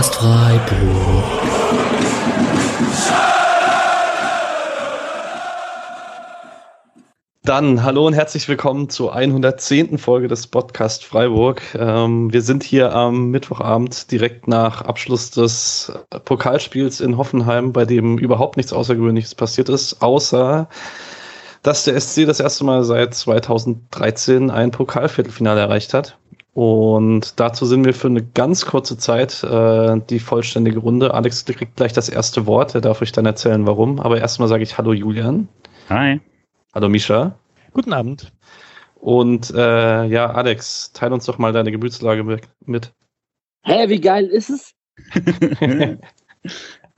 Podcast 0.00 0.14
Freiburg. 0.14 1.24
Dann 7.42 7.82
hallo 7.82 8.06
und 8.06 8.14
herzlich 8.14 8.48
willkommen 8.48 8.88
zur 8.88 9.14
110. 9.14 9.98
Folge 9.98 10.28
des 10.28 10.46
Podcast 10.46 11.04
Freiburg. 11.04 11.60
Ähm, 11.74 12.32
wir 12.32 12.40
sind 12.40 12.62
hier 12.62 12.94
am 12.94 13.26
Mittwochabend 13.26 14.10
direkt 14.10 14.48
nach 14.48 14.80
Abschluss 14.80 15.32
des 15.32 15.92
Pokalspiels 16.24 17.02
in 17.02 17.18
Hoffenheim, 17.18 17.74
bei 17.74 17.84
dem 17.84 18.16
überhaupt 18.16 18.56
nichts 18.56 18.72
Außergewöhnliches 18.72 19.34
passiert 19.34 19.68
ist, 19.68 20.00
außer 20.00 20.70
dass 21.62 21.84
der 21.84 22.00
SC 22.00 22.24
das 22.24 22.40
erste 22.40 22.64
Mal 22.64 22.84
seit 22.84 23.12
2013 23.14 24.50
ein 24.50 24.70
Pokalviertelfinale 24.70 25.60
erreicht 25.60 25.92
hat. 25.92 26.16
Und 26.52 27.38
dazu 27.38 27.64
sind 27.64 27.84
wir 27.84 27.94
für 27.94 28.08
eine 28.08 28.24
ganz 28.24 28.66
kurze 28.66 28.98
Zeit 28.98 29.44
äh, 29.44 30.00
die 30.10 30.18
vollständige 30.18 30.80
Runde. 30.80 31.14
Alex 31.14 31.44
kriegt 31.44 31.76
gleich 31.76 31.92
das 31.92 32.08
erste 32.08 32.46
Wort. 32.46 32.74
Er 32.74 32.80
darf 32.80 33.02
euch 33.02 33.12
dann 33.12 33.26
erzählen, 33.26 33.66
warum. 33.66 34.00
Aber 34.00 34.18
erstmal 34.18 34.48
sage 34.48 34.64
ich 34.64 34.76
Hallo 34.76 34.92
Julian. 34.92 35.48
Hi. 35.88 36.20
Hallo 36.74 36.88
Misha. 36.88 37.38
Guten 37.72 37.92
Abend. 37.92 38.32
Und 38.96 39.50
äh, 39.54 40.04
ja, 40.06 40.30
Alex, 40.30 40.92
teil 40.92 41.12
uns 41.12 41.24
doch 41.26 41.38
mal 41.38 41.52
deine 41.52 41.70
Gemütslage 41.70 42.24
mit. 42.66 42.92
Hä, 43.62 43.88
wie 43.88 44.00
geil 44.00 44.26
ist 44.26 44.50
es? 44.50 44.74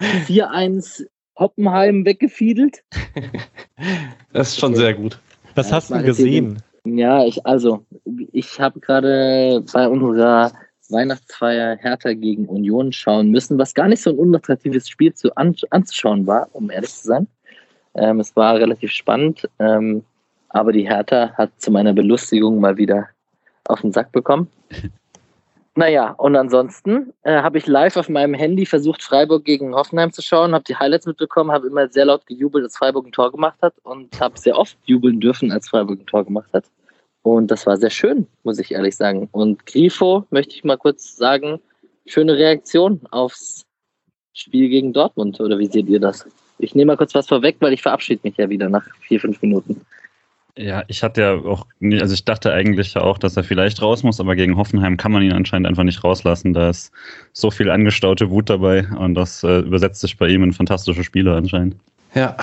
4-1 0.00 1.05
Hoppenheim 1.39 2.05
weggefiedelt. 2.05 2.84
das 4.33 4.48
ist 4.50 4.61
schon 4.61 4.73
okay. 4.73 4.80
sehr 4.80 4.95
gut. 4.95 5.19
Was 5.55 5.70
ja, 5.70 5.77
hast 5.77 5.91
du 5.91 6.03
gesehen? 6.03 6.62
Ja, 6.84 7.25
ich, 7.25 7.44
also, 7.47 7.84
ich 8.33 8.61
habe 8.61 8.80
gerade 8.80 9.64
bei 9.72 9.88
unserer 9.88 10.52
Weihnachtsfeier 10.89 11.77
Hertha 11.77 12.12
gegen 12.12 12.47
Union 12.47 12.92
schauen 12.92 13.30
müssen, 13.30 13.58
was 13.58 13.74
gar 13.74 13.89
nicht 13.89 14.02
so 14.02 14.11
ein 14.11 14.19
unattraktives 14.19 14.89
Spiel 14.89 15.14
zu, 15.14 15.34
an, 15.36 15.55
anzuschauen 15.70 16.27
war, 16.27 16.48
um 16.52 16.70
ehrlich 16.70 16.92
zu 16.92 17.06
sein. 17.06 17.27
Ähm, 17.94 18.20
es 18.20 18.34
war 18.36 18.56
relativ 18.56 18.91
spannend, 18.91 19.48
ähm, 19.58 20.05
aber 20.48 20.72
die 20.72 20.89
Hertha 20.89 21.33
hat 21.34 21.52
zu 21.58 21.70
meiner 21.70 21.92
Belustigung 21.92 22.61
mal 22.61 22.77
wieder 22.77 23.08
auf 23.67 23.80
den 23.80 23.92
Sack 23.92 24.12
bekommen. 24.12 24.48
Naja, 25.75 26.11
und 26.19 26.37
ansonsten 26.37 27.15
äh, 27.23 27.41
habe 27.41 27.56
ich 27.56 27.67
live 27.67 27.97
auf 27.97 28.11
meinem 28.11 28.34
Handy 28.34 28.67
versucht, 28.67 29.03
Freiburg 29.03 29.45
gegen 29.45 29.75
Hoffenheim 29.75 30.12
zu 30.12 30.20
schauen, 30.20 30.53
habe 30.53 30.64
die 30.64 30.77
Highlights 30.77 31.06
mitbekommen, 31.06 31.51
habe 31.51 31.69
immer 31.69 31.89
sehr 31.89 32.05
laut 32.05 32.27
gejubelt, 32.27 32.64
als 32.64 32.77
Freiburg 32.77 33.06
ein 33.06 33.12
Tor 33.12 33.33
gemacht 33.33 33.56
hat 33.62 33.75
und 33.83 34.20
habe 34.20 34.39
sehr 34.39 34.59
oft 34.59 34.77
jubeln 34.84 35.19
dürfen, 35.19 35.51
als 35.51 35.70
Freiburg 35.70 36.01
ein 36.01 36.06
Tor 36.06 36.25
gemacht 36.25 36.51
hat. 36.53 36.67
Und 37.23 37.51
das 37.51 37.67
war 37.67 37.79
sehr 37.79 37.91
schön, 37.91 38.27
muss 38.42 38.59
ich 38.59 38.73
ehrlich 38.73 38.97
sagen. 38.97 39.29
Und 39.33 39.64
Grifo, 39.64 40.27
möchte 40.31 40.55
ich 40.55 40.64
mal 40.64 40.77
kurz 40.77 41.17
sagen, 41.17 41.61
schöne 42.05 42.36
Reaktion 42.36 43.01
aufs 43.11 43.64
Spiel 44.34 44.69
gegen 44.69 44.92
Dortmund. 44.92 45.41
Oder 45.41 45.59
wie 45.59 45.67
seht 45.67 45.89
ihr 45.89 46.01
das? 46.01 46.27
Ich 46.59 46.75
nehme 46.75 46.92
mal 46.92 46.97
kurz 46.97 47.14
was 47.14 47.29
vorweg, 47.29 47.57
weil 47.61 47.73
ich 47.73 47.83
verabschiede 47.83 48.20
mich 48.25 48.36
ja 48.36 48.48
wieder 48.51 48.69
nach 48.69 48.84
vier, 49.01 49.20
fünf 49.20 49.41
Minuten. 49.41 49.86
Ja, 50.56 50.83
ich 50.89 51.03
hatte 51.03 51.20
ja 51.22 51.34
auch, 51.34 51.67
also 51.81 52.12
ich 52.12 52.25
dachte 52.27 52.53
eigentlich 52.53 52.97
auch, 52.98 53.17
dass 53.17 53.36
er 53.39 53.45
vielleicht 53.45 53.81
raus 53.81 54.03
muss, 54.03 54.20
aber 54.20 54.36
gegen 54.36 54.58
Hoffenheim 54.58 54.98
kann 54.98 55.11
man 55.11 55.22
ihn 55.22 55.33
anscheinend 55.33 55.67
einfach 55.67 55.83
nicht 55.83 56.05
rauslassen. 56.05 56.53
Da 56.53 56.69
ist 56.69 56.92
so 57.33 57.50
viel 57.50 57.70
angestaute 57.70 58.28
Wut 58.28 58.50
dabei 58.50 58.86
und 58.98 59.14
das 59.14 59.42
äh, 59.45 59.61
übersetzt 59.61 60.03
sich 60.03 60.19
bei 60.19 60.28
ihm 60.28 60.42
in 60.42 60.53
fantastische 60.53 61.05
Spiele 61.05 61.34
anscheinend. 61.34 61.77
Ja. 62.14 62.36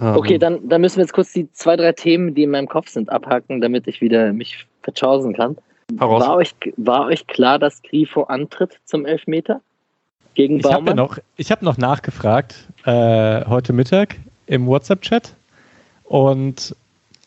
Ähm. 0.00 0.16
Okay, 0.16 0.38
dann, 0.38 0.68
dann 0.68 0.80
müssen 0.80 0.98
wir 0.98 1.02
jetzt 1.02 1.12
kurz 1.12 1.32
die 1.32 1.50
zwei, 1.52 1.76
drei 1.76 1.92
Themen, 1.92 2.34
die 2.34 2.44
in 2.44 2.50
meinem 2.50 2.68
Kopf 2.68 2.90
sind, 2.90 3.10
abhacken, 3.10 3.60
damit 3.60 3.88
ich 3.88 4.00
wieder 4.00 4.32
mich 4.32 4.64
verschausen 4.82 5.34
kann. 5.34 5.56
War 5.94 6.36
euch, 6.36 6.54
war 6.76 7.06
euch 7.06 7.26
klar, 7.26 7.58
dass 7.58 7.82
Grifo 7.82 8.24
antritt 8.24 8.78
zum 8.84 9.04
Elfmeter? 9.04 9.60
Gegen 10.34 10.58
ich 10.58 10.64
habe 10.66 10.90
ja 10.90 10.94
noch, 10.94 11.18
hab 11.38 11.62
noch 11.62 11.78
nachgefragt 11.78 12.68
äh, 12.84 13.44
heute 13.46 13.72
Mittag 13.72 14.16
im 14.46 14.66
WhatsApp-Chat 14.66 15.32
und 16.04 16.76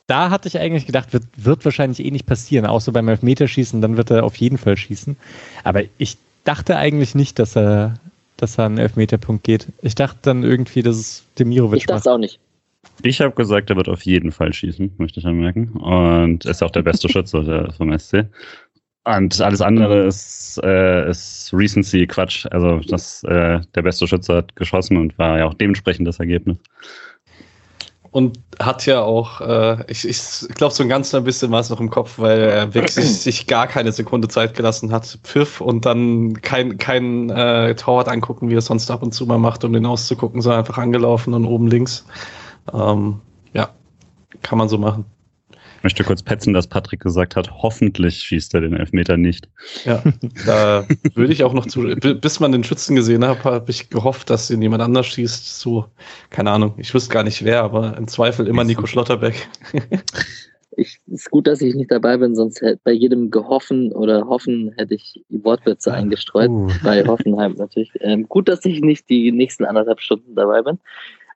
da 0.10 0.32
hatte 0.32 0.48
ich 0.48 0.58
eigentlich 0.58 0.88
gedacht, 0.88 1.14
wird, 1.14 1.26
wird 1.38 1.64
wahrscheinlich 1.66 2.04
eh 2.04 2.10
nicht 2.10 2.26
passieren, 2.26 2.66
außer 2.66 2.92
beim 2.92 3.08
Elfmeterschießen, 3.08 3.80
dann 3.80 3.96
wird 3.96 4.10
er 4.10 4.24
auf 4.24 4.36
jeden 4.38 4.58
Fall 4.58 4.76
schießen. 4.76 5.16
Aber 5.64 5.84
ich 6.00 6.18
dachte 6.46 6.78
eigentlich 6.78 7.14
nicht, 7.14 7.38
dass 7.38 7.56
er, 7.56 7.94
dass 8.38 8.58
er 8.58 8.66
einen 8.66 8.80
Elfmeterpunkt 8.80 9.44
geht. 9.44 9.68
Ich 9.84 9.94
dachte 9.94 10.18
dann 10.24 10.44
irgendwie, 10.44 10.82
dass 10.82 10.96
es 10.96 11.24
Demirovic 11.38 11.82
Ich 11.82 11.86
dachte 11.86 12.12
auch 12.12 12.18
nicht. 12.18 12.40
Ich 13.04 13.22
habe 13.22 13.36
gesagt, 13.36 13.70
er 13.70 13.76
wird 13.76 13.88
auf 13.88 14.02
jeden 14.02 14.32
Fall 14.32 14.52
schießen, 14.52 14.94
möchte 14.98 15.20
ich 15.20 15.28
anmerken. 15.28 15.68
Und 15.74 16.46
er 16.46 16.52
ist 16.52 16.64
auch 16.64 16.72
der 16.72 16.82
beste 16.82 17.08
Schütze 17.12 17.72
vom 17.78 17.98
SC. 17.98 18.26
Und 19.06 19.40
alles 19.42 19.62
andere 19.62 20.08
ist, 20.08 20.60
äh, 20.64 21.10
ist 21.10 21.52
Recency 21.54 22.08
Quatsch. 22.08 22.48
Also 22.50 22.80
das, 22.88 23.24
äh, 23.26 23.60
der 23.76 23.82
beste 23.84 24.08
Schütze 24.08 24.38
hat 24.38 24.56
geschossen 24.56 24.98
und 24.98 25.18
war 25.20 25.38
ja 25.38 25.46
auch 25.46 25.54
dementsprechend 25.54 26.08
das 26.08 26.20
Ergebnis 26.20 26.58
und 28.12 28.40
hat 28.60 28.86
ja 28.86 29.02
auch, 29.02 29.42
äh, 29.42 29.84
ich, 29.88 30.08
ich 30.08 30.48
glaube, 30.56 30.74
so 30.74 30.84
ein 30.84 30.90
ganz 30.90 31.14
ein 31.14 31.24
bisschen 31.24 31.52
war 31.52 31.60
es 31.60 31.70
noch 31.70 31.80
im 31.80 31.90
Kopf, 31.90 32.18
weil 32.18 32.42
er 32.42 32.74
wirklich 32.74 32.96
sich 33.22 33.46
gar 33.46 33.68
keine 33.68 33.92
Sekunde 33.92 34.28
Zeit 34.28 34.56
gelassen 34.56 34.92
hat. 34.92 35.20
Pfiff 35.24 35.62
und 35.62 35.86
dann 35.86 36.42
kein, 36.42 36.78
kein 36.78 37.30
äh, 37.30 37.76
Torwart 37.76 38.08
angucken, 38.08 38.50
wie 38.50 38.56
er 38.56 38.62
sonst 38.62 38.90
ab 38.90 39.04
und 39.04 39.14
zu 39.14 39.26
mal 39.26 39.38
macht, 39.38 39.64
um 39.64 39.74
den 39.74 39.86
auszugucken, 39.86 40.42
sondern 40.42 40.60
einfach 40.60 40.78
angelaufen 40.78 41.34
und 41.34 41.46
oben 41.46 41.68
links. 41.68 42.06
Ähm, 42.74 43.22
ja, 43.54 43.70
kann 44.42 44.58
man 44.58 44.70
so 44.70 44.78
machen. 44.78 45.06
Ich 45.80 45.84
möchte 45.84 46.04
kurz 46.04 46.22
petzen, 46.22 46.54
dass 46.54 46.68
Patrick 46.68 47.00
gesagt 47.00 47.38
hat, 47.38 47.50
hoffentlich 47.52 48.18
schießt 48.18 48.54
er 48.54 48.60
den 48.60 48.74
Elfmeter 48.74 49.16
nicht. 49.16 49.48
Ja, 49.86 50.04
da 50.46 50.86
würde 51.16 51.32
ich 51.32 51.46
auch 51.46 51.54
noch 51.54 51.68
zu, 51.68 51.84
bis 51.84 52.42
man 52.42 52.52
den 52.52 52.66
Schützen 52.66 52.98
gesehen 52.98 53.26
hat, 53.26 53.46
habe 53.46 53.72
ich 53.72 53.90
gehofft, 53.90 54.30
dass 54.30 54.50
ihn 54.50 54.62
jemand 54.62 54.84
anders 54.84 55.08
schießt. 55.08 55.58
So, 55.62 55.86
keine 56.32 56.52
Ahnung, 56.52 56.74
ich 56.76 56.94
wüsste 56.94 57.14
gar 57.14 57.24
nicht 57.24 57.46
wer, 57.46 57.64
aber 57.64 57.96
im 57.96 58.10
Zweifel 58.10 58.46
immer 58.48 58.66
Nico 58.66 58.88
Schlotterbeck. 58.88 59.48
ich, 60.76 61.00
ist 61.08 61.32
gut, 61.32 61.48
dass 61.48 61.62
ich 61.62 61.76
nicht 61.76 61.92
dabei 61.92 62.18
bin, 62.18 62.36
sonst 62.36 62.60
hätte 62.62 62.82
bei 62.84 62.92
jedem 62.92 63.32
gehoffen 63.32 63.94
oder 63.94 64.28
hoffen 64.28 64.74
hätte 64.76 64.96
ich 64.96 65.24
die 65.30 65.42
Wortwürze 65.46 65.94
eingestreut. 65.94 66.50
Uh. 66.50 66.70
Bei 66.84 67.06
Hoffenheim 67.06 67.54
natürlich. 67.54 67.94
Ähm, 68.02 68.28
gut, 68.28 68.50
dass 68.50 68.66
ich 68.66 68.82
nicht 68.82 69.10
die 69.10 69.32
nächsten 69.32 69.64
anderthalb 69.64 70.02
Stunden 70.02 70.36
dabei 70.36 70.62
bin. 70.62 70.78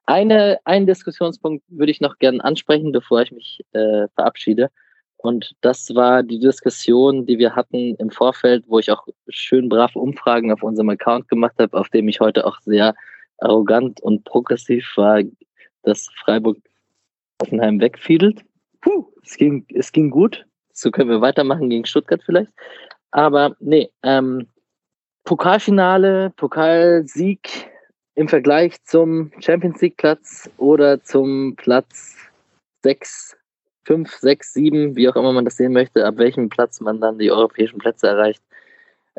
Eine, 0.06 0.60
einen 0.66 0.86
Diskussionspunkt 0.86 1.64
würde 1.70 1.92
ich 1.92 2.02
noch 2.02 2.18
gerne 2.18 2.44
ansprechen, 2.44 2.92
bevor 2.92 3.22
ich 3.22 3.32
mich 3.32 3.62
äh, 3.72 4.08
verabschiede. 4.16 4.70
Und 5.18 5.56
das 5.62 5.96
war 5.96 6.22
die 6.22 6.40
Diskussion, 6.40 7.26
die 7.26 7.38
wir 7.38 7.56
hatten 7.56 7.96
im 7.96 8.10
Vorfeld, 8.10 8.66
wo 8.68 8.80
ich 8.80 8.92
auch 8.92 9.08
schön 9.30 9.70
brav 9.70 9.96
Umfragen 9.96 10.52
auf 10.52 10.64
unserem 10.64 10.90
Account 10.90 11.30
gemacht 11.30 11.56
habe, 11.60 11.78
auf 11.78 11.88
dem 11.90 12.10
ich 12.10 12.20
heute 12.20 12.46
auch 12.46 12.60
sehr 12.60 12.94
arrogant 13.38 14.02
und 14.02 14.26
progressiv 14.26 14.86
war, 14.98 15.22
dass 15.84 16.10
Freiburg 16.16 16.58
Offenheim 17.42 17.80
wegfiedelt. 17.80 18.42
Puh, 18.82 19.08
es 19.24 19.38
ging, 19.38 19.66
es 19.74 19.94
ging 19.94 20.10
gut. 20.10 20.46
So 20.74 20.92
können 20.92 21.10
wir 21.10 21.22
weitermachen 21.22 21.70
gegen 21.70 21.86
Stuttgart 21.86 22.22
vielleicht. 22.26 22.52
Aber 23.12 23.56
nee, 23.60 23.90
ähm, 24.04 24.48
Pokalfinale, 25.24 26.32
Pokalsieg 26.32 27.70
im 28.16 28.28
Vergleich 28.28 28.84
zum 28.84 29.32
Champions 29.40 29.82
League 29.82 29.98
Platz 29.98 30.50
oder 30.58 31.04
zum 31.04 31.56
Platz 31.56 32.16
6, 32.84 33.36
5, 33.86 34.12
6, 34.12 34.54
7, 34.54 34.96
wie 34.96 35.10
auch 35.10 35.16
immer 35.16 35.34
man 35.34 35.46
das 35.46 35.58
sehen 35.58 35.74
möchte, 35.74 36.06
ab 36.06 36.18
welchem 36.18 36.50
Platz 36.50 36.80
man 36.80 37.02
dann 37.02 37.18
die 37.18 37.32
europäischen 37.32 37.80
Plätze 37.80 38.08
erreicht. 38.08 38.42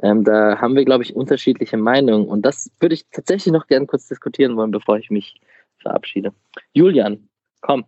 Ähm, 0.03 0.25
da 0.25 0.61
haben 0.61 0.75
wir, 0.75 0.85
glaube 0.85 1.05
ich, 1.05 1.15
unterschiedliche 1.15 1.77
Meinungen. 1.77 2.27
Und 2.27 2.43
das 2.43 2.71
würde 2.81 2.95
ich 2.95 3.07
tatsächlich 3.11 3.53
noch 3.53 3.67
gerne 3.67 3.87
kurz 3.87 4.09
diskutieren 4.09 4.57
wollen, 4.57 4.71
bevor 4.71 4.99
ich 4.99 5.11
mich 5.11 5.41
verabschiede. 5.79 6.33
Julian, 6.73 7.29
komm. 7.61 7.85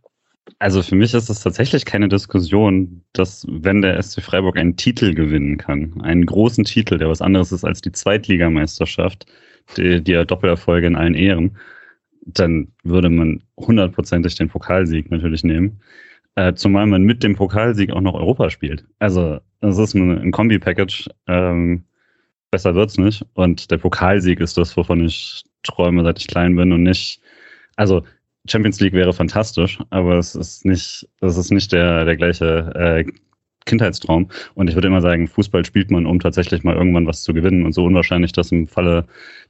Also 0.60 0.82
für 0.82 0.94
mich 0.94 1.12
ist 1.12 1.28
es 1.28 1.40
tatsächlich 1.40 1.84
keine 1.84 2.08
Diskussion, 2.08 3.02
dass 3.12 3.44
wenn 3.48 3.82
der 3.82 4.00
SC 4.00 4.22
Freiburg 4.22 4.56
einen 4.56 4.76
Titel 4.76 5.12
gewinnen 5.12 5.58
kann, 5.58 6.00
einen 6.02 6.24
großen 6.24 6.64
Titel, 6.64 6.98
der 6.98 7.08
was 7.08 7.20
anderes 7.20 7.50
ist 7.50 7.64
als 7.64 7.80
die 7.80 7.90
Zweitligameisterschaft, 7.90 9.26
die, 9.76 10.02
die 10.02 10.24
Doppelerfolge 10.24 10.86
in 10.86 10.96
allen 10.96 11.14
Ehren, 11.14 11.56
dann 12.26 12.68
würde 12.82 13.08
man 13.08 13.42
hundertprozentig 13.56 14.34
den 14.34 14.48
Pokalsieg 14.48 15.10
natürlich 15.10 15.44
nehmen. 15.44 15.80
Äh, 16.34 16.54
zumal 16.54 16.86
man 16.86 17.02
mit 17.02 17.22
dem 17.22 17.34
Pokalsieg 17.34 17.90
auch 17.90 18.00
noch 18.00 18.14
Europa 18.14 18.50
spielt. 18.50 18.84
Also 18.98 19.40
das 19.60 19.78
ist 19.78 19.94
ein, 19.94 20.18
ein 20.18 20.32
Kombi-Package. 20.32 21.08
Ähm, 21.28 21.84
besser 22.50 22.74
wird's 22.74 22.98
nicht. 22.98 23.24
Und 23.34 23.70
der 23.70 23.78
Pokalsieg 23.78 24.40
ist 24.40 24.58
das, 24.58 24.76
wovon 24.76 25.04
ich 25.04 25.44
träume, 25.62 26.02
seit 26.04 26.18
ich 26.18 26.26
klein 26.26 26.56
bin 26.56 26.72
und 26.72 26.82
nicht. 26.82 27.20
Also 27.76 28.04
Champions 28.48 28.80
League 28.80 28.92
wäre 28.92 29.12
fantastisch, 29.12 29.78
aber 29.90 30.18
es 30.18 30.34
ist 30.34 30.64
nicht, 30.64 31.08
das 31.20 31.36
ist 31.36 31.50
nicht 31.50 31.72
der, 31.72 32.04
der 32.04 32.16
gleiche 32.16 32.72
äh, 32.74 33.04
Kindheitstraum. 33.66 34.30
Und 34.54 34.68
ich 34.68 34.74
würde 34.74 34.88
immer 34.88 35.02
sagen, 35.02 35.28
Fußball 35.28 35.64
spielt 35.64 35.90
man, 35.90 36.06
um 36.06 36.18
tatsächlich 36.20 36.64
mal 36.64 36.74
irgendwann 36.74 37.06
was 37.06 37.22
zu 37.22 37.34
gewinnen. 37.34 37.64
Und 37.64 37.72
so 37.72 37.84
unwahrscheinlich 37.84 38.32
das 38.32 38.52
im 38.52 38.66
Falle 38.66 39.04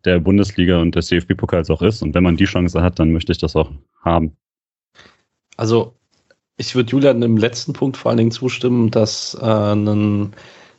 der 0.05 0.19
Bundesliga 0.19 0.81
und 0.81 0.95
des 0.95 1.09
DFB-Pokals 1.09 1.71
auch 1.71 1.83
ist. 1.83 2.03
Und 2.03 2.15
wenn 2.15 2.25
man 2.25 2.37
die 2.37 2.47
Chance 2.47 2.83
hat, 2.83 2.99
dann 2.99 3.13
möchte 3.13 3.33
ich 3.33 3.39
das 3.39 3.55
auch 3.55 3.71
haben. 4.03 4.37
Also, 5.57 5.95
ich 6.57 6.75
würde 6.75 6.91
Julian 6.91 7.23
im 7.23 7.37
letzten 7.37 7.73
Punkt 7.73 7.97
vor 7.97 8.11
allen 8.11 8.19
Dingen 8.19 8.31
zustimmen, 8.31 8.91
dass 8.91 9.37
äh, 9.41 9.45
ein 9.45 10.33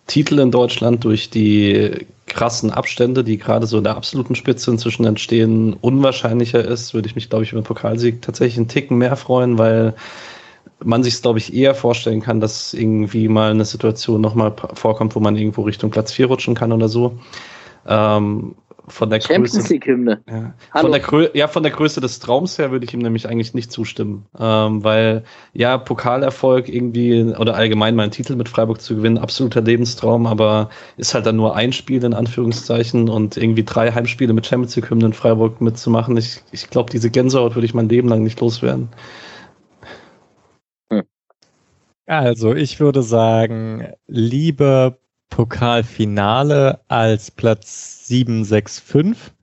Titel 0.07 0.39
in 0.39 0.51
Deutschland 0.51 1.03
durch 1.03 1.29
die 1.29 2.07
krassen 2.25 2.71
Abstände, 2.71 3.23
die 3.23 3.37
gerade 3.37 3.67
so 3.67 3.77
in 3.77 3.83
der 3.83 3.95
absoluten 3.95 4.35
Spitze 4.35 4.71
inzwischen 4.71 5.05
entstehen, 5.05 5.73
unwahrscheinlicher 5.73 6.63
ist, 6.63 6.93
würde 6.93 7.07
ich 7.07 7.15
mich, 7.15 7.29
glaube 7.29 7.43
ich, 7.43 7.51
über 7.51 7.61
den 7.61 7.65
Pokalsieg 7.65 8.21
tatsächlich 8.21 8.57
einen 8.57 8.67
Ticken 8.67 8.97
mehr 8.97 9.15
freuen, 9.15 9.57
weil 9.57 9.93
man 10.83 11.03
sich, 11.03 11.21
glaube 11.21 11.39
ich, 11.39 11.53
eher 11.53 11.75
vorstellen 11.75 12.21
kann, 12.21 12.39
dass 12.39 12.73
irgendwie 12.73 13.27
mal 13.27 13.51
eine 13.51 13.65
Situation 13.65 14.21
nochmal 14.21 14.53
vorkommt, 14.73 15.15
wo 15.15 15.19
man 15.19 15.35
irgendwo 15.35 15.63
Richtung 15.63 15.89
Platz 15.89 16.13
4 16.13 16.27
rutschen 16.27 16.55
kann 16.55 16.71
oder 16.71 16.89
so. 16.89 17.17
Ähm, 17.87 18.55
von 18.89 19.09
der 19.09 19.19
Champions 19.19 19.53
Größe, 19.53 19.73
League 19.73 19.85
Hymne. 19.85 20.21
ja. 20.29 20.53
Hallo. 20.71 20.83
Von 20.83 20.91
der, 20.91 21.01
Grö 21.01 21.27
ja, 21.33 21.47
von 21.49 21.61
der 21.61 21.73
Größe 21.73 21.99
des 21.99 22.19
Traums 22.19 22.57
her 22.57 22.71
würde 22.71 22.85
ich 22.85 22.93
ihm 22.93 23.01
nämlich 23.01 23.27
eigentlich 23.27 23.53
nicht 23.53 23.71
zustimmen. 23.71 24.25
Ähm, 24.39 24.83
weil, 24.83 25.23
ja, 25.53 25.77
Pokalerfolg 25.77 26.69
irgendwie 26.69 27.23
oder 27.37 27.55
allgemein 27.55 27.95
mal 27.95 28.03
einen 28.03 28.11
Titel 28.13 28.35
mit 28.35 28.47
Freiburg 28.47 28.81
zu 28.81 28.95
gewinnen, 28.95 29.17
absoluter 29.17 29.61
Lebenstraum, 29.61 30.25
aber 30.25 30.69
ist 30.95 31.13
halt 31.13 31.25
dann 31.25 31.35
nur 31.35 31.55
ein 31.55 31.73
Spiel 31.73 32.03
in 32.03 32.13
Anführungszeichen 32.13 33.09
und 33.09 33.35
irgendwie 33.35 33.65
drei 33.65 33.91
Heimspiele 33.91 34.31
mit 34.31 34.47
Champions 34.47 34.75
League 34.77 34.89
Hymnen 34.89 35.07
in 35.07 35.13
Freiburg 35.13 35.59
mitzumachen. 35.59 36.15
Ich, 36.15 36.41
ich 36.51 36.69
glaube, 36.69 36.89
diese 36.89 37.09
Gänsehaut 37.09 37.55
würde 37.55 37.65
ich 37.65 37.73
mein 37.73 37.89
Leben 37.89 38.07
lang 38.07 38.23
nicht 38.23 38.39
loswerden. 38.39 38.87
Also, 42.07 42.55
ich 42.55 42.79
würde 42.79 43.03
sagen, 43.03 43.93
lieber 44.07 44.97
Pokalfinale 45.29 46.79
als 46.87 47.31
Platz 47.31 48.07
7, 48.07 48.45
6, 48.45 48.79
5. 48.79 49.33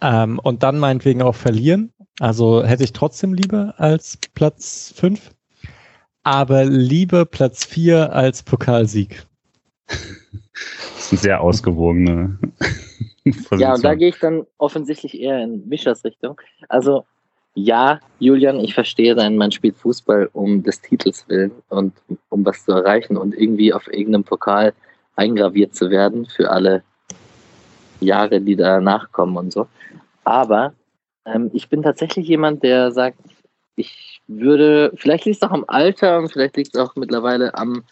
Ähm, 0.00 0.38
und 0.38 0.62
dann 0.62 0.78
meinetwegen 0.78 1.22
auch 1.22 1.34
verlieren. 1.34 1.92
Also 2.20 2.64
hätte 2.64 2.84
ich 2.84 2.94
trotzdem 2.94 3.34
lieber 3.34 3.74
als 3.76 4.16
Platz 4.34 4.94
5. 4.96 5.30
Aber 6.22 6.64
lieber 6.64 7.26
Platz 7.26 7.66
4 7.66 8.14
als 8.14 8.42
Pokalsieg. 8.42 9.26
Das 9.86 9.98
ist 10.98 11.12
eine 11.12 11.20
sehr 11.20 11.40
ausgewogene 11.42 12.38
Position. 13.24 13.60
Ja, 13.60 13.74
und 13.74 13.84
da 13.84 13.94
gehe 13.94 14.08
ich 14.08 14.18
dann 14.18 14.46
offensichtlich 14.56 15.20
eher 15.20 15.42
in 15.42 15.68
Mischers 15.68 16.02
Richtung. 16.04 16.40
Also, 16.68 17.04
ja, 17.58 18.00
Julian, 18.18 18.60
ich 18.60 18.74
verstehe 18.74 19.14
dann, 19.14 19.38
man 19.38 19.50
spielt 19.50 19.78
Fußball 19.78 20.28
um 20.34 20.62
des 20.62 20.82
Titels 20.82 21.26
willen 21.26 21.52
und 21.70 21.94
um 22.28 22.44
was 22.44 22.62
zu 22.66 22.72
erreichen 22.72 23.16
und 23.16 23.34
irgendwie 23.34 23.72
auf 23.72 23.88
irgendeinem 23.88 24.24
Pokal 24.24 24.74
eingraviert 25.16 25.74
zu 25.74 25.88
werden 25.88 26.26
für 26.26 26.50
alle 26.50 26.82
Jahre, 28.00 28.42
die 28.42 28.56
danach 28.56 29.10
kommen 29.10 29.38
und 29.38 29.54
so. 29.54 29.66
Aber 30.24 30.74
ähm, 31.24 31.50
ich 31.54 31.70
bin 31.70 31.82
tatsächlich 31.82 32.28
jemand, 32.28 32.62
der 32.62 32.92
sagt, 32.92 33.18
ich 33.74 34.20
würde, 34.26 34.92
vielleicht 34.96 35.24
liegt 35.24 35.42
es 35.42 35.48
auch 35.48 35.52
am 35.52 35.64
Alter 35.66 36.18
und 36.18 36.30
vielleicht 36.30 36.58
liegt 36.58 36.74
es 36.74 36.80
auch 36.80 36.94
mittlerweile 36.94 37.54
am, 37.54 37.84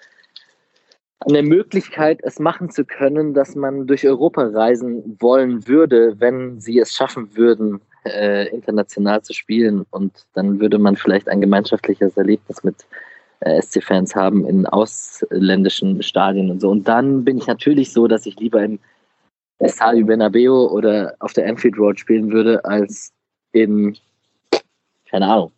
an 1.21 1.33
der 1.33 1.43
Möglichkeit, 1.43 2.21
es 2.23 2.39
machen 2.39 2.69
zu 2.69 2.85
können, 2.85 3.33
dass 3.33 3.55
man 3.55 3.87
durch 3.87 4.07
Europa 4.07 4.43
reisen 4.43 5.17
wollen 5.21 5.67
würde, 5.67 6.21
wenn 6.21 6.61
sie 6.61 6.79
es 6.79 6.93
schaffen 6.93 7.35
würden, 7.35 7.81
äh, 8.05 8.49
international 8.49 9.23
zu 9.23 9.33
spielen. 9.33 9.85
Und 9.91 10.27
dann 10.35 10.61
würde 10.61 10.79
man 10.79 10.97
vielleicht 10.97 11.29
ein 11.29 11.41
gemeinschaftliches 11.41 12.17
Erlebnis 12.17 12.63
mit 12.65 12.77
äh, 13.41 13.61
SC-Fans 13.61 14.15
haben 14.15 14.47
in 14.47 14.67
ausländischen 14.67 16.03
Stadien 16.03 16.51
und 16.51 16.61
so. 16.61 16.71
Und 16.71 16.89
dann 16.89 17.25
bin 17.25 17.39
ich 17.39 17.47
natürlich 17.47 17.93
so, 17.93 18.07
dass 18.07 18.27
ich 18.27 18.39
lieber 18.39 18.63
im 18.63 18.79
Estadio 19.59 20.05
Bernabeu 20.05 20.69
oder 20.69 21.15
auf 21.21 21.33
der 21.33 21.47
Anfield 21.49 21.79
Road 21.79 21.99
spielen 21.99 22.33
würde, 22.33 22.65
als 22.65 23.13
in, 23.53 23.97
keine 25.09 25.27
Ahnung, 25.27 25.53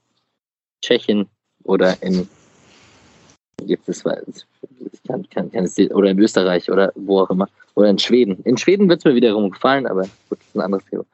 Tschechien 0.82 1.28
oder 1.64 2.00
in 2.02 2.28
gibt 3.62 3.88
es 3.88 4.04
ich 4.04 5.02
kann, 5.04 5.28
kann, 5.30 5.50
kann 5.50 5.64
es, 5.64 5.78
oder 5.78 6.10
in 6.10 6.18
Österreich 6.18 6.70
oder 6.70 6.92
wo 6.94 7.20
auch 7.20 7.30
immer. 7.30 7.48
Oder 7.74 7.90
in 7.90 7.98
Schweden. 7.98 8.42
In 8.44 8.56
Schweden 8.56 8.88
wird 8.88 9.00
es 9.00 9.04
mir 9.04 9.14
wiederum 9.14 9.50
gefallen, 9.50 9.86
aber 9.86 10.02
gut, 10.02 10.38
das 10.38 10.46
ist 10.48 10.56
ein 10.56 10.60
anderes 10.62 10.84
Thema. 10.86 11.04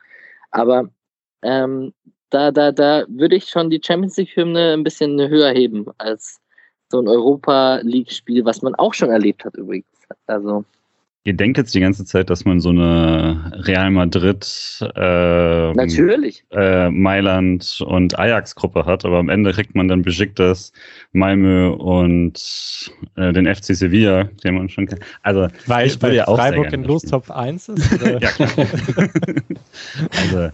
Aber 0.50 0.88
ähm, 1.42 1.92
da, 2.30 2.50
da, 2.50 2.72
da 2.72 3.04
würde 3.08 3.36
ich 3.36 3.46
schon 3.46 3.70
die 3.70 3.80
Champions 3.84 4.16
League-Hymne 4.16 4.72
ein 4.72 4.84
bisschen 4.84 5.18
höher 5.28 5.50
heben 5.50 5.86
als 5.98 6.40
so 6.88 7.00
ein 7.00 7.08
Europa 7.08 7.80
League-Spiel, 7.82 8.44
was 8.44 8.62
man 8.62 8.74
auch 8.74 8.94
schon 8.94 9.10
erlebt 9.10 9.44
hat 9.44 9.56
übrigens. 9.56 9.86
Also. 10.26 10.64
Ihr 11.24 11.34
denkt 11.34 11.56
jetzt 11.56 11.72
die 11.72 11.78
ganze 11.78 12.04
Zeit, 12.04 12.30
dass 12.30 12.44
man 12.44 12.58
so 12.58 12.70
eine 12.70 13.52
Real 13.64 13.92
Madrid, 13.92 14.44
äh, 14.96 15.72
Natürlich. 15.72 16.44
Äh, 16.50 16.90
Mailand 16.90 17.80
und 17.86 18.18
Ajax-Gruppe 18.18 18.86
hat, 18.86 19.04
aber 19.04 19.18
am 19.18 19.28
Ende 19.28 19.52
kriegt 19.52 19.76
man 19.76 19.86
dann 19.86 20.02
Besiktas, 20.02 20.72
Malmö 21.12 21.68
und 21.68 22.90
äh, 23.14 23.32
den 23.32 23.46
FC 23.46 23.76
Sevilla, 23.76 24.24
den 24.42 24.56
man 24.56 24.68
schon 24.68 24.86
kennt. 24.86 25.02
Also, 25.22 25.46
Weil, 25.66 25.86
ich 25.86 26.02
weil 26.02 26.14
ja 26.14 26.26
auch 26.26 26.36
Freiburg 26.36 26.72
in 26.72 26.82
Lostopf 26.82 27.30
1 27.30 27.68
ist? 27.68 28.02
Oder? 28.02 28.12
ja, 28.20 28.28
klar. 28.30 28.50
also, 30.22 30.50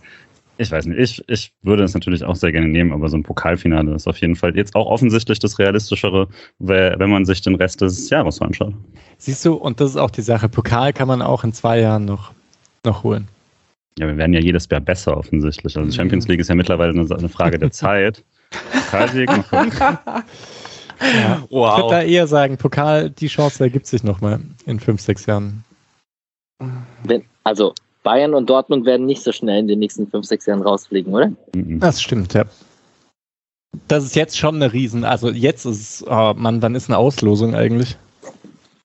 ich 0.59 0.71
weiß 0.71 0.87
nicht, 0.87 0.99
ich, 0.99 1.25
ich 1.29 1.53
würde 1.63 1.85
es 1.85 1.95
natürlich 1.95 2.25
auch 2.25 2.35
sehr 2.35 2.53
gerne 2.53 2.69
nehmen, 2.69 2.93
aber 2.93 3.09
so 3.09 3.17
ein 3.17 3.23
Pokalfinale 3.23 3.95
ist 3.95 4.09
auf 4.09 4.19
jeden 4.19 4.35
Fall 4.35 4.57
jetzt 4.57 4.75
auch 4.75 4.87
offensichtlich 4.87 5.39
das 5.39 5.59
Realistischere, 5.59 6.29
wenn 6.59 7.11
man 7.11 7.25
sich 7.25 7.41
den 7.41 7.55
Rest 7.55 7.81
des 7.81 8.11
Jahres 8.11 8.43
anschaut. 8.43 8.75
Siehst 9.19 9.45
du, 9.45 9.55
und 9.55 9.81
das 9.81 9.91
ist 9.91 9.97
auch 9.97 10.11
die 10.11 10.23
Sache, 10.23 10.49
Pokal 10.49 10.93
kann 10.93 11.09
man 11.09 11.23
auch 11.23 11.45
in 11.45 11.53
zwei 11.53 11.81
Jahren 11.81 12.05
noch, 12.05 12.33
noch 12.85 13.05
holen. 13.05 13.29
Ja, 13.99 14.07
wir 14.07 14.17
werden 14.17 14.33
ja 14.33 14.41
jedes 14.41 14.69
Jahr 14.69 14.81
besser 14.81 15.17
offensichtlich. 15.17 15.77
Also 15.77 15.91
Champions 15.91 16.29
League 16.29 16.41
ist 16.41 16.49
ja 16.49 16.55
mittlerweile 16.55 16.93
eine, 16.93 17.17
eine 17.17 17.29
Frage 17.29 17.59
der 17.59 17.71
Zeit. 17.71 18.25
Pokalsieg. 18.73 19.31
Ja. 21.01 21.45
Ich 21.45 21.53
würde 21.53 21.91
da 21.91 22.03
eher 22.03 22.27
sagen, 22.27 22.57
Pokal, 22.57 23.11
die 23.11 23.29
Chance 23.29 23.63
ergibt 23.63 23.87
sich 23.87 24.03
nochmal 24.03 24.41
in 24.67 24.81
fünf, 24.81 25.01
sechs 25.01 25.27
Jahren. 25.27 25.63
Wenn, 27.05 27.23
also 27.45 27.73
Bayern 28.09 28.33
und 28.33 28.49
Dortmund 28.49 28.87
werden 28.87 29.05
nicht 29.05 29.23
so 29.23 29.33
schnell 29.33 29.59
in 29.59 29.69
den 29.69 29.81
nächsten 29.81 30.07
fünf, 30.11 30.25
sechs 30.25 30.47
Jahren 30.47 30.63
rausfliegen, 30.63 31.13
oder? 31.13 31.31
Mhm. 31.55 31.79
Das 31.79 32.01
stimmt, 32.01 32.33
ja. 32.33 32.47
Das 33.87 34.03
ist 34.03 34.17
jetzt 34.17 34.39
schon 34.39 34.55
eine 34.55 34.73
Riesen, 34.73 35.05
also 35.05 35.29
jetzt 35.29 35.67
ist 35.67 35.81
es, 36.01 36.05
oh 36.09 36.33
Mann, 36.35 36.63
wann 36.63 36.75
ist 36.75 36.89
eine 36.89 36.97
Auslosung 36.97 37.55
eigentlich? 37.55 37.99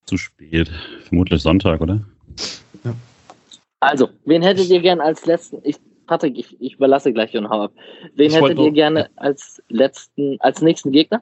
Zu 0.08 0.18
spät. 0.18 0.70
Vermutlich 1.08 1.42
Sonntag, 1.42 1.80
oder? 1.80 2.02
Also, 3.80 4.10
wen 4.26 4.42
hättet 4.42 4.68
ihr 4.68 4.82
gern 4.82 5.00
als 5.00 5.26
letzten? 5.26 5.60
Ich, 5.64 5.78
Patrick, 6.06 6.38
ich, 6.38 6.58
ich 6.60 6.74
überlasse 6.74 7.14
gleich 7.14 7.34
und 7.38 7.50
hau 7.50 7.62
ab. 7.62 7.72
Wen 8.16 8.30
Ich 8.30 8.36
hättet 8.36 8.60
ihr 8.60 8.72
gerne 8.72 9.10
als 9.16 9.64
letzten, 9.70 10.36
als 10.42 10.62
nächsten 10.62 10.92
Gegner? 10.92 11.22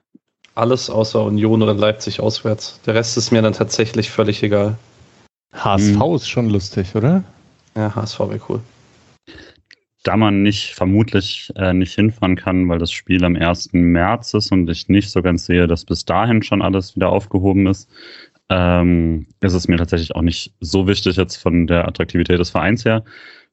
Alles 0.56 0.90
außer 0.90 1.24
Union 1.24 1.62
oder 1.62 1.76
Leipzig 1.76 2.20
auswärts. 2.20 2.80
Der 2.88 2.96
Rest 2.96 3.16
ist 3.16 3.30
mir 3.30 3.44
dann 3.44 3.54
tatsächlich 3.54 4.10
völlig 4.10 4.42
egal. 4.42 4.76
HSV 5.54 6.00
Hm. 6.00 6.16
ist 6.16 6.28
schon 6.28 6.50
lustig, 6.50 6.96
oder? 6.96 7.24
Ja, 7.76 7.96
HSV 7.96 8.20
wäre 8.20 8.42
cool. 8.50 8.60
Da 10.04 10.18
man 10.18 10.42
nicht 10.42 10.74
vermutlich 10.74 11.52
äh, 11.56 11.74
nicht 11.74 11.94
hinfahren 11.94 12.36
kann, 12.36 12.68
weil 12.70 12.80
das 12.80 12.92
Spiel 12.92 13.24
am 13.24 13.36
1. 13.36 13.70
März 13.74 14.34
ist 14.34 14.52
und 14.52 14.70
ich 14.70 14.90
nicht 14.90 15.12
so 15.12 15.22
ganz 15.22 15.46
sehe, 15.46 15.68
dass 15.68 15.86
bis 15.86 16.06
dahin 16.06 16.42
schon 16.42 16.62
alles 16.62 16.96
wieder 16.96 17.10
aufgehoben 17.10 17.68
ist, 17.68 17.88
ähm, 18.50 19.28
ist 19.42 19.54
es 19.54 19.68
mir 19.68 19.78
tatsächlich 19.78 20.16
auch 20.16 20.24
nicht 20.24 20.54
so 20.60 20.88
wichtig 20.88 21.18
jetzt 21.18 21.38
von 21.38 21.68
der 21.68 21.88
Attraktivität 21.88 22.40
des 22.40 22.50
Vereins 22.50 22.84
her. 22.84 23.04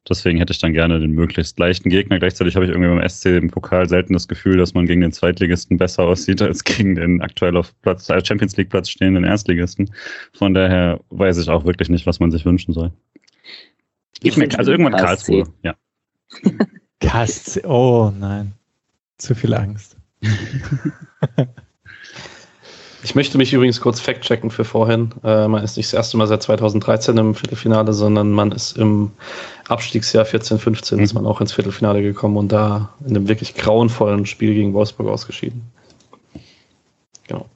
Deswegen 0.09 0.39
hätte 0.39 0.53
ich 0.53 0.59
dann 0.59 0.73
gerne 0.73 1.01
den 1.01 1.13
möglichst 1.13 1.59
leichten 1.59 1.91
Gegner. 1.91 2.19
Gleichzeitig 2.19 2.57
habe 2.57 2.65
ich 2.65 2.71
irgendwie 2.71 2.89
beim 2.89 3.07
SC 3.09 3.27
im 3.27 3.51
Pokal 3.51 3.89
selten 3.89 4.15
das 4.15 4.27
Gefühl, 4.27 4.57
dass 4.57 4.73
man 4.73 4.87
gegen 4.87 5.03
den 5.03 5.13
Zweitligisten 5.13 5.77
besser 5.77 6.05
aussieht 6.05 6.41
als 6.41 6.65
gegen 6.65 6.95
den 6.95 7.21
aktuell 7.21 7.57
auf 7.57 7.75
Platz, 7.83 8.09
äh, 8.09 8.25
Champions 8.25 8.57
League 8.57 8.71
Platz 8.71 8.89
stehenden 8.89 9.25
Erstligisten. 9.25 9.91
Von 10.33 10.55
daher 10.55 11.01
weiß 11.11 11.39
ich 11.39 11.51
auch 11.51 11.65
wirklich 11.65 11.91
nicht, 11.91 12.07
was 12.07 12.21
man 12.21 12.31
sich 12.31 12.47
wünschen 12.47 12.73
soll. 12.73 12.91
Ich 14.23 14.37
wünsche 14.37 14.59
also 14.59 14.73
irgendwann 14.73 14.95
KSC. 14.95 15.43
Karlsruhe, 15.43 15.55
ja. 15.63 15.75
KSC, 17.01 17.65
oh 17.65 18.13
nein. 18.17 18.53
Zu 19.19 19.35
viel 19.35 19.55
Angst. 19.55 19.97
Ich 23.05 23.15
möchte 23.15 23.39
mich 23.39 23.53
übrigens 23.53 23.81
kurz 23.81 24.01
fact-checken 24.01 24.51
für 24.51 24.65
vorhin. 24.65 25.11
Äh, 25.23 25.47
man 25.47 25.63
ist 25.63 25.77
nicht 25.77 25.87
das 25.89 25.95
erste 25.95 26.17
Mal 26.17 26.27
seit 26.27 26.43
2013 26.43 27.17
im 27.17 27.35
Viertelfinale, 27.35 27.93
sondern 27.93 28.33
man 28.33 28.51
ist 28.51 28.77
im 28.77 29.13
Abstiegsjahr 29.69 30.25
14-15 30.25 30.97
Mhm. 30.97 31.03
ist 31.05 31.15
man 31.15 31.25
auch 31.25 31.41
ins 31.41 31.53
Viertelfinale 31.53 32.03
gekommen 32.03 32.37
und 32.37 32.51
da 32.51 32.93
in 33.07 33.17
einem 33.17 33.29
wirklich 33.29 33.55
grauenvollen 33.55 34.27
Spiel 34.27 34.53
gegen 34.53 34.75
Wolfsburg 34.75 35.09
ausgeschieden. 35.09 35.63
Genau. 37.29 37.47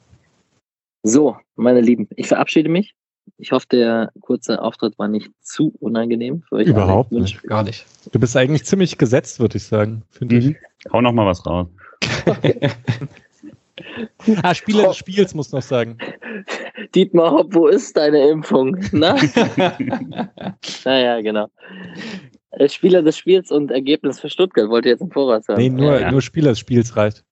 So, 1.03 1.35
meine 1.55 1.81
Lieben, 1.81 2.07
ich 2.15 2.27
verabschiede 2.27 2.69
mich. 2.69 2.95
Ich 3.43 3.51
hoffe, 3.51 3.65
der 3.69 4.09
kurze 4.21 4.61
Auftritt 4.61 4.97
war 4.97 5.09
nicht 5.09 5.29
zu 5.41 5.73
unangenehm 5.81 6.43
für 6.47 6.55
euch. 6.55 6.67
Überhaupt 6.67 7.11
Ich 7.11 7.19
nicht. 7.19 7.43
Gar 7.43 7.63
nicht. 7.63 7.85
Du 8.13 8.17
bist 8.17 8.37
eigentlich 8.37 8.63
ziemlich 8.63 8.97
gesetzt, 8.97 9.41
würde 9.41 9.57
ich 9.57 9.63
sagen, 9.65 10.03
finde 10.11 10.35
Mhm. 10.37 10.55
Hau 10.93 11.01
noch 11.01 11.11
mal 11.11 11.25
was 11.25 11.45
raus. 11.45 11.67
ich. 12.41 12.55
Ah, 14.43 14.53
Spieler 14.55 14.87
des 14.87 14.97
Spiels 14.97 15.33
muss 15.33 15.51
noch 15.51 15.61
sagen. 15.61 15.97
Dietmar 16.95 17.31
Hopp, 17.31 17.53
wo 17.53 17.67
ist 17.67 17.97
deine 17.97 18.29
Impfung? 18.29 18.77
Na? 18.93 19.15
naja, 20.85 21.21
genau. 21.21 21.47
Äh, 22.51 22.69
Spieler 22.69 23.01
des 23.01 23.17
Spiels 23.17 23.51
und 23.51 23.71
Ergebnis 23.71 24.19
für 24.21 24.29
Stuttgart 24.29 24.69
wollt 24.69 24.85
ihr 24.85 24.91
jetzt 24.91 25.01
im 25.01 25.11
Voraus 25.11 25.47
haben. 25.49 25.57
Nee, 25.57 25.69
nur, 25.69 25.99
Ja. 25.99 26.11
nur 26.11 26.21
Spieler 26.21 26.51
des 26.51 26.59
Spiels 26.59 26.95
reicht. 26.95 27.25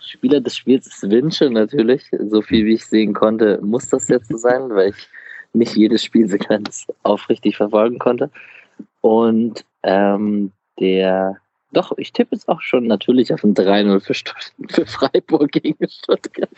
Spieler 0.00 0.40
des 0.40 0.56
Spiels 0.56 0.86
ist 0.86 1.08
Wünsche 1.10 1.48
natürlich. 1.48 2.02
So 2.28 2.42
viel 2.42 2.66
wie 2.66 2.74
ich 2.74 2.84
sehen 2.84 3.14
konnte, 3.14 3.58
muss 3.62 3.88
das 3.88 4.08
jetzt 4.08 4.28
so 4.28 4.36
sein, 4.36 4.68
weil 4.70 4.90
ich 4.90 5.08
nicht 5.52 5.76
jede 5.76 5.98
Spielsequenz 5.98 6.86
aufrichtig 7.02 7.56
verfolgen 7.56 7.98
konnte. 7.98 8.30
Und 9.00 9.64
ähm, 9.82 10.52
der, 10.80 11.36
doch, 11.72 11.96
ich 11.96 12.12
tippe 12.12 12.34
jetzt 12.34 12.48
auch 12.48 12.60
schon 12.60 12.86
natürlich 12.86 13.32
auf 13.32 13.44
ein 13.44 13.54
3-0 13.54 14.00
für, 14.00 14.14
für 14.68 14.86
Freiburg 14.86 15.52
gegen 15.52 15.88
Stuttgart. 15.88 16.50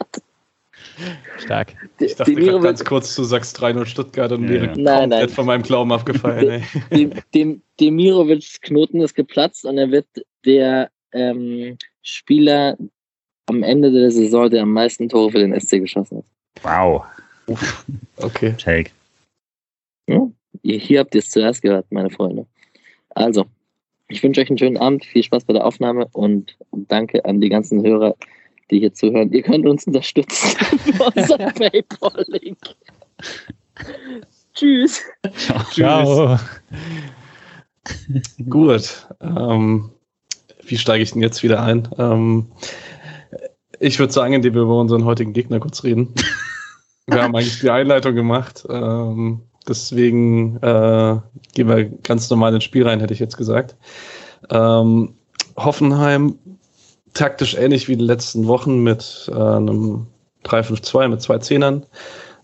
Stark. 1.39 1.75
Ich 1.99 2.17
dachte 2.17 2.35
gerade 2.35 2.61
ganz 2.61 2.85
kurz, 2.85 3.15
du 3.15 3.25
sagst 3.25 3.61
3-0 3.61 3.87
Stuttgart 3.87 4.33
und 4.33 4.43
mir 4.43 4.73
nein, 4.77 5.09
nein. 5.11 5.29
von 5.29 5.47
meinem 5.47 5.63
Glauben 5.63 5.93
abgefallen. 5.93 6.63
Dem, 6.93 7.13
dem, 7.35 7.63
Demirovics 7.81 8.61
Knoten 8.61 9.01
ist 9.01 9.15
geplatzt 9.15 9.65
und 9.65 9.79
er 9.79 9.91
wird 9.91 10.07
der 10.45 10.91
ähm, 11.13 11.77
Spieler 12.03 12.77
am 13.47 13.63
Ende 13.63 13.93
der 13.93 14.11
Saison, 14.11 14.51
der 14.51 14.63
am 14.63 14.73
meisten 14.73 15.09
Tore 15.09 15.31
für 15.31 15.39
den 15.39 15.59
SC 15.59 15.81
geschossen 15.81 16.19
hat. 16.19 16.25
Wow. 16.63 17.05
Okay. 18.17 18.55
Take. 18.59 18.91
Ja, 20.07 20.27
hier 20.63 21.01
habt 21.01 21.15
ihr 21.15 21.21
es 21.21 21.31
zuerst 21.31 21.63
gehört, 21.63 21.87
meine 21.91 22.11
Freunde. 22.11 22.47
Also, 23.11 23.47
ich 24.09 24.23
wünsche 24.23 24.41
euch 24.41 24.49
einen 24.49 24.59
schönen 24.59 24.77
Abend, 24.77 25.05
viel 25.05 25.23
Spaß 25.23 25.45
bei 25.45 25.53
der 25.53 25.67
Aufnahme 25.67 26.09
und 26.13 26.57
danke 26.73 27.25
an 27.25 27.41
die 27.41 27.49
ganzen 27.49 27.83
Hörer, 27.85 28.17
die 28.71 28.81
hier 28.81 28.93
zuhören. 28.93 29.33
Ihr 29.33 29.43
könnt 29.43 29.67
uns 29.67 29.87
unterstützen 29.87 30.59
für 30.79 31.05
unser 31.05 31.37
PayPal-Link. 31.37 32.59
Tschüss. 34.55 35.03
Ciao. 35.73 36.39
Gut. 38.49 39.07
Ähm, 39.21 39.91
wie 40.65 40.79
steige 40.79 41.03
ich 41.03 41.13
denn 41.13 41.23
jetzt 41.23 41.43
wieder 41.43 41.63
ein? 41.63 41.89
Ähm, 41.99 42.47
ich 43.81 43.99
würde 43.99 44.13
sagen, 44.13 44.35
indem 44.35 44.55
wir 44.55 44.63
über 44.63 44.81
unseren 44.81 45.05
heutigen 45.05 45.33
Gegner 45.33 45.61
kurz 45.61 45.85
reden. 45.85 46.15
wir 47.09 47.23
haben 47.23 47.35
eigentlich 47.35 47.61
die 47.61 47.71
Einleitung 47.71 48.15
gemacht. 48.15 48.67
Ähm, 48.69 49.41
deswegen 49.67 50.57
äh, 50.59 51.17
gehen 51.55 51.69
wir 51.69 51.85
ganz 52.03 52.29
normal 52.31 52.55
ins 52.55 52.65
Spiel 52.65 52.87
rein, 52.87 53.01
hätte 53.01 53.15
ich 53.15 53.21
jetzt 53.21 53.37
gesagt. 53.37 53.77
Ähm, 54.51 55.15
Hoffenheim 55.57 56.39
taktisch 57.15 57.57
ähnlich 57.57 57.89
wie 57.89 57.97
die 57.97 58.05
letzten 58.05 58.47
Wochen 58.47 58.83
mit 58.83 59.29
äh, 59.33 59.35
einem 59.35 60.07
3-5-2 60.45 61.09
mit 61.09 61.23
zwei 61.23 61.39
Zehnern. 61.39 61.85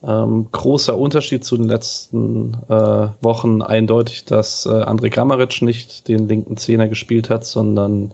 Ähm, 0.03 0.49
großer 0.51 0.99
Unterschied 0.99 1.45
zu 1.45 1.57
den 1.57 1.69
letzten 1.69 2.55
äh, 2.69 3.09
Wochen 3.23 3.63
eindeutig, 3.63 4.25
dass 4.27 4.67
äh, 4.67 4.71
André 4.71 5.09
Kamaric 5.09 5.63
nicht 5.63 6.09
den 6.09 6.29
linken 6.29 6.57
Zehner 6.57 6.89
gespielt 6.89 7.31
hat, 7.31 7.47
sondern 7.47 8.13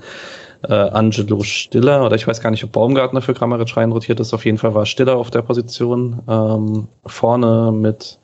äh, 0.62 0.72
Angelo 0.72 1.42
Stiller, 1.42 2.04
oder 2.04 2.16
ich 2.16 2.26
weiß 2.26 2.40
gar 2.40 2.50
nicht, 2.50 2.64
ob 2.64 2.72
Baumgartner 2.72 3.22
für 3.22 3.34
Kramaric 3.34 3.76
reinrotiert 3.76 4.20
ist, 4.20 4.34
auf 4.34 4.44
jeden 4.44 4.58
Fall 4.58 4.74
war 4.74 4.86
Stiller 4.86 5.16
auf 5.16 5.30
der 5.30 5.42
Position. 5.42 6.20
Ähm, 6.28 6.88
vorne 7.06 7.72
mit 7.72 8.18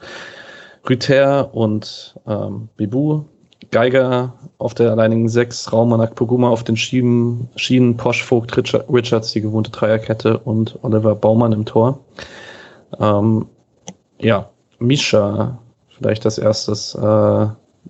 Rüther 0.88 1.54
und 1.54 2.14
ähm, 2.26 2.68
Bibu, 2.76 3.24
Geiger 3.70 4.34
auf 4.58 4.74
der 4.74 4.90
alleinigen 4.92 5.28
Sechs, 5.28 5.72
Raumanak 5.72 6.14
Poguma 6.14 6.48
auf 6.48 6.64
den 6.64 6.76
Schienen, 6.76 7.48
Schienen 7.56 7.96
Posch, 7.96 8.22
Vogt, 8.22 8.56
Richards, 8.56 9.32
die 9.32 9.40
gewohnte 9.40 9.70
Dreierkette 9.70 10.38
und 10.38 10.78
Oliver 10.82 11.14
Baumann 11.14 11.52
im 11.52 11.64
Tor. 11.64 11.98
Ähm, 13.00 13.46
ja, 14.20 14.48
Misha, 14.78 15.58
vielleicht 15.96 16.24
das 16.24 16.38
erstes, 16.38 16.94
äh, 16.94 17.46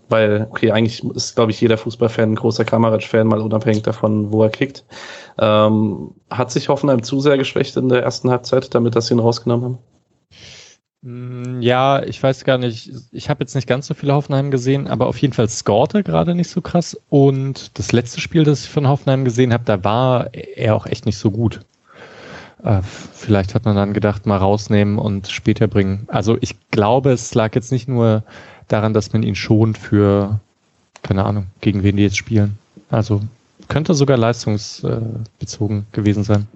weil, 0.08 0.46
okay, 0.50 0.70
eigentlich 0.70 1.02
ist, 1.04 1.34
glaube 1.34 1.50
ich, 1.50 1.60
jeder 1.60 1.78
Fußballfan 1.78 2.32
ein 2.32 2.36
großer 2.36 2.64
Kamerac-Fan, 2.64 3.26
mal 3.26 3.40
unabhängig 3.40 3.82
davon, 3.82 4.32
wo 4.32 4.42
er 4.42 4.50
kickt. 4.50 4.84
Ähm, 5.38 6.12
hat 6.30 6.50
sich 6.50 6.68
Hoffenheim 6.68 7.02
zu 7.02 7.20
sehr 7.20 7.38
geschwächt 7.38 7.76
in 7.76 7.88
der 7.88 8.02
ersten 8.02 8.30
Halbzeit, 8.30 8.74
damit 8.74 8.96
dass 8.96 9.08
sie 9.08 9.14
ihn 9.14 9.20
rausgenommen 9.20 9.64
haben? 9.64 9.78
Mm, 11.02 11.60
ja, 11.60 12.02
ich 12.02 12.22
weiß 12.22 12.44
gar 12.44 12.58
nicht. 12.58 12.90
Ich 13.12 13.30
habe 13.30 13.44
jetzt 13.44 13.54
nicht 13.54 13.68
ganz 13.68 13.86
so 13.86 13.94
viele 13.94 14.14
Hoffenheim 14.14 14.50
gesehen, 14.50 14.88
aber 14.88 15.06
auf 15.06 15.18
jeden 15.18 15.34
Fall 15.34 15.48
scorte 15.48 16.02
gerade 16.02 16.34
nicht 16.34 16.50
so 16.50 16.60
krass. 16.60 17.00
Und 17.08 17.78
das 17.78 17.92
letzte 17.92 18.20
Spiel, 18.20 18.44
das 18.44 18.64
ich 18.64 18.70
von 18.70 18.88
Hoffenheim 18.88 19.24
gesehen 19.24 19.52
habe, 19.52 19.64
da 19.64 19.84
war 19.84 20.30
er 20.32 20.74
auch 20.74 20.86
echt 20.86 21.06
nicht 21.06 21.18
so 21.18 21.30
gut. 21.30 21.60
Äh, 22.62 22.80
vielleicht 22.82 23.54
hat 23.54 23.64
man 23.64 23.76
dann 23.76 23.92
gedacht, 23.92 24.26
mal 24.26 24.38
rausnehmen 24.38 24.98
und 24.98 25.28
später 25.28 25.68
bringen. 25.68 26.08
Also 26.08 26.38
ich 26.40 26.56
glaube, 26.70 27.12
es 27.12 27.34
lag 27.34 27.54
jetzt 27.54 27.70
nicht 27.70 27.86
nur 27.88 28.24
daran, 28.68 28.94
dass 28.94 29.12
man 29.12 29.22
ihn 29.22 29.34
schont 29.34 29.78
für, 29.78 30.40
keine 31.02 31.24
Ahnung, 31.24 31.46
gegen 31.60 31.82
wen 31.82 31.96
die 31.96 32.02
jetzt 32.02 32.16
spielen. 32.16 32.58
Also 32.90 33.20
könnte 33.68 33.94
sogar 33.94 34.16
leistungsbezogen 34.16 35.86
gewesen 35.92 36.24
sein. 36.24 36.46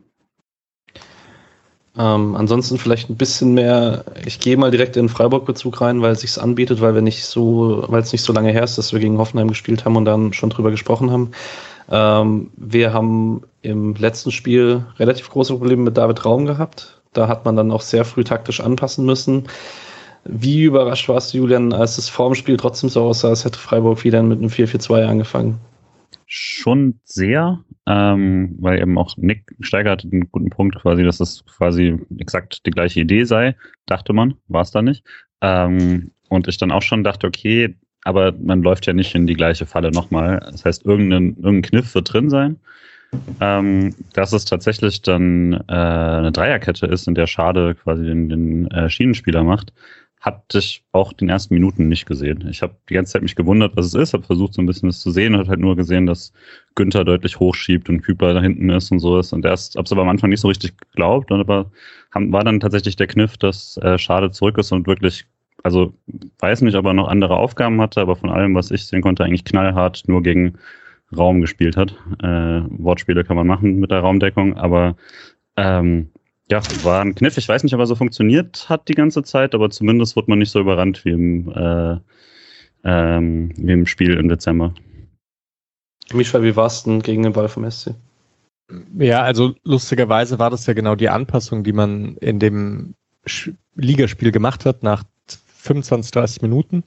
Ähm, 1.99 2.37
ansonsten 2.37 2.79
vielleicht 2.79 3.11
ein 3.11 3.17
bisschen 3.17 3.53
mehr, 3.53 4.05
ich 4.25 4.39
gehe 4.39 4.57
mal 4.57 4.71
direkt 4.71 4.97
in 4.97 5.09
Freiburg-Bezug 5.09 5.81
rein, 5.81 6.01
weil 6.03 6.13
es 6.13 6.21
sich 6.21 6.41
anbietet, 6.41 6.81
weil 6.81 6.95
wir 6.95 7.03
nicht 7.03 7.25
so, 7.25 7.85
weil 7.89 8.01
es 8.01 8.13
nicht 8.13 8.23
so 8.23 8.33
lange 8.33 8.53
her 8.53 8.63
ist, 8.63 8.79
dass 8.79 8.93
wir 8.93 9.01
gegen 9.01 9.19
Hoffenheim 9.19 9.49
gespielt 9.49 9.85
haben 9.85 9.97
und 9.97 10.05
dann 10.05 10.33
schon 10.33 10.51
drüber 10.51 10.71
gesprochen 10.71 11.11
haben. 11.11 11.33
Ähm, 11.91 12.51
wir 12.57 12.93
haben 12.93 13.43
im 13.63 13.95
letzten 13.95 14.31
Spiel 14.31 14.85
relativ 14.99 15.29
große 15.31 15.53
Probleme 15.57 15.83
mit 15.83 15.97
David 15.97 16.25
Raum 16.25 16.47
gehabt. 16.47 17.01
Da 17.13 17.27
hat 17.27 17.45
man 17.45 17.57
dann 17.57 17.73
auch 17.73 17.83
sehr 17.83 18.05
früh 18.05 18.23
taktisch 18.23 18.61
anpassen 18.61 19.05
müssen. 19.05 19.49
Wie 20.33 20.65
überrascht 20.65 21.09
warst 21.09 21.35
du, 21.35 21.39
Julian, 21.39 21.73
als 21.73 21.99
es 21.99 22.09
vorm 22.09 22.35
Spiel 22.35 22.57
trotzdem 22.57 22.89
so 22.89 23.03
aussah, 23.03 23.29
als 23.29 23.45
hätte 23.45 23.59
Freiburg 23.59 24.05
wieder 24.05 24.23
mit 24.23 24.39
einem 24.39 24.49
4-4-2 24.49 25.05
angefangen? 25.05 25.59
Schon 26.27 27.01
sehr, 27.05 27.59
ähm, 27.87 28.57
weil 28.61 28.81
eben 28.81 28.97
auch 28.97 29.17
Nick 29.17 29.57
Steiger 29.61 29.91
hatte 29.91 30.09
einen 30.09 30.31
guten 30.31 30.51
Punkt 30.51 30.77
quasi, 30.77 31.03
dass 31.03 31.19
das 31.19 31.45
quasi 31.47 31.99
exakt 32.19 32.65
die 32.65 32.71
gleiche 32.71 33.01
Idee 33.01 33.25
sei, 33.25 33.57
dachte 33.87 34.13
man, 34.13 34.35
war 34.47 34.63
es 34.63 34.71
da 34.71 34.83
nicht. 34.83 35.05
Ähm, 35.41 36.13
und 36.29 36.47
ich 36.47 36.59
dann 36.59 36.71
auch 36.71 36.83
schon 36.83 37.03
dachte, 37.03 37.27
okay, 37.27 37.75
aber 38.05 38.33
man 38.33 38.63
läuft 38.63 38.87
ja 38.87 38.93
nicht 38.93 39.15
in 39.17 39.27
die 39.27 39.35
gleiche 39.35 39.67
Falle 39.67 39.91
nochmal. 39.91 40.39
Das 40.51 40.65
heißt, 40.65 40.87
irgendein, 40.87 41.37
irgendein 41.37 41.63
Kniff 41.63 41.95
wird 41.95 42.13
drin 42.13 42.31
sein. 42.31 42.61
Ähm, 43.41 43.95
dass 44.13 44.33
es 44.33 44.45
tatsächlich 44.45 45.03
dann 45.03 45.55
äh, 45.67 45.73
eine 45.73 46.31
Dreierkette 46.31 46.87
ist, 46.87 47.09
in 47.09 47.17
der 47.17 47.27
Schade 47.27 47.75
quasi 47.75 48.05
den, 48.05 48.29
den 48.29 48.71
äh, 48.71 48.89
Schienenspieler 48.89 49.43
macht, 49.43 49.73
hatte 50.21 50.59
ich 50.59 50.85
auch 50.93 51.15
den 51.15 51.31
ersten 51.31 51.55
Minuten 51.55 51.89
nicht 51.89 52.05
gesehen. 52.05 52.47
Ich 52.51 52.61
habe 52.61 52.77
die 52.91 52.95
ganze 52.95 53.15
Zeit 53.15 53.23
mich 53.23 53.37
gewundert, 53.37 53.75
was 53.75 53.87
es 53.87 53.95
ist, 53.95 54.13
habe 54.13 54.23
versucht 54.23 54.53
so 54.53 54.61
ein 54.61 54.67
bisschen 54.67 54.91
das 54.91 55.01
zu 55.01 55.11
sehen 55.11 55.35
habe 55.35 55.49
halt 55.49 55.61
nur 55.61 55.77
gesehen, 55.77 56.07
dass 56.07 56.33
Günther 56.75 57.05
deutlich 57.05 57.41
hochschiebt 57.41 57.89
und 57.89 58.03
Küper 58.03 58.35
da 58.35 58.43
hinten 58.43 58.69
ist 58.69 58.93
und 58.93 58.99
so 58.99 59.19
ist. 59.19 59.33
Und 59.33 59.47
erst 59.47 59.77
habe 59.77 59.87
es 59.87 59.93
aber 59.93 60.03
am 60.03 60.11
Anfang 60.11 60.29
nicht 60.29 60.41
so 60.41 60.49
richtig 60.49 60.77
geglaubt 60.77 61.31
und 61.31 61.41
aber 61.41 61.71
haben, 62.11 62.33
war 62.33 62.45
dann 62.45 62.61
tatsächlich 62.61 62.97
der 62.97 63.07
Kniff, 63.07 63.39
dass 63.39 63.79
äh, 63.79 63.97
Schade 63.97 64.31
zurück 64.31 64.59
ist 64.59 64.73
und 64.73 64.87
wirklich, 64.87 65.25
also 65.63 65.95
weiß 66.39 66.61
nicht, 66.63 66.75
ob 66.77 66.85
er 66.85 66.93
noch 66.93 67.09
andere 67.09 67.37
Aufgaben 67.39 67.81
hatte, 67.81 68.03
aber 68.03 68.15
von 68.15 68.29
allem, 68.29 68.55
was 68.55 68.71
ich 68.71 68.87
sehen 68.87 69.01
konnte, 69.01 69.25
eigentlich 69.25 69.45
knallhart 69.45 70.05
nur 70.07 70.23
gegen 70.23 70.59
Raum 71.17 71.41
gespielt 71.41 71.79
hat. 71.79 71.93
Äh, 72.23 72.63
Wortspiele 72.79 73.25
kann 73.25 73.37
man 73.37 73.47
machen 73.47 73.81
mit 73.81 73.91
der 73.91 74.01
Raumdeckung, 74.01 74.59
aber 74.59 74.97
ähm, 75.57 76.11
ja, 76.51 76.61
war 76.83 77.01
ein 77.01 77.15
Kniff. 77.15 77.37
Ich 77.39 77.49
weiß 77.49 77.63
nicht, 77.63 77.75
ob 77.75 77.81
er 77.81 77.87
so 77.87 77.95
funktioniert 77.95 78.69
hat 78.69 78.89
die 78.89 78.95
ganze 78.95 79.23
Zeit, 79.23 79.55
aber 79.55 79.71
zumindest 79.71 80.17
wird 80.17 80.29
man 80.29 80.41
nicht 80.41 80.51
so 80.51 80.61
überrannt 80.61 81.05
wie 81.05 81.11
im, 81.11 81.53
äh, 81.53 81.97
ähm, 82.85 83.53
wie 83.57 83.73
im 83.73 83.87
Spiel 83.87 84.15
im 84.15 84.29
Dezember. 84.29 84.75
Michael, 86.13 86.43
wie 86.43 86.57
war 86.57 86.67
es 86.67 86.83
denn 86.83 87.03
gegen 87.03 87.23
den 87.23 87.33
Ball 87.33 87.49
vom 87.49 87.71
SC? 87.71 87.95
Ja, 88.99 89.23
also 89.23 89.55
lustigerweise 89.65 90.39
war 90.39 90.51
das 90.51 90.67
ja 90.67 90.75
genau 90.75 90.95
die 90.95 91.09
Anpassung, 91.09 91.63
die 91.63 91.73
man 91.73 92.17
in 92.17 92.39
dem 92.39 92.95
Ligaspiel 93.75 94.33
gemacht 94.33 94.65
hat 94.65 94.83
nach 94.83 95.05
25, 95.59 96.11
30 96.13 96.43
Minuten. 96.43 96.85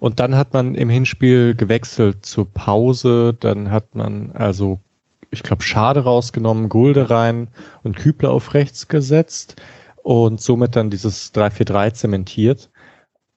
Und 0.00 0.20
dann 0.20 0.36
hat 0.36 0.52
man 0.52 0.74
im 0.74 0.88
Hinspiel 0.90 1.54
gewechselt 1.54 2.24
zur 2.24 2.46
Pause. 2.52 3.36
Dann 3.38 3.70
hat 3.70 3.94
man 3.94 4.32
also, 4.32 4.80
ich 5.30 5.42
glaube, 5.42 5.62
Schade 5.62 6.00
rausgenommen, 6.00 6.68
Gulde 6.68 7.10
rein 7.10 7.48
und 7.82 7.96
Kübler 7.96 8.30
auf 8.30 8.54
rechts 8.54 8.88
gesetzt 8.88 9.56
und 10.02 10.40
somit 10.40 10.76
dann 10.76 10.90
dieses 10.90 11.34
3-4-3 11.34 11.92
zementiert. 11.92 12.70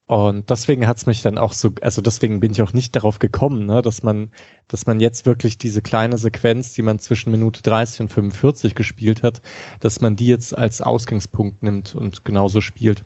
Und 0.06 0.50
deswegen 0.50 0.88
hat's 0.88 1.06
mich 1.06 1.22
dann 1.22 1.38
auch 1.38 1.54
so, 1.54 1.72
also 1.82 2.02
deswegen 2.02 2.42
bin 2.42 2.52
ich 2.52 2.62
auch 2.62 2.74
nicht 2.74 2.96
darauf 2.98 3.20
gekommen, 3.20 3.66
ne, 3.66 3.82
dass 3.82 4.04
man, 4.04 4.32
dass 4.68 4.86
man 4.86 5.00
jetzt 5.00 5.26
wirklich 5.26 5.58
diese 5.58 5.82
kleine 5.82 6.18
Sequenz, 6.18 6.74
die 6.74 6.82
man 6.82 7.00
zwischen 7.00 7.32
Minute 7.32 7.62
30 7.62 8.02
und 8.02 8.10
45 8.10 8.76
gespielt 8.76 9.24
hat, 9.24 9.42
dass 9.80 10.02
man 10.02 10.18
die 10.18 10.28
jetzt 10.28 10.58
als 10.58 10.82
Ausgangspunkt 10.82 11.64
nimmt 11.64 11.96
und 11.96 12.26
genauso 12.26 12.60
spielt. 12.60 13.06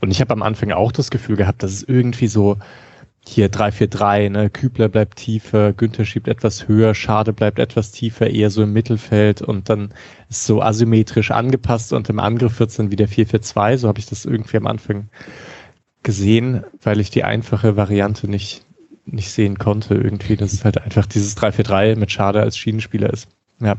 Und 0.00 0.10
ich 0.10 0.22
habe 0.22 0.32
am 0.32 0.42
Anfang 0.42 0.72
auch 0.72 0.92
das 0.92 1.10
Gefühl 1.10 1.36
gehabt, 1.36 1.62
dass 1.62 1.72
es 1.72 1.82
irgendwie 1.82 2.28
so 2.28 2.56
hier 3.28 3.50
3-4-3, 3.50 4.30
ne, 4.30 4.50
Kübler 4.50 4.88
bleibt 4.88 5.16
tiefer, 5.16 5.72
Günther 5.72 6.04
schiebt 6.04 6.28
etwas 6.28 6.68
höher, 6.68 6.94
Schade 6.94 7.32
bleibt 7.32 7.58
etwas 7.58 7.90
tiefer, 7.90 8.30
eher 8.30 8.50
so 8.50 8.62
im 8.62 8.72
Mittelfeld 8.72 9.42
und 9.42 9.68
dann 9.68 9.92
ist 10.30 10.46
so 10.46 10.62
asymmetrisch 10.62 11.30
angepasst 11.30 11.92
und 11.92 12.08
im 12.08 12.20
Angriff 12.20 12.60
wird's 12.60 12.76
dann 12.76 12.90
wieder 12.90 13.06
4-4-2, 13.06 13.78
so 13.78 13.88
habe 13.88 13.98
ich 13.98 14.06
das 14.06 14.24
irgendwie 14.24 14.56
am 14.56 14.66
Anfang 14.66 15.08
gesehen, 16.02 16.64
weil 16.82 17.00
ich 17.00 17.10
die 17.10 17.24
einfache 17.24 17.76
Variante 17.76 18.28
nicht, 18.28 18.64
nicht 19.04 19.30
sehen 19.30 19.58
konnte 19.58 19.94
irgendwie, 19.94 20.36
dass 20.36 20.52
es 20.52 20.64
halt 20.64 20.80
einfach 20.80 21.06
dieses 21.06 21.36
3-4-3 21.36 21.96
mit 21.96 22.12
Schade 22.12 22.40
als 22.40 22.56
Schienenspieler 22.56 23.12
ist. 23.12 23.28
Ja. 23.60 23.76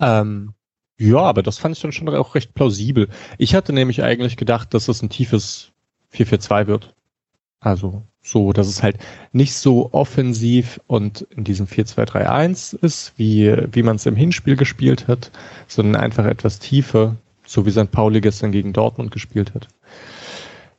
Ähm, 0.00 0.52
ja, 0.98 1.18
aber 1.18 1.42
das 1.42 1.58
fand 1.58 1.76
ich 1.76 1.82
dann 1.82 1.92
schon 1.92 2.08
auch 2.08 2.34
recht 2.34 2.54
plausibel. 2.54 3.08
Ich 3.36 3.54
hatte 3.54 3.72
nämlich 3.72 4.02
eigentlich 4.02 4.36
gedacht, 4.36 4.72
dass 4.72 4.88
es 4.88 5.02
ein 5.02 5.10
tiefes 5.10 5.72
4-4-2 6.14 6.66
wird. 6.68 6.95
Also 7.60 8.02
so, 8.22 8.52
dass 8.52 8.66
es 8.66 8.82
halt 8.82 8.98
nicht 9.32 9.54
so 9.54 9.92
offensiv 9.92 10.80
und 10.86 11.22
in 11.30 11.44
diesem 11.44 11.66
4-2-3-1 11.66 12.76
ist, 12.82 13.12
wie, 13.16 13.56
wie 13.72 13.82
man 13.82 13.96
es 13.96 14.06
im 14.06 14.16
Hinspiel 14.16 14.56
gespielt 14.56 15.06
hat, 15.06 15.30
sondern 15.68 16.00
einfach 16.00 16.24
etwas 16.24 16.58
tiefer, 16.58 17.16
so 17.46 17.64
wie 17.66 17.70
St. 17.70 17.90
Pauli 17.90 18.20
gestern 18.20 18.50
gegen 18.50 18.72
Dortmund 18.72 19.12
gespielt 19.12 19.54
hat. 19.54 19.68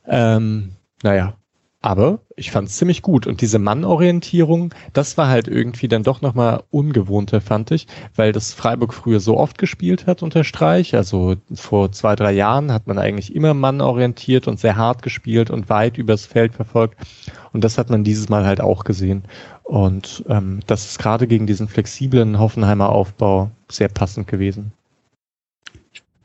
Ähm, 0.06 0.72
naja, 1.02 1.37
aber 1.80 2.20
ich 2.34 2.50
fand 2.50 2.68
es 2.68 2.76
ziemlich 2.76 3.02
gut. 3.02 3.26
Und 3.26 3.40
diese 3.40 3.58
Mannorientierung, 3.58 4.74
das 4.92 5.16
war 5.16 5.28
halt 5.28 5.46
irgendwie 5.46 5.86
dann 5.86 6.02
doch 6.02 6.20
nochmal 6.22 6.64
ungewohnter, 6.70 7.40
fand 7.40 7.70
ich, 7.70 7.86
weil 8.16 8.32
das 8.32 8.52
Freiburg 8.52 8.92
früher 8.92 9.20
so 9.20 9.36
oft 9.36 9.58
gespielt 9.58 10.06
hat 10.06 10.22
unter 10.22 10.42
Streich. 10.42 10.96
Also 10.96 11.36
vor 11.54 11.92
zwei, 11.92 12.16
drei 12.16 12.32
Jahren 12.32 12.72
hat 12.72 12.88
man 12.88 12.98
eigentlich 12.98 13.34
immer 13.34 13.54
mannorientiert 13.54 14.48
und 14.48 14.58
sehr 14.58 14.76
hart 14.76 15.02
gespielt 15.02 15.50
und 15.50 15.68
weit 15.68 15.98
übers 15.98 16.26
Feld 16.26 16.54
verfolgt. 16.54 16.98
Und 17.52 17.62
das 17.62 17.78
hat 17.78 17.90
man 17.90 18.02
dieses 18.02 18.28
Mal 18.28 18.44
halt 18.44 18.60
auch 18.60 18.82
gesehen. 18.84 19.22
Und 19.62 20.24
ähm, 20.28 20.60
das 20.66 20.84
ist 20.86 20.98
gerade 20.98 21.26
gegen 21.28 21.46
diesen 21.46 21.68
flexiblen 21.68 22.38
Hoffenheimer 22.38 22.88
Aufbau 22.88 23.50
sehr 23.70 23.88
passend 23.88 24.26
gewesen 24.26 24.72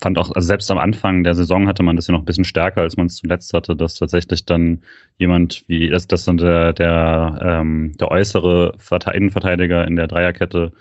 fand 0.03 0.17
auch, 0.17 0.31
also 0.31 0.45
selbst 0.45 0.69
am 0.69 0.77
Anfang 0.77 1.23
der 1.23 1.33
Saison 1.33 1.65
hatte 1.65 1.81
man 1.81 1.95
das 1.95 2.07
ja 2.07 2.11
noch 2.11 2.21
ein 2.21 2.25
bisschen 2.25 2.43
stärker, 2.43 2.81
als 2.81 2.97
man 2.97 3.07
es 3.07 3.15
zuletzt 3.15 3.53
hatte, 3.53 3.73
dass 3.75 3.95
tatsächlich 3.95 4.45
dann 4.45 4.83
jemand 5.17 5.63
wie, 5.67 5.89
dass, 5.89 6.07
dass 6.07 6.25
dann 6.25 6.37
der, 6.37 6.73
der, 6.73 7.39
ähm, 7.41 7.93
der 7.97 8.11
äußere 8.11 8.75
Innenverteidiger 9.13 9.87
in 9.87 9.95
der 9.95 10.07
Dreierkette 10.07 10.73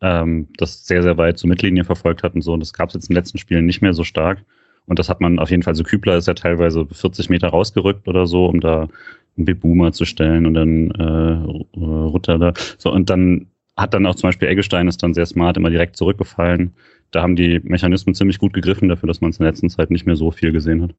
ähm, 0.00 0.48
das 0.56 0.86
sehr, 0.86 1.02
sehr 1.02 1.18
weit 1.18 1.38
zur 1.38 1.50
Mittellinie 1.50 1.84
verfolgt 1.84 2.22
hat 2.22 2.34
und 2.34 2.40
so. 2.40 2.54
Und 2.54 2.60
das 2.60 2.72
gab 2.72 2.88
es 2.88 2.94
jetzt 2.94 3.10
in 3.10 3.14
den 3.14 3.20
letzten 3.20 3.36
Spielen 3.36 3.66
nicht 3.66 3.82
mehr 3.82 3.92
so 3.92 4.02
stark. 4.02 4.42
Und 4.86 4.98
das 4.98 5.10
hat 5.10 5.20
man 5.20 5.38
auf 5.38 5.50
jeden 5.50 5.62
Fall, 5.62 5.74
so 5.74 5.84
Kübler 5.84 6.16
ist 6.16 6.26
ja 6.26 6.34
teilweise 6.34 6.86
40 6.90 7.28
Meter 7.28 7.48
rausgerückt 7.48 8.08
oder 8.08 8.26
so, 8.26 8.46
um 8.46 8.60
da 8.60 8.88
einen 9.36 9.44
Beboomer 9.44 9.92
zu 9.92 10.06
stellen 10.06 10.46
und 10.46 10.54
dann 10.54 10.90
äh, 10.92 11.78
Rutter 11.78 12.38
da. 12.38 12.54
So, 12.78 12.90
und 12.90 13.10
dann 13.10 13.46
hat 13.76 13.92
dann 13.92 14.06
auch 14.06 14.14
zum 14.14 14.28
Beispiel 14.28 14.48
Eggestein 14.48 14.88
ist 14.88 15.02
dann 15.02 15.14
sehr 15.14 15.26
smart 15.26 15.58
immer 15.58 15.70
direkt 15.70 15.96
zurückgefallen 15.96 16.72
da 17.10 17.22
haben 17.22 17.36
die 17.36 17.60
Mechanismen 17.62 18.14
ziemlich 18.14 18.38
gut 18.38 18.52
gegriffen 18.52 18.88
dafür, 18.88 19.06
dass 19.06 19.20
man 19.20 19.30
es 19.30 19.38
in 19.38 19.44
der 19.44 19.52
letzten 19.52 19.70
Zeit 19.70 19.90
nicht 19.90 20.06
mehr 20.06 20.16
so 20.16 20.30
viel 20.30 20.52
gesehen 20.52 20.82
hat. 20.82 20.90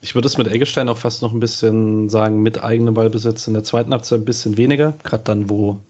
Ich 0.00 0.14
würde 0.14 0.28
es 0.28 0.38
mit 0.38 0.46
Eggestein 0.46 0.88
auch 0.88 0.98
fast 0.98 1.22
noch 1.22 1.32
ein 1.32 1.40
bisschen 1.40 2.08
sagen, 2.08 2.42
mit 2.42 2.62
eigenem 2.62 2.94
Ballbesitz 2.94 3.48
in 3.48 3.54
der 3.54 3.64
zweiten 3.64 3.92
Halbzeit 3.92 4.20
ein 4.20 4.24
bisschen 4.24 4.56
weniger, 4.56 4.94
gerade 5.02 5.24
dann, 5.24 5.50
wo 5.50 5.80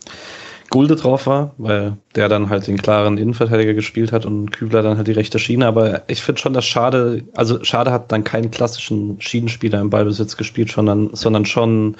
Gulde 0.71 0.97
drauf 0.97 1.27
war, 1.27 1.55
weil 1.57 1.97
der 2.15 2.29
dann 2.29 2.51
halt 2.51 2.67
den 2.67 2.77
klaren 2.77 3.17
Innenverteidiger 3.17 3.75
gespielt 3.75 4.13
hat 4.13 4.27
und 4.27 4.51
Kübler 4.51 4.83
dann 4.83 4.97
halt 4.97 5.07
die 5.07 5.13
rechte 5.13 5.39
Schiene. 5.39 5.67
Aber 5.67 6.03
ich 6.09 6.23
finde 6.23 6.41
schon, 6.41 6.53
dass 6.53 6.67
Schade, 6.67 7.25
also 7.35 7.63
Schade 7.65 7.91
hat 7.91 8.13
dann 8.13 8.25
keinen 8.25 8.51
klassischen 8.51 9.21
Schienenspieler 9.21 9.81
im 9.81 9.91
Ballbesitz 9.91 10.37
gespielt, 10.37 10.71
sondern, 10.71 11.11
sondern 11.15 11.47
schon 11.47 11.97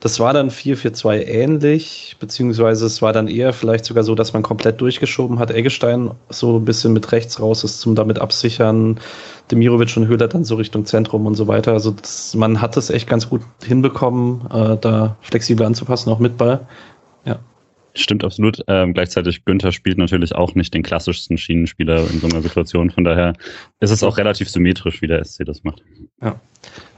das 0.00 0.18
war 0.18 0.32
dann 0.32 0.48
4-4-2 0.48 1.26
ähnlich, 1.26 2.16
beziehungsweise 2.18 2.86
es 2.86 3.02
war 3.02 3.12
dann 3.12 3.28
eher 3.28 3.52
vielleicht 3.52 3.84
sogar 3.84 4.02
so, 4.02 4.14
dass 4.14 4.32
man 4.32 4.42
komplett 4.42 4.80
durchgeschoben 4.80 5.38
hat. 5.38 5.50
Eggestein 5.50 6.12
so 6.30 6.58
ein 6.58 6.64
bisschen 6.64 6.94
mit 6.94 7.12
rechts 7.12 7.38
raus 7.38 7.64
ist 7.64 7.80
zum 7.80 7.94
damit 7.94 8.18
absichern. 8.18 8.98
Demirovic 9.50 9.94
und 9.98 10.06
Höhler 10.06 10.28
dann 10.28 10.44
so 10.44 10.54
Richtung 10.54 10.86
Zentrum 10.86 11.26
und 11.26 11.34
so 11.34 11.48
weiter. 11.48 11.72
Also 11.72 11.90
das, 11.90 12.34
man 12.34 12.62
hat 12.62 12.78
es 12.78 12.88
echt 12.88 13.08
ganz 13.08 13.28
gut 13.28 13.42
hinbekommen, 13.62 14.46
äh, 14.50 14.78
da 14.80 15.16
flexibel 15.20 15.66
anzupassen, 15.66 16.10
auch 16.10 16.18
mit 16.18 16.38
Ball. 16.38 16.66
Ja. 17.26 17.38
Stimmt 17.94 18.24
absolut. 18.24 18.62
Ähm, 18.68 18.94
gleichzeitig 18.94 19.44
Günther 19.44 19.72
spielt 19.72 19.98
natürlich 19.98 20.34
auch 20.34 20.54
nicht 20.54 20.72
den 20.72 20.82
klassischsten 20.82 21.36
Schienenspieler 21.36 22.08
in 22.10 22.20
so 22.20 22.26
einer 22.26 22.40
Situation. 22.40 22.90
Von 22.90 23.04
daher 23.04 23.34
ist 23.80 23.90
es 23.90 24.02
auch 24.02 24.16
relativ 24.16 24.48
symmetrisch, 24.48 25.02
wie 25.02 25.08
der 25.08 25.22
SC 25.22 25.44
das 25.44 25.62
macht. 25.62 25.82
Ja. 26.22 26.40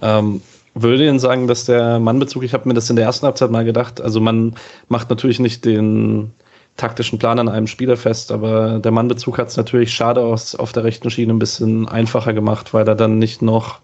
Ähm, 0.02 0.40
würde 0.74 1.06
Ihnen 1.06 1.18
sagen, 1.18 1.46
dass 1.46 1.64
der 1.66 1.98
Mannbezug, 1.98 2.42
ich 2.44 2.54
habe 2.54 2.68
mir 2.68 2.74
das 2.74 2.90
in 2.90 2.96
der 2.96 3.04
ersten 3.04 3.26
Halbzeit 3.26 3.50
mal 3.50 3.64
gedacht, 3.64 4.00
also 4.00 4.20
man 4.20 4.54
macht 4.88 5.10
natürlich 5.10 5.38
nicht 5.38 5.64
den 5.64 6.32
taktischen 6.76 7.18
Plan 7.18 7.38
an 7.38 7.48
einem 7.48 7.66
Spieler 7.66 7.96
fest, 7.96 8.32
aber 8.32 8.78
der 8.78 8.92
Mannbezug 8.92 9.38
hat 9.38 9.48
es 9.48 9.56
natürlich 9.56 9.92
schade 9.92 10.22
aus, 10.22 10.54
auf 10.54 10.72
der 10.72 10.84
rechten 10.84 11.10
Schiene 11.10 11.32
ein 11.32 11.38
bisschen 11.38 11.86
einfacher 11.86 12.32
gemacht, 12.32 12.72
weil 12.72 12.88
er 12.88 12.94
dann 12.94 13.18
nicht 13.18 13.42
noch 13.42 13.80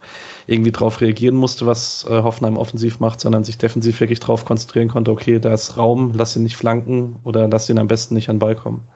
irgendwie 0.46 0.72
drauf 0.72 1.00
reagieren 1.00 1.36
musste, 1.36 1.66
was 1.66 2.06
äh, 2.08 2.22
Hoffenheim 2.22 2.56
offensiv 2.56 2.98
macht, 3.00 3.20
sondern 3.20 3.44
sich 3.44 3.58
defensiv 3.58 4.00
wirklich 4.00 4.20
drauf 4.20 4.46
konzentrieren 4.46 4.88
konnte, 4.88 5.10
okay, 5.10 5.38
da 5.38 5.52
ist 5.52 5.76
Raum, 5.76 6.12
lass 6.14 6.36
ihn 6.36 6.42
nicht 6.42 6.56
flanken 6.56 7.16
oder 7.24 7.46
lass 7.48 7.68
ihn 7.68 7.78
am 7.78 7.88
besten 7.88 8.14
nicht 8.14 8.30
an 8.30 8.36
den 8.36 8.40
Ball 8.40 8.56
kommen. 8.56 8.88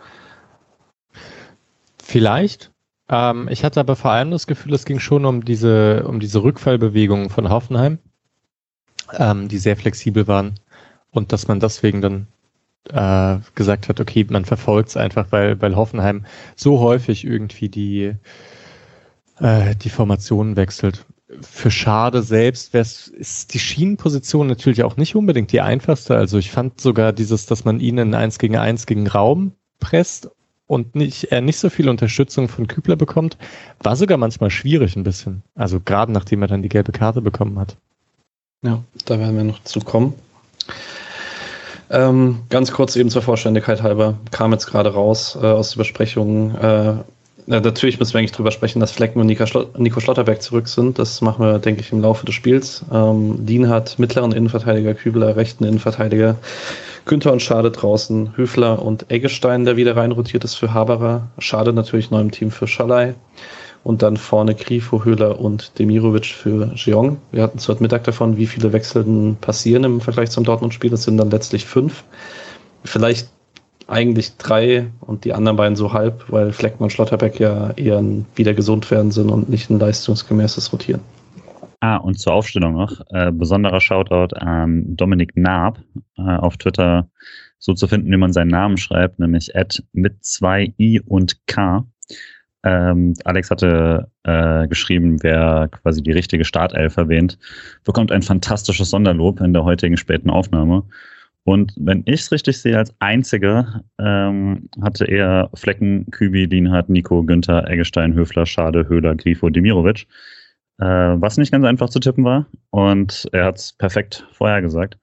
Vielleicht, 2.03 2.72
ähm, 3.09 3.49
ich 3.51 3.65
hatte 3.65 3.81
aber 3.81 3.97
vor 3.97 4.11
allem 4.11 4.31
das 4.31 4.47
Gefühl, 4.47 4.75
es 4.75 4.85
ging 4.85 4.99
schon 4.99 5.25
um 5.25 5.45
diese, 5.45 6.05
um 6.07 6.21
diese 6.21 6.43
Rückfallbewegungen 6.43 7.31
von 7.31 7.49
Hoffenheim, 7.49 7.99
ähm, 9.13 9.49
die 9.49 9.59
sehr 9.59 9.77
flexibel 9.77 10.27
waren 10.27 10.55
und 11.11 11.33
dass 11.33 11.49
man 11.49 11.61
deswegen 11.61 12.01
dann 12.01 12.27
äh, 12.91 13.39
gesagt 13.55 13.89
hat, 13.89 14.01
okay, 14.01 14.27
man 14.29 14.45
verfolgt 14.45 14.91
es 14.91 14.97
einfach, 14.97 15.27
weil, 15.31 15.61
weil 15.61 15.77
Hoffenheim 15.77 16.25
so 16.57 16.81
häufig 16.81 17.25
irgendwie 17.25 17.69
die, 17.69 18.15
äh, 19.39 19.77
die 19.77 19.91
Formationen 19.91 20.57
wechselt. 20.57 21.05
Für 21.41 21.71
Schade 21.71 22.23
selbst 22.23 22.75
ist 22.75 23.55
die 23.55 23.59
Schienenposition 23.59 24.49
natürlich 24.49 24.83
auch 24.83 24.97
nicht 24.97 25.15
unbedingt 25.15 25.53
die 25.53 25.63
einfachste. 25.63 26.15
Also 26.15 26.39
ich 26.39 26.51
fand 26.51 26.81
sogar 26.81 27.13
dieses, 27.13 27.47
dass 27.47 27.65
man 27.65 27.81
ihn 27.81 27.99
in 27.99 28.15
1 28.15 28.39
gegen 28.39 28.57
1 28.57 28.87
gegen 28.87 29.07
Raum 29.07 29.53
presst 29.81 30.31
und 30.73 30.95
nicht, 30.95 31.25
er 31.25 31.43
nicht 31.43 31.59
so 31.59 31.69
viel 31.69 31.91
Unterstützung 31.91 32.49
von 32.49 32.67
Kübler 32.67 32.97
bekommt, 32.97 33.37
war 33.81 33.95
sogar 33.95 34.17
manchmal 34.17 34.49
schwierig 34.49 34.97
ein 34.97 35.03
bisschen. 35.03 35.43
Also 35.55 35.81
gerade 35.85 36.11
nachdem 36.13 36.41
er 36.41 36.49
dann 36.49 36.63
die 36.63 36.71
gelbe 36.71 36.93
Karte 36.93 37.21
bekommen 37.21 37.59
hat. 37.59 37.77
Ja, 38.65 38.83
da 39.05 39.19
werden 39.19 39.37
wir 39.37 39.45
noch 39.45 39.63
zu 39.65 39.81
kommen. 39.81 40.15
Ähm, 41.91 42.39
ganz 42.49 42.73
kurz 42.73 42.97
eben 42.97 43.11
zur 43.11 43.21
Vollständigkeit 43.21 43.83
halber, 43.83 44.15
kam 44.31 44.53
jetzt 44.53 44.65
gerade 44.65 44.95
raus 44.95 45.37
äh, 45.37 45.45
aus 45.45 45.73
der 45.73 45.81
Besprechung. 45.81 46.55
Äh, 46.55 46.95
natürlich 47.47 47.99
müssen 47.99 48.15
wir 48.15 48.21
eigentlich 48.21 48.33
drüber 48.33 48.51
sprechen, 48.51 48.81
dass 48.81 48.93
Flecken 48.93 49.21
und 49.21 49.27
Nico 49.27 50.01
Schlotterberg 50.01 50.41
zurück 50.41 50.69
sind. 50.69 50.99
Das 50.99 51.21
machen 51.21 51.45
wir, 51.45 51.59
denke 51.59 51.83
ich, 51.83 51.93
im 51.93 52.01
Laufe 52.01 52.25
des 52.25 52.35
Spiels. 52.35 52.83
Ähm, 52.91 53.45
Dien 53.45 53.69
hat 53.69 53.99
mittleren 53.99 54.33
Innenverteidiger, 54.33 54.95
Kübler 54.95 55.37
rechten 55.37 55.65
Innenverteidiger. 55.65 56.37
Günther 57.05 57.33
und 57.33 57.43
Schade 57.43 57.71
draußen, 57.71 58.37
Höfler 58.37 58.81
und 58.81 59.11
Eggestein, 59.11 59.65
der 59.65 59.77
wieder 59.77 59.97
reinrotiert 59.97 60.45
ist 60.45 60.55
für 60.55 60.73
Haberer. 60.73 61.29
Schade 61.39 61.73
natürlich 61.73 62.11
neu 62.11 62.21
im 62.21 62.31
Team 62.31 62.51
für 62.51 62.67
Schalay. 62.67 63.15
Und 63.85 64.03
dann 64.03 64.17
vorne 64.17 64.55
Grifo, 64.55 65.05
Höhler 65.05 65.41
und 65.41 65.77
Demirovic 65.79 66.27
für 66.27 66.73
Jeong. 66.77 67.19
Wir 67.33 67.43
hatten 67.43 67.59
zu 67.59 67.73
heute 67.73 67.83
Mittag 67.83 68.05
davon, 68.05 68.37
wie 68.37 68.47
viele 68.47 68.73
Wechseln 68.73 69.37
passieren 69.41 69.83
im 69.83 70.01
Vergleich 70.01 70.31
zum 70.31 70.45
Dortmund-Spiel. 70.45 70.91
Das 70.91 71.03
sind 71.03 71.17
dann 71.17 71.31
letztlich 71.31 71.65
fünf. 71.65 72.05
Vielleicht 72.85 73.29
eigentlich 73.89 74.37
drei 74.37 74.87
und 75.01 75.25
die 75.25 75.33
anderen 75.33 75.57
beiden 75.57 75.75
so 75.75 75.93
halb, 75.93 76.25
weil 76.29 76.53
Fleckmann 76.53 76.85
und 76.85 76.91
Schlotterbeck 76.91 77.41
ja 77.41 77.73
eher 77.73 77.99
ein 77.99 78.27
wieder 78.37 78.55
gesund 78.55 78.91
werden 78.93 79.11
sind 79.11 79.31
und 79.31 79.49
nicht 79.49 79.69
ein 79.71 79.81
leistungsgemäßes 79.81 80.73
Rotieren. 80.73 81.01
Ah, 81.83 81.97
und 81.97 82.17
zur 82.17 82.35
Aufstellung 82.35 82.75
noch, 82.75 83.01
äh, 83.11 83.33
besonderer 83.33 83.81
Shoutout 83.81 84.37
an 84.37 84.95
Dominik 84.95 85.37
Naab 85.37 85.81
äh, 86.17 86.23
auf 86.23 86.57
Twitter 86.57 87.11
so 87.59 87.75
zu 87.75 87.89
finden, 87.89 88.13
wie 88.13 88.17
man 88.17 88.33
seinen 88.33 88.53
Namen 88.53 88.77
schreibt, 88.77 89.19
nämlich 89.19 89.57
at 89.57 89.83
mit 89.93 90.25
zwei 90.25 90.73
i 90.79 91.01
und 91.01 91.45
k. 91.49 91.85
Ähm, 92.63 93.15
Alex 93.25 93.51
hatte 93.51 94.09
äh, 94.23 94.69
geschrieben, 94.69 95.25
wer 95.25 95.71
quasi 95.73 96.05
die 96.05 96.13
richtige 96.13 96.45
Startelf 96.45 96.97
erwähnt, 96.99 97.37
bekommt 97.83 98.13
ein 98.13 98.23
fantastisches 98.23 98.91
Sonderlob 98.91 99.41
in 99.41 99.53
der 99.53 99.65
heutigen 99.65 99.97
späten 99.97 100.31
Aufnahme. 100.31 100.85
Und 101.43 101.75
wenn 101.77 102.05
ich 102.07 102.21
es 102.21 102.31
richtig 102.31 102.59
sehe, 102.59 102.79
als 102.79 102.95
einziger 103.01 103.83
ähm, 103.99 104.69
hatte 104.81 105.07
er 105.07 105.51
Flecken, 105.55 106.07
Kübi, 106.13 106.45
Lienhardt, 106.45 106.91
Nico, 106.91 107.25
Günther, 107.25 107.69
Eggestein, 107.69 108.15
Höfler, 108.15 108.47
Schade, 108.47 108.89
Höhler, 108.89 109.17
Grifo, 109.17 109.51
Demirovic 109.51 110.07
äh, 110.83 111.21
was 111.21 111.37
nicht 111.37 111.53
ganz 111.53 111.65
einfach 111.65 111.89
zu 111.91 112.01
tippen 112.01 112.25
war. 112.25 112.47
Und 112.71 113.29
er 113.33 113.45
hat 113.45 113.59
es 113.59 113.73
perfekt 113.73 114.27
vorhergesagt. 114.33 114.99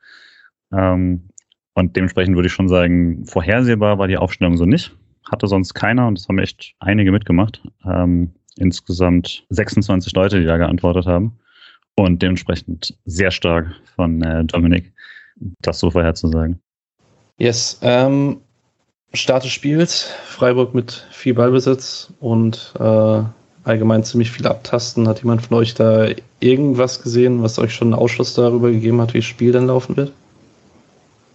Ähm, 0.74 1.30
und 1.74 1.96
dementsprechend 1.96 2.36
würde 2.36 2.48
ich 2.48 2.54
schon 2.54 2.68
sagen, 2.68 3.26
vorhersehbar 3.26 3.98
war 3.98 4.08
die 4.08 4.18
Aufstellung 4.18 4.58
so 4.58 4.66
nicht. 4.66 4.96
Hatte 5.32 5.48
sonst 5.48 5.74
keiner 5.74 6.08
und 6.08 6.20
es 6.20 6.28
haben 6.28 6.40
echt 6.40 6.76
einige 6.80 7.12
mitgemacht. 7.12 7.62
Ähm, 7.86 8.34
insgesamt 8.58 9.46
26 9.50 10.14
Leute, 10.14 10.40
die 10.40 10.46
da 10.46 10.58
geantwortet 10.58 11.06
haben. 11.06 11.40
Und 11.96 12.22
dementsprechend 12.22 12.98
sehr 13.06 13.32
stark 13.32 13.74
von 13.96 14.22
äh, 14.22 14.44
Dominik, 14.46 14.92
das 15.62 15.80
so 15.80 15.92
vorherzusagen. 15.92 16.60
Yes. 17.38 17.80
Ähm, 17.82 18.42
Start 19.14 19.44
des 19.46 19.52
Spiels, 19.52 20.04
Freiburg 20.26 20.74
mit 20.74 21.08
viel 21.12 21.34
Ballbesitz 21.34 22.14
und 22.20 22.74
äh, 22.80 23.24
allgemein 23.70 24.04
ziemlich 24.04 24.32
viel 24.32 24.48
abtasten. 24.48 25.08
Hat 25.08 25.22
jemand 25.22 25.42
von 25.44 25.58
euch 25.58 25.74
da 25.74 26.08
irgendwas 26.40 27.02
gesehen, 27.02 27.42
was 27.42 27.60
euch 27.60 27.74
schon 27.74 27.90
einen 27.90 28.02
Ausschluss 28.02 28.34
darüber 28.34 28.72
gegeben 28.72 29.00
hat, 29.02 29.14
wie 29.14 29.20
das 29.20 29.26
Spiel 29.26 29.52
dann 29.52 29.68
laufen 29.68 29.96
wird? 29.96 30.12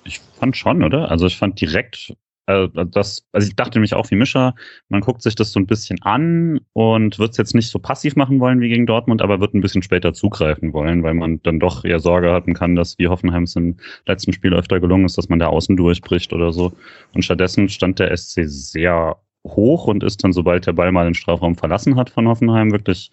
Ich 0.04 0.20
fand 0.38 0.56
schon, 0.56 0.82
oder? 0.82 1.10
Also 1.10 1.26
ich 1.26 1.38
fand 1.38 1.60
direkt 1.60 2.14
also 2.46 2.84
das, 2.84 3.26
also 3.32 3.48
ich 3.48 3.56
dachte 3.56 3.78
nämlich 3.78 3.94
auch 3.94 4.10
wie 4.10 4.16
Mischer, 4.16 4.54
man 4.90 5.00
guckt 5.00 5.22
sich 5.22 5.34
das 5.34 5.52
so 5.52 5.58
ein 5.58 5.66
bisschen 5.66 6.02
an 6.02 6.60
und 6.74 7.18
wird 7.18 7.30
es 7.30 7.36
jetzt 7.38 7.54
nicht 7.54 7.70
so 7.70 7.78
passiv 7.78 8.16
machen 8.16 8.38
wollen 8.38 8.60
wie 8.60 8.68
gegen 8.68 8.86
Dortmund, 8.86 9.22
aber 9.22 9.40
wird 9.40 9.54
ein 9.54 9.62
bisschen 9.62 9.82
später 9.82 10.12
zugreifen 10.12 10.72
wollen, 10.74 11.02
weil 11.02 11.14
man 11.14 11.42
dann 11.42 11.58
doch 11.58 11.84
eher 11.84 12.00
Sorge 12.00 12.30
haben 12.30 12.52
kann, 12.52 12.76
dass 12.76 12.98
wie 12.98 13.08
Hoffenheim 13.08 13.44
es 13.44 13.56
im 13.56 13.76
letzten 14.06 14.32
Spiel 14.32 14.52
öfter 14.52 14.78
gelungen 14.78 15.06
ist, 15.06 15.16
dass 15.16 15.30
man 15.30 15.38
da 15.38 15.46
außen 15.46 15.76
durchbricht 15.76 16.32
oder 16.34 16.52
so. 16.52 16.72
Und 17.14 17.24
stattdessen 17.24 17.68
stand 17.70 17.98
der 17.98 18.14
SC 18.14 18.42
sehr 18.44 19.16
hoch 19.46 19.86
und 19.86 20.02
ist 20.02 20.24
dann, 20.24 20.32
sobald 20.32 20.66
der 20.66 20.72
Ball 20.72 20.92
mal 20.92 21.04
den 21.04 21.14
Strafraum 21.14 21.54
verlassen 21.54 21.96
hat 21.96 22.10
von 22.10 22.28
Hoffenheim, 22.28 22.72
wirklich 22.72 23.10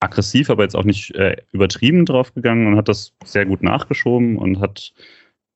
aggressiv, 0.00 0.50
aber 0.50 0.62
jetzt 0.62 0.76
auch 0.76 0.84
nicht 0.84 1.14
äh, 1.14 1.36
übertrieben 1.52 2.04
draufgegangen 2.04 2.66
und 2.66 2.76
hat 2.76 2.88
das 2.88 3.14
sehr 3.24 3.46
gut 3.46 3.62
nachgeschoben 3.62 4.36
und 4.36 4.60
hat 4.60 4.92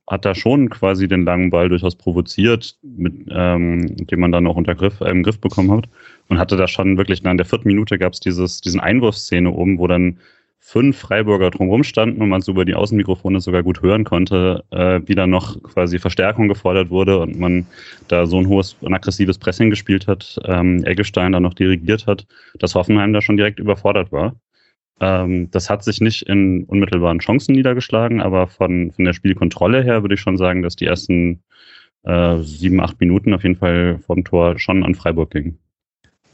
hat 0.08 0.24
da 0.24 0.34
schon 0.34 0.70
quasi 0.70 1.06
den 1.06 1.24
langen 1.24 1.50
Ball 1.50 1.68
durchaus 1.68 1.94
provoziert, 1.94 2.78
mit 2.82 3.26
ähm, 3.30 3.94
dem 4.06 4.20
man 4.20 4.32
dann 4.32 4.46
auch 4.46 4.56
unter 4.56 4.74
Griff, 4.74 5.00
äh, 5.00 5.10
im 5.10 5.22
Griff 5.22 5.38
bekommen 5.40 5.70
hat. 5.70 5.88
Und 6.28 6.38
hatte 6.38 6.56
da 6.56 6.66
schon 6.66 6.96
wirklich, 6.96 7.22
na, 7.22 7.30
in 7.30 7.36
der 7.36 7.46
vierten 7.46 7.68
Minute 7.68 7.98
gab 7.98 8.14
es 8.14 8.20
diesen 8.20 8.80
Einwurfszene 8.80 9.50
oben, 9.50 9.78
wo 9.78 9.86
dann 9.86 10.18
fünf 10.60 10.98
Freiburger 10.98 11.50
drumherum 11.50 11.82
standen 11.84 12.20
und 12.20 12.28
man 12.28 12.42
so 12.42 12.52
über 12.52 12.64
die 12.64 12.74
Außenmikrofone 12.74 13.40
sogar 13.40 13.62
gut 13.62 13.80
hören 13.80 14.04
konnte, 14.04 14.64
äh, 14.70 15.00
wie 15.06 15.14
dann 15.14 15.30
noch 15.30 15.62
quasi 15.62 15.98
Verstärkung 15.98 16.48
gefordert 16.48 16.90
wurde 16.90 17.18
und 17.18 17.38
man 17.38 17.66
da 18.08 18.26
so 18.26 18.38
ein 18.38 18.48
hohes 18.48 18.76
und 18.80 18.92
aggressives 18.92 19.38
Pressing 19.38 19.70
gespielt 19.70 20.06
hat, 20.06 20.38
ähm, 20.44 20.84
Eggestein 20.84 21.32
da 21.32 21.40
noch 21.40 21.54
dirigiert 21.54 22.06
hat, 22.06 22.26
dass 22.58 22.74
Hoffenheim 22.74 23.12
da 23.12 23.22
schon 23.22 23.36
direkt 23.36 23.60
überfordert 23.60 24.12
war. 24.12 24.36
Ähm, 25.00 25.50
das 25.50 25.70
hat 25.70 25.84
sich 25.84 26.00
nicht 26.00 26.22
in 26.22 26.64
unmittelbaren 26.64 27.20
Chancen 27.20 27.54
niedergeschlagen, 27.54 28.20
aber 28.20 28.48
von, 28.48 28.92
von 28.92 29.04
der 29.04 29.12
Spielkontrolle 29.12 29.82
her 29.82 30.02
würde 30.02 30.16
ich 30.16 30.20
schon 30.20 30.36
sagen, 30.36 30.62
dass 30.62 30.76
die 30.76 30.86
ersten 30.86 31.42
äh, 32.02 32.38
sieben, 32.38 32.80
acht 32.80 33.00
Minuten 33.00 33.32
auf 33.34 33.42
jeden 33.42 33.56
Fall 33.56 34.00
vom 34.06 34.24
Tor 34.24 34.58
schon 34.58 34.84
an 34.84 34.94
Freiburg 34.94 35.30
gingen. 35.30 35.58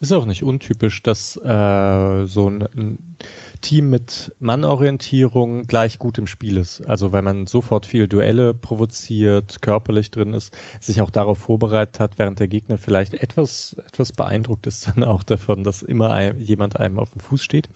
Ist 0.05 0.13
auch 0.13 0.27
nicht 0.27 0.43
untypisch, 0.43 1.03
dass 1.03 1.35
äh, 1.39 2.27
so 2.27 2.51
ein, 2.51 2.63
ein, 2.77 3.17
Team 3.63 3.89
mit 3.89 4.35
Mannorientierung 4.39 5.67
gleich 5.67 5.99
gut 5.99 6.19
im 6.19 6.27
Spiel 6.27 6.59
ist. 6.59 6.83
Also 6.83 7.13
weil 7.13 7.23
man 7.23 7.47
sofort 7.47 7.87
viel 7.87 8.07
Duelle 8.07 8.53
provoziert, 8.53 9.63
körperlich 9.63 10.11
drin 10.11 10.35
ist, 10.35 10.55
sich 10.81 11.01
auch 11.01 11.09
darauf 11.09 11.39
vorbereitet 11.39 12.01
hat, 12.01 12.19
während 12.19 12.39
der 12.39 12.49
Gegner 12.49 12.77
vielleicht 12.77 13.15
etwas, 13.15 13.77
etwas 13.87 14.13
beeindruckt 14.13 14.67
ist 14.67 14.87
dann 14.95 15.05
auch 15.05 15.23
davon, 15.23 15.65
dass 15.65 15.81
immer 15.81 16.13
ein, 16.13 16.39
jemand 16.39 16.79
einem 16.79 16.99
auf 16.99 17.13
dem 17.13 17.21
Fuß 17.21 17.43
steht 17.43 17.71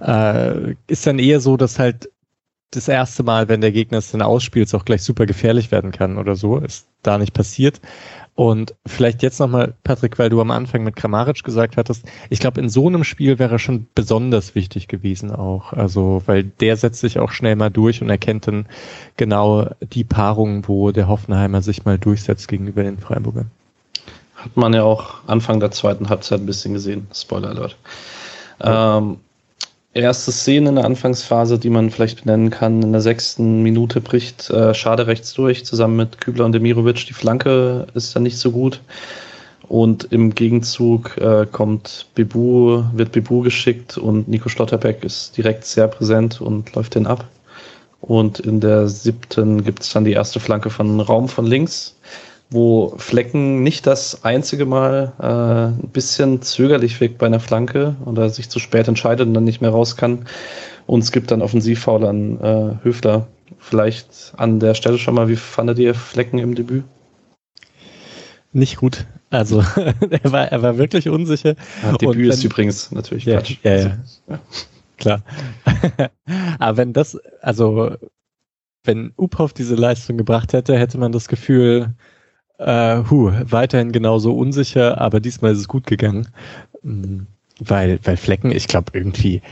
äh, 0.00 0.74
ist 0.88 1.06
dann 1.06 1.20
eher 1.20 1.38
so, 1.38 1.56
dass 1.56 1.78
halt 1.78 2.10
das 2.72 2.88
erste 2.88 3.22
Mal, 3.22 3.48
wenn 3.48 3.60
der 3.60 3.70
Gegner 3.70 3.98
es 3.98 4.10
dann 4.10 4.22
ausspielt, 4.22 4.66
es 4.66 4.74
auch 4.74 4.84
gleich 4.84 5.02
super 5.02 5.26
gefährlich 5.26 5.70
werden 5.70 5.92
kann 5.92 6.18
oder 6.18 6.34
so. 6.34 6.58
Ist 6.58 6.88
da 7.02 7.18
nicht 7.18 7.32
passiert. 7.32 7.80
Und 8.36 8.74
vielleicht 8.84 9.22
jetzt 9.22 9.38
nochmal, 9.38 9.74
Patrick, 9.84 10.18
weil 10.18 10.28
du 10.28 10.40
am 10.40 10.50
Anfang 10.50 10.82
mit 10.82 10.96
Kramaric 10.96 11.44
gesagt 11.44 11.76
hattest, 11.76 12.04
ich 12.30 12.40
glaube, 12.40 12.60
in 12.60 12.68
so 12.68 12.88
einem 12.88 13.04
Spiel 13.04 13.38
wäre 13.38 13.60
schon 13.60 13.86
besonders 13.94 14.56
wichtig 14.56 14.88
gewesen 14.88 15.30
auch. 15.30 15.72
Also, 15.72 16.22
weil 16.26 16.42
der 16.42 16.76
setzt 16.76 17.00
sich 17.00 17.20
auch 17.20 17.30
schnell 17.30 17.54
mal 17.54 17.70
durch 17.70 18.02
und 18.02 18.10
erkennt 18.10 18.48
dann 18.48 18.66
genau 19.16 19.70
die 19.80 20.02
Paarung, 20.02 20.66
wo 20.66 20.90
der 20.90 21.06
Hoffenheimer 21.06 21.62
sich 21.62 21.84
mal 21.84 21.96
durchsetzt 21.96 22.48
gegenüber 22.48 22.82
den 22.82 22.98
Freiburgern. 22.98 23.52
Hat 24.34 24.56
man 24.56 24.74
ja 24.74 24.82
auch 24.82 25.14
Anfang 25.28 25.60
der 25.60 25.70
zweiten 25.70 26.08
Halbzeit 26.08 26.40
ein 26.40 26.46
bisschen 26.46 26.74
gesehen. 26.74 27.06
Spoiler 27.14 27.50
Alert. 27.50 27.76
Ja. 28.60 28.98
Ähm, 28.98 29.18
erste 30.02 30.32
Szene 30.32 30.70
in 30.70 30.74
der 30.76 30.84
Anfangsphase, 30.84 31.58
die 31.58 31.70
man 31.70 31.90
vielleicht 31.90 32.24
benennen 32.24 32.50
kann. 32.50 32.82
In 32.82 32.92
der 32.92 33.00
sechsten 33.00 33.62
Minute 33.62 34.00
bricht 34.00 34.50
äh, 34.50 34.74
Schade 34.74 35.06
rechts 35.06 35.34
durch, 35.34 35.64
zusammen 35.64 35.96
mit 35.96 36.20
Kübler 36.20 36.44
und 36.44 36.52
Demirovic. 36.52 37.06
Die 37.06 37.12
Flanke 37.12 37.86
ist 37.94 38.14
dann 38.14 38.24
nicht 38.24 38.38
so 38.38 38.50
gut. 38.50 38.80
Und 39.68 40.12
im 40.12 40.34
Gegenzug 40.34 41.16
äh, 41.16 41.46
kommt 41.50 42.06
Bebu, 42.14 42.82
wird 42.92 43.12
Bebu 43.12 43.40
geschickt 43.40 43.96
und 43.96 44.28
Nico 44.28 44.48
Schlotterbeck 44.48 45.04
ist 45.04 45.36
direkt 45.36 45.64
sehr 45.64 45.88
präsent 45.88 46.40
und 46.40 46.74
läuft 46.74 46.96
den 46.96 47.06
ab. 47.06 47.24
Und 48.00 48.40
in 48.40 48.60
der 48.60 48.88
siebten 48.88 49.64
gibt 49.64 49.82
es 49.82 49.92
dann 49.92 50.04
die 50.04 50.12
erste 50.12 50.38
Flanke 50.38 50.68
von 50.68 51.00
Raum 51.00 51.28
von 51.28 51.46
links 51.46 51.94
wo 52.50 52.94
Flecken 52.98 53.62
nicht 53.62 53.86
das 53.86 54.24
einzige 54.24 54.66
Mal 54.66 55.12
äh, 55.18 55.82
ein 55.82 55.90
bisschen 55.92 56.42
zögerlich 56.42 57.00
wirkt 57.00 57.18
bei 57.18 57.26
einer 57.26 57.40
Flanke 57.40 57.96
oder 58.04 58.30
sich 58.30 58.48
zu 58.48 58.58
spät 58.58 58.86
entscheidet 58.88 59.26
und 59.26 59.34
dann 59.34 59.44
nicht 59.44 59.60
mehr 59.60 59.70
raus 59.70 59.96
kann. 59.96 60.26
Und 60.86 61.02
es 61.02 61.12
gibt 61.12 61.30
dann 61.30 61.42
Offensivfoul 61.42 62.04
an 62.04 62.40
äh, 62.40 62.84
Höfler. 62.84 63.26
Vielleicht 63.58 64.34
an 64.36 64.60
der 64.60 64.74
Stelle 64.74 64.98
schon 64.98 65.14
mal, 65.14 65.28
wie 65.28 65.36
fandet 65.36 65.78
ihr 65.78 65.94
Flecken 65.94 66.38
im 66.38 66.54
Debüt? 66.54 66.84
Nicht 68.52 68.76
gut. 68.76 69.06
Also 69.30 69.60
er 70.10 70.32
war, 70.32 70.46
er 70.46 70.62
war 70.62 70.78
wirklich 70.78 71.08
unsicher. 71.08 71.56
Ja, 71.82 71.92
Debüt 71.96 72.16
wenn, 72.16 72.30
ist 72.30 72.44
übrigens 72.44 72.92
natürlich 72.92 73.24
ja, 73.24 73.38
Quatsch. 73.38 73.58
Ja, 73.62 73.70
ja. 73.70 73.76
Also, 73.76 73.98
ja. 74.28 74.38
Klar. 74.96 75.22
Aber 76.58 76.76
wenn 76.76 76.92
das, 76.92 77.18
also 77.40 77.96
wenn 78.84 79.12
Uphoff 79.16 79.52
diese 79.54 79.74
Leistung 79.74 80.18
gebracht 80.18 80.52
hätte, 80.52 80.78
hätte 80.78 80.98
man 80.98 81.10
das 81.10 81.26
Gefühl, 81.26 81.94
äh, 82.58 83.02
hu, 83.10 83.32
weiterhin 83.44 83.92
genauso 83.92 84.34
unsicher, 84.34 85.00
aber 85.00 85.20
diesmal 85.20 85.52
ist 85.52 85.58
es 85.58 85.68
gut 85.68 85.86
gegangen. 85.86 86.28
Mm, 86.82 87.22
weil, 87.60 87.98
weil 88.04 88.16
Flecken, 88.16 88.50
ich 88.50 88.68
glaube 88.68 88.90
irgendwie, 88.94 89.42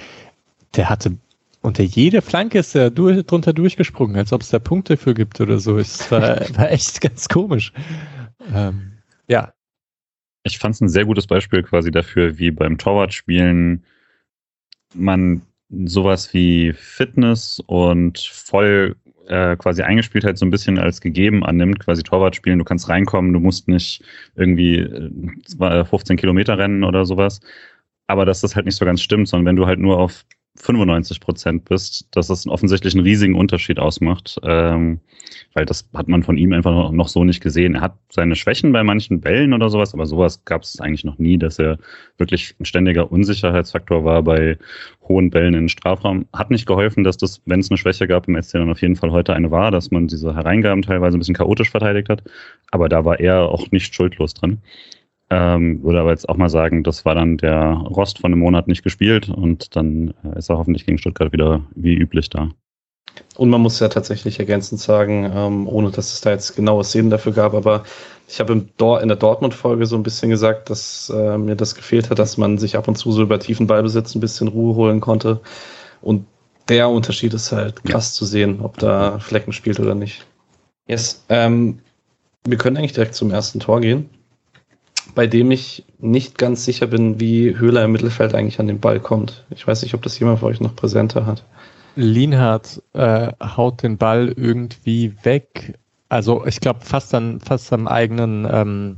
der 0.77 0.89
hatte 0.89 1.17
unter 1.63 1.85
jede 1.85 2.23
Flanke 2.23 2.59
ist 2.59 2.75
er 2.75 2.91
durch, 2.91 3.25
drunter 3.25 3.53
durchgesprungen, 3.53 4.17
als 4.17 4.33
ob 4.33 4.43
es 4.43 4.51
da 4.51 4.59
Punkte 4.59 4.97
für 4.97 5.15
gibt 5.15 5.41
oder 5.41 5.59
so. 5.59 5.79
Es 5.79 6.11
war, 6.11 6.41
war 6.57 6.71
echt 6.71 7.01
ganz 7.01 7.29
komisch. 7.29 7.73
Ähm, 8.53 8.99
ja. 9.29 9.53
Ich 10.43 10.59
fand 10.59 10.75
es 10.75 10.81
ein 10.81 10.89
sehr 10.89 11.05
gutes 11.05 11.29
Beispiel 11.29 11.63
quasi 11.63 11.93
dafür, 11.93 12.39
wie 12.39 12.51
beim 12.51 12.79
Torwartspielen 12.79 13.85
man 14.93 15.43
sowas 15.71 16.35
wie 16.35 16.73
Fitness 16.73 17.63
und 17.65 18.19
voll 18.19 18.97
äh, 19.33 19.57
quasi 19.57 19.83
Eingespieltheit 19.83 20.37
so 20.37 20.45
ein 20.45 20.51
bisschen 20.51 20.79
als 20.79 21.01
gegeben 21.01 21.45
annimmt, 21.45 21.81
quasi 21.81 22.03
Torwart 22.03 22.37
spielen, 22.37 22.59
du 22.59 22.65
kannst 22.65 22.89
reinkommen, 22.91 23.33
du 23.33 23.41
musst 23.41 23.67
nicht 23.67 24.05
irgendwie 24.37 24.79
äh, 24.79 25.85
15 25.85 26.19
Kilometer 26.19 26.59
rennen 26.59 26.85
oder 26.85 27.07
sowas. 27.07 27.41
Aber 28.07 28.27
dass 28.27 28.43
das 28.43 28.55
halt 28.57 28.67
nicht 28.67 28.77
so 28.77 28.85
ganz 28.85 29.01
stimmt, 29.01 29.29
sondern 29.29 29.47
wenn 29.47 29.57
du 29.57 29.67
halt 29.67 29.79
nur 29.79 29.99
auf 29.99 30.25
95 30.57 31.21
Prozent 31.21 31.65
bist, 31.65 32.07
dass 32.11 32.27
das 32.27 32.47
offensichtlich 32.47 32.95
einen 32.95 33.05
riesigen 33.05 33.35
Unterschied 33.35 33.79
ausmacht, 33.79 34.39
ähm, 34.43 35.01
weil 35.55 35.65
das 35.65 35.89
hat 35.95 36.09
man 36.09 36.23
von 36.23 36.37
ihm 36.37 36.53
einfach 36.53 36.91
noch 36.93 37.09
so 37.09 37.25
nicht 37.25 37.43
gesehen. 37.43 37.77
Er 37.77 37.81
hat 37.81 37.97
seine 38.11 38.37
Schwächen 38.37 38.71
bei 38.73 38.83
manchen 38.85 39.21
Bällen 39.21 39.55
oder 39.55 39.71
sowas, 39.71 39.95
aber 39.95 40.05
sowas 40.05 40.45
gab 40.45 40.63
es 40.63 40.79
eigentlich 40.79 41.05
noch 41.05 41.19
nie, 41.19 41.39
dass 41.39 41.59
er 41.59 41.79
wirklich 42.19 42.55
ein 42.61 42.67
ständiger 42.67 43.11
Unsicherheitsfaktor 43.11 44.05
war 44.05 44.23
bei 44.23 44.59
hohen 45.09 45.31
Bällen 45.31 45.55
in 45.55 45.63
den 45.63 45.69
Strafraum. 45.71 46.27
Hat 46.35 46.51
nicht 46.51 46.67
geholfen, 46.67 47.03
dass 47.03 47.17
das, 47.17 47.41
wenn 47.47 47.61
es 47.61 47.71
eine 47.71 47.79
Schwäche 47.79 48.07
gab 48.07 48.29
im 48.29 48.41
SC, 48.41 48.53
dann 48.53 48.71
auf 48.71 48.83
jeden 48.83 48.97
Fall 48.97 49.11
heute 49.11 49.33
eine 49.33 49.51
war, 49.51 49.71
dass 49.71 49.91
man 49.91 50.07
diese 50.07 50.35
Hereingaben 50.35 50.83
teilweise 50.83 51.17
ein 51.17 51.21
bisschen 51.21 51.35
chaotisch 51.35 51.71
verteidigt 51.71 52.11
hat, 52.11 52.23
aber 52.71 52.91
da 52.91 53.07
war 53.07 53.19
er 53.19 53.49
auch 53.49 53.71
nicht 53.71 53.95
schuldlos 53.95 54.35
drin. 54.35 54.59
Ähm, 55.35 55.83
würde 55.83 55.99
aber 56.01 56.11
jetzt 56.11 56.29
auch 56.29 56.37
mal 56.37 56.51
sagen, 56.51 56.83
das 56.83 57.07
war 57.07 57.15
dann 57.15 57.39
der 57.39 57.73
Rost 57.89 58.19
von 58.19 58.33
einem 58.33 58.41
Monat 58.41 58.69
nicht 58.69 58.83
gespielt 58.83 59.31
und 59.31 59.75
dann 59.75 60.13
äh, 60.25 60.39
ist 60.39 60.51
er 60.51 60.59
hoffentlich 60.59 60.85
gegen 60.85 60.99
Stuttgart 60.99 61.33
wieder 61.33 61.63
wie 61.75 61.95
üblich 61.95 62.29
da. 62.29 62.51
Und 63.37 63.49
man 63.49 63.63
muss 63.63 63.81
ja 63.81 63.89
tatsächlich 63.89 64.39
ergänzend 64.41 64.83
sagen, 64.83 65.31
ähm, 65.35 65.67
ohne 65.69 65.91
dass 65.91 66.13
es 66.13 66.21
da 66.21 66.33
jetzt 66.33 66.55
genaue 66.55 66.85
Szenen 66.85 67.09
dafür 67.09 67.33
gab, 67.33 67.55
aber 67.55 67.85
ich 68.29 68.41
habe 68.41 68.53
in 68.53 69.09
der 69.09 69.17
Dortmund-Folge 69.17 69.87
so 69.87 69.97
ein 69.97 70.03
bisschen 70.03 70.29
gesagt, 70.29 70.69
dass 70.69 71.11
äh, 71.15 71.39
mir 71.39 71.57
das 71.57 71.75
gefehlt 71.75 72.11
hat, 72.11 72.19
dass 72.19 72.37
man 72.37 72.59
sich 72.59 72.77
ab 72.77 72.87
und 72.87 72.97
zu 72.97 73.11
so 73.11 73.23
über 73.23 73.39
tiefen 73.39 73.67
Ballbesitz 73.67 74.15
ein 74.15 74.21
bisschen 74.21 74.49
Ruhe 74.49 74.75
holen 74.75 75.01
konnte. 75.01 75.41
Und 76.03 76.27
der 76.69 76.91
Unterschied 76.91 77.33
ist 77.33 77.53
halt 77.53 77.83
krass 77.85 78.11
ja. 78.11 78.19
zu 78.19 78.27
sehen, 78.27 78.61
ob 78.61 78.77
da 78.77 79.19
Flecken 79.19 79.53
spielt 79.53 79.81
oder 79.81 79.95
nicht. 79.95 80.27
Yes, 80.87 81.25
ähm, 81.31 81.79
wir 82.45 82.59
können 82.59 82.77
eigentlich 82.77 82.93
direkt 82.93 83.15
zum 83.15 83.31
ersten 83.31 83.61
Tor 83.61 83.81
gehen 83.81 84.11
bei 85.15 85.27
dem 85.27 85.51
ich 85.51 85.85
nicht 85.99 86.39
ganz 86.39 86.65
sicher 86.65 86.87
bin, 86.87 87.21
wie 87.21 87.57
Höhler 87.59 87.85
im 87.85 87.93
Mittelfeld 87.93 88.35
eigentlich 88.35 88.61
an 88.61 88.67
den 88.67 88.81
Ball 88.81 89.01
kommt. 89.01 89.45
Ich 89.51 89.67
weiß 89.67 89.83
nicht, 89.83 89.95
ob 89.95 90.03
das 90.03 90.19
jemand 90.19 90.41
von 90.41 90.51
euch 90.51 90.61
noch 90.61 90.75
präsenter 90.75 91.27
hat. 91.27 91.45
Lienhardt 91.97 92.83
äh, 92.95 93.33
haut 93.41 93.83
den 93.83 93.99
Ball 93.99 94.33
irgendwie 94.37 95.15
weg. 95.23 95.79
Also 96.09 96.47
ich 96.47 96.61
glaube 96.61 96.81
fast 96.83 97.15
an 97.15 97.41
fast 97.41 97.73
am 97.73 97.87
eigenen 97.87 98.47
ähm, 98.51 98.97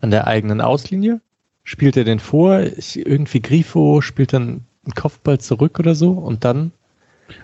an 0.00 0.10
der 0.10 0.26
eigenen 0.26 0.60
Auslinie 0.60 1.20
spielt 1.64 1.96
er 1.96 2.04
den 2.04 2.18
vor. 2.18 2.60
Ich, 2.60 2.98
irgendwie 2.98 3.40
Grifo 3.40 4.00
spielt 4.00 4.32
dann 4.32 4.64
einen 4.84 4.94
Kopfball 4.94 5.38
zurück 5.38 5.78
oder 5.78 5.94
so 5.94 6.12
und 6.12 6.44
dann 6.44 6.72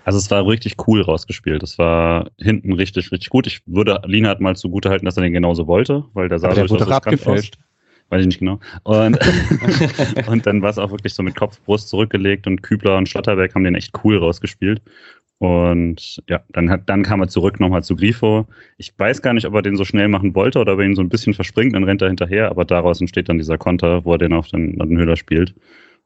also 0.05 0.19
es 0.19 0.31
war 0.31 0.47
richtig 0.47 0.77
cool 0.87 1.03
rausgespielt. 1.03 1.63
Es 1.63 1.79
war 1.79 2.31
hinten 2.39 2.73
richtig, 2.73 3.13
richtig 3.13 3.31
gut. 3.31 3.47
Ich 3.47 3.61
würde 3.67 4.01
Lienhardt 4.07 4.41
mal 4.41 4.57
zugute 4.57 4.91
halten, 4.91 5.05
dass 5.05 5.17
er 5.17 5.23
den 5.23 5.33
genauso 5.33 5.67
wollte, 5.67 6.05
weil 6.15 6.29
der 6.29 6.39
sah 6.39 6.49
Aber 6.49 6.57
der 6.57 6.71
wurde 6.71 6.95
abgefälscht. 6.95 7.59
Weiß 8.11 8.21
ich 8.21 8.27
nicht 8.27 8.39
genau. 8.39 8.61
Und, 8.83 9.19
und 10.27 10.47
dann 10.47 10.63
war 10.63 10.71
es 10.71 10.79
auch 10.79 10.91
wirklich 10.91 11.15
so 11.15 11.23
mit 11.23 11.35
Kopf, 11.35 11.61
Brust 11.65 11.89
zurückgelegt 11.89 12.47
und 12.47 12.63
Kübler 12.63 12.97
und 12.97 13.09
Schlotterberg 13.09 13.55
haben 13.55 13.65
den 13.65 13.75
echt 13.75 13.93
cool 14.05 14.19
rausgespielt. 14.19 14.83
Und 15.39 16.23
ja, 16.29 16.41
dann, 16.51 16.71
hat, 16.71 16.89
dann 16.89 17.03
kam 17.03 17.21
er 17.21 17.29
zurück 17.29 17.61
nochmal 17.61 17.83
zu 17.83 17.97
Grifo. 17.97 18.47
Ich 18.79 18.93
weiß 18.97 19.21
gar 19.21 19.35
nicht, 19.35 19.47
ob 19.47 19.55
er 19.55 19.63
den 19.63 19.77
so 19.77 19.85
schnell 19.85 20.09
machen 20.09 20.35
wollte 20.35 20.59
oder 20.59 20.75
ob 20.75 20.79
er 20.79 20.87
ihn 20.87 20.95
so 20.95 21.03
ein 21.03 21.09
bisschen 21.09 21.35
verspringt, 21.35 21.75
dann 21.75 21.85
rennt 21.85 22.03
er 22.03 22.09
hinterher, 22.09 22.51
aber 22.51 22.65
daraus 22.65 23.01
entsteht 23.01 23.29
dann 23.29 23.39
dieser 23.39 23.59
Konter, 23.59 24.05
wo 24.05 24.13
er 24.13 24.19
den 24.19 24.33
auf 24.33 24.49
den, 24.49 24.81
auf 24.81 24.89
den 24.89 24.97
Höhler 24.97 25.17
spielt. 25.17 25.55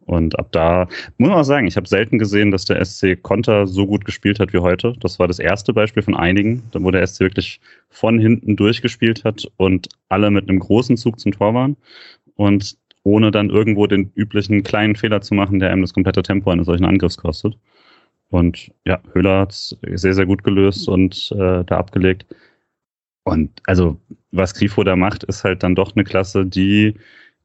Und 0.08 0.38
ab 0.38 0.48
da 0.52 0.88
muss 1.18 1.28
man 1.28 1.38
auch 1.38 1.44
sagen, 1.44 1.66
ich 1.66 1.76
habe 1.76 1.86
selten 1.86 2.18
gesehen, 2.18 2.50
dass 2.50 2.64
der 2.64 2.82
SC 2.82 3.22
Konter 3.22 3.66
so 3.66 3.86
gut 3.86 4.06
gespielt 4.06 4.40
hat 4.40 4.54
wie 4.54 4.58
heute. 4.58 4.94
Das 5.00 5.18
war 5.18 5.28
das 5.28 5.38
erste 5.38 5.74
Beispiel 5.74 6.02
von 6.02 6.16
einigen, 6.16 6.62
wo 6.72 6.90
der 6.90 7.06
SC 7.06 7.20
wirklich 7.20 7.60
von 7.90 8.18
hinten 8.18 8.56
durchgespielt 8.56 9.24
hat 9.24 9.46
und 9.58 9.88
alle 10.08 10.30
mit 10.30 10.48
einem 10.48 10.60
großen 10.60 10.96
Zug 10.96 11.20
zum 11.20 11.32
Tor 11.32 11.52
waren. 11.52 11.76
Und 12.36 12.78
ohne 13.02 13.30
dann 13.30 13.50
irgendwo 13.50 13.86
den 13.86 14.10
üblichen 14.14 14.62
kleinen 14.62 14.96
Fehler 14.96 15.20
zu 15.20 15.34
machen, 15.34 15.58
der 15.58 15.70
einem 15.70 15.82
das 15.82 15.92
komplette 15.92 16.22
Tempo 16.22 16.50
eines 16.50 16.66
solchen 16.66 16.86
Angriffs 16.86 17.18
kostet. 17.18 17.58
Und 18.30 18.72
ja, 18.86 19.00
Höhler 19.12 19.40
hat 19.40 19.52
es 19.52 19.76
sehr, 19.94 20.14
sehr 20.14 20.26
gut 20.26 20.42
gelöst 20.42 20.88
und 20.88 21.30
äh, 21.32 21.64
da 21.64 21.76
abgelegt. 21.76 22.24
Und 23.24 23.50
also, 23.66 23.98
was 24.30 24.54
Grifo 24.54 24.84
da 24.84 24.96
macht, 24.96 25.24
ist 25.24 25.44
halt 25.44 25.62
dann 25.62 25.74
doch 25.74 25.94
eine 25.94 26.04
Klasse, 26.04 26.46
die 26.46 26.94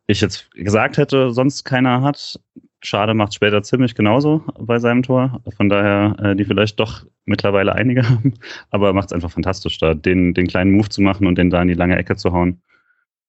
ich 0.07 0.21
jetzt 0.21 0.51
gesagt 0.51 0.97
hätte, 0.97 1.31
sonst 1.31 1.63
keiner 1.63 2.01
hat. 2.01 2.39
Schade 2.81 3.13
macht 3.13 3.33
später 3.33 3.63
ziemlich 3.63 3.95
genauso 3.95 4.43
bei 4.59 4.77
seinem 4.79 5.03
Tor. 5.03 5.41
Von 5.55 5.69
daher, 5.69 6.15
äh, 6.19 6.35
die 6.35 6.43
vielleicht 6.43 6.79
doch 6.79 7.05
mittlerweile 7.25 7.73
einige 7.73 8.03
haben. 8.09 8.33
Aber 8.69 8.93
macht 8.93 9.07
es 9.07 9.13
einfach 9.13 9.31
fantastisch, 9.31 9.77
da 9.77 9.93
den, 9.93 10.33
den 10.33 10.47
kleinen 10.47 10.71
Move 10.71 10.89
zu 10.89 11.01
machen 11.01 11.27
und 11.27 11.37
den 11.37 11.49
da 11.49 11.61
in 11.61 11.69
die 11.69 11.73
lange 11.73 11.97
Ecke 11.97 12.15
zu 12.15 12.33
hauen. 12.33 12.61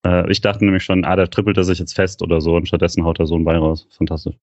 Äh, 0.04 0.30
ich 0.30 0.40
dachte 0.40 0.64
nämlich 0.64 0.82
schon, 0.82 1.04
ah, 1.04 1.16
da 1.16 1.26
trippelt 1.26 1.56
er 1.56 1.64
sich 1.64 1.78
jetzt 1.78 1.94
fest 1.94 2.22
oder 2.22 2.40
so 2.40 2.56
und 2.56 2.66
stattdessen 2.66 3.04
haut 3.04 3.20
er 3.20 3.26
so 3.26 3.36
einen 3.36 3.44
Ball 3.44 3.58
raus. 3.58 3.86
Fantastisch. 3.96 4.34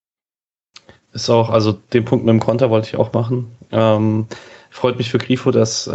Ist 1.14 1.30
auch, 1.30 1.50
also 1.50 1.74
den 1.74 2.06
Punkt 2.06 2.26
mit 2.26 2.32
dem 2.32 2.40
Konter 2.40 2.70
wollte 2.70 2.88
ich 2.88 2.96
auch 2.96 3.12
machen. 3.12 3.52
Ähm, 3.72 4.28
freut 4.70 4.98
mich 4.98 5.12
für 5.12 5.18
Grifo, 5.18 5.52
dass, 5.52 5.88
äh, 5.88 5.92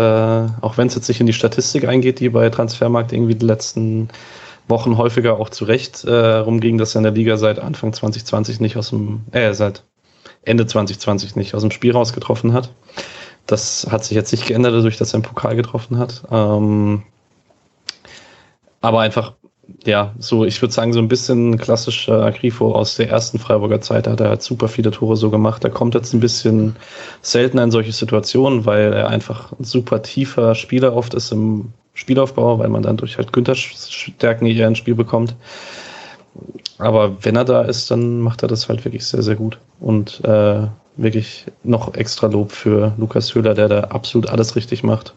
auch 0.60 0.76
wenn 0.76 0.88
es 0.88 0.94
jetzt 0.94 1.08
nicht 1.08 1.20
in 1.20 1.26
die 1.26 1.32
Statistik 1.32 1.88
eingeht, 1.88 2.20
die 2.20 2.28
bei 2.28 2.50
Transfermarkt 2.50 3.12
irgendwie 3.12 3.34
die 3.34 3.46
letzten 3.46 4.08
Wochen 4.68 4.96
häufiger 4.96 5.38
auch 5.38 5.48
zurecht 5.48 6.04
äh, 6.04 6.36
rumging, 6.38 6.78
dass 6.78 6.94
er 6.94 6.98
in 6.98 7.04
der 7.04 7.12
Liga 7.12 7.36
seit 7.36 7.58
Anfang 7.58 7.92
2020 7.92 8.60
nicht 8.60 8.76
aus 8.76 8.90
dem, 8.90 9.24
äh, 9.32 9.52
seit 9.54 9.84
Ende 10.42 10.66
2020 10.66 11.36
nicht 11.36 11.54
aus 11.54 11.62
dem 11.62 11.70
Spiel 11.70 11.92
rausgetroffen 11.92 12.52
hat. 12.52 12.72
Das 13.46 13.86
hat 13.90 14.04
sich 14.04 14.16
jetzt 14.16 14.32
nicht 14.32 14.46
geändert, 14.46 14.74
dadurch, 14.74 14.96
dass 14.96 15.12
er 15.12 15.18
im 15.18 15.22
Pokal 15.22 15.54
getroffen 15.54 15.98
hat. 15.98 16.24
Ähm, 16.30 17.04
aber 18.80 19.00
einfach 19.00 19.34
ja, 19.84 20.14
so, 20.18 20.44
ich 20.44 20.60
würde 20.62 20.72
sagen, 20.72 20.92
so 20.92 21.00
ein 21.00 21.08
bisschen 21.08 21.58
klassischer 21.58 22.30
Grifo 22.32 22.72
aus 22.72 22.96
der 22.96 23.08
ersten 23.08 23.38
Freiburger 23.38 23.80
Zeit. 23.80 24.06
Da 24.06 24.12
hat 24.12 24.20
er 24.20 24.28
halt 24.28 24.42
super 24.42 24.68
viele 24.68 24.90
Tore 24.90 25.16
so 25.16 25.30
gemacht. 25.30 25.64
Er 25.64 25.70
kommt 25.70 25.94
jetzt 25.94 26.12
ein 26.12 26.20
bisschen 26.20 26.76
seltener 27.22 27.64
in 27.64 27.70
solche 27.70 27.92
Situationen, 27.92 28.64
weil 28.64 28.92
er 28.92 29.08
einfach 29.08 29.52
ein 29.58 29.64
super 29.64 30.02
tiefer 30.02 30.54
Spieler 30.54 30.94
oft 30.94 31.14
ist 31.14 31.32
im 31.32 31.72
Spielaufbau, 31.96 32.60
weil 32.60 32.68
man 32.68 32.82
dann 32.82 32.96
durch 32.96 33.18
halt 33.18 33.32
Günther 33.32 33.56
Stärken 33.56 34.46
eher 34.46 34.68
ins 34.68 34.78
Spiel 34.78 34.94
bekommt. 34.94 35.34
Aber 36.78 37.24
wenn 37.24 37.34
er 37.34 37.44
da 37.44 37.62
ist, 37.62 37.90
dann 37.90 38.20
macht 38.20 38.42
er 38.42 38.48
das 38.48 38.68
halt 38.68 38.84
wirklich 38.84 39.04
sehr, 39.04 39.22
sehr 39.22 39.34
gut. 39.34 39.58
Und 39.80 40.24
äh, 40.24 40.68
wirklich 40.96 41.46
noch 41.64 41.94
extra 41.94 42.28
Lob 42.28 42.52
für 42.52 42.94
Lukas 42.96 43.34
Höhler, 43.34 43.54
der 43.54 43.68
da 43.68 43.80
absolut 43.84 44.28
alles 44.28 44.54
richtig 44.54 44.84
macht. 44.84 45.14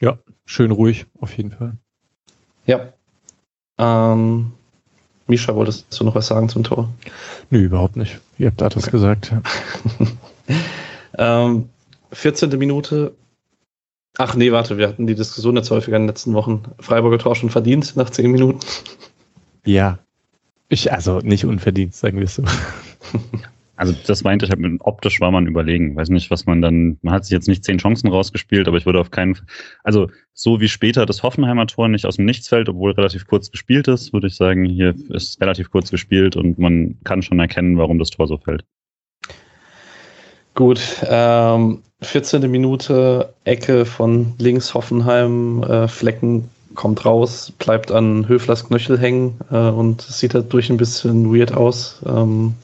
Ja, 0.00 0.18
schön 0.44 0.72
ruhig, 0.72 1.06
auf 1.20 1.36
jeden 1.36 1.52
Fall. 1.52 1.72
Ja, 2.66 2.92
ähm, 3.78 4.52
Misha, 5.26 5.54
wolltest 5.54 5.86
du 5.98 6.04
noch 6.04 6.14
was 6.14 6.26
sagen 6.26 6.48
zum 6.48 6.64
Tor? 6.64 6.88
Nö, 7.50 7.60
überhaupt 7.60 7.96
nicht. 7.96 8.20
Ihr 8.38 8.48
habt 8.48 8.62
alles 8.62 8.84
okay. 8.84 8.90
gesagt. 8.90 9.32
ähm, 11.18 11.68
14. 12.12 12.58
Minute. 12.58 13.14
Ach 14.16 14.34
nee, 14.34 14.50
warte, 14.50 14.78
wir 14.78 14.88
hatten 14.88 15.06
die 15.06 15.14
Diskussion 15.14 15.56
jetzt 15.56 15.70
häufiger 15.70 15.96
in 15.96 16.02
den 16.02 16.08
letzten 16.08 16.34
Wochen. 16.34 16.62
Freiburger 16.80 17.18
Tor 17.18 17.36
schon 17.36 17.50
verdient 17.50 17.94
nach 17.96 18.10
10 18.10 18.30
Minuten. 18.30 18.60
Ja. 19.64 19.98
Ich, 20.68 20.92
also 20.92 21.20
nicht 21.20 21.44
unverdient, 21.44 21.94
sagen 21.94 22.18
wir 22.18 22.24
es 22.24 22.34
so. 22.36 22.44
Also 23.78 23.94
das 24.08 24.24
meinte 24.24 24.44
ich 24.44 24.50
halt 24.50 24.60
mit 24.60 24.80
optisch 24.80 25.20
war 25.20 25.30
man 25.30 25.46
überlegen. 25.46 25.94
Weiß 25.94 26.08
nicht, 26.08 26.32
was 26.32 26.46
man 26.46 26.60
dann, 26.60 26.98
man 27.02 27.14
hat 27.14 27.24
sich 27.24 27.30
jetzt 27.30 27.46
nicht 27.46 27.62
zehn 27.64 27.78
Chancen 27.78 28.08
rausgespielt, 28.08 28.66
aber 28.66 28.76
ich 28.76 28.86
würde 28.86 28.98
auf 28.98 29.12
keinen, 29.12 29.38
also 29.84 30.10
so 30.34 30.60
wie 30.60 30.66
später 30.66 31.06
das 31.06 31.22
Hoffenheimer 31.22 31.68
Tor 31.68 31.86
nicht 31.86 32.04
aus 32.04 32.16
dem 32.16 32.24
Nichts 32.24 32.48
fällt, 32.48 32.68
obwohl 32.68 32.90
relativ 32.90 33.28
kurz 33.28 33.52
gespielt 33.52 33.86
ist, 33.86 34.12
würde 34.12 34.26
ich 34.26 34.34
sagen, 34.34 34.64
hier 34.64 34.96
ist 35.10 35.40
relativ 35.40 35.70
kurz 35.70 35.92
gespielt 35.92 36.34
und 36.34 36.58
man 36.58 36.96
kann 37.04 37.22
schon 37.22 37.38
erkennen, 37.38 37.78
warum 37.78 38.00
das 38.00 38.10
Tor 38.10 38.26
so 38.26 38.36
fällt. 38.36 38.64
Gut, 40.54 40.80
ähm, 41.08 41.84
14. 42.00 42.50
Minute, 42.50 43.34
Ecke 43.44 43.84
von 43.84 44.34
links 44.38 44.74
Hoffenheim, 44.74 45.62
äh, 45.62 45.88
Flecken 45.88 46.48
kommt 46.74 47.04
raus, 47.04 47.52
bleibt 47.58 47.90
an 47.90 48.28
Höflers 48.28 48.66
Knöchel 48.66 48.98
hängen 48.98 49.38
äh, 49.50 49.56
und 49.56 50.02
sieht 50.02 50.34
dadurch 50.34 50.70
ein 50.70 50.76
bisschen 50.76 51.34
weird 51.34 51.52
aus. 51.52 52.00
Ähm, 52.06 52.54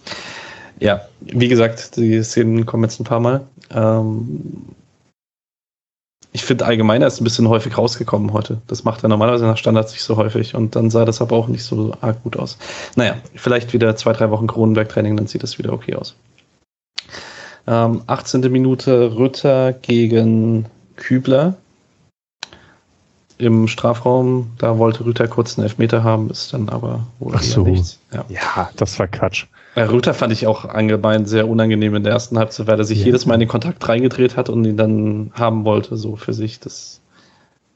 ja, 0.79 1.03
wie 1.21 1.49
gesagt, 1.49 1.97
die 1.97 2.23
Szenen 2.23 2.65
kommen 2.65 2.85
jetzt 2.85 3.01
ein 3.01 3.05
paar 3.05 3.21
Mal. 3.21 3.41
Ähm, 3.73 4.67
ich 6.31 6.45
finde 6.45 6.67
allgemein, 6.67 7.01
er 7.01 7.09
ist 7.09 7.21
ein 7.21 7.25
bisschen 7.25 7.49
häufig 7.49 7.79
rausgekommen 7.79 8.33
heute. 8.33 8.61
Das 8.67 8.85
macht 8.85 9.05
er 9.05 9.09
normalerweise 9.09 9.47
nach 9.47 9.57
Standards 9.57 9.93
nicht 9.93 10.03
so 10.03 10.17
häufig 10.17 10.55
und 10.55 10.75
dann 10.77 10.91
sah 10.91 11.05
das 11.05 11.21
aber 11.21 11.37
auch 11.37 11.49
nicht 11.49 11.63
so 11.63 11.93
arg 12.01 12.23
gut 12.23 12.37
aus. 12.37 12.59
Naja, 12.97 13.17
vielleicht 13.35 13.73
wieder 13.73 13.95
zwei, 13.97 14.13
drei 14.13 14.31
Wochen 14.31 14.47
Kronenberg-Training, 14.47 15.17
dann 15.17 15.27
sieht 15.27 15.43
das 15.43 15.59
wieder 15.59 15.73
okay 15.73 15.95
aus. 15.95 16.15
Ähm, 17.67 18.03
18. 18.07 18.41
Minute 18.53 19.17
Rütter 19.17 19.73
gegen 19.73 20.67
Kübler 20.97 21.55
im 23.39 23.69
Strafraum. 23.69 24.53
Da 24.59 24.79
wollte 24.79 25.05
Rütter 25.05 25.29
kurz 25.29 25.59
einen 25.59 25.65
Elfmeter 25.65 26.05
haben, 26.05 26.31
ist 26.31 26.53
dann 26.53 26.69
aber 26.69 27.07
wohl 27.19 27.35
Ach 27.35 27.43
so. 27.43 27.65
nichts. 27.65 27.99
Ja. 28.13 28.25
ja, 28.29 28.71
das 28.77 28.99
war 28.99 29.09
Quatsch. 29.09 29.47
Bei 29.75 29.89
Rüther 29.89 30.15
fand 30.15 30.33
ich 30.33 30.47
auch 30.47 30.65
allgemein 30.67 31.27
sehr 31.27 31.49
unangenehm 31.49 31.95
in 31.97 32.05
der 32.05 32.13
ersten 32.13 32.39
Halbzeit, 32.39 32.67
weil 32.67 32.79
er 32.79 32.85
sich 32.85 33.01
ja. 33.01 33.07
jedes 33.07 33.27
Mal 33.27 33.35
in 33.35 33.41
den 33.41 33.49
Kontakt 33.49 33.87
reingedreht 33.89 34.37
hat 34.37 34.49
und 34.49 34.65
ihn 34.65 34.77
dann 34.77 35.33
haben 35.35 35.65
wollte, 35.65 35.97
so 35.97 36.17
für 36.17 36.33
sich. 36.33 36.61
Das, 36.61 37.01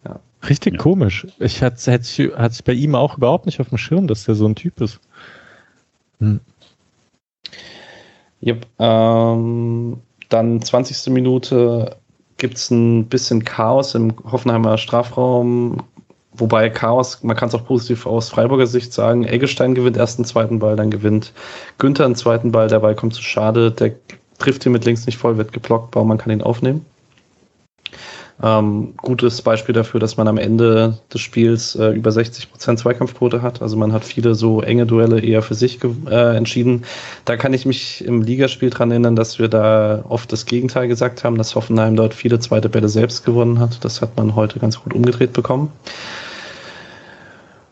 ja. 0.05 0.21
Richtig 0.49 0.79
komisch. 0.79 1.27
Ich 1.39 1.63
hatte 1.63 1.91
es 1.91 2.63
bei 2.63 2.73
ihm 2.73 2.95
auch 2.95 3.17
überhaupt 3.17 3.47
nicht 3.47 3.61
auf 3.61 3.71
dem 3.71 3.79
Schirm, 3.79 4.07
dass 4.07 4.25
der 4.25 4.37
so 4.37 4.47
ein 4.47 4.55
Typ 4.55 4.81
ist. 4.81 5.01
Hm. 6.21 6.41
Yep, 8.43 8.67
ähm, 8.79 9.99
dann 10.29 10.63
20. 10.63 11.13
Minute 11.13 11.97
gibt 12.37 12.57
es 12.57 12.71
ein 12.71 13.07
bisschen 13.07 13.45
Chaos 13.45 13.95
im 13.95 14.15
Hoffenheimer 14.31 14.79
Strafraum. 14.79 15.83
Wobei 16.33 16.71
Chaos, 16.71 17.25
man 17.25 17.37
kann 17.37 17.49
es 17.49 17.55
auch 17.55 17.65
positiv 17.65 18.07
aus 18.07 18.29
Freiburger 18.29 18.69
Sicht 18.69 18.93
sagen, 18.93 19.25
Eggestein 19.25 19.75
gewinnt 19.75 19.97
erst 19.97 20.19
einen 20.19 20.25
zweiten 20.25 20.61
Ball, 20.61 20.77
dann 20.77 20.91
gewinnt 20.91 21.33
Günther 21.79 22.05
einen 22.05 22.15
zweiten 22.15 22.53
Ball, 22.53 22.69
der 22.69 22.79
Ball 22.79 22.95
kommt 22.95 23.15
zu 23.15 23.23
schade, 23.23 23.73
der 23.73 23.95
trifft 24.39 24.65
ihn 24.65 24.71
mit 24.71 24.85
links 24.85 25.05
nicht 25.07 25.19
voll, 25.19 25.37
wird 25.37 25.53
geblockt, 25.53 25.91
Baumann 25.91 26.19
kann 26.19 26.31
ihn 26.31 26.43
aufnehmen. 26.43 26.87
Ähm, 28.41 28.95
gutes 28.97 29.43
Beispiel 29.43 29.75
dafür, 29.75 29.99
dass 29.99 30.17
man 30.17 30.29
am 30.29 30.39
Ende 30.39 30.99
des 31.13 31.21
Spiels 31.21 31.75
äh, 31.75 31.89
über 31.89 32.11
60% 32.11 32.77
Zweikampfquote 32.77 33.43
hat. 33.43 33.63
Also 33.63 33.77
man 33.77 33.93
hat 33.93 34.05
viele 34.05 34.37
so 34.37 34.63
enge 34.63 34.87
Duelle 34.87 35.21
eher 35.21 35.43
für 35.43 35.55
sich 35.55 35.81
äh, 35.83 36.37
entschieden. 36.37 36.85
Da 37.25 37.37
kann 37.37 37.53
ich 37.53 37.67
mich 37.67 38.05
im 38.05 38.23
Ligaspiel 38.23 38.71
dran 38.71 38.93
erinnern, 38.93 39.17
dass 39.17 39.41
wir 39.41 39.49
da 39.49 40.05
oft 40.09 40.31
das 40.31 40.47
Gegenteil 40.47 40.87
gesagt 40.87 41.25
haben, 41.25 41.37
dass 41.37 41.57
Hoffenheim 41.57 41.97
dort 41.97 42.15
viele 42.15 42.39
zweite 42.39 42.69
Bälle 42.69 42.89
selbst 42.89 43.25
gewonnen 43.25 43.59
hat. 43.59 43.85
Das 43.85 44.01
hat 44.03 44.17
man 44.17 44.37
heute 44.37 44.61
ganz 44.61 44.81
gut 44.81 44.95
umgedreht 44.95 45.33
bekommen. 45.33 45.73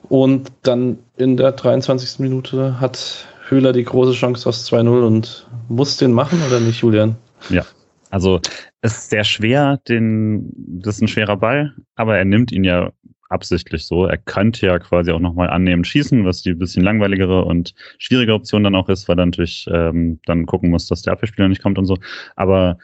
Und 0.09 0.51
dann 0.63 0.99
in 1.17 1.37
der 1.37 1.53
23. 1.53 2.19
Minute 2.19 2.81
hat 2.81 3.27
Höhler 3.49 3.73
die 3.73 3.85
große 3.85 4.13
Chance 4.13 4.49
aus 4.49 4.69
2-0 4.69 5.07
und 5.07 5.47
muss 5.69 5.97
den 5.97 6.13
machen 6.13 6.43
oder 6.47 6.59
nicht, 6.59 6.81
Julian? 6.81 7.17
Ja, 7.51 7.65
also 8.11 8.41
es 8.81 8.97
ist 8.99 9.11
sehr 9.11 9.25
schwer, 9.25 9.79
den, 9.89 10.53
das 10.57 10.97
ist 10.97 11.03
ein 11.03 11.09
schwerer 11.09 11.37
Ball, 11.37 11.75
aber 11.95 12.17
er 12.17 12.25
nimmt 12.25 12.53
ihn 12.53 12.65
ja 12.65 12.93
absichtlich 13.29 13.87
so. 13.87 14.07
Er 14.07 14.19
könnte 14.19 14.67
ja 14.67 14.79
quasi 14.79 15.11
auch 15.11 15.21
nochmal 15.21 15.51
annehmend 15.51 15.87
schießen, 15.87 16.25
was 16.25 16.43
die 16.43 16.55
bisschen 16.55 16.85
langweiligere 16.85 17.45
und 17.45 17.75
schwierige 17.99 18.35
Option 18.35 18.65
dann 18.65 18.75
auch 18.75 18.89
ist, 18.89 19.09
weil 19.09 19.19
er 19.19 19.27
natürlich 19.27 19.67
ähm, 19.71 20.21
dann 20.27 20.47
gucken 20.47 20.71
muss, 20.71 20.87
dass 20.87 21.03
der 21.03 21.13
Abwehrspieler 21.13 21.49
nicht 21.49 21.63
kommt 21.63 21.79
und 21.79 21.87
so. 21.87 21.97
Aber 22.37 22.79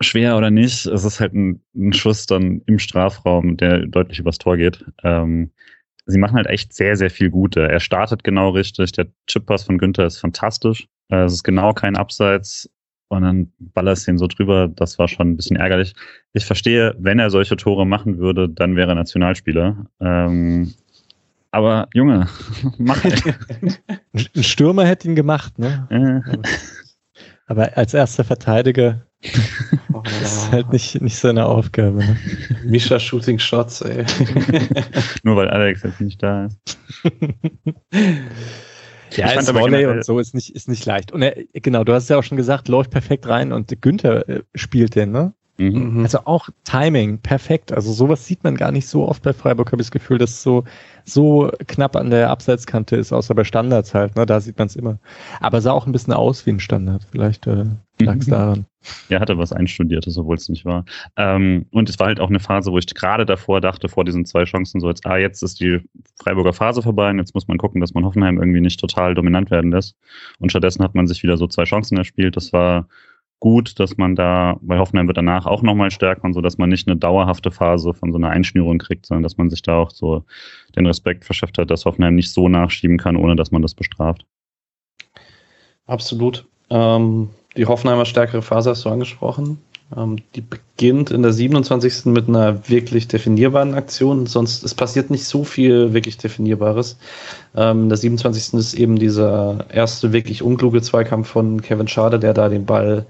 schwer 0.00 0.36
oder 0.36 0.50
nicht, 0.50 0.86
es 0.86 1.04
ist 1.04 1.20
halt 1.20 1.34
ein, 1.34 1.62
ein, 1.74 1.92
Schuss 1.92 2.26
dann 2.26 2.62
im 2.66 2.78
Strafraum, 2.78 3.56
der 3.56 3.86
deutlich 3.86 4.18
übers 4.18 4.38
Tor 4.38 4.56
geht. 4.56 4.84
Ähm, 5.02 5.52
sie 6.06 6.18
machen 6.18 6.36
halt 6.36 6.46
echt 6.46 6.72
sehr, 6.72 6.96
sehr 6.96 7.10
viel 7.10 7.30
Gute. 7.30 7.68
Er 7.68 7.80
startet 7.80 8.24
genau 8.24 8.50
richtig. 8.50 8.92
Der 8.92 9.06
Chippass 9.26 9.64
von 9.64 9.78
Günther 9.78 10.06
ist 10.06 10.18
fantastisch. 10.18 10.88
Äh, 11.08 11.24
es 11.24 11.34
ist 11.34 11.44
genau 11.44 11.72
kein 11.72 11.96
Abseits. 11.96 12.68
Und 13.14 13.22
dann 13.22 13.52
ballerst 13.58 14.08
ihn 14.08 14.18
so 14.18 14.26
drüber. 14.26 14.68
Das 14.68 14.98
war 14.98 15.08
schon 15.08 15.30
ein 15.30 15.36
bisschen 15.36 15.56
ärgerlich. 15.56 15.94
Ich 16.32 16.44
verstehe, 16.44 16.94
wenn 16.98 17.18
er 17.18 17.30
solche 17.30 17.56
Tore 17.56 17.86
machen 17.86 18.18
würde, 18.18 18.48
dann 18.48 18.76
wäre 18.76 18.92
er 18.92 18.94
Nationalspieler. 18.96 19.86
Ähm, 20.00 20.74
aber 21.50 21.88
Junge, 21.94 22.28
mach 22.78 23.04
Ein 23.04 24.42
Stürmer 24.42 24.86
hätte 24.86 25.08
ihn 25.08 25.14
gemacht, 25.14 25.58
ne? 25.58 25.86
aber 27.46 27.76
als 27.76 27.94
erster 27.94 28.24
Verteidiger 28.24 29.06
Das 29.22 30.22
ist 30.36 30.52
halt 30.52 30.72
nicht, 30.72 31.00
nicht 31.00 31.16
seine 31.16 31.46
Aufgabe. 31.46 31.98
Ne? 31.98 32.16
Misha 32.64 32.98
Shooting 32.98 33.38
Shots, 33.38 33.80
ey. 33.82 34.04
Nur 35.22 35.36
weil 35.36 35.48
Alex 35.48 35.82
jetzt 35.82 36.00
nicht 36.00 36.22
da 36.22 36.46
ist. 36.46 36.78
Ja, 39.16 39.30
ist 39.30 39.54
Volley 39.54 39.86
und 39.86 40.04
so 40.04 40.18
ist 40.18 40.34
nicht, 40.34 40.54
ist 40.54 40.68
nicht 40.68 40.84
leicht. 40.86 41.12
Und 41.12 41.22
er, 41.22 41.36
genau, 41.52 41.84
du 41.84 41.92
hast 41.92 42.08
ja 42.08 42.18
auch 42.18 42.22
schon 42.22 42.36
gesagt, 42.36 42.68
läuft 42.68 42.90
perfekt 42.90 43.26
rein 43.28 43.52
und 43.52 43.80
Günther 43.80 44.28
äh, 44.28 44.42
spielt 44.54 44.94
den, 44.94 45.12
ne? 45.12 45.32
Mhm. 45.56 46.00
Also 46.02 46.18
auch 46.24 46.48
Timing, 46.64 47.18
perfekt. 47.18 47.72
Also 47.72 47.92
sowas 47.92 48.26
sieht 48.26 48.42
man 48.42 48.56
gar 48.56 48.72
nicht 48.72 48.88
so 48.88 49.06
oft 49.06 49.22
bei 49.22 49.32
Freiburg, 49.32 49.70
habe 49.70 49.80
ich 49.80 49.86
das 49.86 49.92
Gefühl, 49.92 50.18
dass 50.18 50.30
es 50.30 50.42
so, 50.42 50.64
so 51.04 51.50
knapp 51.68 51.94
an 51.94 52.10
der 52.10 52.30
Abseitskante 52.30 52.96
ist, 52.96 53.12
außer 53.12 53.34
bei 53.34 53.44
Standards 53.44 53.94
halt, 53.94 54.16
ne? 54.16 54.26
Da 54.26 54.40
sieht 54.40 54.58
man 54.58 54.66
es 54.66 54.76
immer. 54.76 54.98
Aber 55.40 55.60
sah 55.60 55.72
auch 55.72 55.86
ein 55.86 55.92
bisschen 55.92 56.12
aus 56.12 56.44
wie 56.46 56.50
ein 56.50 56.60
Standard. 56.60 57.06
Vielleicht 57.10 57.46
äh, 57.46 57.66
lag 58.00 58.16
es 58.16 58.26
mhm. 58.26 58.30
daran. 58.30 58.66
Ja, 59.08 59.20
hatte 59.20 59.38
was 59.38 59.52
Einstudiertes, 59.52 60.18
obwohl 60.18 60.36
es 60.36 60.48
nicht 60.48 60.64
war. 60.64 60.84
Ähm, 61.16 61.66
und 61.70 61.88
es 61.88 61.98
war 61.98 62.08
halt 62.08 62.20
auch 62.20 62.28
eine 62.28 62.40
Phase, 62.40 62.70
wo 62.70 62.78
ich 62.78 62.86
gerade 62.86 63.24
davor 63.24 63.60
dachte, 63.60 63.88
vor 63.88 64.04
diesen 64.04 64.26
zwei 64.26 64.44
Chancen, 64.44 64.80
so 64.80 64.88
jetzt, 64.88 65.06
ah, 65.06 65.16
jetzt 65.16 65.42
ist 65.42 65.60
die 65.60 65.80
Freiburger 66.20 66.52
Phase 66.52 66.82
vorbei 66.82 67.10
und 67.10 67.18
jetzt 67.18 67.34
muss 67.34 67.48
man 67.48 67.56
gucken, 67.56 67.80
dass 67.80 67.94
man 67.94 68.04
Hoffenheim 68.04 68.38
irgendwie 68.38 68.60
nicht 68.60 68.80
total 68.80 69.14
dominant 69.14 69.50
werden 69.50 69.70
lässt. 69.70 69.96
Und 70.38 70.50
stattdessen 70.50 70.84
hat 70.84 70.94
man 70.94 71.06
sich 71.06 71.22
wieder 71.22 71.36
so 71.36 71.46
zwei 71.46 71.64
Chancen 71.64 71.96
erspielt. 71.96 72.36
Das 72.36 72.52
war 72.52 72.88
gut, 73.40 73.78
dass 73.78 73.96
man 73.96 74.14
da, 74.16 74.56
weil 74.62 74.78
Hoffenheim 74.78 75.06
wird 75.06 75.18
danach 75.18 75.46
auch 75.46 75.62
nochmal 75.62 75.90
stärker 75.90 76.24
und 76.24 76.32
so, 76.32 76.40
dass 76.40 76.58
man 76.58 76.70
nicht 76.70 76.88
eine 76.88 76.96
dauerhafte 76.96 77.50
Phase 77.50 77.94
von 77.94 78.12
so 78.12 78.18
einer 78.18 78.30
Einschnürung 78.30 78.78
kriegt, 78.78 79.06
sondern 79.06 79.22
dass 79.22 79.36
man 79.36 79.50
sich 79.50 79.62
da 79.62 79.76
auch 79.76 79.90
so 79.90 80.24
den 80.76 80.86
Respekt 80.86 81.24
verschafft 81.24 81.58
hat, 81.58 81.70
dass 81.70 81.84
Hoffenheim 81.84 82.14
nicht 82.14 82.32
so 82.32 82.48
nachschieben 82.48 82.96
kann, 82.96 83.16
ohne 83.16 83.36
dass 83.36 83.50
man 83.50 83.62
das 83.62 83.74
bestraft. 83.74 84.24
Absolut. 85.86 86.46
Ähm, 86.70 87.28
die 87.56 87.66
Hoffenheimer 87.66 88.04
stärkere 88.04 88.42
Phase 88.42 88.70
hast 88.70 88.84
du 88.84 88.88
angesprochen. 88.88 89.58
Ähm, 89.96 90.16
die 90.34 90.40
beginnt 90.40 91.10
in 91.10 91.22
der 91.22 91.32
27. 91.32 92.06
mit 92.06 92.28
einer 92.28 92.68
wirklich 92.68 93.08
definierbaren 93.08 93.74
Aktion. 93.74 94.26
Sonst, 94.26 94.64
es 94.64 94.74
passiert 94.74 95.10
nicht 95.10 95.24
so 95.24 95.44
viel 95.44 95.92
wirklich 95.92 96.16
Definierbares. 96.16 96.96
Ähm, 97.54 97.84
in 97.84 97.88
der 97.88 97.98
27. 97.98 98.54
ist 98.54 98.74
eben 98.74 98.98
dieser 98.98 99.66
erste 99.70 100.12
wirklich 100.12 100.42
unkluge 100.42 100.82
Zweikampf 100.82 101.28
von 101.28 101.62
Kevin 101.62 101.88
Schade, 101.88 102.18
der 102.18 102.34
da 102.34 102.48
den 102.48 102.64
Ball 102.64 103.06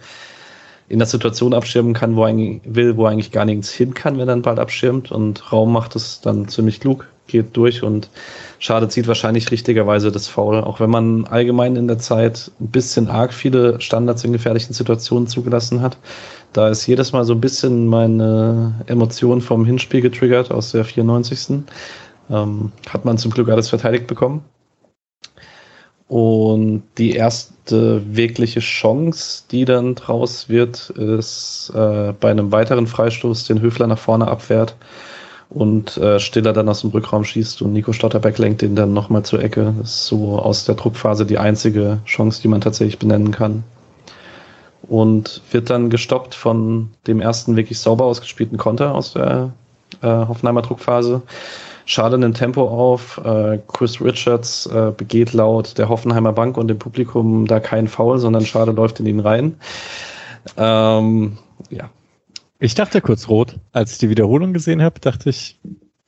in 0.88 0.98
der 0.98 1.08
Situation 1.08 1.54
abschirmen 1.54 1.94
kann, 1.94 2.14
wo 2.14 2.22
er 2.24 2.28
eigentlich 2.28 2.60
will, 2.64 2.96
wo 2.96 3.06
er 3.06 3.10
eigentlich 3.10 3.32
gar 3.32 3.46
nichts 3.46 3.70
hin 3.70 3.94
kann, 3.94 4.18
wenn 4.18 4.28
er 4.28 4.36
den 4.36 4.42
Ball 4.42 4.58
abschirmt. 4.58 5.10
Und 5.10 5.52
Raum 5.52 5.72
macht 5.72 5.96
es 5.96 6.20
dann 6.20 6.48
ziemlich 6.48 6.80
klug, 6.80 7.08
geht 7.26 7.56
durch 7.56 7.82
und 7.82 8.08
Schade 8.58 8.88
zieht 8.88 9.06
wahrscheinlich 9.06 9.50
richtigerweise 9.50 10.10
das 10.10 10.28
Foul, 10.28 10.62
auch 10.62 10.80
wenn 10.80 10.90
man 10.90 11.26
allgemein 11.26 11.76
in 11.76 11.86
der 11.86 11.98
Zeit 11.98 12.50
ein 12.60 12.68
bisschen 12.68 13.08
arg 13.08 13.34
viele 13.34 13.80
Standards 13.80 14.24
in 14.24 14.32
gefährlichen 14.32 14.72
Situationen 14.72 15.26
zugelassen 15.26 15.82
hat. 15.82 15.98
Da 16.54 16.68
ist 16.68 16.86
jedes 16.86 17.12
Mal 17.12 17.24
so 17.24 17.34
ein 17.34 17.40
bisschen 17.40 17.88
meine 17.88 18.80
Emotion 18.86 19.40
vom 19.40 19.66
Hinspiel 19.66 20.00
getriggert 20.00 20.50
aus 20.50 20.72
der 20.72 20.84
94. 20.84 21.64
Ähm, 22.30 22.72
hat 22.88 23.04
man 23.04 23.18
zum 23.18 23.32
Glück 23.32 23.48
alles 23.50 23.68
verteidigt 23.68 24.06
bekommen. 24.06 24.44
Und 26.06 26.84
die 26.96 27.12
erste 27.12 28.02
wirkliche 28.16 28.60
Chance, 28.60 29.44
die 29.50 29.64
dann 29.64 29.94
draus 29.94 30.48
wird, 30.48 30.90
ist 30.90 31.72
äh, 31.74 32.12
bei 32.18 32.30
einem 32.30 32.52
weiteren 32.52 32.86
Freistoß, 32.86 33.44
den 33.44 33.60
Höfler 33.60 33.86
nach 33.86 33.98
vorne 33.98 34.28
abwehrt 34.28 34.76
und 35.54 35.96
äh, 35.98 36.18
Stiller 36.18 36.52
dann 36.52 36.68
aus 36.68 36.80
dem 36.80 36.90
Rückraum 36.90 37.24
schießt 37.24 37.62
und 37.62 37.72
Nico 37.72 37.92
Stotterbeck 37.92 38.38
lenkt 38.38 38.62
den 38.62 38.74
dann 38.74 38.92
nochmal 38.92 39.22
zur 39.22 39.42
Ecke. 39.42 39.72
Das 39.78 39.90
ist 39.90 40.06
so 40.06 40.38
aus 40.38 40.64
der 40.64 40.74
Druckphase 40.74 41.24
die 41.24 41.38
einzige 41.38 42.00
Chance, 42.04 42.42
die 42.42 42.48
man 42.48 42.60
tatsächlich 42.60 42.98
benennen 42.98 43.30
kann. 43.30 43.62
Und 44.82 45.40
wird 45.52 45.70
dann 45.70 45.88
gestoppt 45.90 46.34
von 46.34 46.90
dem 47.06 47.20
ersten 47.20 47.56
wirklich 47.56 47.78
sauber 47.78 48.04
ausgespielten 48.04 48.58
Konter 48.58 48.94
aus 48.94 49.14
der 49.14 49.52
äh, 50.02 50.08
Hoffenheimer 50.08 50.62
Druckphase. 50.62 51.22
Schade 51.86 52.18
nimmt 52.18 52.36
Tempo 52.36 52.66
auf. 52.66 53.20
Äh, 53.24 53.60
Chris 53.68 54.00
Richards 54.00 54.66
äh, 54.66 54.92
begeht 54.94 55.32
laut 55.32 55.78
der 55.78 55.88
Hoffenheimer 55.88 56.32
Bank 56.32 56.56
und 56.56 56.68
dem 56.68 56.78
Publikum 56.78 57.46
da 57.46 57.60
keinen 57.60 57.88
Foul, 57.88 58.18
sondern 58.18 58.44
Schade 58.44 58.72
läuft 58.72 58.98
in 59.00 59.06
ihn 59.06 59.20
rein. 59.20 59.56
Ähm, 60.56 61.38
ja, 61.70 61.90
ich 62.64 62.74
dachte 62.74 63.02
kurz 63.02 63.28
rot. 63.28 63.58
Als 63.72 63.92
ich 63.92 63.98
die 63.98 64.08
Wiederholung 64.08 64.54
gesehen 64.54 64.80
habe, 64.80 64.98
dachte 64.98 65.28
ich, 65.28 65.58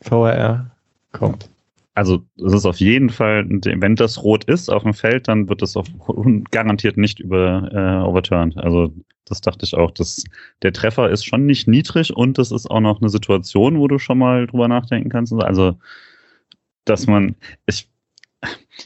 VRR 0.01 0.71
kommt. 1.13 1.51
Also 1.95 2.23
es 2.45 2.53
ist 2.53 2.65
auf 2.65 2.79
jeden 2.79 3.11
Fall, 3.11 3.47
wenn 3.49 3.97
das 3.97 4.23
rot 4.23 4.45
ist 4.45 4.71
auf 4.71 4.83
dem 4.83 4.95
Feld, 4.95 5.29
dann 5.29 5.49
wird 5.49 5.61
das 5.61 5.77
auch 5.77 5.87
garantiert 6.51 6.97
nicht 6.97 7.21
über 7.21 7.71
äh, 7.73 8.07
overturned. 8.07 8.57
Also 8.57 8.93
das 9.27 9.43
dachte 9.43 9.67
ich 9.67 9.75
auch. 9.75 9.91
Das, 9.91 10.25
der 10.63 10.73
Treffer 10.73 11.11
ist 11.11 11.25
schon 11.25 11.45
nicht 11.45 11.69
niedrig 11.69 12.17
und 12.17 12.39
das 12.39 12.51
ist 12.53 12.71
auch 12.71 12.81
noch 12.81 13.01
eine 13.01 13.11
Situation, 13.11 13.79
wo 13.79 13.89
du 13.89 13.99
schon 13.99 14.19
mal 14.19 14.47
drüber 14.47 14.69
nachdenken 14.69 15.11
kannst. 15.11 15.35
Also, 15.35 15.79
dass 16.87 17.07
man, 17.07 17.35
ich, 17.67 17.91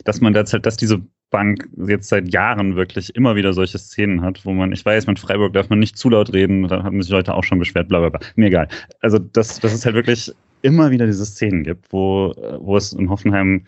dass 0.04 0.20
man 0.20 0.33
derzeit, 0.33 0.66
dass 0.66 0.76
diese 0.76 1.02
Bank 1.31 1.69
jetzt 1.87 2.09
seit 2.09 2.33
Jahren 2.33 2.77
wirklich 2.77 3.14
immer 3.14 3.37
wieder 3.37 3.53
solche 3.53 3.79
Szenen 3.79 4.23
hat, 4.23 4.45
wo 4.45 4.53
man, 4.53 4.73
ich 4.73 4.85
weiß, 4.85 5.07
mit 5.07 5.19
Freiburg 5.19 5.53
darf 5.53 5.69
man 5.69 5.79
nicht 5.79 5.97
zu 5.97 6.11
laut 6.11 6.33
reden, 6.33 6.69
da 6.69 6.83
haben 6.83 7.01
sich 7.03 7.11
Leute 7.11 7.35
auch 7.35 7.45
schon 7.45 7.59
beschwert, 7.59 7.88
bla 7.88 8.01
bla 8.01 8.09
bla. 8.11 8.21
Mir 8.37 8.47
egal. 8.47 8.69
Also, 9.01 9.19
dass, 9.19 9.61
dass 9.61 9.73
es 9.73 9.85
halt 9.85 9.95
wirklich 9.95 10.33
immer 10.62 10.90
wieder 10.90 11.07
diese 11.07 11.25
Szenen 11.25 11.64
gibt, 11.64 11.93
wo, 11.93 12.35
wo 12.61 12.77
es 12.77 12.93
in 12.93 13.09
Hoffenheim 13.09 13.64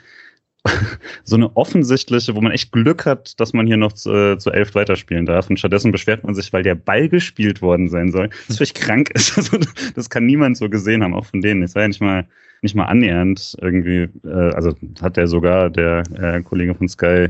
so 1.24 1.36
eine 1.36 1.56
offensichtliche, 1.56 2.34
wo 2.34 2.40
man 2.40 2.52
echt 2.52 2.72
Glück 2.72 3.04
hat, 3.04 3.38
dass 3.40 3.52
man 3.52 3.66
hier 3.66 3.76
noch 3.76 3.92
zu, 3.92 4.12
äh, 4.12 4.38
zu 4.38 4.50
elf 4.50 4.74
weiterspielen 4.74 5.26
darf. 5.26 5.50
Und 5.50 5.58
stattdessen 5.58 5.92
beschwert 5.92 6.24
man 6.24 6.34
sich, 6.34 6.52
weil 6.52 6.62
der 6.62 6.74
Ball 6.74 7.08
gespielt 7.08 7.62
worden 7.62 7.88
sein 7.88 8.12
soll. 8.12 8.30
Das 8.48 8.58
völlig 8.58 8.74
krank 8.74 9.10
ist. 9.14 9.36
Also, 9.36 9.58
das 9.94 10.10
kann 10.10 10.26
niemand 10.26 10.56
so 10.56 10.68
gesehen 10.68 11.02
haben, 11.02 11.14
auch 11.14 11.26
von 11.26 11.40
denen. 11.40 11.62
Es 11.62 11.74
war 11.74 11.82
ja 11.82 11.88
nicht 11.88 12.00
mal, 12.00 12.26
nicht 12.62 12.76
mal 12.76 12.84
annähernd 12.84 13.56
irgendwie, 13.60 14.08
äh, 14.24 14.54
also 14.54 14.74
hat 15.00 15.16
der 15.16 15.26
sogar, 15.26 15.68
der 15.68 16.04
äh, 16.14 16.42
Kollege 16.42 16.74
von 16.74 16.88
Sky, 16.88 17.28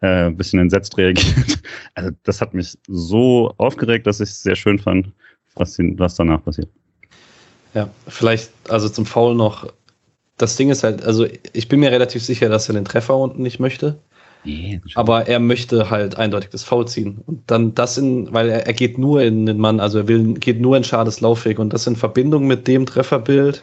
äh, 0.00 0.26
ein 0.26 0.36
bisschen 0.36 0.60
entsetzt 0.60 0.96
reagiert. 0.98 1.60
Also 1.94 2.10
das 2.22 2.40
hat 2.40 2.54
mich 2.54 2.76
so 2.88 3.52
aufgeregt, 3.58 4.06
dass 4.06 4.20
ich 4.20 4.30
es 4.30 4.42
sehr 4.42 4.56
schön 4.56 4.78
fand, 4.78 5.12
was, 5.54 5.76
was 5.78 6.14
danach 6.14 6.42
passiert. 6.42 6.68
Ja, 7.74 7.88
vielleicht, 8.08 8.50
also 8.68 8.88
zum 8.88 9.04
Foul 9.04 9.34
noch, 9.34 9.70
das 10.36 10.56
Ding 10.56 10.70
ist 10.70 10.82
halt, 10.82 11.04
also 11.04 11.26
ich 11.52 11.68
bin 11.68 11.80
mir 11.80 11.90
relativ 11.90 12.22
sicher, 12.22 12.48
dass 12.48 12.68
er 12.68 12.74
den 12.74 12.84
Treffer 12.84 13.16
unten 13.16 13.42
nicht 13.42 13.60
möchte. 13.60 13.98
Nee, 14.44 14.80
aber 14.96 15.28
er 15.28 15.38
möchte 15.38 15.88
halt 15.90 16.16
eindeutig 16.16 16.50
das 16.50 16.64
Foul 16.64 16.88
ziehen. 16.88 17.22
Und 17.26 17.42
dann 17.48 17.74
das 17.74 17.96
in, 17.96 18.32
weil 18.32 18.48
er, 18.48 18.66
er 18.66 18.72
geht 18.72 18.98
nur 18.98 19.22
in 19.22 19.46
den 19.46 19.58
Mann, 19.58 19.78
also 19.78 19.98
er 19.98 20.08
will, 20.08 20.34
geht 20.34 20.60
nur 20.60 20.76
in 20.76 20.82
Schades 20.82 21.20
Laufweg 21.20 21.60
und 21.60 21.72
das 21.72 21.86
in 21.86 21.94
Verbindung 21.94 22.48
mit 22.48 22.66
dem 22.66 22.84
Trefferbild 22.84 23.62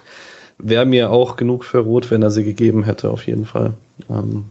wäre 0.57 0.85
mir 0.85 1.09
auch 1.09 1.35
genug 1.35 1.65
für 1.65 1.79
Rot, 1.79 2.11
wenn 2.11 2.21
er 2.21 2.31
sie 2.31 2.43
gegeben 2.43 2.83
hätte, 2.83 3.09
auf 3.09 3.27
jeden 3.27 3.45
Fall. 3.45 3.73
Ähm, 4.09 4.45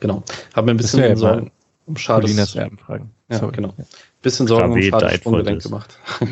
genau. 0.00 0.22
Hab 0.54 0.66
mir 0.66 0.72
ein 0.72 0.76
bisschen 0.76 1.16
Sorgen 1.16 1.50
um 1.86 1.96
Schades. 1.96 2.54
Erbenfragen. 2.54 3.10
Ja, 3.30 3.38
Sorry. 3.38 3.52
genau. 3.52 3.74
Bisschen 4.22 4.46
Sorgen 4.46 4.72
um 4.72 4.82
Sprunggelenk 4.82 5.62
gemacht. 5.62 5.98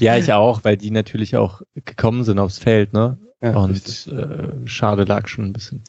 ja, 0.00 0.16
ich 0.16 0.32
auch, 0.32 0.64
weil 0.64 0.78
die 0.78 0.90
natürlich 0.90 1.36
auch 1.36 1.60
gekommen 1.84 2.24
sind 2.24 2.38
aufs 2.38 2.58
Feld, 2.58 2.94
ne? 2.94 3.18
Ja, 3.42 3.56
und 3.56 4.08
äh, 4.08 4.66
Schade 4.66 5.04
lag 5.04 5.28
schon 5.28 5.44
ein 5.44 5.52
bisschen. 5.52 5.82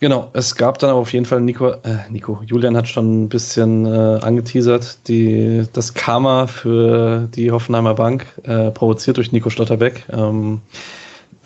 Genau, 0.00 0.30
es 0.32 0.54
gab 0.54 0.78
dann 0.78 0.90
aber 0.90 1.00
auf 1.00 1.12
jeden 1.12 1.24
Fall 1.24 1.40
Nico, 1.40 1.70
äh, 1.70 2.08
Nico, 2.08 2.40
Julian 2.46 2.76
hat 2.76 2.86
schon 2.86 3.24
ein 3.24 3.28
bisschen 3.28 3.84
äh, 3.84 3.88
angeteasert, 3.88 5.08
die, 5.08 5.66
das 5.72 5.92
Karma 5.92 6.46
für 6.46 7.28
die 7.34 7.50
Hoffenheimer 7.50 7.94
Bank, 7.94 8.26
äh, 8.44 8.70
provoziert 8.70 9.16
durch 9.16 9.32
Nico 9.32 9.50
Stotterbeck. 9.50 10.06
Ähm, 10.10 10.60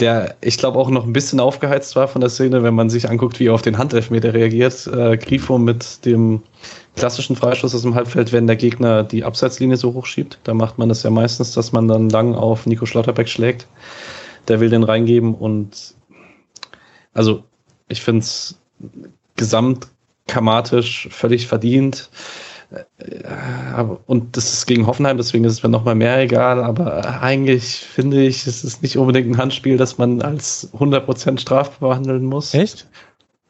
der, 0.01 0.37
ich 0.41 0.59
glaube, 0.59 0.79
auch 0.79 0.91
noch 0.91 1.05
ein 1.05 1.13
bisschen 1.13 1.41
aufgeheizt 1.41 1.97
war 1.97 2.09
von 2.09 2.21
der 2.21 2.31
Szene, 2.31 2.63
wenn 2.63 2.75
man 2.75 2.91
sich 2.91 3.09
anguckt, 3.09 3.39
wie 3.39 3.47
er 3.47 3.55
auf 3.55 3.63
den 3.63 3.79
Handelfmeter 3.79 4.35
reagiert. 4.35 4.87
Äh, 4.87 5.17
Grifo 5.17 5.59
mit 5.59 6.05
dem 6.05 6.43
klassischen 6.97 7.37
Freistoß 7.37 7.75
aus 7.75 7.83
dem 7.83 7.95
Halbfeld, 7.95 8.33
wenn 8.33 8.47
der 8.47 8.57
Gegner 8.57 9.03
die 9.03 9.25
Abseitslinie 9.25 9.77
so 9.77 9.95
hochschiebt. 9.95 10.39
Da 10.45 10.55
macht 10.55 10.79
man 10.79 10.89
das 10.89 11.03
ja 11.03 11.11
meistens, 11.11 11.53
dass 11.53 11.73
man 11.73 11.89
dann 11.89 12.09
lang 12.09 12.35
auf 12.35 12.67
Nico 12.67 12.87
Schlotterbeck 12.87 13.29
schlägt. 13.29 13.67
Der 14.49 14.61
will 14.61 14.71
den 14.71 14.83
reingeben 14.83 15.35
und 15.35 15.95
also 17.15 17.45
ich 17.89 18.01
finde 18.03 18.21
es 18.21 18.59
gesamtkamatisch 19.37 21.09
völlig 21.11 21.47
verdient. 21.47 22.11
Äh, 22.73 23.85
und 24.07 24.37
das 24.37 24.53
ist 24.53 24.67
gegen 24.67 24.87
Hoffenheim, 24.87 25.17
deswegen 25.17 25.45
ist 25.45 25.53
es 25.53 25.63
mir 25.63 25.69
nochmal 25.69 25.95
mehr 25.95 26.21
egal. 26.21 26.63
Aber 26.63 27.21
eigentlich 27.23 27.77
finde 27.77 28.23
ich, 28.23 28.47
es 28.47 28.65
ist 28.65 28.83
nicht 28.83 28.97
unbedingt 28.97 29.31
ein 29.31 29.39
Handspiel, 29.39 29.77
das 29.77 29.99
man 29.99 30.23
als 30.23 30.73
100% 30.75 31.39
strafbar 31.41 31.91
behandeln 31.91 32.25
muss. 32.25 32.55
Echt? 32.55 32.87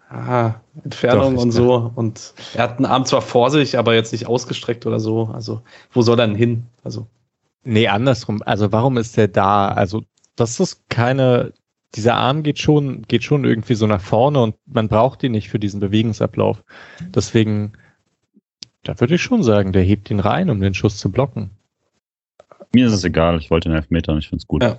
Ah, 0.09 0.57
Entfernung 0.85 1.37
Doch, 1.37 1.43
und 1.43 1.53
so. 1.53 1.93
Und 1.95 2.35
er 2.55 2.65
hat 2.65 2.77
einen 2.77 2.87
Arm 2.87 3.07
zwar 3.07 3.23
vor 3.23 3.51
sich, 3.51 3.79
aber 3.79 3.95
jetzt 3.95 4.13
nicht 4.13 4.27
ausgestreckt 4.27 4.85
oder 4.85 5.01
so. 5.01 5.31
Also, 5.33 5.63
wo 5.91 6.03
soll 6.03 6.21
er 6.21 6.27
denn 6.27 6.37
hin? 6.37 6.65
Also. 6.85 7.07
Nee, 7.65 7.89
andersrum. 7.89 8.43
Also, 8.45 8.73
warum 8.73 8.99
ist 8.99 9.17
der 9.17 9.29
da? 9.29 9.69
Also, 9.69 10.03
das 10.37 10.61
ist 10.61 10.89
keine, 10.91 11.55
dieser 11.95 12.15
Arm 12.15 12.43
geht 12.43 12.59
schon, 12.59 13.03
geht 13.03 13.25
schon 13.25 13.45
irgendwie 13.45 13.75
so 13.75 13.87
nach 13.87 14.03
vorne 14.03 14.43
und 14.43 14.57
man 14.67 14.89
braucht 14.89 15.23
ihn 15.23 15.33
nicht 15.33 15.49
für 15.49 15.59
diesen 15.59 15.81
Bewegungsablauf. 15.81 16.63
Deswegen, 17.15 17.73
Da 18.83 18.99
würde 18.99 19.15
ich 19.15 19.23
schon 19.23 19.43
sagen, 19.43 19.73
der 19.73 19.83
hebt 19.83 20.11
ihn 20.11 20.21
rein, 20.21 20.51
um 20.51 20.61
den 20.61 20.75
Schuss 20.75 20.99
zu 20.99 21.11
blocken. 21.11 21.51
Mir 22.75 22.87
ist 22.87 22.95
es 22.95 23.05
egal, 23.05 23.39
ich 23.39 23.51
wollte 23.51 23.69
den 23.69 23.77
Elfmeter 23.77 24.13
und 24.13 24.19
ich 24.19 24.29
finde 24.29 24.43
es 24.43 24.49
gut. 24.49 24.63
Ja. 24.63 24.79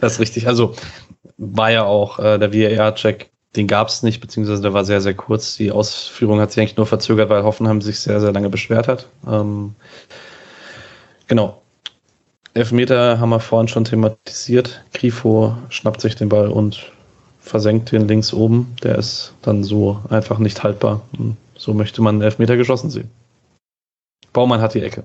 das 0.00 0.12
ist 0.12 0.20
richtig. 0.20 0.46
Also 0.46 0.74
war 1.38 1.70
ja 1.70 1.84
auch 1.84 2.18
äh, 2.18 2.38
der 2.38 2.52
VAR-Check, 2.52 3.30
den 3.56 3.66
gab 3.66 3.88
es 3.88 4.02
nicht, 4.02 4.20
beziehungsweise 4.20 4.62
der 4.62 4.74
war 4.74 4.84
sehr, 4.84 5.00
sehr 5.00 5.14
kurz. 5.14 5.56
Die 5.56 5.72
Ausführung 5.72 6.40
hat 6.40 6.52
sich 6.52 6.60
eigentlich 6.60 6.76
nur 6.76 6.86
verzögert, 6.86 7.30
weil 7.30 7.44
Hoffenheim 7.44 7.80
sich 7.80 7.98
sehr, 8.00 8.20
sehr 8.20 8.32
lange 8.32 8.50
beschwert 8.50 8.88
hat. 8.88 9.08
Ähm, 9.26 9.74
genau. 11.28 11.62
Elfmeter 12.52 13.18
haben 13.18 13.30
wir 13.30 13.40
vorhin 13.40 13.68
schon 13.68 13.84
thematisiert. 13.84 14.84
Grifo 14.92 15.56
schnappt 15.70 16.00
sich 16.00 16.14
den 16.14 16.28
Ball 16.28 16.48
und 16.48 16.92
versenkt 17.40 17.90
den 17.90 18.06
links 18.06 18.32
oben. 18.32 18.76
Der 18.82 18.96
ist 18.96 19.34
dann 19.42 19.64
so 19.64 20.00
einfach 20.08 20.38
nicht 20.38 20.62
haltbar. 20.62 21.02
So 21.56 21.74
möchte 21.74 22.02
man 22.02 22.16
einen 22.16 22.22
Elfmeter 22.22 22.56
geschossen 22.56 22.90
sehen. 22.90 23.10
Baumann 24.32 24.60
hat 24.60 24.74
die 24.74 24.82
Ecke. 24.82 25.04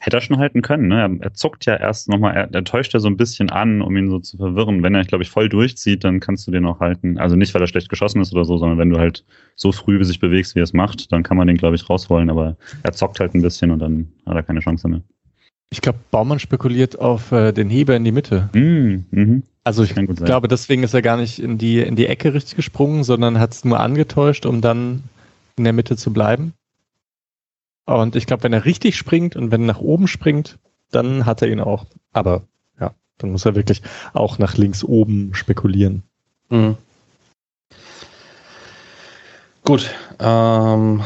Hätte 0.00 0.18
er 0.18 0.20
schon 0.20 0.38
halten 0.38 0.62
können, 0.62 0.88
ne? 0.88 1.18
Er, 1.20 1.34
zuckt 1.34 1.66
ja 1.66 1.74
erst 1.74 2.08
nochmal, 2.08 2.34
er, 2.34 2.48
er 2.52 2.64
täuscht 2.64 2.94
ja 2.94 3.00
so 3.00 3.08
ein 3.08 3.16
bisschen 3.16 3.50
an, 3.50 3.82
um 3.82 3.96
ihn 3.96 4.10
so 4.10 4.20
zu 4.20 4.36
verwirren. 4.36 4.82
Wenn 4.82 4.94
er, 4.94 5.04
glaube 5.04 5.24
ich, 5.24 5.30
voll 5.30 5.48
durchzieht, 5.48 6.04
dann 6.04 6.20
kannst 6.20 6.46
du 6.46 6.52
den 6.52 6.66
auch 6.66 6.78
halten. 6.78 7.18
Also 7.18 7.34
nicht, 7.34 7.52
weil 7.52 7.62
er 7.62 7.66
schlecht 7.66 7.88
geschossen 7.88 8.20
ist 8.20 8.32
oder 8.32 8.44
so, 8.44 8.58
sondern 8.58 8.78
wenn 8.78 8.90
du 8.90 8.98
halt 8.98 9.24
so 9.56 9.72
früh 9.72 10.02
sich 10.04 10.20
bewegst, 10.20 10.54
wie 10.54 10.60
er 10.60 10.64
es 10.64 10.72
macht, 10.72 11.10
dann 11.10 11.24
kann 11.24 11.36
man 11.36 11.48
den, 11.48 11.56
glaube 11.56 11.74
ich, 11.74 11.90
rausholen. 11.90 12.30
Aber 12.30 12.56
er 12.84 12.92
zockt 12.92 13.18
halt 13.18 13.34
ein 13.34 13.42
bisschen 13.42 13.72
und 13.72 13.80
dann 13.80 14.06
hat 14.24 14.36
er 14.36 14.42
keine 14.44 14.60
Chance 14.60 14.88
mehr. 14.88 15.02
Ich 15.70 15.80
glaube, 15.80 15.98
Baumann 16.10 16.38
spekuliert 16.38 16.98
auf 16.98 17.32
äh, 17.32 17.52
den 17.52 17.68
Heber 17.68 17.96
in 17.96 18.04
die 18.04 18.12
Mitte. 18.12 18.48
Mm, 18.54 19.04
mhm. 19.10 19.42
Also 19.64 19.82
ich 19.82 19.94
glaube, 19.94 20.48
deswegen 20.48 20.82
ist 20.82 20.94
er 20.94 21.02
gar 21.02 21.18
nicht 21.18 21.40
in 21.40 21.58
die, 21.58 21.80
in 21.80 21.94
die 21.94 22.06
Ecke 22.06 22.32
richtig 22.32 22.56
gesprungen, 22.56 23.04
sondern 23.04 23.38
hat 23.38 23.52
es 23.52 23.64
nur 23.64 23.80
angetäuscht, 23.80 24.46
um 24.46 24.62
dann 24.62 25.02
in 25.58 25.64
der 25.64 25.72
Mitte 25.72 25.96
zu 25.96 26.12
bleiben. 26.12 26.54
Und 27.84 28.16
ich 28.16 28.26
glaube, 28.26 28.42
wenn 28.42 28.52
er 28.52 28.64
richtig 28.64 28.96
springt 28.96 29.36
und 29.36 29.50
wenn 29.50 29.62
er 29.62 29.68
nach 29.68 29.80
oben 29.80 30.08
springt, 30.08 30.58
dann 30.90 31.26
hat 31.26 31.42
er 31.42 31.48
ihn 31.48 31.60
auch. 31.60 31.86
Aber 32.12 32.42
ja, 32.80 32.92
dann 33.18 33.32
muss 33.32 33.44
er 33.44 33.54
wirklich 33.54 33.82
auch 34.12 34.38
nach 34.38 34.56
links 34.56 34.84
oben 34.84 35.34
spekulieren. 35.34 36.02
Mhm. 36.50 36.76
Gut. 39.64 39.94
Ähm, 40.18 41.02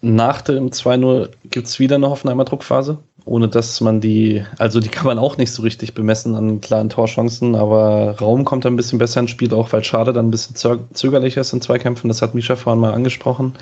nach 0.00 0.40
dem 0.40 0.70
2-0 0.70 1.30
gibt 1.44 1.66
es 1.66 1.78
wieder 1.78 1.96
eine 1.96 2.08
Hoffenheimer 2.08 2.44
Druckphase 2.44 2.98
ohne 3.24 3.48
dass 3.48 3.80
man 3.80 4.00
die, 4.00 4.44
also 4.58 4.80
die 4.80 4.88
kann 4.88 5.06
man 5.06 5.18
auch 5.18 5.36
nicht 5.36 5.52
so 5.52 5.62
richtig 5.62 5.94
bemessen 5.94 6.34
an 6.34 6.60
klaren 6.60 6.88
Torchancen, 6.88 7.54
aber 7.54 8.16
Raum 8.20 8.44
kommt 8.44 8.66
ein 8.66 8.76
bisschen 8.76 8.98
besser 8.98 9.20
ins 9.20 9.30
Spiel, 9.30 9.52
auch 9.54 9.72
weil 9.72 9.84
Schade 9.84 10.12
dann 10.12 10.28
ein 10.28 10.30
bisschen 10.30 10.56
zögerlicher 10.92 11.40
ist 11.40 11.52
in 11.52 11.60
Zweikämpfen, 11.60 12.08
das 12.08 12.22
hat 12.22 12.34
Misha 12.34 12.56
vorhin 12.56 12.80
mal 12.80 12.94
angesprochen. 12.94 13.54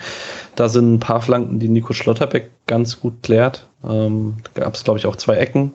Da 0.55 0.69
sind 0.69 0.95
ein 0.95 1.01
paar 1.01 1.23
Flanken, 1.23 1.59
die 1.59 1.69
Nico 1.69 1.93
Schlotterbeck 1.93 2.51
ganz 2.67 3.01
gut 3.01 3.23
klärt. 3.23 3.67
Ähm, 3.89 4.37
gab 4.55 4.75
es, 4.75 4.85
glaube 4.85 4.99
ich, 4.99 5.07
auch 5.07 5.17
zwei 5.17 5.37
Ecken. 5.37 5.73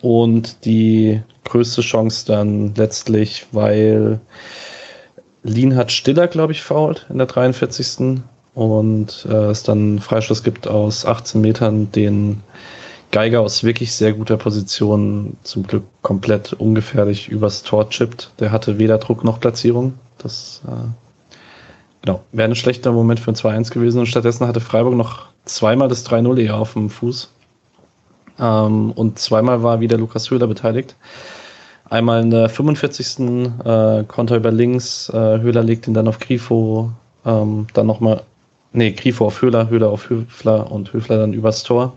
Und 0.00 0.64
die 0.64 1.22
größte 1.44 1.80
Chance 1.80 2.26
dann 2.26 2.74
letztlich, 2.74 3.46
weil 3.52 4.20
Lien 5.42 5.76
hat 5.76 5.92
Stiller, 5.92 6.26
glaube 6.26 6.52
ich, 6.52 6.62
fault 6.62 7.06
in 7.08 7.18
der 7.18 7.26
43. 7.26 8.20
Und 8.54 9.26
äh, 9.28 9.50
es 9.50 9.62
dann 9.62 9.98
Freischluss 9.98 10.42
gibt 10.42 10.68
aus 10.68 11.06
18 11.06 11.40
Metern, 11.40 11.90
den 11.92 12.42
Geiger 13.14 13.42
aus 13.42 13.62
wirklich 13.62 13.92
sehr 13.92 14.12
guter 14.12 14.36
Position 14.36 15.36
zum 15.44 15.64
Glück 15.64 15.84
komplett 16.02 16.52
ungefährlich 16.54 17.28
übers 17.28 17.62
Tor 17.62 17.88
chippt. 17.88 18.32
Der 18.40 18.50
hatte 18.50 18.76
weder 18.80 18.98
Druck 18.98 19.22
noch 19.22 19.38
Platzierung. 19.38 19.94
Das 20.18 20.62
äh, 20.66 20.88
genau, 22.02 22.24
wäre 22.32 22.50
ein 22.50 22.56
schlechter 22.56 22.90
Moment 22.90 23.20
für 23.20 23.30
ein 23.30 23.36
2-1 23.36 23.72
gewesen. 23.72 24.00
Und 24.00 24.06
stattdessen 24.06 24.48
hatte 24.48 24.60
Freiburg 24.60 24.96
noch 24.96 25.26
zweimal 25.44 25.86
das 25.86 26.04
3-0 26.04 26.40
eher 26.40 26.56
auf 26.56 26.72
dem 26.72 26.90
Fuß. 26.90 27.30
Ähm, 28.40 28.90
und 28.90 29.16
zweimal 29.20 29.62
war 29.62 29.78
wieder 29.78 29.96
Lukas 29.96 30.28
Höhler 30.32 30.48
beteiligt. 30.48 30.96
Einmal 31.88 32.20
in 32.20 32.32
der 32.32 32.48
45. 32.48 33.20
Äh, 33.64 34.02
Konter 34.08 34.38
über 34.38 34.50
links. 34.50 35.08
Äh, 35.10 35.38
Höhler 35.38 35.62
legt 35.62 35.86
ihn 35.86 35.94
dann 35.94 36.08
auf 36.08 36.18
Grifo. 36.18 36.90
Ähm, 37.24 37.68
dann 37.74 37.86
nochmal, 37.86 38.24
nee, 38.72 38.90
Grifo 38.90 39.24
auf 39.24 39.40
Höhler, 39.40 39.68
Höhler 39.68 39.90
auf 39.90 40.10
Höfler 40.10 40.72
und 40.72 40.92
Höfler 40.92 41.18
dann 41.18 41.32
übers 41.32 41.62
Tor. 41.62 41.92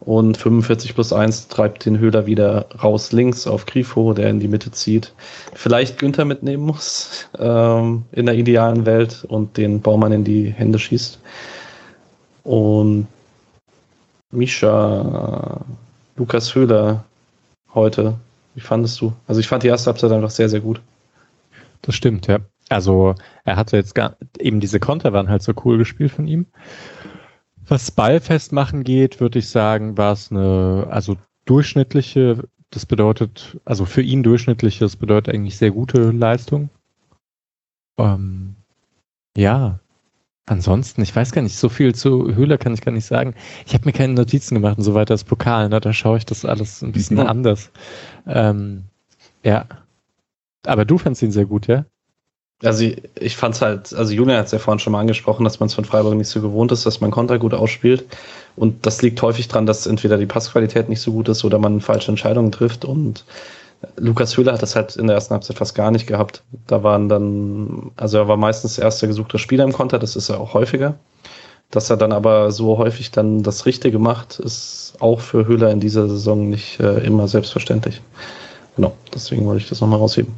Und 0.00 0.36
45 0.36 0.94
plus 0.94 1.12
1 1.12 1.48
treibt 1.48 1.84
den 1.84 1.98
Höhler 1.98 2.26
wieder 2.26 2.66
raus 2.82 3.12
links 3.12 3.46
auf 3.46 3.66
Grifo, 3.66 4.12
der 4.12 4.30
in 4.30 4.40
die 4.40 4.48
Mitte 4.48 4.70
zieht. 4.70 5.14
Vielleicht 5.54 5.98
Günther 5.98 6.24
mitnehmen 6.24 6.64
muss 6.64 7.28
ähm, 7.38 8.04
in 8.12 8.26
der 8.26 8.34
idealen 8.34 8.86
Welt 8.86 9.24
und 9.26 9.56
den 9.56 9.80
Baumann 9.80 10.12
in 10.12 10.24
die 10.24 10.50
Hände 10.50 10.78
schießt. 10.78 11.18
Und 12.44 13.08
Misha, 14.30 15.64
Lukas 16.16 16.54
Höhler 16.54 17.04
heute, 17.74 18.14
wie 18.54 18.60
fandest 18.60 19.00
du? 19.00 19.12
Also 19.26 19.40
ich 19.40 19.48
fand 19.48 19.62
die 19.62 19.68
erste 19.68 19.86
Halbzeit 19.86 20.12
einfach 20.12 20.30
sehr, 20.30 20.48
sehr 20.48 20.60
gut. 20.60 20.80
Das 21.82 21.94
stimmt, 21.94 22.26
ja. 22.26 22.38
Also 22.68 23.14
er 23.44 23.56
hatte 23.56 23.76
jetzt 23.76 23.94
gar, 23.94 24.16
eben 24.38 24.60
diese 24.60 24.80
Konter 24.80 25.12
waren 25.12 25.28
halt 25.28 25.42
so 25.42 25.52
cool 25.64 25.78
gespielt 25.78 26.10
von 26.10 26.26
ihm. 26.26 26.46
Was 27.68 27.90
Ballfestmachen 27.90 28.84
geht, 28.84 29.20
würde 29.20 29.40
ich 29.40 29.48
sagen, 29.48 29.98
war 29.98 30.12
es 30.12 30.30
eine, 30.30 30.86
also 30.90 31.16
durchschnittliche, 31.46 32.48
das 32.70 32.86
bedeutet, 32.86 33.58
also 33.64 33.84
für 33.84 34.02
ihn 34.02 34.22
durchschnittliche, 34.22 34.84
das 34.84 34.96
bedeutet 34.96 35.34
eigentlich 35.34 35.56
sehr 35.56 35.72
gute 35.72 36.10
Leistung. 36.10 36.70
Ähm, 37.98 38.54
ja, 39.36 39.80
ansonsten, 40.46 41.02
ich 41.02 41.14
weiß 41.14 41.32
gar 41.32 41.42
nicht, 41.42 41.56
so 41.56 41.68
viel 41.68 41.94
zu 41.94 42.34
Höhler 42.34 42.58
kann 42.58 42.74
ich 42.74 42.82
gar 42.82 42.92
nicht 42.92 43.06
sagen. 43.06 43.34
Ich 43.66 43.74
habe 43.74 43.84
mir 43.86 43.92
keine 43.92 44.14
Notizen 44.14 44.54
gemacht 44.54 44.78
und 44.78 44.84
so 44.84 44.94
weiter 44.94 45.12
als 45.12 45.24
Pokal, 45.24 45.68
ne? 45.68 45.80
da 45.80 45.92
schaue 45.92 46.18
ich 46.18 46.26
das 46.26 46.44
alles 46.44 46.82
ein 46.82 46.92
bisschen 46.92 47.18
mhm. 47.18 47.26
anders. 47.26 47.72
Ähm, 48.26 48.84
ja. 49.42 49.66
Aber 50.64 50.84
du 50.84 50.98
fandst 50.98 51.22
ihn 51.22 51.32
sehr 51.32 51.46
gut, 51.46 51.66
ja? 51.66 51.84
Also 52.62 52.90
ich 53.20 53.36
fand 53.36 53.54
es 53.54 53.60
halt, 53.60 53.94
also 53.94 54.14
Julian 54.14 54.38
hat 54.38 54.46
es 54.46 54.52
ja 54.52 54.58
vorhin 54.58 54.78
schon 54.78 54.92
mal 54.92 55.00
angesprochen, 55.00 55.44
dass 55.44 55.60
man 55.60 55.66
es 55.66 55.74
von 55.74 55.84
Freiburg 55.84 56.14
nicht 56.14 56.28
so 56.28 56.40
gewohnt 56.40 56.72
ist, 56.72 56.86
dass 56.86 57.00
man 57.00 57.10
Konter 57.10 57.38
gut 57.38 57.52
ausspielt. 57.52 58.06
Und 58.56 58.86
das 58.86 59.02
liegt 59.02 59.20
häufig 59.20 59.48
daran, 59.48 59.66
dass 59.66 59.86
entweder 59.86 60.16
die 60.16 60.26
Passqualität 60.26 60.88
nicht 60.88 61.02
so 61.02 61.12
gut 61.12 61.28
ist 61.28 61.44
oder 61.44 61.58
man 61.58 61.82
falsche 61.82 62.10
Entscheidungen 62.10 62.52
trifft. 62.52 62.86
Und 62.86 63.26
Lukas 63.96 64.36
Höhler 64.36 64.54
hat 64.54 64.62
das 64.62 64.74
halt 64.74 64.96
in 64.96 65.06
der 65.06 65.16
ersten 65.16 65.34
Halbzeit 65.34 65.58
fast 65.58 65.74
gar 65.74 65.90
nicht 65.90 66.06
gehabt. 66.06 66.42
Da 66.66 66.82
waren 66.82 67.10
dann, 67.10 67.90
also 67.96 68.16
er 68.18 68.28
war 68.28 68.38
meistens 68.38 68.76
der 68.76 68.84
erste 68.84 69.06
gesuchte 69.06 69.38
Spieler 69.38 69.64
im 69.64 69.72
Konter, 69.72 69.98
das 69.98 70.16
ist 70.16 70.30
er 70.30 70.40
auch 70.40 70.54
häufiger. 70.54 70.94
Dass 71.70 71.90
er 71.90 71.96
dann 71.96 72.12
aber 72.12 72.52
so 72.52 72.78
häufig 72.78 73.10
dann 73.10 73.42
das 73.42 73.66
Richtige 73.66 73.98
macht, 73.98 74.38
ist 74.38 74.94
auch 75.00 75.20
für 75.20 75.46
Höhler 75.46 75.70
in 75.72 75.80
dieser 75.80 76.08
Saison 76.08 76.48
nicht 76.48 76.80
äh, 76.80 77.04
immer 77.04 77.28
selbstverständlich. 77.28 78.00
Genau, 78.76 78.94
deswegen 79.12 79.44
wollte 79.46 79.62
ich 79.62 79.68
das 79.68 79.80
nochmal 79.80 79.98
rausheben. 79.98 80.32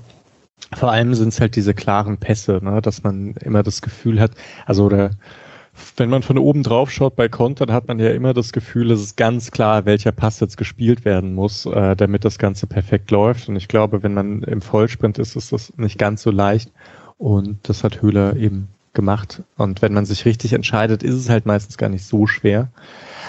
Vor 0.79 0.93
allem 0.93 1.13
sind 1.15 1.31
es 1.31 1.41
halt 1.41 1.57
diese 1.57 1.75
klaren 1.75 2.19
Pässe, 2.19 2.61
ne, 2.63 2.81
dass 2.81 3.03
man 3.03 3.35
immer 3.43 3.65
das 3.65 3.83
Gefühl 3.83 4.21
hat, 4.21 4.31
also 4.65 4.85
oder 4.85 5.11
wenn 5.97 6.09
man 6.09 6.23
von 6.23 6.39
oben 6.39 6.63
drauf 6.63 6.91
schaut 6.93 7.17
bei 7.17 7.29
Kontern, 7.29 7.73
hat 7.73 7.89
man 7.89 7.99
ja 7.99 8.11
immer 8.11 8.33
das 8.33 8.53
Gefühl, 8.53 8.93
es 8.93 9.01
ist 9.01 9.17
ganz 9.17 9.51
klar, 9.51 9.87
welcher 9.87 10.13
Pass 10.13 10.39
jetzt 10.39 10.57
gespielt 10.57 11.05
werden 11.05 11.35
muss, 11.35 11.67
äh, 11.67 11.97
damit 11.97 12.25
das 12.25 12.39
Ganze 12.39 12.69
perfekt 12.69 13.11
läuft. 13.11 13.49
Und 13.49 13.57
ich 13.57 13.67
glaube, 13.67 14.05
wenn 14.05 14.15
man 14.15 14.45
im 14.45 14.61
Vollsprint 14.61 15.19
ist, 15.19 15.35
ist 15.35 15.53
das 15.53 15.77
nicht 15.77 15.99
ganz 15.99 16.23
so 16.23 16.31
leicht. 16.31 16.73
Und 17.17 17.69
das 17.69 17.83
hat 17.83 18.01
Höhler 18.01 18.37
eben 18.37 18.69
gemacht. 18.99 19.45
Und 19.57 19.81
wenn 19.81 19.95
man 19.95 20.07
sich 20.07 20.25
richtig 20.25 20.53
entscheidet, 20.53 21.05
ist 21.05 21.15
es 21.15 21.29
halt 21.29 21.47
meistens 21.47 21.79
gar 21.79 21.89
nicht 21.89 22.05
so 22.05 22.27
schwer. 22.27 22.67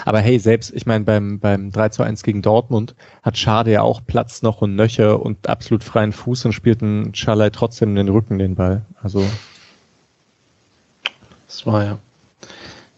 Aber 0.04 0.18
hey, 0.18 0.40
selbst, 0.40 0.72
ich 0.74 0.84
meine, 0.84 1.04
beim, 1.04 1.38
beim 1.38 1.70
3 1.70 1.90
zu 1.90 2.02
1 2.02 2.24
gegen 2.24 2.42
Dortmund 2.42 2.96
hat 3.22 3.38
Schade 3.38 3.70
ja 3.70 3.82
auch 3.82 4.00
Platz 4.04 4.42
noch 4.42 4.62
und 4.62 4.74
Nöcher 4.74 5.22
und 5.22 5.48
absolut 5.48 5.84
freien 5.84 6.10
Fuß 6.10 6.44
und 6.46 6.54
spielt 6.54 6.82
ein 6.82 7.14
Schalai 7.14 7.50
trotzdem 7.50 7.90
in 7.90 7.94
den 7.94 8.08
Rücken 8.08 8.40
den 8.40 8.56
Ball. 8.56 8.82
Also. 9.00 9.24
Das 11.46 11.64
war 11.66 11.84
ja. 11.84 11.98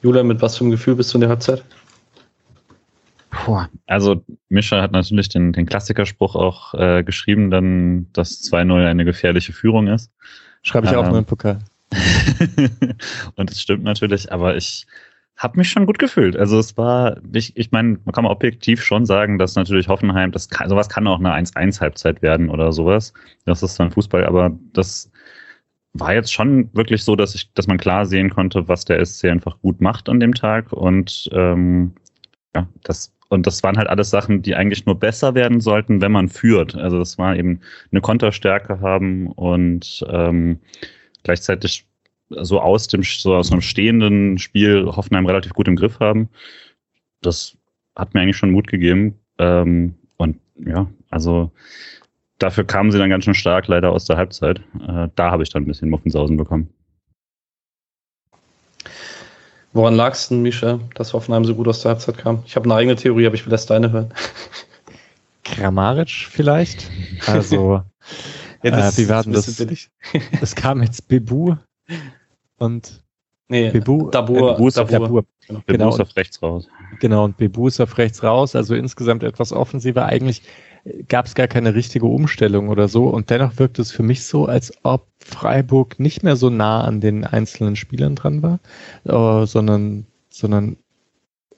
Julia, 0.01 0.23
mit 0.23 0.41
was 0.41 0.57
für 0.57 0.65
einem 0.65 0.71
Gefühl 0.71 0.95
bist 0.95 1.13
du 1.13 1.19
in 1.19 1.21
der 1.21 1.31
Halbzeit? 1.31 1.63
Puh, 3.29 3.65
also 3.87 4.25
Mischa 4.49 4.81
hat 4.81 4.93
natürlich 4.93 5.29
den, 5.29 5.53
den 5.53 5.67
Klassikerspruch 5.67 6.37
auch 6.37 6.73
äh, 6.73 7.03
geschrieben, 7.03 7.51
dann, 7.51 8.07
dass 8.15 8.43
2-0 8.51 8.87
eine 8.87 9.05
gefährliche 9.05 9.53
Führung 9.53 9.89
ist. 9.89 10.11
Schreibe 10.63 10.87
ich 10.87 10.93
ähm, 10.95 11.01
auch 11.01 11.09
nur 11.09 11.19
im 11.19 11.27
Pokal. 11.27 11.59
und 13.37 13.51
es 13.51 13.61
stimmt 13.61 13.85
natürlich, 13.85 14.33
aber 14.33 14.57
ich, 14.57 14.87
habe 15.37 15.59
mich 15.59 15.71
schon 15.71 15.87
gut 15.87 15.99
gefühlt. 15.99 16.37
Also 16.37 16.59
es 16.59 16.77
war, 16.77 17.17
ich, 17.33 17.57
ich 17.57 17.73
meine, 17.73 17.99
man 18.05 18.13
kann 18.13 18.27
objektiv 18.27 18.83
schon 18.83 19.07
sagen, 19.07 19.39
dass 19.39 19.57
natürlich 19.57 19.89
Hoffenheim, 19.89 20.31
das 20.31 20.49
kann, 20.49 20.69
sowas 20.69 20.89
kann 20.89 21.07
auch 21.07 21.19
eine 21.19 21.35
1-1-Halbzeit 21.35 22.23
werden 22.23 22.49
oder 22.49 22.73
sowas. 22.73 23.13
Das 23.45 23.63
ist 23.63 23.79
dann 23.81 23.91
Fußball, 23.91 24.25
aber 24.25 24.57
das 24.73 25.11
war 25.95 26.15
jetzt 26.15 26.33
schon 26.33 26.71
wirklich 26.75 27.03
so, 27.03 27.17
dass 27.17 27.35
ich, 27.35 27.53
dass 27.55 27.67
man 27.67 27.79
klar 27.79 28.07
sehen 28.07 28.31
konnte, 28.31 28.69
was 28.69 28.85
der 28.85 29.05
SC 29.05 29.25
einfach 29.27 29.59
gut 29.61 29.81
macht 29.81 30.09
an 30.09 30.21
dem 30.21 30.35
Tag. 30.35 30.73
Und 30.73 31.29
ähm, 31.33 31.93
ja, 32.55 32.69
das 32.85 33.13
und 33.29 33.47
das 33.47 33.63
waren 33.63 33.79
halt 33.79 33.89
alles 33.89 34.11
Sachen, 34.11 34.43
die 34.43 34.55
eigentlich 34.55 34.85
nur 34.85 35.01
besser 35.01 35.35
werden 35.35 35.61
sollten, 35.61 36.03
wenn 36.03 36.13
man 36.13 36.29
führt. 36.29 36.75
Also 36.75 36.99
das 36.99 37.17
war 37.17 37.35
eben 37.35 37.61
eine 37.91 38.03
Konterstärke 38.03 38.81
haben 38.81 39.27
und 39.29 40.05
ähm, 40.11 40.61
gleichzeitig 41.23 41.87
so 42.29 42.61
aus 42.61 42.89
dem 42.89 43.03
so 43.03 43.35
aus 43.35 43.53
einem 43.53 43.61
stehenden 43.61 44.39
Spiel 44.39 44.87
Hoffenheim 44.87 45.27
relativ 45.27 45.53
gut 45.53 45.69
im 45.69 45.77
Griff 45.77 46.01
haben. 46.01 46.29
Das 47.21 47.57
hat 47.97 48.15
mir 48.15 48.21
eigentlich 48.21 48.37
schon 48.37 48.51
Mut 48.51 48.67
gegeben. 48.69 49.19
Ähm, 49.39 49.95
und 50.17 50.39
ja, 50.57 50.87
also 51.11 51.51
dafür 52.39 52.65
kamen 52.65 52.91
sie 52.91 52.99
dann 52.99 53.11
ganz 53.11 53.25
schön 53.25 53.35
stark 53.35 53.69
leider 53.69 53.91
aus 53.91 54.07
der 54.07 54.17
Halbzeit. 54.17 54.61
Äh, 54.87 55.09
da 55.15 55.31
habe 55.31 55.43
ich 55.43 55.51
dann 55.51 55.63
ein 55.63 55.67
bisschen 55.67 55.91
Muffensausen 55.91 56.37
bekommen. 56.37 56.69
Woran 59.75 59.95
lag 59.95 60.13
es 60.13 60.29
denn, 60.29 60.43
Misha, 60.43 60.81
dass 60.95 61.15
Hoffenheim 61.15 61.45
so 61.45 61.55
gut 61.55 61.67
aus 61.67 61.81
der 61.81 61.93
Halbzeit 61.93 62.19
kam? 62.19 62.43
Ich 62.47 62.57
habe 62.57 62.67
eine 62.67 62.75
eigene 62.75 62.97
Theorie, 62.97 63.27
aber 63.27 63.37
ich 63.37 63.47
will 63.47 63.53
erst 63.53 63.71
deine 63.71 63.91
hören. 63.91 64.13
Kramaric 65.45 66.11
vielleicht? 66.11 66.91
Also, 67.27 67.83
ja, 68.63 68.71
das, 68.71 68.99
äh, 68.99 69.03
wie 69.03 69.09
war 69.09 69.23
denn 69.23 69.33
das? 69.33 69.61
Es 70.41 70.55
kam 70.55 70.83
jetzt 70.83 71.09
Bebu 71.09 71.57
und 72.59 73.03
nee, 73.49 73.71
Bebu, 73.71 74.11
Dabur, 74.11 74.37
äh, 74.37 74.53
Bebu, 74.55 74.71
Dabur. 74.71 74.99
Dabur. 74.99 75.25
Genau. 75.47 75.61
Bebu 75.61 75.73
genau. 75.73 75.89
ist 75.91 76.01
auf 76.01 76.17
rechts 76.17 76.43
raus. 76.43 76.69
Genau, 77.01 77.25
und 77.25 77.37
Bebu 77.37 77.69
ist 77.69 77.81
auf 77.81 77.99
rechts 77.99 78.23
raus, 78.23 78.55
also 78.55 78.75
insgesamt 78.75 79.23
etwas 79.23 79.53
offensiver. 79.53 80.07
Eigentlich 80.07 80.43
gab 81.09 81.27
es 81.27 81.35
gar 81.35 81.47
keine 81.47 81.75
richtige 81.75 82.07
Umstellung 82.07 82.69
oder 82.69 82.89
so. 82.89 83.05
Und 83.05 83.31
dennoch 83.31 83.59
wirkt 83.59 83.79
es 83.79 83.93
für 83.93 84.03
mich 84.03 84.25
so, 84.25 84.47
als 84.47 84.73
ob 84.83 85.07
Freiburg 85.19 86.01
nicht 86.01 86.23
mehr 86.23 86.37
so 86.37 86.51
nah 86.51 86.83
an 86.83 87.01
den 87.01 87.25
einzelnen 87.25 87.77
Spielern 87.77 88.17
dran 88.17 88.43
war, 88.43 88.61
äh, 89.05 89.47
sondern, 89.47 90.07
sondern 90.29 90.77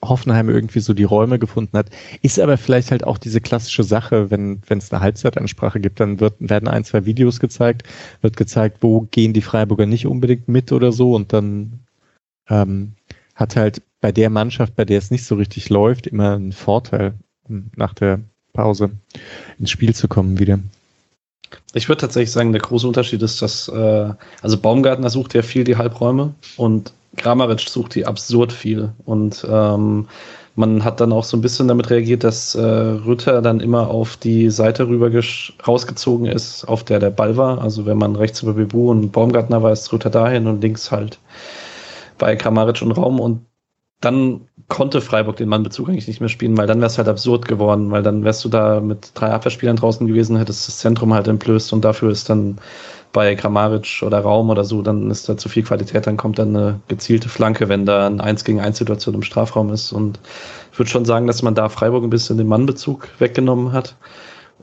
Hoffenheim 0.03 0.49
irgendwie 0.49 0.79
so 0.79 0.93
die 0.93 1.03
Räume 1.03 1.39
gefunden 1.39 1.77
hat. 1.77 1.89
Ist 2.21 2.39
aber 2.39 2.57
vielleicht 2.57 2.91
halt 2.91 3.03
auch 3.03 3.17
diese 3.17 3.41
klassische 3.41 3.83
Sache, 3.83 4.31
wenn 4.31 4.61
wenn 4.67 4.77
es 4.77 4.91
eine 4.91 5.01
Halbzeitansprache 5.01 5.79
gibt, 5.79 5.99
dann 5.99 6.19
wird, 6.19 6.35
werden 6.39 6.67
ein, 6.67 6.83
zwei 6.83 7.05
Videos 7.05 7.39
gezeigt, 7.39 7.83
wird 8.21 8.37
gezeigt, 8.37 8.77
wo 8.81 9.01
gehen 9.11 9.33
die 9.33 9.41
Freiburger 9.41 9.85
nicht 9.85 10.05
unbedingt 10.05 10.47
mit 10.47 10.71
oder 10.71 10.91
so 10.91 11.13
und 11.13 11.33
dann 11.33 11.79
ähm, 12.49 12.93
hat 13.35 13.55
halt 13.55 13.81
bei 14.01 14.11
der 14.11 14.29
Mannschaft, 14.29 14.75
bei 14.75 14.85
der 14.85 14.99
es 14.99 15.11
nicht 15.11 15.25
so 15.25 15.35
richtig 15.35 15.69
läuft, 15.69 16.07
immer 16.07 16.35
einen 16.35 16.51
Vorteil 16.51 17.15
nach 17.47 17.93
der 17.93 18.19
Pause 18.53 18.91
ins 19.59 19.69
Spiel 19.69 19.93
zu 19.93 20.07
kommen 20.07 20.39
wieder. 20.39 20.59
Ich 21.73 21.89
würde 21.89 22.01
tatsächlich 22.01 22.31
sagen, 22.31 22.51
der 22.51 22.61
große 22.61 22.87
Unterschied 22.87 23.21
ist, 23.21 23.41
dass, 23.41 23.67
äh, 23.67 24.09
also 24.41 24.57
Baumgartner 24.57 25.09
sucht 25.09 25.33
ja 25.33 25.41
viel 25.41 25.63
die 25.63 25.77
Halbräume 25.77 26.33
und 26.57 26.93
Kramaric 27.17 27.61
sucht 27.61 27.95
die 27.95 28.05
absurd 28.05 28.51
viel. 28.51 28.91
Und 29.05 29.45
ähm, 29.49 30.07
man 30.55 30.83
hat 30.83 31.01
dann 31.01 31.11
auch 31.11 31.23
so 31.23 31.35
ein 31.35 31.41
bisschen 31.41 31.67
damit 31.67 31.89
reagiert, 31.89 32.23
dass 32.23 32.55
äh, 32.55 32.61
Rütter 32.61 33.41
dann 33.41 33.59
immer 33.59 33.89
auf 33.89 34.15
die 34.17 34.49
Seite 34.49 34.87
rüber 34.87 35.11
rausgezogen 35.67 36.27
ist, 36.27 36.65
auf 36.65 36.83
der 36.83 36.99
der 36.99 37.09
Ball 37.09 37.35
war. 37.35 37.61
Also 37.61 37.85
wenn 37.85 37.97
man 37.97 38.15
rechts 38.15 38.41
über 38.41 38.53
Bebu 38.53 38.89
und 38.89 39.11
Baumgartner 39.11 39.61
war, 39.63 39.71
ist 39.71 39.91
Rütter 39.91 40.09
dahin 40.09 40.47
und 40.47 40.61
links 40.61 40.91
halt 40.91 41.19
bei 42.17 42.35
Kramaric 42.35 42.81
und 42.81 42.91
Raum. 42.91 43.19
Und 43.19 43.45
dann 44.01 44.41
konnte 44.67 45.01
Freiburg 45.01 45.37
den 45.37 45.49
Mannbezug 45.49 45.89
eigentlich 45.89 46.07
nicht 46.07 46.19
mehr 46.19 46.29
spielen, 46.29 46.57
weil 46.57 46.67
dann 46.67 46.79
wäre 46.79 46.87
es 46.87 46.97
halt 46.97 47.07
absurd 47.07 47.47
geworden, 47.47 47.91
weil 47.91 48.03
dann 48.03 48.23
wärst 48.23 48.43
du 48.43 48.49
da 48.49 48.79
mit 48.81 49.11
drei 49.13 49.31
Abwehrspielern 49.31 49.75
draußen 49.75 50.05
gewesen, 50.07 50.37
hättest 50.37 50.67
das 50.67 50.79
Zentrum 50.79 51.13
halt 51.13 51.27
entblößt 51.27 51.71
und 51.73 51.85
dafür 51.85 52.11
ist 52.11 52.29
dann 52.29 52.57
bei 53.13 53.33
Kramaric 53.35 54.03
oder 54.05 54.19
Raum 54.19 54.49
oder 54.49 54.65
so, 54.65 54.81
dann 54.81 55.09
ist 55.09 55.29
da 55.29 55.37
zu 55.37 55.47
viel 55.47 55.63
Qualität, 55.63 56.05
dann 56.05 56.17
kommt 56.17 56.37
dann 56.37 56.55
eine 56.55 56.81
gezielte 56.89 57.29
Flanke, 57.29 57.69
wenn 57.69 57.85
da 57.85 58.07
eine 58.07 58.21
1 58.21 58.43
gegen 58.43 58.59
1 58.59 58.77
Situation 58.77 59.15
im 59.15 59.21
Strafraum 59.21 59.71
ist. 59.71 59.93
Und 59.93 60.19
ich 60.73 60.77
würde 60.77 60.91
schon 60.91 61.05
sagen, 61.05 61.25
dass 61.25 61.41
man 61.41 61.55
da 61.55 61.69
Freiburg 61.69 62.03
ein 62.03 62.09
bisschen 62.09 62.37
den 62.37 62.47
Mannbezug 62.47 63.07
weggenommen 63.19 63.71
hat 63.71 63.95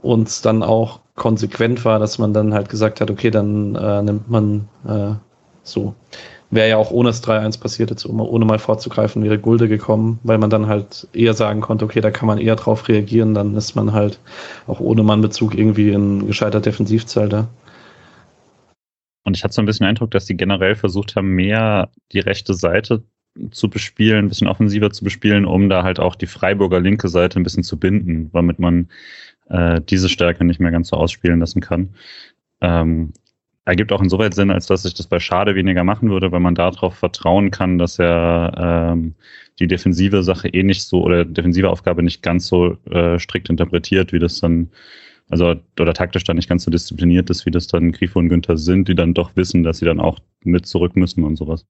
und 0.02 0.28
es 0.28 0.42
dann 0.42 0.62
auch 0.62 1.00
konsequent 1.14 1.84
war, 1.86 1.98
dass 1.98 2.18
man 2.18 2.34
dann 2.34 2.52
halt 2.52 2.68
gesagt 2.68 3.00
hat, 3.00 3.10
okay, 3.10 3.30
dann 3.30 3.74
äh, 3.74 4.02
nimmt 4.02 4.28
man 4.28 4.68
äh, 4.86 5.14
so 5.62 5.94
wäre 6.52 6.68
ja 6.68 6.76
auch 6.76 6.90
ohne 6.90 7.08
das 7.08 7.24
3-1 7.24 7.58
passiert, 7.58 7.90
jetzt 7.90 8.06
ohne 8.06 8.44
mal 8.44 8.58
vorzugreifen, 8.58 9.24
wäre 9.24 9.38
Gulde 9.38 9.68
gekommen, 9.68 10.20
weil 10.22 10.38
man 10.38 10.50
dann 10.50 10.66
halt 10.66 11.08
eher 11.14 11.32
sagen 11.32 11.62
konnte, 11.62 11.86
okay, 11.86 12.02
da 12.02 12.10
kann 12.10 12.26
man 12.26 12.38
eher 12.38 12.56
drauf 12.56 12.88
reagieren, 12.88 13.32
dann 13.32 13.56
ist 13.56 13.74
man 13.74 13.92
halt 13.92 14.20
auch 14.66 14.78
ohne 14.78 15.02
Mannbezug 15.02 15.54
irgendwie 15.54 15.90
ein 15.92 16.26
gescheiter 16.26 16.60
Defensivzelter. 16.60 17.48
Und 19.24 19.36
ich 19.36 19.44
hatte 19.44 19.54
so 19.54 19.62
ein 19.62 19.66
bisschen 19.66 19.84
den 19.84 19.90
Eindruck, 19.90 20.10
dass 20.10 20.26
die 20.26 20.36
generell 20.36 20.74
versucht 20.74 21.16
haben, 21.16 21.28
mehr 21.28 21.88
die 22.12 22.20
rechte 22.20 22.52
Seite 22.52 23.02
zu 23.50 23.70
bespielen, 23.70 24.26
ein 24.26 24.28
bisschen 24.28 24.48
offensiver 24.48 24.90
zu 24.90 25.04
bespielen, 25.04 25.46
um 25.46 25.70
da 25.70 25.82
halt 25.82 26.00
auch 26.00 26.16
die 26.16 26.26
Freiburger 26.26 26.80
linke 26.80 27.08
Seite 27.08 27.40
ein 27.40 27.44
bisschen 27.44 27.62
zu 27.62 27.78
binden, 27.78 28.30
damit 28.34 28.58
man 28.58 28.88
äh, 29.48 29.80
diese 29.80 30.10
Stärke 30.10 30.44
nicht 30.44 30.60
mehr 30.60 30.70
ganz 30.70 30.88
so 30.88 30.96
ausspielen 30.96 31.40
lassen 31.40 31.62
kann. 31.62 31.94
Ähm, 32.60 33.14
ergibt 33.64 33.92
auch 33.92 34.02
insoweit 34.02 34.34
Sinn, 34.34 34.50
als 34.50 34.66
dass 34.66 34.84
ich 34.84 34.94
das 34.94 35.06
bei 35.06 35.20
Schade 35.20 35.54
weniger 35.54 35.84
machen 35.84 36.10
würde, 36.10 36.32
weil 36.32 36.40
man 36.40 36.54
darauf 36.54 36.94
vertrauen 36.94 37.50
kann, 37.50 37.78
dass 37.78 37.98
er 37.98 38.92
ähm, 38.92 39.14
die 39.58 39.68
defensive 39.68 40.22
Sache 40.22 40.48
eh 40.48 40.62
nicht 40.62 40.82
so 40.82 41.02
oder 41.02 41.24
defensive 41.24 41.70
Aufgabe 41.70 42.02
nicht 42.02 42.22
ganz 42.22 42.48
so 42.48 42.76
äh, 42.90 43.18
strikt 43.18 43.50
interpretiert, 43.50 44.12
wie 44.12 44.18
das 44.18 44.40
dann, 44.40 44.70
also 45.30 45.54
oder 45.78 45.94
taktisch 45.94 46.24
dann 46.24 46.36
nicht 46.36 46.48
ganz 46.48 46.64
so 46.64 46.70
diszipliniert 46.70 47.30
ist, 47.30 47.46
wie 47.46 47.50
das 47.50 47.68
dann 47.68 47.92
Grifo 47.92 48.18
und 48.18 48.28
Günther 48.28 48.56
sind, 48.56 48.88
die 48.88 48.96
dann 48.96 49.14
doch 49.14 49.36
wissen, 49.36 49.62
dass 49.62 49.78
sie 49.78 49.84
dann 49.84 50.00
auch 50.00 50.18
mit 50.42 50.66
zurück 50.66 50.96
müssen 50.96 51.22
und 51.22 51.36
sowas. 51.36 51.64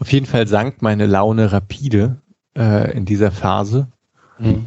Auf 0.00 0.12
jeden 0.12 0.26
Fall 0.26 0.48
sank 0.48 0.82
meine 0.82 1.06
Laune 1.06 1.52
rapide 1.52 2.20
äh, 2.56 2.96
in 2.96 3.04
dieser 3.04 3.30
Phase. 3.30 3.86
Mhm. 4.38 4.66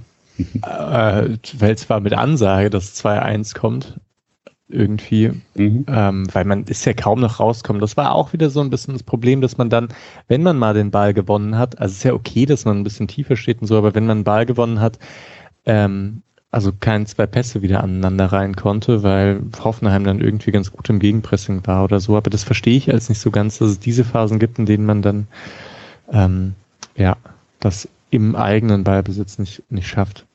äh, 0.62 1.38
weil 1.60 1.78
zwar 1.78 2.00
mit 2.00 2.14
Ansage, 2.14 2.70
dass 2.70 2.96
2-1 3.04 3.58
kommt, 3.58 4.00
irgendwie, 4.68 5.32
mhm. 5.54 5.86
ähm, 5.88 6.28
weil 6.34 6.46
man 6.46 6.64
ist 6.64 6.86
ja 6.86 6.94
kaum 6.94 7.20
noch 7.20 7.40
rauskommen. 7.40 7.80
Das 7.80 7.98
war 7.98 8.14
auch 8.14 8.34
wieder 8.34 8.50
so 8.50 8.62
ein 8.62 8.70
bisschen 8.70 8.94
das 8.94 9.04
Problem, 9.04 9.42
dass 9.42 9.58
man 9.58 9.70
dann, 9.70 9.90
wenn 10.28 10.42
man 10.44 10.58
mal 10.58 10.74
den 10.74 10.92
Ball 10.92 11.14
gewonnen 11.14 11.58
hat, 11.58 11.80
also 11.80 11.92
es 11.92 11.98
ist 11.98 12.04
ja 12.04 12.14
okay, 12.14 12.46
dass 12.46 12.66
man 12.66 12.78
ein 12.78 12.84
bisschen 12.84 13.08
tiefer 13.08 13.36
steht 13.36 13.62
und 13.62 13.68
so, 13.68 13.78
aber 13.78 13.94
wenn 13.94 14.08
man 14.08 14.18
einen 14.18 14.24
Ball 14.24 14.46
gewonnen 14.46 14.80
hat, 14.80 14.98
ähm, 15.66 16.24
also 16.56 16.72
kein 16.80 17.06
zwei 17.06 17.28
Pässe 17.28 17.62
wieder 17.62 17.84
aneinander 17.84 18.28
rein 18.28 18.56
konnte, 18.56 19.04
weil 19.04 19.42
Hoffenheim 19.62 20.06
dann 20.06 20.22
irgendwie 20.22 20.52
ganz 20.52 20.72
gut 20.72 20.90
im 20.90 21.00
Gegenpressing 21.00 21.68
war 21.68 21.84
oder 21.84 22.00
so. 22.00 22.16
Aber 22.16 22.30
das 22.30 22.46
verstehe 22.46 22.78
ich 22.78 22.92
als 22.92 23.10
nicht 23.10 23.20
so 23.20 23.30
ganz, 23.30 23.58
dass 23.58 23.72
es 23.72 23.80
diese 23.80 24.06
Phasen 24.06 24.40
gibt, 24.40 24.58
in 24.58 24.66
denen 24.66 24.86
man 24.86 25.02
dann 25.02 25.28
ähm, 26.14 26.56
ja 26.96 27.18
das 27.60 27.90
im 28.10 28.38
eigenen 28.38 28.86
Ballbesitz 28.86 29.38
nicht, 29.38 29.64
nicht 29.70 29.88
schafft. 29.88 30.26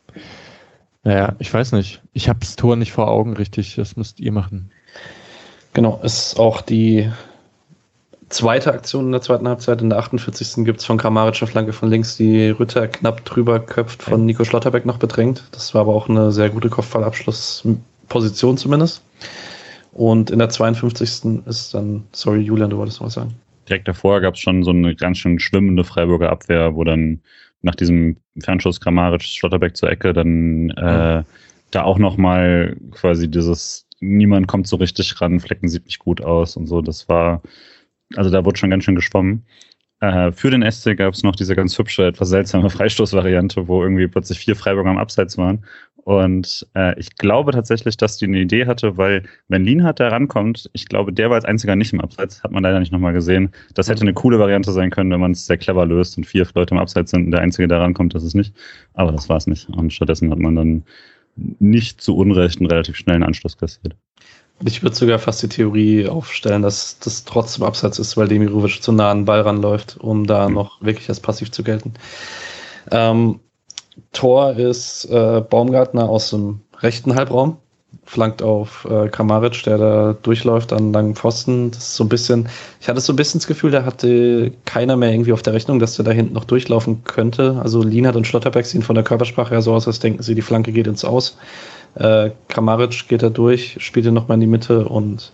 Naja, 1.03 1.35
ich 1.39 1.53
weiß 1.53 1.73
nicht. 1.73 2.03
Ich 2.13 2.29
habe 2.29 2.41
das 2.41 2.57
Tor 2.57 2.77
nicht 2.77 2.93
vor 2.93 3.09
Augen 3.09 3.35
richtig. 3.35 3.77
Das 3.77 3.97
müsst 3.97 4.21
ihr 4.21 4.33
machen. 4.33 4.71
Genau, 5.73 6.01
ist 6.03 6.39
auch 6.39 6.61
die 6.61 7.11
zweite 8.29 8.73
Aktion 8.73 9.07
in 9.07 9.13
der 9.13 9.23
zweiten 9.23 9.49
Halbzeit. 9.49 9.83
In 9.83 9.91
der 9.91 9.99
48. 9.99 10.65
gibt 10.65 10.81
es 10.81 10.87
von 10.87 10.99
Kramaric 10.99 11.37
Flanke 11.37 11.73
von 11.73 11.91
links, 11.91 12.17
die 12.17 12.51
Rütter 12.51 12.89
knapp 12.89 13.25
drüber 13.25 13.61
köpft, 13.61 14.03
von 14.03 14.25
Nico 14.27 14.45
Schlotterbeck 14.45 14.87
noch 14.87 14.99
bedrängt. 14.99 15.45
Das 15.53 15.75
war 15.75 15.83
aber 15.83 15.95
auch 15.95 16.09
eine 16.09 16.33
sehr 16.33 16.51
gute 16.51 16.69
Kopfballabschlussposition 16.69 18.57
zumindest. 18.57 19.03
Und 19.93 20.31
in 20.31 20.39
der 20.39 20.49
52. 20.49 21.45
ist 21.47 21.75
dann, 21.75 22.05
sorry 22.13 22.41
Julian, 22.41 22.71
du 22.71 22.79
wolltest 22.79 23.01
noch 23.01 23.09
was 23.09 23.15
sagen. 23.15 23.35
Direkt 23.69 23.89
davor 23.89 24.21
gab 24.21 24.35
es 24.35 24.41
schon 24.41 24.63
so 24.63 24.71
eine 24.71 24.95
ganz 24.95 25.19
schön 25.19 25.39
schwimmende 25.39 25.85
Freiburger 25.85 26.31
Abwehr, 26.31 26.75
wo 26.75 26.85
dann 26.85 27.21
nach 27.63 27.75
diesem 27.75 28.17
Fernschuss 28.39 28.81
Kramaric 28.81 29.23
Schlotterbeck 29.23 29.77
zur 29.77 29.91
Ecke 29.91 30.13
dann 30.13 30.71
äh, 30.71 31.23
da 31.71 31.83
auch 31.83 31.99
nochmal 31.99 32.77
quasi 32.91 33.31
dieses 33.31 33.87
niemand 34.01 34.49
kommt 34.49 34.67
so 34.67 34.77
richtig 34.77 35.21
ran, 35.21 35.41
Flecken 35.41 35.69
sieht 35.69 35.85
nicht 35.85 35.99
gut 35.99 36.23
aus 36.23 36.57
und 36.57 36.67
so. 36.67 36.81
Das 36.81 37.09
war, 37.09 37.43
also 38.17 38.31
da 38.31 38.45
wurde 38.45 38.59
schon 38.59 38.71
ganz 38.71 38.85
schön 38.85 38.95
geschwommen. 38.95 39.45
Äh, 40.01 40.33
für 40.33 40.51
den 40.51 40.69
SC 40.69 40.97
gab 40.97 41.13
es 41.13 41.23
noch 41.23 41.37
diese 41.37 41.55
ganz 41.55 41.79
hübsche, 41.79 42.07
etwas 42.07 42.31
seltsame 42.31 42.71
Freistoßvariante, 42.71 43.69
wo 43.69 43.83
irgendwie 43.83 44.09
plötzlich 44.09 44.39
vier 44.39 44.57
Freiburger 44.57 44.91
am 44.91 44.99
Abseits 44.99 45.37
waren 45.37 45.65
und 46.05 46.67
äh, 46.75 46.99
ich 46.99 47.17
glaube 47.17 47.53
tatsächlich, 47.53 47.97
dass 47.97 48.17
die 48.17 48.25
eine 48.25 48.41
Idee 48.41 48.67
hatte, 48.67 48.97
weil 48.97 49.25
wenn 49.49 49.65
Lienhardt 49.65 50.01
da 50.01 50.09
rankommt, 50.09 50.71
ich 50.73 50.87
glaube, 50.87 51.13
der 51.13 51.29
war 51.31 51.37
als 51.37 51.45
einziger 51.45 51.77
nicht 51.77 51.93
im 51.93 52.01
Abseits, 52.01 52.43
hat 52.43 52.53
man 52.53 52.63
leider 52.63 52.81
nicht 52.81 52.93
nochmal 52.93 53.13
gesehen. 53.13 53.51
Das 53.75 53.89
hätte 53.89 54.03
eine 54.03 54.15
coole 54.15 54.39
Variante 54.39 54.73
sein 54.73 54.91
können, 54.91 55.11
wenn 55.11 55.21
man 55.21 55.33
es 55.33 55.47
sehr 55.47 55.59
clever 55.59 55.87
löst 55.87 56.17
und 56.17 56.25
vier 56.25 56.47
Leute 56.55 56.75
im 56.75 56.81
Abseits 56.81 57.11
sind 57.11 57.27
und 57.27 57.31
der 57.33 57.41
Einzige, 57.41 57.69
der 57.69 57.81
rankommt, 57.81 58.15
das 58.15 58.25
ist 58.25 58.35
nicht. 58.35 58.55
Aber 58.95 59.13
das 59.13 59.29
war 59.29 59.37
es 59.37 59.47
nicht. 59.47 59.69
Und 59.69 59.93
stattdessen 59.93 60.31
hat 60.31 60.39
man 60.39 60.55
dann 60.55 60.85
nicht 61.37 62.01
zu 62.01 62.17
Unrecht 62.17 62.59
einen 62.59 62.71
relativ 62.71 62.97
schnellen 62.97 63.23
Anschluss 63.23 63.57
kassiert. 63.57 63.95
Ich 64.65 64.83
würde 64.83 64.97
sogar 64.97 65.19
fast 65.19 65.43
die 65.43 65.49
Theorie 65.49 66.07
aufstellen, 66.07 66.63
dass 66.63 66.99
das 66.99 67.25
trotzdem 67.25 67.65
Abseits 67.65 67.99
ist, 67.99 68.17
weil 68.17 68.29
Demirovic 68.29 68.83
zu 68.83 68.93
nah 68.93 69.11
an 69.11 69.21
den 69.21 69.25
Ball 69.25 69.41
ranläuft, 69.41 69.97
um 69.99 70.27
da 70.27 70.49
mhm. 70.49 70.55
noch 70.55 70.83
wirklich 70.83 71.09
als 71.09 71.21
passiv 71.21 71.51
zu 71.51 71.63
gelten. 71.63 71.95
Ähm, 72.91 73.41
Tor 74.13 74.53
ist 74.57 75.05
äh, 75.07 75.41
Baumgartner 75.41 76.09
aus 76.09 76.31
dem 76.31 76.61
rechten 76.79 77.15
Halbraum, 77.15 77.59
flankt 78.05 78.43
auf 78.43 78.87
äh, 78.91 79.09
Kramaric, 79.09 79.63
der 79.65 79.79
da 79.79 80.17
durchläuft 80.23 80.73
an 80.73 80.93
langen 80.93 81.15
Pfosten. 81.15 81.71
Das 81.71 81.85
ist 81.85 81.97
so 81.97 82.05
ein 82.05 82.09
bisschen, 82.09 82.49
ich 82.81 82.89
hatte 82.89 83.01
so 83.01 83.13
ein 83.13 83.17
bisschen 83.17 83.41
das 83.41 83.47
Gefühl, 83.47 83.71
da 83.71 83.85
hatte 83.85 84.53
keiner 84.65 84.97
mehr 84.97 85.13
irgendwie 85.13 85.33
auf 85.33 85.43
der 85.43 85.53
Rechnung, 85.53 85.79
dass 85.79 85.97
der 85.97 86.05
da 86.05 86.11
hinten 86.11 86.35
noch 86.35 86.45
durchlaufen 86.45 87.05
könnte. 87.05 87.61
Also 87.63 87.83
Lienhardt 87.83 88.17
und 88.17 88.27
Schlotterbeck 88.27 88.67
sehen 88.67 88.83
von 88.83 88.95
der 88.95 89.05
Körpersprache 89.05 89.51
her 89.51 89.63
so 89.63 89.73
aus, 89.75 89.87
als 89.87 90.01
denken 90.01 90.23
sie, 90.23 90.35
die 90.35 90.43
Flanke 90.43 90.73
geht 90.73 90.87
ins 90.87 91.05
Aus. 91.05 91.37
Äh, 91.95 92.31
Kramaric 92.49 93.09
geht 93.09 93.23
da 93.23 93.31
durch, 93.31 93.77
spielt 93.81 94.07
ihn 94.07 94.15
nochmal 94.15 94.37
in 94.37 94.41
die 94.41 94.47
Mitte 94.47 94.89
und 94.89 95.33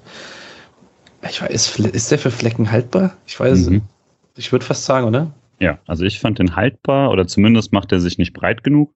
Ich 1.28 1.42
weiß, 1.42 1.78
ist 1.78 2.10
der 2.10 2.18
für 2.18 2.30
Flecken 2.30 2.70
haltbar? 2.70 3.14
Ich 3.26 3.38
weiß, 3.38 3.70
mhm. 3.70 3.82
ich 4.36 4.52
würde 4.52 4.64
fast 4.64 4.84
sagen, 4.84 5.06
oder? 5.06 5.32
Ja, 5.58 5.78
also 5.86 6.04
ich 6.04 6.20
fand 6.20 6.38
den 6.38 6.56
haltbar 6.56 7.10
oder 7.10 7.26
zumindest 7.26 7.72
macht 7.72 7.92
er 7.92 8.00
sich 8.00 8.18
nicht 8.18 8.32
breit 8.32 8.62
genug. 8.62 8.92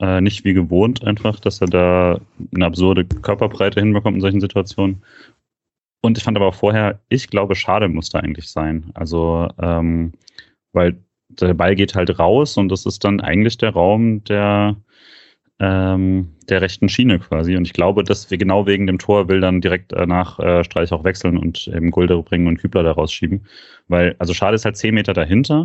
Äh, 0.00 0.20
nicht 0.20 0.44
wie 0.44 0.54
gewohnt 0.54 1.04
einfach, 1.04 1.38
dass 1.38 1.60
er 1.60 1.68
da 1.68 2.20
eine 2.54 2.66
absurde 2.66 3.04
Körperbreite 3.04 3.80
hinbekommt 3.80 4.16
in 4.16 4.20
solchen 4.20 4.40
Situationen. 4.40 5.02
Und 6.02 6.18
ich 6.18 6.24
fand 6.24 6.36
aber 6.36 6.48
auch 6.48 6.54
vorher, 6.54 7.00
ich 7.08 7.28
glaube, 7.28 7.54
schade 7.54 7.88
musste 7.88 8.20
eigentlich 8.20 8.50
sein. 8.50 8.90
Also, 8.94 9.48
ähm, 9.60 10.12
weil 10.72 10.96
der 11.28 11.54
Ball 11.54 11.76
geht 11.76 11.94
halt 11.94 12.18
raus 12.18 12.56
und 12.56 12.68
das 12.68 12.84
ist 12.86 13.04
dann 13.04 13.20
eigentlich 13.20 13.58
der 13.58 13.70
Raum 13.70 14.24
der, 14.24 14.76
ähm, 15.62 16.28
der 16.48 16.60
rechten 16.60 16.88
Schiene 16.88 17.20
quasi. 17.20 17.56
Und 17.56 17.64
ich 17.64 17.72
glaube, 17.72 18.02
dass 18.02 18.30
wir 18.30 18.36
genau 18.36 18.66
wegen 18.66 18.88
dem 18.88 18.98
Tor 18.98 19.28
will 19.28 19.40
dann 19.40 19.60
direkt 19.60 19.92
nach 19.92 20.40
äh, 20.40 20.64
Streich 20.64 20.92
auch 20.92 21.04
wechseln 21.04 21.38
und 21.38 21.68
eben 21.68 21.92
Gulde 21.92 22.20
bringen 22.20 22.48
und 22.48 22.58
Kübler 22.58 22.82
da 22.82 22.90
rausschieben. 22.90 23.46
Weil, 23.86 24.16
also 24.18 24.34
schade 24.34 24.56
ist 24.56 24.64
halt 24.64 24.76
zehn 24.76 24.94
Meter 24.94 25.14
dahinter. 25.14 25.64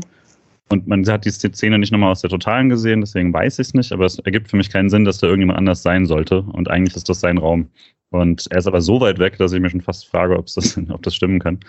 Und 0.69 0.85
man 0.85 1.05
hat 1.07 1.25
die 1.25 1.31
Szene 1.31 1.79
nicht 1.79 1.91
nochmal 1.91 2.11
aus 2.11 2.21
der 2.21 2.29
Totalen 2.29 2.69
gesehen, 2.69 2.99
deswegen 2.99 3.33
weiß 3.33 3.57
ich 3.57 3.67
es 3.67 3.73
nicht, 3.73 3.93
aber 3.93 4.05
es 4.05 4.19
ergibt 4.19 4.49
für 4.49 4.57
mich 4.57 4.69
keinen 4.69 4.89
Sinn, 4.89 5.05
dass 5.05 5.17
da 5.17 5.27
irgendjemand 5.27 5.57
anders 5.57 5.81
sein 5.81 6.05
sollte. 6.05 6.41
Und 6.41 6.69
eigentlich 6.69 6.95
ist 6.95 7.09
das 7.09 7.21
sein 7.21 7.37
Raum. 7.37 7.69
Und 8.09 8.45
er 8.51 8.59
ist 8.59 8.67
aber 8.67 8.81
so 8.81 9.01
weit 9.01 9.17
weg, 9.17 9.37
dass 9.37 9.53
ich 9.53 9.61
mir 9.61 9.69
schon 9.69 9.81
fast 9.81 10.07
frage, 10.07 10.37
ob 10.37 10.45
das, 10.53 10.77
ob 10.89 11.01
das 11.01 11.15
stimmen 11.15 11.39
kann. 11.39 11.59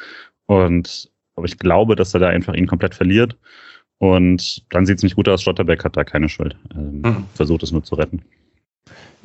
Und 0.47 1.11
aber 1.37 1.47
ich 1.47 1.57
glaube, 1.57 1.95
dass 1.95 2.12
er 2.14 2.20
da 2.20 2.29
einfach 2.29 2.55
ihn 2.55 2.66
komplett 2.66 2.97
verliert. 2.97 3.39
Und 3.99 4.62
dann 4.70 4.86
sieht 4.86 4.99
es 4.99 5.03
nicht 5.03 5.16
gut 5.16 5.28
aus. 5.28 5.42
Schlotterbeck 5.42 5.84
hat 5.84 5.96
da 5.96 6.05
keine 6.05 6.28
Schuld. 6.28 6.57
Ähm, 6.74 7.01
mhm. 7.01 7.24
Versucht 7.34 7.62
es 7.62 7.72
nur 7.72 7.82
zu 7.82 7.96
retten. 7.96 8.22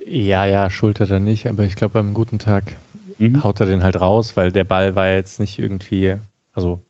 Ja, 0.06 0.46
ja, 0.46 0.70
Schuld 0.70 1.00
hat 1.00 1.12
er 1.12 1.20
nicht, 1.20 1.48
aber 1.48 1.64
ich 1.64 1.76
glaube, 1.76 1.94
beim 1.94 2.14
guten 2.14 2.40
Tag 2.40 2.76
mhm. 3.20 3.44
haut 3.44 3.60
er 3.60 3.68
den 3.68 3.84
halt 3.84 4.00
raus, 4.00 4.36
weil 4.36 4.52
der 4.52 4.64
Ball 4.64 4.96
war 4.96 5.10
jetzt 5.10 5.40
nicht 5.40 5.60
irgendwie, 5.60 6.16
also 6.54 6.82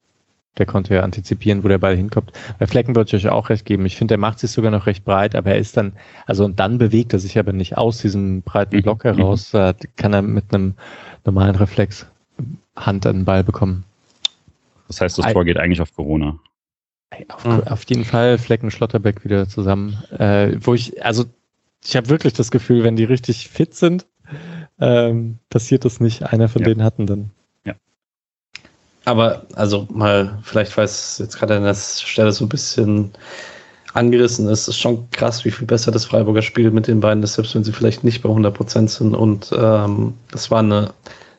der 0.57 0.65
konnte 0.65 0.93
ja 0.93 1.01
antizipieren, 1.01 1.63
wo 1.63 1.67
der 1.67 1.79
Ball 1.79 1.95
hinkommt. 1.95 2.31
Bei 2.59 2.67
Flecken 2.67 2.95
würde 2.95 3.07
ich 3.15 3.25
euch 3.25 3.31
auch 3.31 3.49
recht 3.49 3.65
geben. 3.65 3.86
Ich 3.86 3.97
finde, 3.97 4.13
der 4.13 4.19
macht 4.19 4.39
sich 4.39 4.51
sogar 4.51 4.71
noch 4.71 4.86
recht 4.86 5.03
breit, 5.03 5.36
aber 5.36 5.51
er 5.51 5.57
ist 5.57 5.75
dann, 5.77 5.93
also 6.25 6.45
und 6.45 6.59
dann 6.59 6.77
bewegt 6.77 7.13
er 7.13 7.19
sich 7.19 7.38
aber 7.38 7.53
nicht 7.53 7.77
aus 7.77 7.99
diesem 7.99 8.43
breiten 8.43 8.81
Block 8.81 9.03
mhm. 9.03 9.15
heraus. 9.15 9.51
Da 9.51 9.73
kann 9.95 10.13
er 10.13 10.21
mit 10.21 10.53
einem 10.53 10.75
normalen 11.25 11.55
Reflex 11.55 12.05
Hand 12.75 13.05
an 13.05 13.17
den 13.17 13.25
Ball 13.25 13.43
bekommen. 13.43 13.84
Das 14.88 15.01
heißt, 15.01 15.17
das 15.17 15.31
Tor 15.34 15.45
geht 15.45 15.57
eigentlich 15.57 15.81
auf 15.81 15.93
Corona. 15.95 16.38
Auf, 17.30 17.45
mhm. 17.45 17.64
auf 17.64 17.84
jeden 17.86 18.05
Fall 18.05 18.38
Flecken 18.38 18.72
Schlotterbeck 18.72 19.24
wieder 19.24 19.47
zusammen. 19.47 20.03
Äh, 20.18 20.57
wo 20.59 20.74
ich, 20.74 21.03
also 21.03 21.26
ich 21.84 21.95
habe 21.95 22.09
wirklich 22.09 22.34
das 22.34 22.51
Gefühl, 22.51 22.84
wenn 22.84 22.95
die 22.95 23.03
richtig 23.03 23.49
fit 23.49 23.76
sind, 23.76 24.05
ähm, 24.80 25.39
passiert 25.49 25.86
das 25.86 25.99
nicht. 25.99 26.24
Einer 26.24 26.49
von 26.49 26.61
ja. 26.61 26.70
denen 26.70 26.84
hatten 26.84 27.05
dann 27.05 27.32
aber 29.05 29.45
also 29.55 29.88
mal, 29.91 30.39
vielleicht 30.43 30.76
weil 30.78 30.86
es 30.86 31.18
jetzt 31.20 31.38
gerade 31.38 31.57
an 31.57 31.64
der 31.64 31.76
Stelle 31.76 32.32
so 32.32 32.45
ein 32.45 32.49
bisschen 32.49 33.11
angerissen 33.93 34.47
ist, 34.47 34.68
ist 34.68 34.80
schon 34.80 35.09
krass, 35.11 35.45
wie 35.45 35.51
viel 35.51 35.68
besser 35.68 35.91
das 35.91 36.05
Freiburger 36.05 36.41
Spiel 36.41 36.72
mit 36.72 36.88
den 36.88 36.99
beiden 36.99 37.22
ist, 37.22 37.36
selbst 37.36 37.53
wenn 37.53 37.64
sie 37.64 37.74
vielleicht 37.74 38.03
nicht 38.03 38.24
bei 38.24 38.30
100% 38.30 38.88
sind. 38.88 39.14
Und 39.14 39.51
ähm, 39.55 40.16
das 40.32 40.49
war 40.49 40.59
eine 40.59 40.93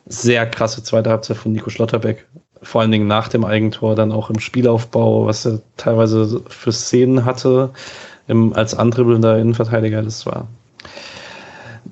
sehr 0.05 0.45
krasse 0.49 0.83
zweite 0.83 1.09
Halbzeit 1.09 1.37
von 1.37 1.51
Nico 1.51 1.69
Schlotterbeck. 1.69 2.25
Vor 2.61 2.81
allen 2.81 2.91
Dingen 2.91 3.07
nach 3.07 3.27
dem 3.27 3.45
Eigentor, 3.45 3.95
dann 3.95 4.11
auch 4.11 4.29
im 4.29 4.39
Spielaufbau, 4.39 5.25
was 5.27 5.45
er 5.45 5.61
teilweise 5.77 6.41
für 6.47 6.71
Szenen 6.71 7.25
hatte, 7.25 7.71
im, 8.27 8.53
als 8.53 8.73
andribbelnder 8.73 9.37
Innenverteidiger. 9.37 10.01
Das 10.01 10.25
war 10.25 10.47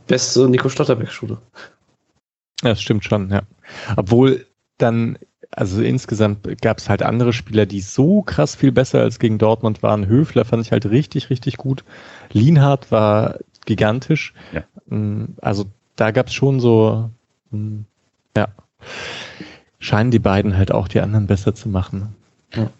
beste 0.08 0.48
Nico 0.50 0.70
Schlotterbeck-Schule. 0.70 1.38
Ja, 2.64 2.70
das 2.70 2.82
stimmt 2.82 3.04
schon, 3.04 3.30
ja. 3.30 3.42
Obwohl 3.96 4.46
dann 4.78 5.18
also 5.56 5.82
insgesamt 5.82 6.62
gab 6.62 6.80
es 6.80 6.90
halt 6.90 7.04
andere 7.04 7.34
Spieler, 7.34 7.66
die 7.66 7.82
so 7.82 8.22
krass 8.24 8.56
viel 8.56 8.72
besser 8.72 9.02
als 9.02 9.20
gegen 9.20 9.38
Dortmund 9.38 9.84
waren. 9.84 10.08
Höfler 10.08 10.46
fand 10.46 10.66
ich 10.66 10.72
halt 10.72 10.88
richtig, 10.88 11.30
richtig 11.30 11.58
gut. 11.58 11.84
Lienhardt 12.32 12.92
war 12.92 13.38
gigantisch. 13.66 14.34
Ja. 14.52 14.64
Mm, 14.88 15.36
also 15.42 15.66
da 15.96 16.12
gab 16.12 16.28
es 16.28 16.34
schon 16.34 16.60
so, 16.60 17.12
mm, 17.52 17.82
ja, 18.36 18.48
scheinen 19.84 20.12
die 20.12 20.20
beiden 20.20 20.58
halt 20.58 20.72
auch 20.72 20.88
die 20.88 21.02
anderen 21.02 21.28
besser 21.28 21.54
zu 21.54 21.70
machen. 21.70 22.16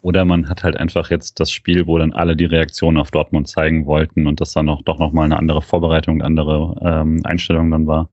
Oder 0.04 0.24
man 0.24 0.48
hat 0.50 0.64
halt 0.64 0.78
einfach 0.78 1.10
jetzt 1.10 1.40
das 1.40 1.52
Spiel, 1.52 1.88
wo 1.88 1.98
dann 1.98 2.14
alle 2.14 2.36
die 2.36 2.46
Reaktion 2.46 2.98
auf 2.98 3.10
Dortmund 3.10 3.48
zeigen 3.48 3.88
wollten 3.88 4.28
und 4.28 4.40
das 4.40 4.54
dann 4.54 4.70
auch 4.70 4.84
doch 4.84 5.00
nochmal 5.00 5.26
eine 5.26 5.38
andere 5.38 5.64
Vorbereitung, 5.64 6.22
andere 6.22 6.80
ähm, 6.82 7.22
Einstellung 7.26 7.72
dann 7.72 7.88
war. 7.88 8.10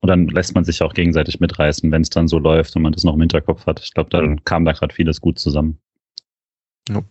Und 0.00 0.08
dann 0.08 0.26
lässt 0.26 0.54
man 0.54 0.64
sich 0.64 0.82
auch 0.82 0.94
gegenseitig 0.94 1.40
mitreißen, 1.40 1.90
wenn 1.90 2.02
es 2.02 2.10
dann 2.10 2.28
so 2.28 2.38
läuft 2.38 2.74
und 2.76 2.82
man 2.82 2.92
das 2.92 3.04
noch 3.04 3.14
im 3.14 3.20
Hinterkopf 3.20 3.66
hat. 3.66 3.80
Ich 3.80 3.94
glaube, 3.94 4.10
dann 4.10 4.44
kam 4.44 4.64
da 4.64 4.72
gerade 4.72 4.94
vieles 4.94 5.20
gut 5.20 5.38
zusammen. 5.38 5.78
Ja. 6.88 7.02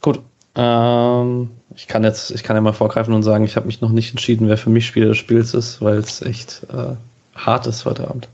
Gut. 0.00 0.20
Ähm, 0.54 1.50
ich 1.76 1.86
kann 1.86 2.04
jetzt, 2.04 2.30
ich 2.30 2.42
kann 2.42 2.56
ja 2.56 2.62
mal 2.62 2.72
vorgreifen 2.72 3.12
und 3.12 3.22
sagen, 3.22 3.44
ich 3.44 3.56
habe 3.56 3.66
mich 3.66 3.82
noch 3.82 3.92
nicht 3.92 4.10
entschieden, 4.10 4.48
wer 4.48 4.56
für 4.56 4.70
mich 4.70 4.86
Spieler 4.86 5.08
des 5.08 5.18
Spiels 5.18 5.54
ist, 5.54 5.82
weil 5.82 5.98
es 5.98 6.22
echt 6.22 6.66
äh, 6.72 6.96
hart 7.36 7.66
ist 7.66 7.84
heute 7.84 8.08
Abend. 8.08 8.28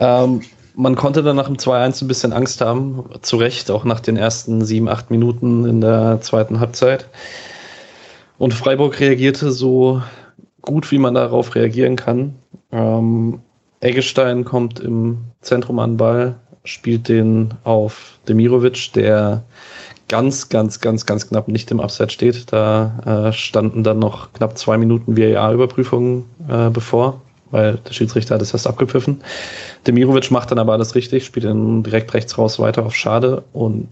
Ähm, 0.00 0.42
man 0.74 0.94
konnte 0.94 1.22
dann 1.22 1.36
nach 1.36 1.46
dem 1.46 1.56
2-1 1.56 2.02
ein 2.04 2.08
bisschen 2.08 2.32
Angst 2.32 2.60
haben, 2.60 3.04
zu 3.22 3.36
Recht, 3.36 3.70
auch 3.70 3.84
nach 3.84 4.00
den 4.00 4.16
ersten 4.16 4.64
sieben, 4.64 4.88
acht 4.88 5.10
Minuten 5.10 5.64
in 5.64 5.80
der 5.80 6.20
zweiten 6.20 6.60
Halbzeit. 6.60 7.08
Und 8.38 8.52
Freiburg 8.52 9.00
reagierte 9.00 9.50
so 9.50 10.02
gut, 10.60 10.90
wie 10.90 10.98
man 10.98 11.14
darauf 11.14 11.54
reagieren 11.54 11.96
kann. 11.96 12.34
Ähm, 12.72 13.40
Eggestein 13.80 14.44
kommt 14.44 14.80
im 14.80 15.18
Zentrum 15.40 15.78
an 15.78 15.92
den 15.92 15.96
Ball, 15.96 16.36
spielt 16.64 17.08
den 17.08 17.54
auf 17.64 18.18
Demirovic, 18.28 18.92
der 18.92 19.44
ganz, 20.08 20.48
ganz, 20.48 20.80
ganz, 20.80 21.06
ganz 21.06 21.28
knapp 21.28 21.48
nicht 21.48 21.70
im 21.70 21.80
Abseits 21.80 22.12
steht. 22.12 22.52
Da 22.52 23.28
äh, 23.28 23.32
standen 23.32 23.82
dann 23.82 23.98
noch 23.98 24.32
knapp 24.34 24.58
zwei 24.58 24.76
Minuten 24.76 25.16
VAR-Überprüfungen 25.16 26.24
äh, 26.48 26.70
bevor, 26.70 27.22
weil 27.50 27.78
der 27.78 27.92
Schiedsrichter 27.92 28.34
hat 28.34 28.42
es 28.42 28.52
erst 28.52 28.66
abgepfiffen. 28.66 29.22
Demirovic 29.86 30.30
macht 30.30 30.50
dann 30.50 30.58
aber 30.58 30.72
alles 30.72 30.94
richtig, 30.94 31.24
spielt 31.24 31.46
dann 31.46 31.82
direkt 31.82 32.12
rechts 32.14 32.36
raus 32.38 32.58
weiter 32.58 32.84
auf 32.84 32.94
Schade 32.94 33.44
und 33.52 33.88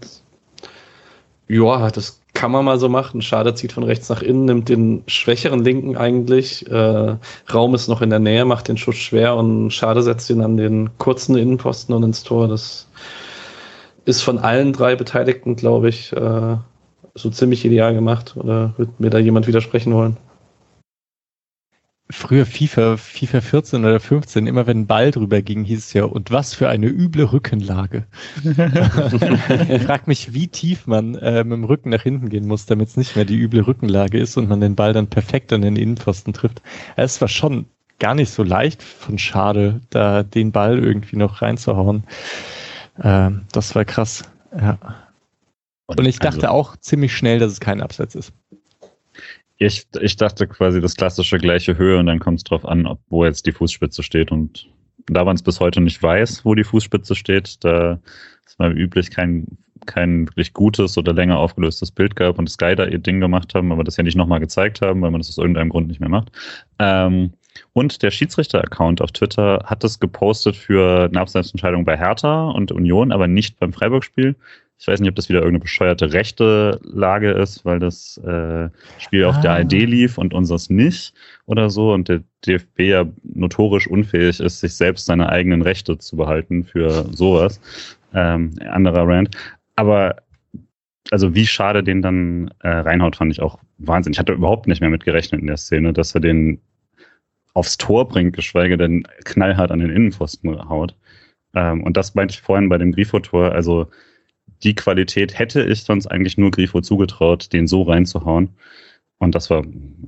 ja, 1.47 1.91
das 1.91 2.21
kann 2.33 2.51
man 2.51 2.65
mal 2.65 2.79
so 2.79 2.89
machen. 2.89 3.21
Schade 3.21 3.53
zieht 3.53 3.71
von 3.71 3.83
rechts 3.83 4.09
nach 4.09 4.21
innen, 4.21 4.45
nimmt 4.45 4.69
den 4.69 5.03
schwächeren 5.07 5.63
Linken 5.63 5.95
eigentlich. 5.95 6.69
Äh, 6.69 7.15
Raum 7.53 7.75
ist 7.75 7.87
noch 7.87 8.01
in 8.01 8.09
der 8.09 8.19
Nähe, 8.19 8.45
macht 8.45 8.67
den 8.67 8.77
Schuss 8.77 8.97
schwer 8.97 9.35
und 9.35 9.71
Schade 9.71 10.01
setzt 10.01 10.29
ihn 10.29 10.41
an 10.41 10.57
den 10.57 10.97
kurzen 10.97 11.37
Innenposten 11.37 11.95
und 11.95 12.03
ins 12.03 12.23
Tor. 12.23 12.47
Das 12.47 12.87
ist 14.05 14.21
von 14.21 14.37
allen 14.39 14.73
drei 14.73 14.95
Beteiligten, 14.95 15.55
glaube 15.55 15.89
ich, 15.89 16.11
äh, 16.13 16.57
so 17.15 17.29
ziemlich 17.29 17.63
ideal 17.63 17.93
gemacht. 17.93 18.35
Oder 18.35 18.73
wird 18.77 18.99
mir 18.99 19.09
da 19.09 19.19
jemand 19.19 19.47
widersprechen 19.47 19.93
wollen? 19.93 20.17
Früher 22.09 22.45
FIFA, 22.45 22.97
FIFA 22.97 23.41
14 23.41 23.85
oder 23.85 23.99
15, 23.99 24.45
immer 24.45 24.67
wenn 24.67 24.81
ein 24.81 24.87
Ball 24.87 25.11
drüber 25.11 25.41
ging, 25.41 25.63
hieß 25.63 25.79
es 25.79 25.93
ja, 25.93 26.05
und 26.05 26.31
was 26.31 26.53
für 26.53 26.69
eine 26.69 26.87
üble 26.87 27.31
Rückenlage. 27.31 28.05
ich 28.43 29.81
frag 29.83 30.07
mich, 30.07 30.33
wie 30.33 30.47
tief 30.47 30.85
man 30.85 31.15
äh, 31.15 31.43
mit 31.43 31.53
dem 31.53 31.63
Rücken 31.63 31.89
nach 31.89 32.03
hinten 32.03 32.29
gehen 32.29 32.47
muss, 32.47 32.67
damit 32.67 32.89
es 32.89 32.97
nicht 32.97 33.15
mehr 33.15 33.25
die 33.25 33.37
üble 33.37 33.65
Rückenlage 33.65 34.19
ist 34.19 34.37
und 34.37 34.47
man 34.47 34.61
den 34.61 34.75
Ball 34.75 34.93
dann 34.93 35.07
perfekt 35.07 35.51
an 35.51 35.63
den 35.63 35.75
Innenpfosten 35.75 36.33
trifft. 36.33 36.61
Es 36.95 37.19
war 37.21 37.27
schon 37.27 37.65
gar 37.97 38.13
nicht 38.13 38.29
so 38.29 38.43
leicht 38.43 38.83
von 38.83 39.17
Schade, 39.17 39.81
da 39.89 40.21
den 40.21 40.51
Ball 40.51 40.77
irgendwie 40.77 41.15
noch 41.15 41.41
reinzuhauen. 41.41 42.03
Ähm, 43.01 43.45
das 43.51 43.73
war 43.73 43.85
krass. 43.85 44.23
Ja. 44.55 44.77
Und 45.87 46.05
ich 46.05 46.19
dachte 46.19 46.49
also, 46.49 46.49
auch 46.49 46.77
ziemlich 46.77 47.15
schnell, 47.15 47.39
dass 47.39 47.51
es 47.51 47.59
kein 47.59 47.81
Absatz 47.81 48.15
ist. 48.15 48.33
Ich, 49.57 49.87
ich 50.01 50.17
dachte 50.17 50.47
quasi 50.47 50.81
das 50.81 50.95
klassische 50.95 51.37
gleiche 51.37 51.77
Höhe 51.77 51.97
und 51.97 52.07
dann 52.07 52.19
kommt 52.19 52.39
es 52.39 52.43
drauf 52.43 52.65
an, 52.65 52.85
ob 52.85 52.99
wo 53.09 53.23
jetzt 53.25 53.45
die 53.45 53.53
Fußspitze 53.53 54.03
steht. 54.03 54.31
Und 54.31 54.67
da 55.07 55.23
man 55.23 55.35
es 55.35 55.43
bis 55.43 55.59
heute 55.59 55.81
nicht 55.81 56.01
weiß, 56.01 56.43
wo 56.45 56.55
die 56.55 56.63
Fußspitze 56.63 57.15
steht, 57.15 57.63
da 57.63 57.99
ist 58.45 58.59
mal 58.59 58.77
üblich 58.77 59.11
kein, 59.11 59.45
kein 59.85 60.27
wirklich 60.27 60.53
gutes 60.53 60.97
oder 60.97 61.13
länger 61.13 61.37
aufgelöstes 61.37 61.91
Bild 61.91 62.15
gab 62.15 62.37
und 62.37 62.49
Sky 62.49 62.75
da 62.75 62.85
ihr 62.85 62.99
Ding 62.99 63.19
gemacht 63.19 63.55
haben, 63.55 63.71
aber 63.71 63.83
das 63.83 63.97
ja 63.97 64.03
nicht 64.03 64.17
nochmal 64.17 64.39
gezeigt 64.39 64.81
haben, 64.81 65.01
weil 65.01 65.11
man 65.11 65.21
das 65.21 65.29
aus 65.29 65.37
irgendeinem 65.37 65.69
Grund 65.69 65.87
nicht 65.87 65.99
mehr 65.99 66.09
macht. 66.09 66.31
Ähm, 66.79 67.33
und 67.73 68.03
der 68.03 68.11
Schiedsrichter-Account 68.11 69.01
auf 69.01 69.11
Twitter 69.11 69.63
hat 69.65 69.83
das 69.83 69.99
gepostet 69.99 70.55
für 70.55 71.05
eine 71.05 71.19
Abseitsentscheidung 71.19 71.85
bei 71.85 71.97
Hertha 71.97 72.49
und 72.49 72.71
Union, 72.71 73.11
aber 73.11 73.27
nicht 73.27 73.59
beim 73.59 73.73
Freiburg-Spiel. 73.73 74.35
Ich 74.77 74.87
weiß 74.87 74.99
nicht, 74.99 75.09
ob 75.09 75.15
das 75.15 75.29
wieder 75.29 75.39
irgendeine 75.39 75.61
bescheuerte 75.61 76.11
rechte 76.11 76.79
Lage 76.83 77.31
ist, 77.31 77.63
weil 77.63 77.79
das 77.79 78.17
äh, 78.17 78.69
Spiel 78.99 79.23
ah. 79.23 79.29
auf 79.29 79.39
der 79.39 79.53
ARD 79.53 79.71
lief 79.71 80.17
und 80.17 80.33
unseres 80.33 80.69
nicht 80.69 81.13
oder 81.45 81.69
so 81.69 81.93
und 81.93 82.09
der 82.09 82.23
DFB 82.45 82.79
ja 82.81 83.05
notorisch 83.23 83.87
unfähig 83.87 84.39
ist, 84.39 84.59
sich 84.59 84.75
selbst 84.75 85.05
seine 85.05 85.29
eigenen 85.29 85.61
Rechte 85.61 85.97
zu 85.97 86.17
behalten 86.17 86.65
für 86.65 87.05
sowas. 87.13 87.61
Ähm, 88.13 88.51
anderer 88.69 89.07
Rand. 89.07 89.35
Aber 89.75 90.17
also 91.11 91.35
wie 91.35 91.45
schade 91.45 91.83
den 91.83 92.01
dann 92.01 92.51
äh, 92.59 92.69
reinhaut, 92.69 93.15
fand 93.15 93.31
ich 93.31 93.41
auch 93.41 93.59
Wahnsinn. 93.77 94.13
Ich 94.13 94.19
hatte 94.19 94.33
überhaupt 94.33 94.67
nicht 94.67 94.81
mehr 94.81 94.89
mitgerechnet 94.89 95.41
in 95.41 95.47
der 95.47 95.57
Szene, 95.57 95.93
dass 95.93 96.15
er 96.15 96.21
den 96.21 96.59
aufs 97.53 97.77
Tor 97.77 98.07
bringt, 98.07 98.35
geschweige 98.35 98.77
denn 98.77 99.03
knallhart 99.23 99.71
an 99.71 99.79
den 99.79 99.89
Innenpfosten 99.89 100.67
haut. 100.67 100.95
Ähm, 101.53 101.83
und 101.83 101.95
das 101.95 102.15
meinte 102.15 102.33
ich 102.33 102.41
vorhin 102.41 102.69
bei 102.69 102.77
dem 102.77 102.91
Grifo-Tor. 102.91 103.51
Also 103.53 103.87
die 104.63 104.75
Qualität 104.75 105.37
hätte 105.37 105.63
ich 105.63 105.83
sonst 105.83 106.07
eigentlich 106.07 106.37
nur 106.37 106.51
Grifo 106.51 106.81
zugetraut, 106.81 107.51
den 107.53 107.67
so 107.67 107.83
reinzuhauen. 107.83 108.49
Und 109.17 109.33
das 109.33 109.49
war 109.49 109.63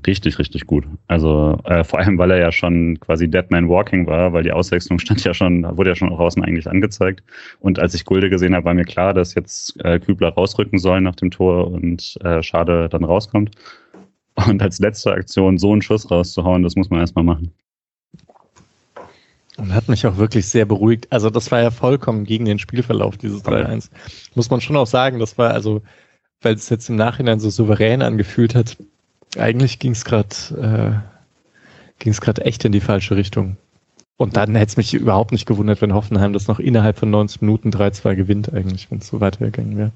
richtig, 0.05 0.37
richtig 0.37 0.65
gut. 0.65 0.85
Also 1.07 1.57
äh, 1.63 1.83
vor 1.83 1.99
allem, 1.99 2.17
weil 2.17 2.31
er 2.31 2.39
ja 2.39 2.51
schon 2.51 2.99
quasi 2.99 3.29
Dead 3.29 3.49
Man 3.49 3.69
Walking 3.69 4.05
war, 4.05 4.33
weil 4.33 4.43
die 4.43 4.51
Auswechslung 4.51 4.99
stand 4.99 5.23
ja 5.23 5.33
schon, 5.33 5.63
wurde 5.77 5.91
ja 5.91 5.95
schon 5.95 6.09
draußen 6.09 6.43
eigentlich 6.43 6.67
angezeigt. 6.69 7.23
Und 7.59 7.79
als 7.79 7.93
ich 7.93 8.05
Gulde 8.05 8.29
gesehen 8.29 8.53
habe, 8.53 8.65
war 8.65 8.73
mir 8.73 8.83
klar, 8.85 9.13
dass 9.13 9.33
jetzt 9.33 9.79
äh, 9.83 9.99
Kübler 9.99 10.29
rausrücken 10.29 10.77
soll 10.77 11.01
nach 11.01 11.15
dem 11.15 11.31
Tor 11.31 11.71
und 11.71 12.17
äh, 12.23 12.43
Schade 12.43 12.89
dann 12.89 13.05
rauskommt. 13.05 13.51
Und 14.35 14.61
als 14.61 14.79
letzte 14.79 15.13
Aktion 15.13 15.57
so 15.57 15.71
einen 15.71 15.81
Schuss 15.81 16.11
rauszuhauen, 16.11 16.61
das 16.61 16.75
muss 16.75 16.89
man 16.89 16.99
erstmal 16.99 17.25
machen. 17.25 17.53
Und 19.57 19.73
hat 19.73 19.89
mich 19.89 20.05
auch 20.05 20.17
wirklich 20.17 20.47
sehr 20.47 20.65
beruhigt. 20.65 21.07
Also 21.11 21.29
das 21.29 21.51
war 21.51 21.61
ja 21.61 21.71
vollkommen 21.71 22.25
gegen 22.25 22.45
den 22.45 22.59
Spielverlauf, 22.59 23.17
dieses 23.17 23.43
3-1. 23.43 23.89
Muss 24.35 24.49
man 24.49 24.61
schon 24.61 24.77
auch 24.77 24.87
sagen, 24.87 25.19
das 25.19 25.37
war 25.37 25.51
also, 25.51 25.81
weil 26.41 26.53
es 26.53 26.69
jetzt 26.69 26.89
im 26.89 26.95
Nachhinein 26.95 27.39
so 27.39 27.49
souverän 27.49 28.03
angefühlt 28.03 28.53
hat, 28.53 28.77
eigentlich 29.35 29.79
ging 29.79 29.91
es 29.91 30.05
gerade 30.05 31.01
äh, 31.03 31.17
ging 31.99 32.11
es 32.11 32.21
gerade 32.21 32.45
echt 32.45 32.63
in 32.65 32.71
die 32.71 32.79
falsche 32.79 33.15
Richtung. 33.15 33.57
Und 34.17 34.35
dann 34.35 34.55
hätte 34.55 34.71
es 34.71 34.77
mich 34.77 34.93
überhaupt 34.93 35.31
nicht 35.31 35.45
gewundert, 35.45 35.81
wenn 35.81 35.93
Hoffenheim 35.93 36.33
das 36.33 36.47
noch 36.47 36.59
innerhalb 36.59 36.97
von 36.97 37.09
90 37.09 37.41
Minuten 37.41 37.69
3-2 37.69 38.15
gewinnt, 38.15 38.53
eigentlich, 38.53 38.89
wenn 38.89 38.99
es 38.99 39.07
so 39.07 39.19
weitergegangen 39.21 39.77
wäre. 39.77 39.91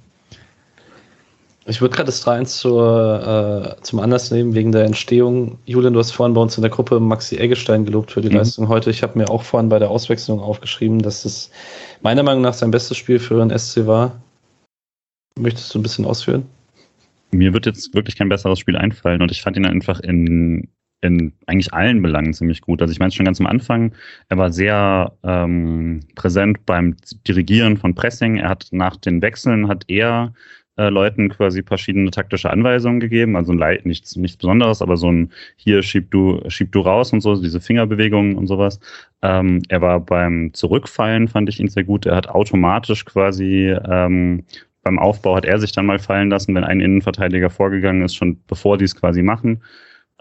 Ich 1.65 1.79
würde 1.79 1.95
gerade 1.95 2.07
das 2.07 2.25
3-1 2.25 2.65
äh, 2.65 3.75
zum 3.81 3.99
Anlass 3.99 4.31
nehmen, 4.31 4.55
wegen 4.55 4.71
der 4.71 4.85
Entstehung. 4.85 5.59
Julian, 5.65 5.93
du 5.93 5.99
hast 5.99 6.11
vorhin 6.11 6.33
bei 6.33 6.41
uns 6.41 6.57
in 6.57 6.63
der 6.63 6.71
Gruppe 6.71 6.99
Maxi 6.99 7.37
Eggestein 7.37 7.85
gelobt 7.85 8.11
für 8.11 8.21
die 8.21 8.29
mhm. 8.29 8.37
Leistung 8.37 8.67
heute. 8.67 8.89
Ich 8.89 9.03
habe 9.03 9.17
mir 9.17 9.29
auch 9.29 9.43
vorhin 9.43 9.69
bei 9.69 9.77
der 9.77 9.91
Auswechslung 9.91 10.39
aufgeschrieben, 10.39 10.99
dass 10.99 11.23
es 11.23 11.51
meiner 12.01 12.23
Meinung 12.23 12.41
nach 12.41 12.55
sein 12.55 12.71
bestes 12.71 12.97
Spiel 12.97 13.19
für 13.19 13.45
den 13.45 13.55
SC 13.57 13.85
war. 13.85 14.19
Möchtest 15.39 15.73
du 15.73 15.79
ein 15.79 15.83
bisschen 15.83 16.05
ausführen? 16.05 16.45
Mir 17.31 17.53
wird 17.53 17.67
jetzt 17.67 17.93
wirklich 17.93 18.17
kein 18.17 18.29
besseres 18.29 18.59
Spiel 18.59 18.75
einfallen 18.75 19.21
und 19.21 19.31
ich 19.31 19.41
fand 19.43 19.55
ihn 19.55 19.65
einfach 19.65 19.99
in, 19.99 20.67
in 21.01 21.31
eigentlich 21.45 21.73
allen 21.73 22.01
Belangen 22.01 22.33
ziemlich 22.33 22.61
gut. 22.61 22.81
Also 22.81 22.91
ich 22.91 22.99
meine 22.99 23.11
schon 23.11 23.25
ganz 23.25 23.39
am 23.39 23.47
Anfang, 23.47 23.93
er 24.29 24.37
war 24.37 24.51
sehr 24.51 25.13
ähm, 25.23 26.01
präsent 26.15 26.65
beim 26.65 26.97
Dirigieren 27.27 27.77
von 27.77 27.93
Pressing. 27.93 28.37
Er 28.37 28.49
hat 28.49 28.67
nach 28.71 28.97
den 28.97 29.21
Wechseln 29.21 29.67
hat 29.67 29.85
er 29.87 30.33
äh, 30.81 30.89
Leuten 30.89 31.29
quasi 31.29 31.63
verschiedene 31.63 32.09
taktische 32.11 32.49
Anweisungen 32.49 32.99
gegeben. 32.99 33.35
Also 33.35 33.53
nichts, 33.53 34.15
nichts 34.15 34.37
Besonderes, 34.37 34.81
aber 34.81 34.97
so 34.97 35.11
ein 35.11 35.31
hier 35.55 35.83
schieb 35.83 36.11
du, 36.11 36.41
schieb 36.47 36.71
du 36.71 36.81
raus 36.81 37.13
und 37.13 37.21
so, 37.21 37.35
diese 37.35 37.61
Fingerbewegungen 37.61 38.35
und 38.35 38.47
sowas. 38.47 38.79
Ähm, 39.21 39.61
er 39.69 39.81
war 39.81 39.99
beim 39.99 40.53
Zurückfallen, 40.53 41.27
fand 41.27 41.49
ich 41.49 41.59
ihn 41.59 41.67
sehr 41.67 41.83
gut. 41.83 42.05
Er 42.05 42.15
hat 42.15 42.29
automatisch 42.29 43.05
quasi 43.05 43.75
ähm, 43.89 44.43
beim 44.83 44.97
Aufbau 44.97 45.35
hat 45.35 45.45
er 45.45 45.59
sich 45.59 45.71
dann 45.71 45.85
mal 45.85 45.99
fallen 45.99 46.31
lassen, 46.31 46.55
wenn 46.55 46.63
ein 46.63 46.79
Innenverteidiger 46.79 47.51
vorgegangen 47.51 48.01
ist, 48.01 48.15
schon 48.15 48.39
bevor 48.47 48.77
die 48.79 48.85
es 48.85 48.95
quasi 48.95 49.21
machen. 49.21 49.61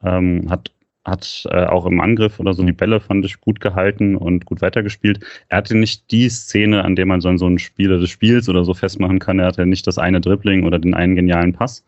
Ähm, 0.02 0.46
hat 0.50 0.70
hat 1.04 1.46
äh, 1.50 1.64
auch 1.64 1.86
im 1.86 2.00
Angriff 2.00 2.38
oder 2.40 2.52
so 2.52 2.62
die 2.62 2.72
Bälle, 2.72 3.00
fand 3.00 3.24
ich, 3.24 3.40
gut 3.40 3.60
gehalten 3.60 4.16
und 4.16 4.44
gut 4.44 4.60
weitergespielt. 4.60 5.20
Er 5.48 5.58
hatte 5.58 5.76
nicht 5.76 6.10
die 6.10 6.28
Szene, 6.28 6.84
an 6.84 6.94
der 6.94 7.06
man 7.06 7.20
so 7.20 7.28
einen 7.28 7.58
Spieler 7.58 7.98
des 7.98 8.10
Spiels 8.10 8.48
oder 8.48 8.64
so 8.64 8.74
festmachen 8.74 9.18
kann. 9.18 9.38
Er 9.38 9.46
hatte 9.46 9.64
nicht 9.66 9.86
das 9.86 9.98
eine 9.98 10.20
Dribbling 10.20 10.64
oder 10.64 10.78
den 10.78 10.94
einen 10.94 11.16
genialen 11.16 11.52
Pass. 11.52 11.84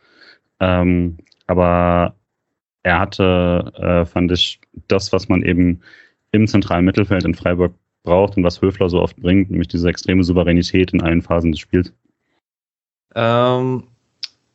Ähm, 0.61 1.19
aber 1.47 2.15
er 2.83 2.99
hatte, 3.01 3.73
äh, 3.77 4.05
fand 4.07 4.33
ich, 4.33 4.61
das, 4.89 5.13
was 5.13 5.29
man 5.29 5.43
eben 5.43 5.81
im 6.33 6.47
zentralen 6.47 6.85
Mittelfeld 6.85 7.25
in 7.25 7.35
Freiburg 7.35 7.75
braucht 8.03 8.37
und 8.37 8.45
was 8.45 8.63
Höfler 8.63 8.89
so 8.89 9.01
oft 9.01 9.17
bringt, 9.17 9.51
nämlich 9.51 9.69
diese 9.69 9.89
extreme 9.89 10.25
Souveränität 10.25 10.93
in 10.93 11.03
allen 11.03 11.23
Phasen 11.23 11.53
des 11.53 11.61
Spiels. 11.61 11.93
Ähm, 13.15 13.85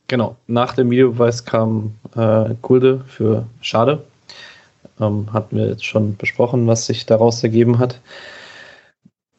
genau, 0.08 0.36
nach 0.48 0.74
dem 0.74 0.90
Videobeweis 0.90 1.46
kam 1.46 1.94
äh, 2.16 2.56
Gulde 2.62 3.02
für 3.08 3.46
Schade 3.62 4.04
ähm, 5.00 5.32
hatten 5.34 5.58
wir 5.58 5.68
jetzt 5.68 5.86
schon 5.86 6.18
besprochen, 6.18 6.68
was 6.68 6.86
sich 6.86 7.06
daraus 7.06 7.44
ergeben 7.44 7.80
hat. 7.80 8.02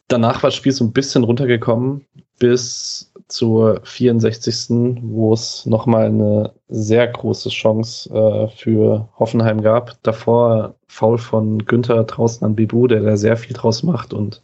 Danach 0.07 0.41
war 0.41 0.49
das 0.49 0.55
Spiel 0.55 0.71
so 0.71 0.83
ein 0.83 0.91
bisschen 0.91 1.23
runtergekommen 1.23 2.05
bis 2.39 3.11
zur 3.27 3.81
64. 3.83 4.99
wo 5.03 5.33
es 5.33 5.65
nochmal 5.65 6.07
eine 6.07 6.53
sehr 6.67 7.07
große 7.07 7.49
Chance 7.49 8.09
äh, 8.09 8.47
für 8.47 9.07
Hoffenheim 9.19 9.61
gab. 9.61 10.01
Davor 10.01 10.75
Foul 10.87 11.19
von 11.19 11.63
Günther 11.65 12.03
draußen 12.05 12.43
an 12.43 12.55
Bibu, 12.55 12.87
der 12.87 13.01
da 13.01 13.17
sehr 13.17 13.37
viel 13.37 13.55
draus 13.55 13.83
macht 13.83 14.13
und 14.13 14.41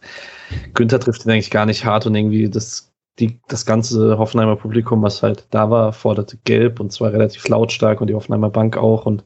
Günther 0.75 0.99
trifft 0.99 1.25
ihn 1.25 1.31
eigentlich 1.31 1.49
gar 1.49 1.65
nicht 1.65 1.83
hart 1.83 2.05
und 2.05 2.13
irgendwie 2.13 2.47
das, 2.47 2.93
die, 3.17 3.39
das 3.47 3.65
ganze 3.65 4.19
Hoffenheimer 4.19 4.55
Publikum, 4.55 5.01
was 5.01 5.23
halt 5.23 5.47
da 5.49 5.71
war, 5.71 5.91
forderte 5.91 6.37
gelb 6.43 6.79
und 6.79 6.91
zwar 6.91 7.11
relativ 7.11 7.47
lautstark 7.47 8.01
und 8.01 8.07
die 8.07 8.13
Hoffenheimer 8.13 8.51
Bank 8.51 8.77
auch 8.77 9.07
und 9.07 9.23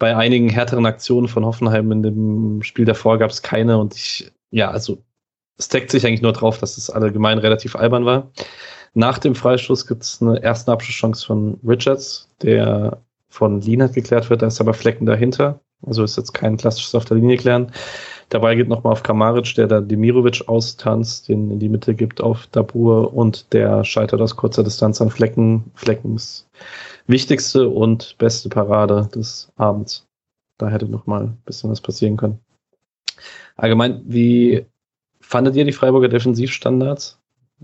bei 0.00 0.16
einigen 0.16 0.48
härteren 0.48 0.86
Aktionen 0.86 1.28
von 1.28 1.44
Hoffenheim 1.44 1.92
in 1.92 2.02
dem 2.02 2.62
Spiel 2.64 2.86
davor 2.86 3.18
gab 3.18 3.30
es 3.30 3.42
keine 3.42 3.78
und 3.78 3.94
ich, 3.94 4.32
ja, 4.50 4.70
also 4.70 4.98
es 5.58 5.68
deckt 5.68 5.90
sich 5.90 6.04
eigentlich 6.06 6.22
nur 6.22 6.32
drauf, 6.32 6.58
dass 6.58 6.78
es 6.78 6.90
allgemein 6.90 7.38
relativ 7.38 7.76
albern 7.76 8.06
war. 8.06 8.32
Nach 8.94 9.18
dem 9.18 9.34
Freistoß 9.36 9.86
gibt 9.86 10.02
es 10.02 10.20
eine 10.20 10.42
erste 10.42 10.72
Abschlusschance 10.72 11.24
von 11.24 11.60
Richards, 11.64 12.28
der 12.42 13.02
von 13.28 13.60
Lienert 13.60 13.92
geklärt 13.92 14.30
wird, 14.30 14.42
da 14.42 14.46
ist 14.48 14.60
aber 14.60 14.74
Flecken 14.74 15.06
dahinter. 15.06 15.60
Also 15.86 16.02
ist 16.02 16.16
jetzt 16.16 16.32
kein 16.32 16.56
klassisches 16.56 16.94
auf 16.94 17.04
der 17.04 17.18
Linie 17.18 17.36
klären. 17.36 17.70
Dabei 18.30 18.54
geht 18.54 18.68
nochmal 18.68 18.92
auf 18.92 19.02
Kamaric, 19.02 19.54
der 19.54 19.66
da 19.66 19.80
Demirovic 19.80 20.42
austanzt, 20.46 21.28
den 21.28 21.50
in 21.50 21.58
die 21.58 21.68
Mitte 21.68 21.94
gibt 21.94 22.20
auf 22.20 22.46
Dabur 22.52 23.14
und 23.14 23.52
der 23.52 23.84
scheitert 23.84 24.20
aus 24.20 24.36
kurzer 24.36 24.62
Distanz 24.62 25.00
an 25.00 25.10
Flecken. 25.10 25.70
Fleckens 25.74 26.48
wichtigste 27.10 27.68
und 27.68 28.16
beste 28.18 28.48
Parade 28.48 29.08
des 29.14 29.52
Abends. 29.56 30.06
Da 30.58 30.68
hätte 30.68 30.86
noch 30.86 31.06
mal 31.06 31.24
ein 31.24 31.36
bisschen 31.44 31.70
was 31.70 31.80
passieren 31.80 32.16
können. 32.16 32.38
Allgemein, 33.56 34.02
wie 34.06 34.64
fandet 35.20 35.56
ihr 35.56 35.64
die 35.64 35.72
Freiburger 35.72 36.08
Defensivstandards? 36.08 37.18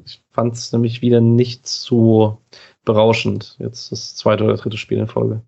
Ich 0.05 0.23
fand 0.31 0.55
es 0.55 0.73
nämlich 0.73 1.01
wieder 1.01 1.21
nicht 1.21 1.67
so 1.67 2.39
berauschend. 2.85 3.57
Jetzt 3.59 3.93
das 3.93 4.15
zweite 4.15 4.45
oder 4.45 4.57
dritte 4.57 4.77
Spiel 4.77 4.99
in 4.99 5.07
Folge. 5.07 5.41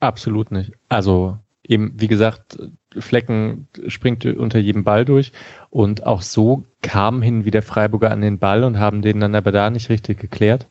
Absolut 0.00 0.52
nicht. 0.52 0.72
Also 0.88 1.38
eben, 1.66 1.92
wie 1.96 2.08
gesagt, 2.08 2.58
Flecken 2.96 3.66
springt 3.88 4.24
unter 4.26 4.58
jedem 4.58 4.84
Ball 4.84 5.04
durch 5.04 5.32
und 5.70 6.06
auch 6.06 6.22
so 6.22 6.64
kamen 6.82 7.22
hin 7.22 7.44
wie 7.44 7.50
der 7.50 7.62
Freiburger 7.62 8.10
an 8.10 8.20
den 8.20 8.38
Ball 8.38 8.62
und 8.64 8.78
haben 8.78 9.02
den 9.02 9.18
dann 9.18 9.34
aber 9.34 9.50
da 9.50 9.70
nicht 9.70 9.88
richtig 9.88 10.20
geklärt 10.20 10.68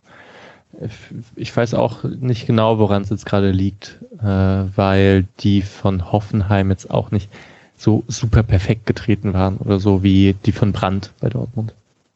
ich 1.36 1.56
weiß 1.56 1.74
auch 1.74 2.04
nicht 2.04 2.48
genau, 2.48 2.80
woran 2.80 3.04
es 3.04 3.10
jetzt 3.10 3.26
gerade 3.26 3.52
liegt, 3.52 4.00
äh, 4.20 4.26
weil 4.26 5.26
die 5.40 5.62
von 5.62 6.12
Hoffenheim 6.12 6.70
jetzt 6.70 6.90
auch 6.90 7.12
nicht 7.12 7.30
so 7.76 8.04
super 8.08 8.44
perfekt 8.44 8.86
getreten 8.86 9.34
waren 9.34 9.58
oder 9.58 9.80
so 9.80 10.04
wie 10.04 10.36
die 10.46 10.52
von 10.52 10.72
Brandt 10.72 11.14
bei 11.20 11.30
Dortmund. 11.30 11.74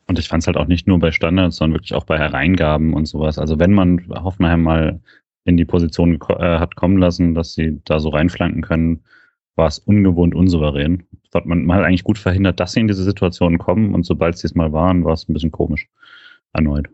Und 0.07 0.17
ich 0.17 0.27
fand 0.27 0.41
es 0.41 0.47
halt 0.47 0.57
auch 0.57 0.67
nicht 0.67 0.87
nur 0.87 0.99
bei 0.99 1.11
Standards, 1.11 1.57
sondern 1.57 1.75
wirklich 1.75 1.93
auch 1.93 2.05
bei 2.05 2.17
Hereingaben 2.17 2.93
und 2.93 3.05
sowas. 3.05 3.37
Also 3.37 3.59
wenn 3.59 3.73
man 3.73 4.07
Hoffenheim 4.09 4.63
mal 4.63 4.99
in 5.43 5.57
die 5.57 5.65
Position 5.65 6.19
äh, 6.29 6.59
hat 6.59 6.75
kommen 6.75 6.97
lassen, 6.97 7.33
dass 7.33 7.53
sie 7.53 7.81
da 7.85 7.99
so 7.99 8.09
reinflanken 8.09 8.61
können, 8.61 9.03
war 9.55 9.67
es 9.67 9.79
ungewohnt 9.79 10.35
unsouverän. 10.35 11.03
Das 11.23 11.41
hat 11.41 11.45
man 11.45 11.65
mal 11.65 11.83
eigentlich 11.83 12.03
gut 12.03 12.17
verhindert, 12.17 12.59
dass 12.59 12.73
sie 12.73 12.79
in 12.79 12.87
diese 12.87 13.03
Situation 13.03 13.57
kommen 13.57 13.93
und 13.93 14.05
sobald 14.05 14.37
sie 14.37 14.47
es 14.47 14.55
mal 14.55 14.71
waren, 14.71 15.03
war 15.03 15.13
es 15.13 15.27
ein 15.27 15.33
bisschen 15.33 15.51
komisch. 15.51 15.87
Erneut 16.53 16.87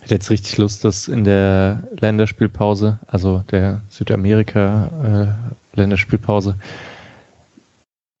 hätte 0.00 0.14
jetzt 0.14 0.30
richtig 0.30 0.56
Lust, 0.58 0.84
dass 0.84 1.08
in 1.08 1.24
der 1.24 1.82
Länderspielpause, 2.00 3.00
also 3.06 3.42
der 3.50 3.80
Südamerika-Länderspielpause, 3.88 6.54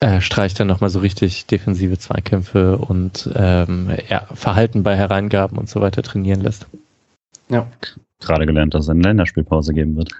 äh, 0.00 0.20
streicht 0.20 0.60
dann 0.60 0.68
nochmal 0.68 0.90
so 0.90 1.00
richtig 1.00 1.46
defensive 1.46 1.98
Zweikämpfe 1.98 2.78
und 2.78 3.28
ähm, 3.34 3.90
ja, 4.08 4.28
Verhalten 4.32 4.84
bei 4.84 4.96
Hereingaben 4.96 5.58
und 5.58 5.68
so 5.68 5.80
weiter 5.80 6.02
trainieren 6.02 6.40
lässt. 6.40 6.66
Ja. 7.48 7.66
Gerade 8.20 8.46
gelernt, 8.46 8.74
dass 8.74 8.84
es 8.84 8.90
eine 8.90 9.02
Länderspielpause 9.02 9.74
geben 9.74 9.96
wird. 9.96 10.10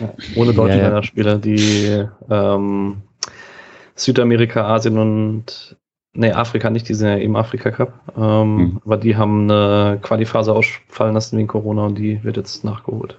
Ja, 0.00 0.12
ohne 0.36 0.52
deutsche 0.52 0.76
ja, 0.76 0.82
ja. 0.82 0.88
Länderspieler, 0.88 1.38
die 1.38 2.04
ähm, 2.30 3.02
Südamerika, 3.94 4.66
Asien 4.66 4.98
und 4.98 5.76
Nee, 6.16 6.32
Afrika 6.32 6.70
nicht, 6.70 6.88
die 6.88 6.94
sind 6.94 7.08
ja 7.08 7.18
eben 7.18 7.36
Afrika 7.36 7.70
Cup. 7.72 7.92
Ähm, 8.16 8.56
mhm. 8.56 8.80
Aber 8.84 8.96
die 8.96 9.16
haben 9.16 9.50
eine 9.50 9.98
Qualiphase 10.00 10.52
ausfallen 10.52 11.14
lassen 11.14 11.36
wegen 11.36 11.48
Corona 11.48 11.86
und 11.86 11.96
die 11.96 12.22
wird 12.22 12.36
jetzt 12.36 12.64
nachgeholt. 12.64 13.18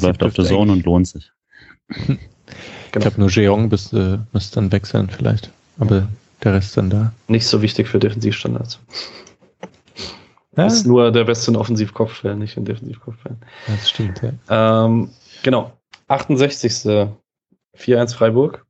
Läuft 0.00 0.22
auf 0.22 0.34
der 0.34 0.44
Zone 0.44 0.72
und 0.72 0.84
lohnt 0.84 1.08
sich. 1.08 1.30
genau. 1.88 2.18
Ich 2.86 2.92
glaube, 2.92 3.20
nur 3.20 3.28
Jeong 3.28 3.68
müsste, 3.68 4.26
müsste 4.32 4.56
dann 4.56 4.72
wechseln 4.72 5.10
vielleicht. 5.10 5.50
Aber 5.78 5.96
ja. 5.96 6.08
der 6.44 6.54
Rest 6.54 6.76
dann 6.76 6.88
da. 6.88 7.12
Nicht 7.26 7.46
so 7.46 7.62
wichtig 7.62 7.88
für 7.88 7.98
Defensivstandards. 7.98 8.80
Ja. 10.56 10.66
Ist 10.66 10.86
nur 10.86 11.12
der 11.12 11.24
Beste 11.24 11.50
in 11.50 11.56
Offensivkopfstellen, 11.56 12.38
nicht 12.38 12.56
in 12.56 12.64
Defensivkopfstellen. 12.64 13.38
Das 13.66 13.90
stimmt, 13.90 14.22
ja. 14.22 14.86
Ähm, 14.86 15.10
genau. 15.42 15.72
68. 16.08 17.08
4-1 17.78 18.14
Freiburg. 18.14 18.66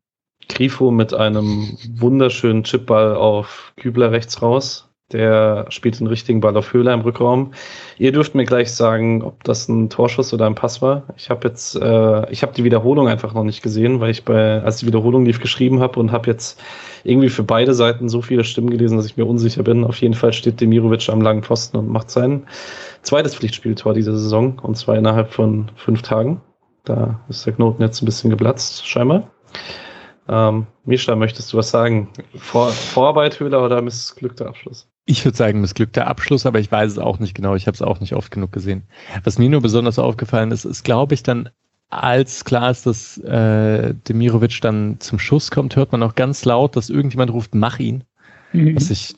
Grifo 0.48 0.90
mit 0.90 1.14
einem 1.14 1.76
wunderschönen 1.96 2.64
Chipball 2.64 3.14
auf 3.14 3.72
Kübler 3.76 4.12
rechts 4.12 4.42
raus. 4.42 4.88
Der 5.12 5.64
spielt 5.70 5.98
den 6.00 6.06
richtigen 6.06 6.40
Ball 6.40 6.54
auf 6.58 6.74
Höhler 6.74 6.92
im 6.92 7.00
Rückraum. 7.00 7.52
Ihr 7.96 8.12
dürft 8.12 8.34
mir 8.34 8.44
gleich 8.44 8.72
sagen, 8.72 9.22
ob 9.22 9.42
das 9.42 9.66
ein 9.66 9.88
Torschuss 9.88 10.34
oder 10.34 10.44
ein 10.44 10.54
Pass 10.54 10.82
war. 10.82 11.04
Ich 11.16 11.30
habe 11.30 11.48
jetzt, 11.48 11.76
äh, 11.76 12.30
ich 12.30 12.42
habe 12.42 12.52
die 12.52 12.64
Wiederholung 12.64 13.08
einfach 13.08 13.32
noch 13.32 13.44
nicht 13.44 13.62
gesehen, 13.62 14.00
weil 14.00 14.10
ich 14.10 14.26
bei, 14.26 14.62
als 14.62 14.78
die 14.78 14.86
Wiederholung 14.86 15.24
lief, 15.24 15.40
geschrieben 15.40 15.80
habe 15.80 15.98
und 15.98 16.12
habe 16.12 16.28
jetzt 16.28 16.60
irgendwie 17.04 17.30
für 17.30 17.42
beide 17.42 17.72
Seiten 17.72 18.10
so 18.10 18.20
viele 18.20 18.44
Stimmen 18.44 18.68
gelesen, 18.68 18.98
dass 18.98 19.06
ich 19.06 19.16
mir 19.16 19.24
unsicher 19.24 19.62
bin. 19.62 19.82
Auf 19.84 19.96
jeden 19.96 20.12
Fall 20.12 20.34
steht 20.34 20.60
Demirovic 20.60 21.08
am 21.08 21.22
langen 21.22 21.42
Pfosten 21.42 21.78
und 21.78 21.88
macht 21.88 22.10
sein 22.10 22.46
zweites 23.00 23.34
Pflichtspieltor 23.34 23.94
dieser 23.94 24.12
Saison 24.12 24.58
und 24.58 24.76
zwar 24.76 24.98
innerhalb 24.98 25.32
von 25.32 25.70
fünf 25.76 26.02
Tagen. 26.02 26.42
Da 26.84 27.18
ist 27.30 27.46
der 27.46 27.54
Knoten 27.54 27.80
jetzt 27.80 28.02
ein 28.02 28.06
bisschen 28.06 28.28
geplatzt, 28.28 28.86
scheinbar. 28.86 29.30
Ähm, 30.28 30.66
Mischa, 30.84 31.16
möchtest 31.16 31.52
du 31.52 31.56
was 31.56 31.70
sagen? 31.70 32.08
Vor, 32.36 32.70
Vorarbeit, 32.70 33.40
Höhler 33.40 33.64
oder 33.64 33.80
missglückter 33.80 34.46
Abschluss? 34.46 34.86
Ich 35.06 35.24
würde 35.24 35.36
sagen, 35.36 35.60
missglückter 35.60 36.06
Abschluss, 36.06 36.44
aber 36.44 36.60
ich 36.60 36.70
weiß 36.70 36.92
es 36.92 36.98
auch 36.98 37.18
nicht 37.18 37.34
genau. 37.34 37.54
Ich 37.54 37.66
habe 37.66 37.74
es 37.74 37.82
auch 37.82 38.00
nicht 38.00 38.14
oft 38.14 38.30
genug 38.30 38.52
gesehen. 38.52 38.82
Was 39.24 39.38
mir 39.38 39.48
nur 39.48 39.62
besonders 39.62 39.98
aufgefallen 39.98 40.50
ist, 40.50 40.66
ist, 40.66 40.84
glaube 40.84 41.14
ich, 41.14 41.22
dann, 41.22 41.48
als 41.88 42.44
klar 42.44 42.70
ist, 42.70 42.84
dass 42.84 43.16
äh, 43.18 43.94
Demirovic 44.06 44.60
dann 44.60 45.00
zum 45.00 45.18
Schuss 45.18 45.50
kommt, 45.50 45.76
hört 45.76 45.92
man 45.92 46.02
auch 46.02 46.14
ganz 46.14 46.44
laut, 46.44 46.76
dass 46.76 46.90
irgendjemand 46.90 47.32
ruft, 47.32 47.54
mach 47.54 47.78
ihn. 47.78 48.04
Mhm. 48.52 48.76
Was 48.76 48.90
ich 48.90 49.14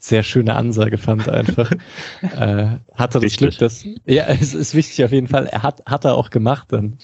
sehr 0.00 0.22
schöne 0.22 0.54
Ansage 0.54 0.96
fand 0.96 1.28
einfach. 1.28 1.70
äh, 2.22 2.78
hatte 2.94 3.20
das 3.20 3.36
Glück, 3.36 3.58
dass, 3.58 3.84
ja, 4.06 4.24
es 4.24 4.54
ist 4.54 4.74
wichtig 4.74 5.04
auf 5.04 5.12
jeden 5.12 5.28
Fall. 5.28 5.46
Er 5.46 5.62
hat, 5.62 5.82
hat 5.84 6.06
er 6.06 6.14
auch 6.14 6.30
gemacht 6.30 6.68
dann. 6.72 6.98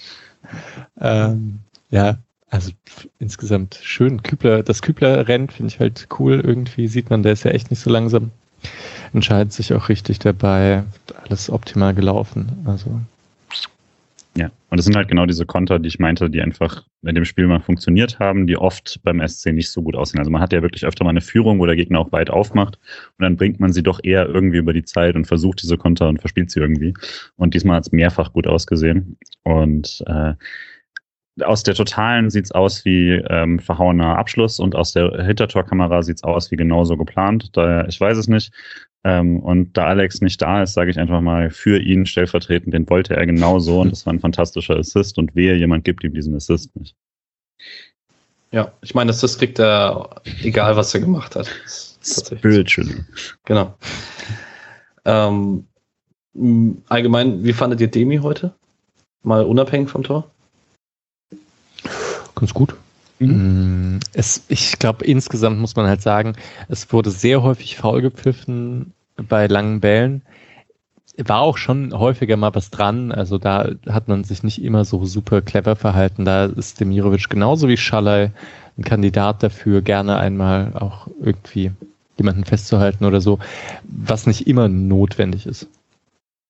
Ähm, 0.99 1.59
ja, 1.91 2.17
also 2.51 2.71
insgesamt 3.19 3.79
schön. 3.81 4.21
Kübler, 4.21 4.61
das 4.61 4.81
Kübler 4.81 5.27
rennt, 5.27 5.53
finde 5.53 5.73
ich 5.73 5.79
halt 5.79 6.07
cool. 6.19 6.41
Irgendwie 6.41 6.87
sieht 6.87 7.09
man, 7.09 7.23
der 7.23 7.31
ist 7.31 7.45
ja 7.45 7.51
echt 7.51 7.71
nicht 7.71 7.79
so 7.79 7.89
langsam. 7.89 8.31
Entscheidet 9.13 9.53
sich 9.53 9.73
auch 9.73 9.89
richtig 9.89 10.19
dabei. 10.19 10.83
Alles 11.25 11.49
optimal 11.49 11.95
gelaufen. 11.95 12.51
Also. 12.65 12.99
Ja, 14.35 14.49
und 14.69 14.77
es 14.77 14.85
sind 14.85 14.95
halt 14.95 15.07
genau 15.07 15.25
diese 15.25 15.45
Konter, 15.45 15.79
die 15.79 15.87
ich 15.87 15.99
meinte, 15.99 16.29
die 16.29 16.41
einfach 16.41 16.83
in 17.03 17.15
dem 17.15 17.25
Spiel 17.25 17.47
mal 17.47 17.59
funktioniert 17.59 18.19
haben, 18.19 18.47
die 18.47 18.55
oft 18.55 18.99
beim 19.03 19.25
SC 19.25 19.53
nicht 19.53 19.71
so 19.71 19.81
gut 19.81 19.95
aussehen. 19.95 20.19
Also 20.19 20.31
man 20.31 20.41
hat 20.41 20.53
ja 20.53 20.61
wirklich 20.61 20.85
öfter 20.85 21.03
mal 21.03 21.09
eine 21.09 21.21
Führung, 21.21 21.59
wo 21.59 21.65
der 21.65 21.75
Gegner 21.75 21.99
auch 21.99 22.11
weit 22.11 22.29
aufmacht 22.29 22.79
und 23.17 23.23
dann 23.23 23.35
bringt 23.35 23.59
man 23.59 23.73
sie 23.73 23.83
doch 23.83 23.99
eher 24.03 24.27
irgendwie 24.27 24.57
über 24.57 24.71
die 24.71 24.85
Zeit 24.85 25.15
und 25.15 25.25
versucht 25.25 25.61
diese 25.63 25.77
Konter 25.77 26.07
und 26.07 26.19
verspielt 26.19 26.51
sie 26.51 26.59
irgendwie. 26.59 26.93
Und 27.35 27.53
diesmal 27.53 27.77
hat 27.77 27.87
es 27.87 27.91
mehrfach 27.91 28.31
gut 28.31 28.47
ausgesehen. 28.47 29.17
Und 29.43 30.03
äh, 30.07 30.33
aus 31.43 31.63
der 31.63 31.75
Totalen 31.75 32.29
sieht's 32.29 32.51
aus 32.51 32.85
wie 32.85 33.11
ähm, 33.29 33.59
verhauener 33.59 34.17
Abschluss 34.17 34.59
und 34.59 34.75
aus 34.75 34.93
der 34.93 35.23
Hintertorkamera 35.23 36.03
sieht's 36.03 36.23
aus 36.23 36.51
wie 36.51 36.55
genauso 36.55 36.97
geplant. 36.97 37.49
Daher, 37.53 37.87
ich 37.87 37.99
weiß 37.99 38.17
es 38.17 38.27
nicht. 38.27 38.51
Ähm, 39.03 39.39
und 39.39 39.75
da 39.77 39.87
Alex 39.87 40.21
nicht 40.21 40.41
da 40.41 40.61
ist, 40.61 40.73
sage 40.73 40.91
ich 40.91 40.99
einfach 40.99 41.21
mal 41.21 41.49
für 41.49 41.79
ihn 41.79 42.05
stellvertretend, 42.05 42.73
den 42.73 42.87
wollte 42.89 43.15
er 43.15 43.25
genauso 43.25 43.81
und 43.81 43.91
das 43.91 44.05
war 44.05 44.13
ein 44.13 44.19
fantastischer 44.19 44.77
Assist 44.77 45.17
und 45.17 45.35
wehe, 45.35 45.55
jemand 45.55 45.85
gibt 45.85 46.03
ihm 46.03 46.13
diesen 46.13 46.35
Assist 46.35 46.75
nicht. 46.75 46.95
Ja, 48.51 48.71
ich 48.81 48.93
meine, 48.93 49.09
Assist 49.09 49.39
kriegt 49.39 49.59
er, 49.59 50.21
egal 50.43 50.75
was 50.75 50.93
er 50.93 50.99
gemacht 50.99 51.35
hat. 51.35 51.49
Spiritually. 52.03 53.03
Genau. 53.45 53.73
Ähm, 55.05 55.65
allgemein, 56.87 57.43
wie 57.43 57.53
fandet 57.53 57.81
ihr 57.81 57.87
Demi 57.87 58.17
heute? 58.17 58.53
Mal 59.23 59.45
unabhängig 59.45 59.89
vom 59.89 60.03
Tor? 60.03 60.29
Ganz 62.41 62.55
gut. 62.55 62.75
Mhm. 63.19 63.97
Mm, 63.97 63.99
es, 64.13 64.43
ich 64.47 64.79
glaube, 64.79 65.05
insgesamt 65.05 65.59
muss 65.59 65.75
man 65.75 65.85
halt 65.85 66.01
sagen, 66.01 66.33
es 66.69 66.91
wurde 66.91 67.11
sehr 67.11 67.43
häufig 67.43 67.77
faul 67.77 68.01
gepfiffen 68.01 68.93
bei 69.15 69.45
langen 69.45 69.79
Bällen. 69.79 70.23
War 71.17 71.41
auch 71.41 71.57
schon 71.57 71.93
häufiger 71.93 72.37
mal 72.37 72.55
was 72.55 72.71
dran. 72.71 73.11
Also 73.11 73.37
da 73.37 73.69
hat 73.87 74.07
man 74.07 74.23
sich 74.23 74.41
nicht 74.41 74.63
immer 74.63 74.85
so 74.85 75.05
super 75.05 75.43
clever 75.43 75.75
verhalten. 75.75 76.25
Da 76.25 76.45
ist 76.45 76.79
Demirovic 76.79 77.29
genauso 77.29 77.67
wie 77.67 77.77
Schalay 77.77 78.31
ein 78.75 78.83
Kandidat 78.83 79.43
dafür, 79.43 79.83
gerne 79.83 80.17
einmal 80.17 80.73
auch 80.73 81.07
irgendwie 81.21 81.71
jemanden 82.17 82.43
festzuhalten 82.43 83.05
oder 83.05 83.21
so, 83.21 83.37
was 83.83 84.25
nicht 84.25 84.47
immer 84.47 84.67
notwendig 84.67 85.45
ist. 85.45 85.67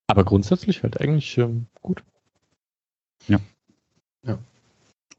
Aber 0.07 0.23
grundsätzlich 0.23 0.83
halt 0.83 1.01
eigentlich 1.01 1.37
ähm, 1.37 1.65
gut. 1.81 2.01
Ja. 3.27 3.39
Ja. 4.23 4.37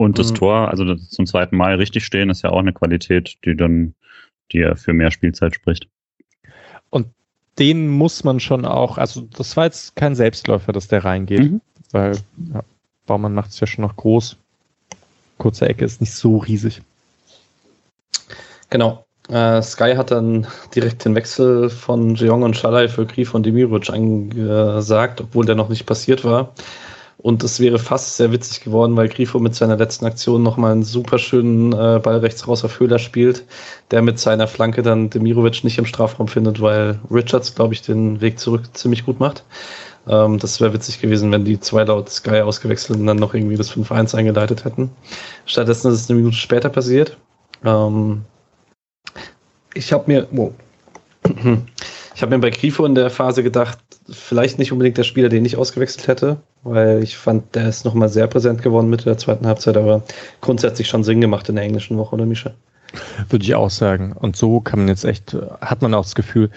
Und 0.02 0.18
das 0.18 0.32
mhm. 0.32 0.34
Tor, 0.34 0.68
also 0.68 0.84
das 0.84 1.10
zum 1.10 1.26
zweiten 1.26 1.56
Mal 1.56 1.76
richtig 1.76 2.04
stehen, 2.04 2.28
ist 2.28 2.42
ja 2.42 2.50
auch 2.50 2.58
eine 2.58 2.72
Qualität, 2.72 3.38
die 3.44 3.56
dann, 3.56 3.94
die 4.50 4.58
ja 4.58 4.74
für 4.74 4.92
mehr 4.92 5.12
Spielzeit 5.12 5.54
spricht. 5.54 5.86
Und 6.90 7.06
den 7.60 7.88
muss 7.88 8.24
man 8.24 8.40
schon 8.40 8.64
auch, 8.64 8.98
also 8.98 9.20
das 9.20 9.56
war 9.56 9.66
jetzt 9.66 9.94
kein 9.94 10.16
Selbstläufer, 10.16 10.72
dass 10.72 10.88
der 10.88 11.04
reingeht, 11.04 11.52
mhm. 11.52 11.60
weil 11.92 12.16
ja, 12.52 12.64
Baumann 13.06 13.32
macht 13.32 13.50
es 13.50 13.60
ja 13.60 13.68
schon 13.68 13.82
noch 13.82 13.94
groß. 13.94 14.36
Kurze 15.38 15.68
Ecke 15.68 15.84
ist 15.84 16.00
nicht 16.00 16.14
so 16.14 16.38
riesig. 16.38 16.82
Genau. 18.70 19.04
Äh, 19.28 19.62
Sky 19.62 19.94
hat 19.96 20.10
dann 20.10 20.48
direkt 20.74 21.04
den 21.04 21.14
Wechsel 21.14 21.70
von 21.70 22.16
Jeong 22.16 22.42
und 22.42 22.56
Schalay 22.56 22.88
für 22.88 23.06
Grief 23.06 23.34
und 23.34 23.46
Demirovic 23.46 23.88
angesagt, 23.88 25.20
obwohl 25.20 25.46
der 25.46 25.54
noch 25.54 25.68
nicht 25.68 25.86
passiert 25.86 26.24
war. 26.24 26.52
Und 27.22 27.44
es 27.44 27.60
wäre 27.60 27.78
fast 27.78 28.16
sehr 28.16 28.32
witzig 28.32 28.64
geworden, 28.64 28.96
weil 28.96 29.08
Grifo 29.08 29.38
mit 29.38 29.54
seiner 29.54 29.76
letzten 29.76 30.06
Aktion 30.06 30.42
nochmal 30.42 30.72
einen 30.72 30.82
super 30.82 31.18
schönen 31.18 31.72
äh, 31.72 32.00
Ball 32.02 32.18
rechts 32.18 32.48
raus 32.48 32.64
auf 32.64 32.80
Höhler 32.80 32.98
spielt, 32.98 33.44
der 33.92 34.02
mit 34.02 34.18
seiner 34.18 34.48
Flanke 34.48 34.82
dann 34.82 35.08
Demirovic 35.08 35.62
nicht 35.62 35.78
im 35.78 35.86
Strafraum 35.86 36.26
findet, 36.26 36.60
weil 36.60 36.98
Richards, 37.12 37.54
glaube 37.54 37.74
ich, 37.74 37.82
den 37.82 38.20
Weg 38.20 38.40
zurück 38.40 38.62
ziemlich 38.72 39.06
gut 39.06 39.20
macht. 39.20 39.44
Ähm, 40.08 40.40
das 40.40 40.60
wäre 40.60 40.72
witzig 40.72 41.00
gewesen, 41.00 41.30
wenn 41.30 41.44
die 41.44 41.60
zwei 41.60 41.84
laut 41.84 42.10
Sky 42.10 42.40
ausgewechselt 42.40 42.98
und 42.98 43.06
dann 43.06 43.18
noch 43.18 43.34
irgendwie 43.34 43.56
das 43.56 43.70
5-1 43.72 44.16
eingeleitet 44.16 44.64
hätten. 44.64 44.90
Stattdessen 45.46 45.92
ist 45.92 46.00
es 46.00 46.10
eine 46.10 46.18
Minute 46.18 46.36
später 46.36 46.70
passiert. 46.70 47.16
Ähm, 47.64 48.22
ich 49.74 49.92
habe 49.92 50.10
mir, 50.10 50.26
wow. 50.32 50.52
ich 52.14 52.22
habe 52.22 52.34
mir 52.34 52.40
bei 52.40 52.50
Grifo 52.50 52.84
in 52.84 52.96
der 52.96 53.10
Phase 53.10 53.44
gedacht, 53.44 53.78
vielleicht 54.12 54.58
nicht 54.58 54.72
unbedingt 54.72 54.98
der 54.98 55.04
Spieler, 55.04 55.28
den 55.28 55.44
ich 55.44 55.56
ausgewechselt 55.56 56.06
hätte, 56.06 56.38
weil 56.62 57.02
ich 57.02 57.16
fand, 57.16 57.54
der 57.54 57.68
ist 57.68 57.84
nochmal 57.84 58.08
sehr 58.08 58.26
präsent 58.26 58.62
geworden 58.62 58.90
Mitte 58.90 59.04
der 59.04 59.18
zweiten 59.18 59.46
Halbzeit, 59.46 59.76
aber 59.76 60.02
grundsätzlich 60.40 60.88
schon 60.88 61.04
Sinn 61.04 61.20
gemacht 61.20 61.48
in 61.48 61.56
der 61.56 61.64
englischen 61.64 61.96
Woche, 61.96 62.14
oder 62.14 62.26
Mischa? 62.26 62.52
Würde 63.28 63.44
ich 63.44 63.54
auch 63.54 63.70
sagen. 63.70 64.12
Und 64.12 64.36
so 64.36 64.60
kann 64.60 64.80
man 64.80 64.88
jetzt 64.88 65.04
echt, 65.04 65.36
hat 65.60 65.82
man 65.82 65.94
auch 65.94 66.04
das 66.04 66.14
Gefühl, 66.14 66.50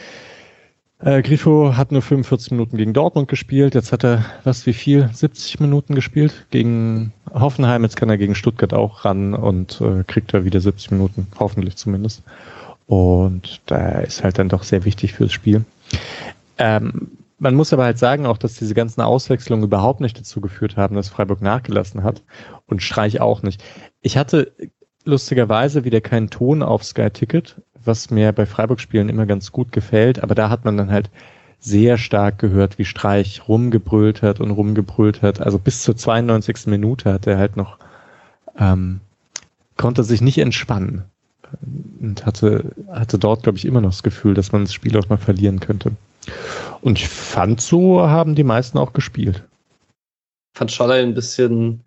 äh, 1.00 1.22
Grifo 1.22 1.76
hat 1.76 1.92
nur 1.92 2.02
45 2.02 2.52
Minuten 2.52 2.78
gegen 2.78 2.94
Dortmund 2.94 3.28
gespielt. 3.28 3.76
Jetzt 3.76 3.92
hat 3.92 4.04
er, 4.04 4.26
was, 4.44 4.66
wie 4.66 4.74
viel? 4.74 5.10
70 5.12 5.60
Minuten 5.60 5.96
gespielt 5.96 6.46
gegen 6.52 7.12
Hoffenheim. 7.34 7.84
Jetzt 7.84 7.98
kann 7.98 8.10
er 8.10 8.18
gegen 8.18 8.36
Stuttgart 8.36 8.74
auch 8.74 9.06
ran 9.06 9.34
und 9.34 9.82
äh, 9.82 10.04
kriegt 10.06 10.34
er 10.34 10.46
wieder 10.46 10.62
70 10.62 10.92
Minuten, 10.92 11.28
hoffentlich 11.38 11.76
zumindest. 11.76 12.24
Und 12.88 13.62
da 13.66 14.00
ist 14.00 14.24
halt 14.24 14.40
dann 14.40 14.50
doch 14.50 14.64
sehr 14.64 14.86
wichtig 14.86 15.14
fürs 15.14 15.34
Spiel. 15.34 15.66
Ähm, 16.58 17.10
man 17.38 17.56
muss 17.56 17.74
aber 17.74 17.84
halt 17.84 18.00
sagen 18.00 18.26
auch, 18.26 18.38
dass 18.38 18.56
diese 18.56 18.74
ganzen 18.74 19.02
Auswechslungen 19.02 19.66
überhaupt 19.66 20.00
nicht 20.00 20.18
dazu 20.18 20.42
geführt 20.42 20.78
haben, 20.78 20.96
dass 20.96 21.10
Freiburg 21.10 21.42
nachgelassen 21.42 22.04
hat 22.04 22.24
und 22.68 22.82
Streich 22.82 23.20
auch 23.20 23.44
nicht. 23.44 23.64
Ich 24.02 24.18
hatte 24.18 24.54
lustigerweise 25.04 25.84
wieder 25.84 26.02
keinen 26.02 26.30
Ton 26.30 26.64
auf 26.64 26.84
Sky 26.84 27.10
Ticket, 27.10 27.62
was 27.84 28.10
mir 28.10 28.32
bei 28.32 28.46
Freiburg-Spielen 28.46 29.10
immer 29.10 29.26
ganz 29.26 29.52
gut 29.52 29.72
gefällt, 29.72 30.24
aber 30.24 30.36
da 30.36 30.50
hat 30.50 30.66
man 30.66 30.78
dann 30.78 30.92
halt 30.92 31.10
sehr 31.60 31.98
stark 31.98 32.40
gehört, 32.40 32.78
wie 32.78 32.86
Streich 32.86 33.48
rumgebrüllt 33.48 34.22
hat 34.22 34.40
und 34.40 34.52
rumgebrüllt 34.52 35.22
hat. 35.22 35.42
Also 35.42 35.58
bis 35.58 35.84
zur 35.84 35.96
92. 35.96 36.68
Minute 36.68 37.12
hat 37.12 37.28
er 37.28 37.38
halt 37.38 37.58
noch, 37.58 37.78
ähm, 38.58 39.02
konnte 39.78 40.04
sich 40.04 40.22
nicht 40.22 40.38
entspannen 40.38 41.06
und 42.00 42.26
hatte, 42.26 42.72
hatte 42.92 43.18
dort, 43.18 43.44
glaube 43.44 43.58
ich, 43.58 43.66
immer 43.66 43.82
noch 43.82 43.92
das 43.92 44.04
Gefühl, 44.04 44.34
dass 44.34 44.52
man 44.52 44.64
das 44.64 44.74
Spiel 44.74 44.98
auch 44.98 45.10
mal 45.10 45.18
verlieren 45.18 45.60
könnte. 45.60 45.92
Und 46.82 47.00
ich 47.00 47.08
fand, 47.08 47.62
so 47.62 48.02
haben 48.02 48.36
die 48.36 48.44
meisten 48.44 48.78
auch 48.78 48.94
gespielt. 48.94 49.44
Fand 50.54 50.72
Schaller 50.72 50.96
ein 50.96 51.14
bisschen 51.14 51.84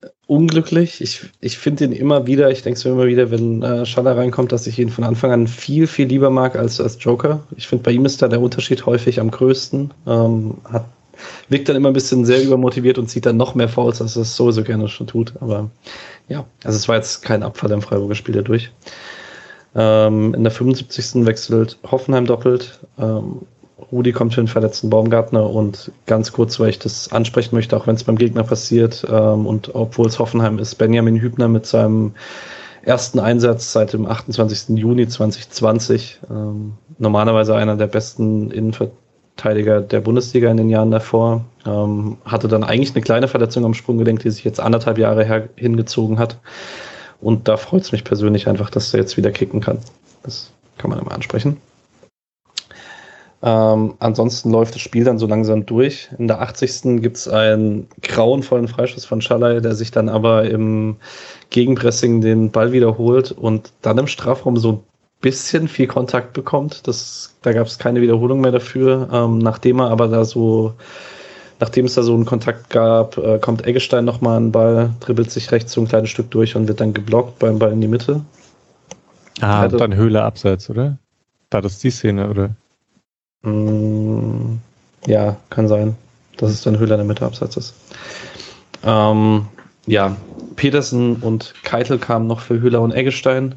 äh, 0.00 0.08
unglücklich. 0.26 1.00
Ich, 1.00 1.22
ich 1.40 1.58
finde 1.58 1.84
ihn 1.84 1.92
immer 1.92 2.26
wieder, 2.26 2.50
ich 2.50 2.62
denke 2.62 2.78
es 2.78 2.84
mir 2.84 2.92
immer 2.92 3.06
wieder, 3.06 3.30
wenn 3.30 3.62
äh, 3.62 3.86
Schaller 3.86 4.16
reinkommt, 4.16 4.52
dass 4.52 4.66
ich 4.66 4.78
ihn 4.78 4.90
von 4.90 5.04
Anfang 5.04 5.32
an 5.32 5.46
viel, 5.46 5.86
viel 5.86 6.06
lieber 6.06 6.30
mag 6.30 6.56
als 6.56 6.80
als 6.80 6.96
Joker. 7.00 7.40
Ich 7.56 7.68
finde, 7.68 7.84
bei 7.84 7.92
ihm 7.92 8.04
ist 8.04 8.22
da 8.22 8.28
der 8.28 8.40
Unterschied 8.40 8.86
häufig 8.86 9.20
am 9.20 9.30
größten. 9.30 9.92
Ähm, 10.06 10.58
hat, 10.64 10.86
wirkt 11.48 11.68
dann 11.68 11.76
immer 11.76 11.88
ein 11.88 11.94
bisschen 11.94 12.24
sehr 12.24 12.42
übermotiviert 12.42 12.98
und 12.98 13.08
zieht 13.08 13.26
dann 13.26 13.36
noch 13.36 13.54
mehr 13.54 13.68
Fouls, 13.68 14.00
als 14.00 14.16
er 14.16 14.22
es 14.22 14.36
sowieso 14.36 14.62
gerne 14.62 14.88
schon 14.88 15.06
tut. 15.06 15.34
Aber 15.40 15.70
ja, 16.28 16.46
also 16.64 16.76
es 16.76 16.88
war 16.88 16.96
jetzt 16.96 17.22
kein 17.22 17.42
Abfall 17.42 17.70
im 17.72 17.82
Freiburger 17.82 18.14
Spiel 18.14 18.34
dadurch. 18.34 18.70
Ähm, 19.74 20.34
in 20.34 20.42
der 20.42 20.50
75. 20.50 21.26
wechselt 21.26 21.78
Hoffenheim 21.90 22.26
doppelt. 22.26 22.80
Ähm, 22.98 23.42
Rudi 23.92 24.12
kommt 24.12 24.34
für 24.34 24.42
den 24.42 24.48
verletzten 24.48 24.90
Baumgartner 24.90 25.48
und 25.48 25.90
ganz 26.06 26.32
kurz, 26.32 26.60
weil 26.60 26.70
ich 26.70 26.78
das 26.78 27.12
ansprechen 27.12 27.54
möchte, 27.54 27.76
auch 27.76 27.86
wenn 27.86 27.96
es 27.96 28.04
beim 28.04 28.16
Gegner 28.16 28.44
passiert 28.44 29.06
ähm, 29.10 29.46
und 29.46 29.74
obwohl 29.74 30.06
es 30.06 30.18
Hoffenheim 30.18 30.58
ist, 30.58 30.76
Benjamin 30.76 31.20
Hübner 31.20 31.48
mit 31.48 31.66
seinem 31.66 32.14
ersten 32.82 33.18
Einsatz 33.18 33.72
seit 33.72 33.92
dem 33.92 34.06
28. 34.06 34.76
Juni 34.78 35.08
2020. 35.08 36.20
Ähm, 36.30 36.72
normalerweise 36.98 37.54
einer 37.54 37.76
der 37.76 37.86
besten 37.86 38.50
Innenverteidiger 38.50 39.80
der 39.80 40.00
Bundesliga 40.00 40.50
in 40.50 40.56
den 40.56 40.70
Jahren 40.70 40.90
davor. 40.90 41.44
Ähm, 41.66 42.18
hatte 42.24 42.48
dann 42.48 42.64
eigentlich 42.64 42.94
eine 42.94 43.02
kleine 43.02 43.28
Verletzung 43.28 43.64
am 43.64 43.74
Sprunggelenk, 43.74 44.20
die 44.20 44.30
sich 44.30 44.44
jetzt 44.44 44.60
anderthalb 44.60 44.98
Jahre 44.98 45.24
her 45.24 45.48
hingezogen 45.56 46.18
hat. 46.18 46.38
Und 47.20 47.48
da 47.48 47.56
freut 47.56 47.82
es 47.82 47.92
mich 47.92 48.04
persönlich 48.04 48.48
einfach, 48.48 48.70
dass 48.70 48.92
er 48.94 49.00
jetzt 49.00 49.16
wieder 49.16 49.30
kicken 49.30 49.60
kann. 49.60 49.78
Das 50.22 50.50
kann 50.78 50.90
man 50.90 50.98
immer 50.98 51.12
ansprechen. 51.12 51.58
Ähm, 53.42 53.94
ansonsten 54.00 54.50
läuft 54.50 54.74
das 54.74 54.82
Spiel 54.82 55.04
dann 55.04 55.18
so 55.18 55.26
langsam 55.26 55.64
durch. 55.64 56.10
In 56.18 56.28
der 56.28 56.42
80. 56.42 57.00
gibt 57.00 57.16
es 57.16 57.28
einen 57.28 57.88
grauenvollen 58.02 58.68
Freischuss 58.68 59.06
von 59.06 59.22
Schalay, 59.22 59.60
der 59.62 59.74
sich 59.74 59.90
dann 59.90 60.08
aber 60.08 60.44
im 60.44 60.96
Gegenpressing 61.48 62.20
den 62.20 62.50
Ball 62.50 62.72
wiederholt 62.72 63.32
und 63.32 63.72
dann 63.80 63.98
im 63.98 64.06
Strafraum 64.06 64.58
so 64.58 64.72
ein 64.72 64.80
bisschen 65.22 65.68
viel 65.68 65.86
Kontakt 65.86 66.34
bekommt. 66.34 66.86
Das, 66.86 67.34
da 67.40 67.52
gab 67.52 67.66
es 67.66 67.78
keine 67.78 68.02
Wiederholung 68.02 68.42
mehr 68.42 68.52
dafür. 68.52 69.08
Ähm, 69.10 69.38
nachdem 69.38 69.80
er 69.80 69.90
aber 69.90 70.08
da 70.08 70.24
so, 70.26 70.74
nachdem 71.60 71.84
es 71.84 71.94
da 71.94 72.02
so 72.02 72.14
einen 72.14 72.24
Kontakt 72.24 72.70
gab, 72.70 73.18
äh, 73.18 73.38
kommt 73.38 73.66
Eggestein 73.66 74.04
nochmal 74.04 74.38
an 74.38 74.46
den 74.46 74.52
Ball, 74.52 74.90
dribbelt 75.00 75.30
sich 75.30 75.52
rechts 75.52 75.72
so 75.72 75.80
ein 75.80 75.88
kleines 75.88 76.10
Stück 76.10 76.30
durch 76.30 76.56
und 76.56 76.66
wird 76.66 76.80
dann 76.80 76.94
geblockt 76.94 77.38
beim 77.38 77.58
Ball 77.58 77.72
in 77.72 77.80
die 77.80 77.88
Mitte. 77.88 78.22
Ah, 79.40 79.64
und 79.64 79.78
dann 79.78 79.94
Höhle 79.94 80.22
abseits, 80.22 80.68
oder? 80.70 80.98
War 81.50 81.62
das 81.62 81.78
die 81.78 81.90
Szene, 81.90 82.28
oder? 82.28 82.50
Mm, 83.42 84.56
ja, 85.06 85.36
kann 85.50 85.68
sein, 85.68 85.96
dass 86.36 86.50
es 86.50 86.62
dann 86.62 86.78
Höhler 86.78 86.94
in 86.94 87.00
der 87.00 87.06
Mitte 87.06 87.24
abseits 87.24 87.56
ist. 87.56 87.74
Ähm, 88.82 89.46
ja, 89.86 90.16
Petersen 90.56 91.16
und 91.16 91.54
Keitel 91.62 91.98
kamen 91.98 92.26
noch 92.26 92.40
für 92.40 92.60
Höhler 92.60 92.80
und 92.80 92.92
Eggestein. 92.92 93.54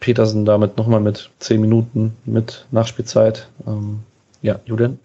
Petersen 0.00 0.44
damit 0.44 0.76
nochmal 0.76 1.00
mit 1.00 1.30
10 1.40 1.60
Minuten 1.60 2.16
mit 2.24 2.66
Nachspielzeit. 2.70 3.48
Ähm, 3.66 4.00
ja, 4.42 4.60
Julian? 4.64 4.98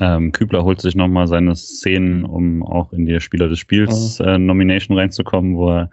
Ähm, 0.00 0.32
Kübler 0.32 0.64
holt 0.64 0.80
sich 0.80 0.94
nochmal 0.94 1.26
seine 1.26 1.54
Szenen, 1.54 2.24
um 2.24 2.62
auch 2.62 2.92
in 2.92 3.04
die 3.06 3.20
Spieler 3.20 3.48
des 3.48 3.58
Spiels 3.58 4.18
mhm. 4.18 4.26
äh, 4.26 4.38
Nomination 4.38 4.98
reinzukommen, 4.98 5.56
wo 5.56 5.70
er 5.70 5.90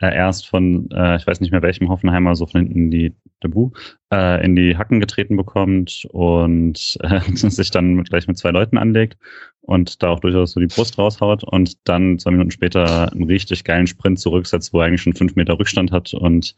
äh, 0.00 0.14
erst 0.14 0.48
von, 0.48 0.90
äh, 0.90 1.16
ich 1.16 1.26
weiß 1.26 1.40
nicht 1.40 1.52
mehr 1.52 1.62
welchem 1.62 1.88
Hoffenheimer, 1.88 2.34
so 2.34 2.46
von 2.46 2.62
hinten 2.62 2.90
die 2.90 3.14
Debut, 3.42 3.76
äh, 4.12 4.44
in 4.44 4.56
die 4.56 4.76
Hacken 4.76 5.00
getreten 5.00 5.36
bekommt 5.36 6.06
und 6.12 6.98
äh, 7.02 7.20
sich 7.34 7.70
dann 7.70 7.94
mit, 7.94 8.10
gleich 8.10 8.26
mit 8.26 8.38
zwei 8.38 8.50
Leuten 8.50 8.78
anlegt 8.78 9.16
und 9.62 10.02
da 10.02 10.08
auch 10.08 10.20
durchaus 10.20 10.52
so 10.52 10.60
die 10.60 10.66
Brust 10.66 10.98
raushaut 10.98 11.44
und 11.44 11.76
dann 11.88 12.18
zwei 12.18 12.32
Minuten 12.32 12.50
später 12.50 13.10
einen 13.12 13.24
richtig 13.24 13.64
geilen 13.64 13.86
Sprint 13.86 14.18
zurücksetzt, 14.18 14.72
wo 14.72 14.80
er 14.80 14.86
eigentlich 14.86 15.02
schon 15.02 15.14
fünf 15.14 15.36
Meter 15.36 15.58
Rückstand 15.58 15.92
hat 15.92 16.12
und 16.14 16.54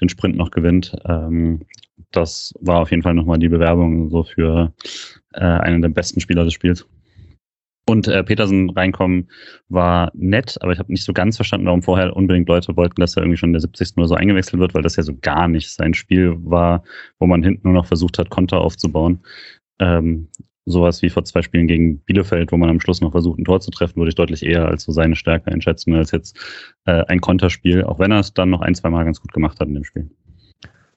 den 0.00 0.08
Sprint 0.08 0.36
noch 0.36 0.50
gewinnt. 0.50 0.96
Ähm, 1.06 1.60
das 2.10 2.54
war 2.60 2.80
auf 2.80 2.90
jeden 2.90 3.02
Fall 3.02 3.14
nochmal 3.14 3.38
die 3.38 3.48
Bewerbung 3.48 4.10
so 4.10 4.24
für 4.24 4.72
äh, 5.34 5.40
einen 5.40 5.82
der 5.82 5.88
besten 5.88 6.20
Spieler 6.20 6.44
des 6.44 6.54
Spiels. 6.54 6.86
Und 7.88 8.06
äh, 8.06 8.22
Petersen 8.22 8.68
reinkommen 8.68 9.30
war 9.70 10.10
nett, 10.14 10.58
aber 10.60 10.72
ich 10.72 10.78
habe 10.78 10.92
nicht 10.92 11.04
so 11.04 11.14
ganz 11.14 11.36
verstanden, 11.36 11.66
warum 11.66 11.82
vorher 11.82 12.14
unbedingt 12.14 12.48
Leute 12.48 12.76
wollten, 12.76 13.00
dass 13.00 13.16
er 13.16 13.22
irgendwie 13.22 13.38
schon 13.38 13.48
in 13.48 13.54
der 13.54 13.62
70. 13.62 13.96
oder 13.96 14.08
so 14.08 14.14
eingewechselt 14.14 14.60
wird, 14.60 14.74
weil 14.74 14.82
das 14.82 14.96
ja 14.96 15.02
so 15.02 15.16
gar 15.22 15.48
nicht 15.48 15.70
sein 15.70 15.94
Spiel 15.94 16.36
war, 16.40 16.82
wo 17.18 17.26
man 17.26 17.42
hinten 17.42 17.68
nur 17.68 17.72
noch 17.72 17.86
versucht 17.86 18.18
hat, 18.18 18.28
Konter 18.28 18.60
aufzubauen. 18.60 19.20
Ähm, 19.78 20.28
sowas 20.70 21.02
wie 21.02 21.10
vor 21.10 21.24
zwei 21.24 21.42
Spielen 21.42 21.66
gegen 21.66 21.98
Bielefeld, 22.00 22.52
wo 22.52 22.56
man 22.56 22.70
am 22.70 22.80
Schluss 22.80 23.00
noch 23.00 23.12
versucht, 23.12 23.38
ein 23.38 23.44
Tor 23.44 23.60
zu 23.60 23.70
treffen, 23.70 23.96
würde 23.96 24.10
ich 24.10 24.14
deutlich 24.14 24.44
eher 24.44 24.66
als 24.66 24.84
so 24.84 24.92
seine 24.92 25.16
Stärke 25.16 25.50
einschätzen, 25.50 25.94
als 25.94 26.10
jetzt 26.10 26.38
äh, 26.84 27.04
ein 27.06 27.20
Konterspiel, 27.20 27.84
auch 27.84 27.98
wenn 27.98 28.12
er 28.12 28.20
es 28.20 28.34
dann 28.34 28.50
noch 28.50 28.60
ein, 28.60 28.74
zwei 28.74 28.90
Mal 28.90 29.04
ganz 29.04 29.20
gut 29.20 29.32
gemacht 29.32 29.60
hat 29.60 29.68
in 29.68 29.74
dem 29.74 29.84
Spiel. 29.84 30.10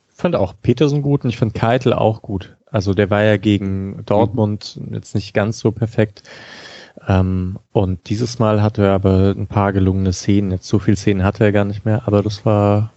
Ich 0.10 0.18
fand 0.22 0.36
auch 0.36 0.54
Petersen 0.62 1.02
gut 1.02 1.24
und 1.24 1.32
ich 1.32 1.38
fand 1.38 1.54
Keitel 1.54 1.94
auch 1.94 2.22
gut. 2.22 2.56
Also 2.68 2.94
der 2.94 3.10
war 3.10 3.24
ja 3.24 3.38
gegen 3.38 4.04
Dortmund 4.06 4.80
mhm. 4.80 4.94
jetzt 4.94 5.16
nicht 5.16 5.34
ganz 5.34 5.60
so 5.60 5.72
perfekt. 5.72 6.24
Ähm, 7.08 7.58
und 7.72 8.10
dieses 8.10 8.40
Mal 8.40 8.62
hatte 8.62 8.84
er 8.86 8.94
aber 8.94 9.34
ein 9.36 9.48
paar 9.48 9.74
gelungene 9.74 10.14
Szenen. 10.14 10.52
Jetzt 10.52 10.68
so 10.68 10.80
viele 10.80 10.98
Szenen 10.98 11.24
hatte 11.24 11.44
er 11.44 11.52
gar 11.52 11.66
nicht 11.66 11.86
mehr, 11.86 12.04
aber 12.06 12.22
das 12.22 12.46
war 12.46 12.94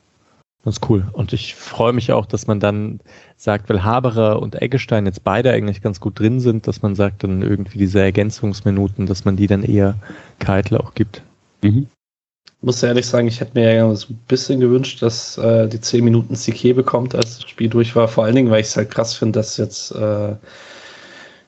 ganz 0.64 0.80
cool. 0.88 1.06
Und 1.12 1.32
ich 1.32 1.54
freue 1.54 1.92
mich 1.92 2.12
auch, 2.12 2.26
dass 2.26 2.46
man 2.46 2.58
dann 2.58 3.00
sagt, 3.36 3.68
weil 3.68 3.84
Haberer 3.84 4.40
und 4.40 4.60
Eggestein 4.60 5.06
jetzt 5.06 5.22
beide 5.22 5.52
eigentlich 5.52 5.82
ganz 5.82 6.00
gut 6.00 6.18
drin 6.18 6.40
sind, 6.40 6.66
dass 6.66 6.82
man 6.82 6.94
sagt, 6.94 7.22
dann 7.24 7.42
irgendwie 7.42 7.78
diese 7.78 8.00
Ergänzungsminuten, 8.00 9.06
dass 9.06 9.24
man 9.24 9.36
die 9.36 9.46
dann 9.46 9.62
eher 9.62 9.96
Keitel 10.38 10.78
auch 10.78 10.94
gibt. 10.94 11.22
Mhm. 11.62 11.86
Ich 12.46 12.66
muss 12.66 12.82
ehrlich 12.82 13.06
sagen, 13.06 13.28
ich 13.28 13.40
hätte 13.40 13.58
mir 13.58 13.74
ja 13.74 13.94
so 13.94 14.14
ein 14.14 14.18
bisschen 14.26 14.58
gewünscht, 14.58 15.02
dass 15.02 15.36
äh, 15.36 15.68
die 15.68 15.80
10 15.80 16.02
Minuten 16.02 16.34
CK 16.34 16.74
bekommt, 16.74 17.14
als 17.14 17.36
das 17.36 17.50
Spiel 17.50 17.68
durch 17.68 17.94
war. 17.94 18.08
Vor 18.08 18.24
allen 18.24 18.34
Dingen, 18.34 18.50
weil 18.50 18.62
ich 18.62 18.68
es 18.68 18.76
halt 18.76 18.90
krass 18.90 19.14
finde, 19.14 19.38
dass 19.38 19.58
jetzt 19.58 19.90
äh, 19.92 20.34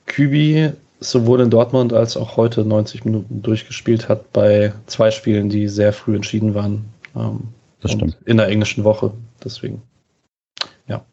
Kübi 0.05 0.71
sowohl 0.99 1.41
in 1.41 1.49
Dortmund 1.49 1.91
als 1.91 2.17
auch 2.17 2.37
heute 2.37 2.63
90 2.63 3.05
Minuten 3.05 3.41
durchgespielt 3.41 4.09
hat 4.09 4.31
bei 4.31 4.73
zwei 4.85 5.09
Spielen, 5.09 5.49
die 5.49 5.67
sehr 5.67 5.91
früh 5.91 6.15
entschieden 6.15 6.53
waren. 6.53 6.85
Ähm, 7.15 7.47
das 7.87 7.97
stimmt. 7.97 8.17
In 8.25 8.37
der 8.37 8.47
englischen 8.47 8.83
Woche. 8.83 9.11
Deswegen. 9.43 9.81
Ja. 10.87 11.03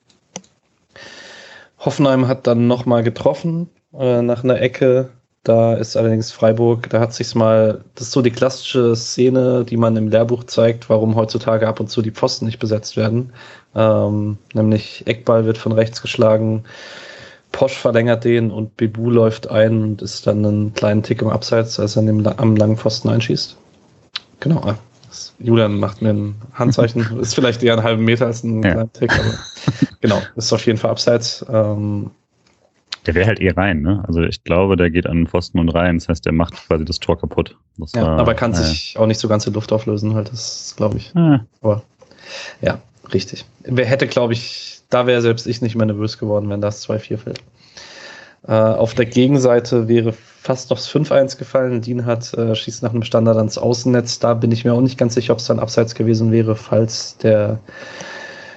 Hoffenheim 1.79 2.29
hat 2.29 2.47
dann 2.47 2.67
nochmal 2.67 3.03
getroffen 3.03 3.69
äh, 3.93 4.23
nach 4.23 4.45
einer 4.45 4.61
Ecke. 4.61 5.11
Da 5.43 5.75
ist 5.75 5.95
allerdings 5.97 6.33
Freiburg, 6.33 6.89
da 6.89 7.01
hat 7.01 7.13
sich's 7.13 7.35
mal, 7.35 7.85
das 7.95 8.07
ist 8.07 8.13
so 8.13 8.23
die 8.23 8.31
klassische 8.31 8.97
Szene, 8.97 9.67
die 9.69 9.77
man 9.77 9.95
im 9.95 10.09
Lehrbuch 10.09 10.45
zeigt, 10.45 10.89
warum 10.89 11.17
heutzutage 11.17 11.69
ab 11.69 11.81
und 11.81 11.91
zu 11.91 12.01
die 12.01 12.13
Pfosten 12.13 12.47
nicht 12.47 12.59
besetzt 12.59 12.97
werden. 12.97 13.35
Ähm, 13.75 14.39
nämlich 14.55 15.07
Eckball 15.07 15.45
wird 15.45 15.59
von 15.59 15.73
rechts 15.73 16.01
geschlagen, 16.01 16.65
Posch 17.55 17.77
verlängert 17.77 18.25
den 18.25 18.51
und 18.51 18.77
Bebu 18.77 19.11
läuft 19.11 19.49
ein 19.49 19.83
und 19.83 20.03
ist 20.03 20.27
dann 20.27 20.45
einen 20.45 20.75
kleinen 20.75 21.05
Tick 21.05 21.23
im 21.23 21.29
Abseits, 21.29 21.79
als 21.79 21.95
er 21.95 22.03
dem, 22.03 22.27
am 22.27 22.57
langen 22.57 22.77
Pfosten 22.77 23.11
einschießt. 23.11 23.57
Genau. 24.41 24.75
Julian 25.39 25.79
macht 25.79 26.03
mir 26.03 26.11
ein 26.11 26.35
Handzeichen. 26.53 27.19
ist 27.21 27.35
vielleicht 27.35 27.63
eher 27.63 27.75
einen 27.75 27.83
halben 27.83 28.05
Meter 28.05 28.27
als 28.27 28.45
ein 28.45 28.63
ja. 28.63 28.71
kleiner 28.71 28.93
Tick, 28.93 29.13
aber 29.13 29.35
genau, 30.01 30.23
ist 30.37 30.53
auf 30.53 30.65
jeden 30.67 30.79
Fall 30.79 30.91
Abseits. 30.91 31.45
Ähm, 31.49 32.11
der 33.07 33.15
wäre 33.15 33.27
halt 33.27 33.41
eh 33.41 33.51
rein, 33.51 33.83
ne? 33.83 34.03
Also 34.07 34.23
ich 34.23 34.45
glaube, 34.45 34.77
der 34.77 34.91
geht 34.91 35.07
an 35.07 35.19
den 35.19 35.27
Pfosten 35.27 35.59
und 35.59 35.69
rein. 35.69 35.99
Das 35.99 36.09
heißt, 36.09 36.25
der 36.25 36.33
macht 36.33 36.55
quasi 36.67 36.85
das 36.85 37.01
Tor 37.01 37.19
kaputt. 37.19 37.57
Das 37.77 37.93
ja, 37.93 38.03
war, 38.03 38.19
aber 38.19 38.35
kann 38.35 38.53
äh, 38.53 38.57
sich 38.57 38.97
auch 38.99 39.07
nicht 39.07 39.21
so 39.21 39.29
ganz 39.29 39.47
in 39.47 39.53
Luft 39.53 39.73
auflösen, 39.73 40.15
halt 40.15 40.33
das 40.33 40.75
glaube 40.77 40.97
ich. 40.97 41.15
Äh. 41.15 41.41
Aber 41.61 41.83
ja, 42.63 42.79
richtig. 43.13 43.45
Wer 43.61 43.85
hätte, 43.85 44.07
glaube 44.07 44.33
ich, 44.33 44.81
da 44.89 45.07
wäre 45.07 45.21
selbst 45.21 45.47
ich 45.47 45.61
nicht 45.61 45.77
mehr 45.77 45.87
nervös 45.87 46.19
geworden, 46.19 46.49
wenn 46.49 46.61
das 46.61 46.89
2-4 46.89 47.19
fällt. 47.19 47.43
Äh, 48.47 48.53
auf 48.53 48.95
der 48.95 49.07
Gegenseite 49.07 49.89
wäre 49.89 50.13
fast 50.13 50.71
aufs 50.71 50.89
5-1 50.89 51.39
gefallen. 51.39 51.81
Dean 51.81 52.05
hat 52.05 52.35
äh, 52.35 52.55
schießt 52.55 52.83
nach 52.83 52.93
einem 52.93 53.03
Standard 53.03 53.39
ans 53.39 53.57
Außennetz. 53.57 54.19
Da 54.19 54.35
bin 54.35 54.53
ich 54.53 54.65
mir 54.65 54.75
auch 54.75 54.81
nicht 54.81 54.99
ganz 54.99 55.15
sicher, 55.15 55.33
ob 55.33 55.39
es 55.39 55.47
dann 55.47 55.59
abseits 55.59 55.95
gewesen 55.95 56.31
wäre, 56.31 56.55
falls 56.55 57.17
der 57.19 57.59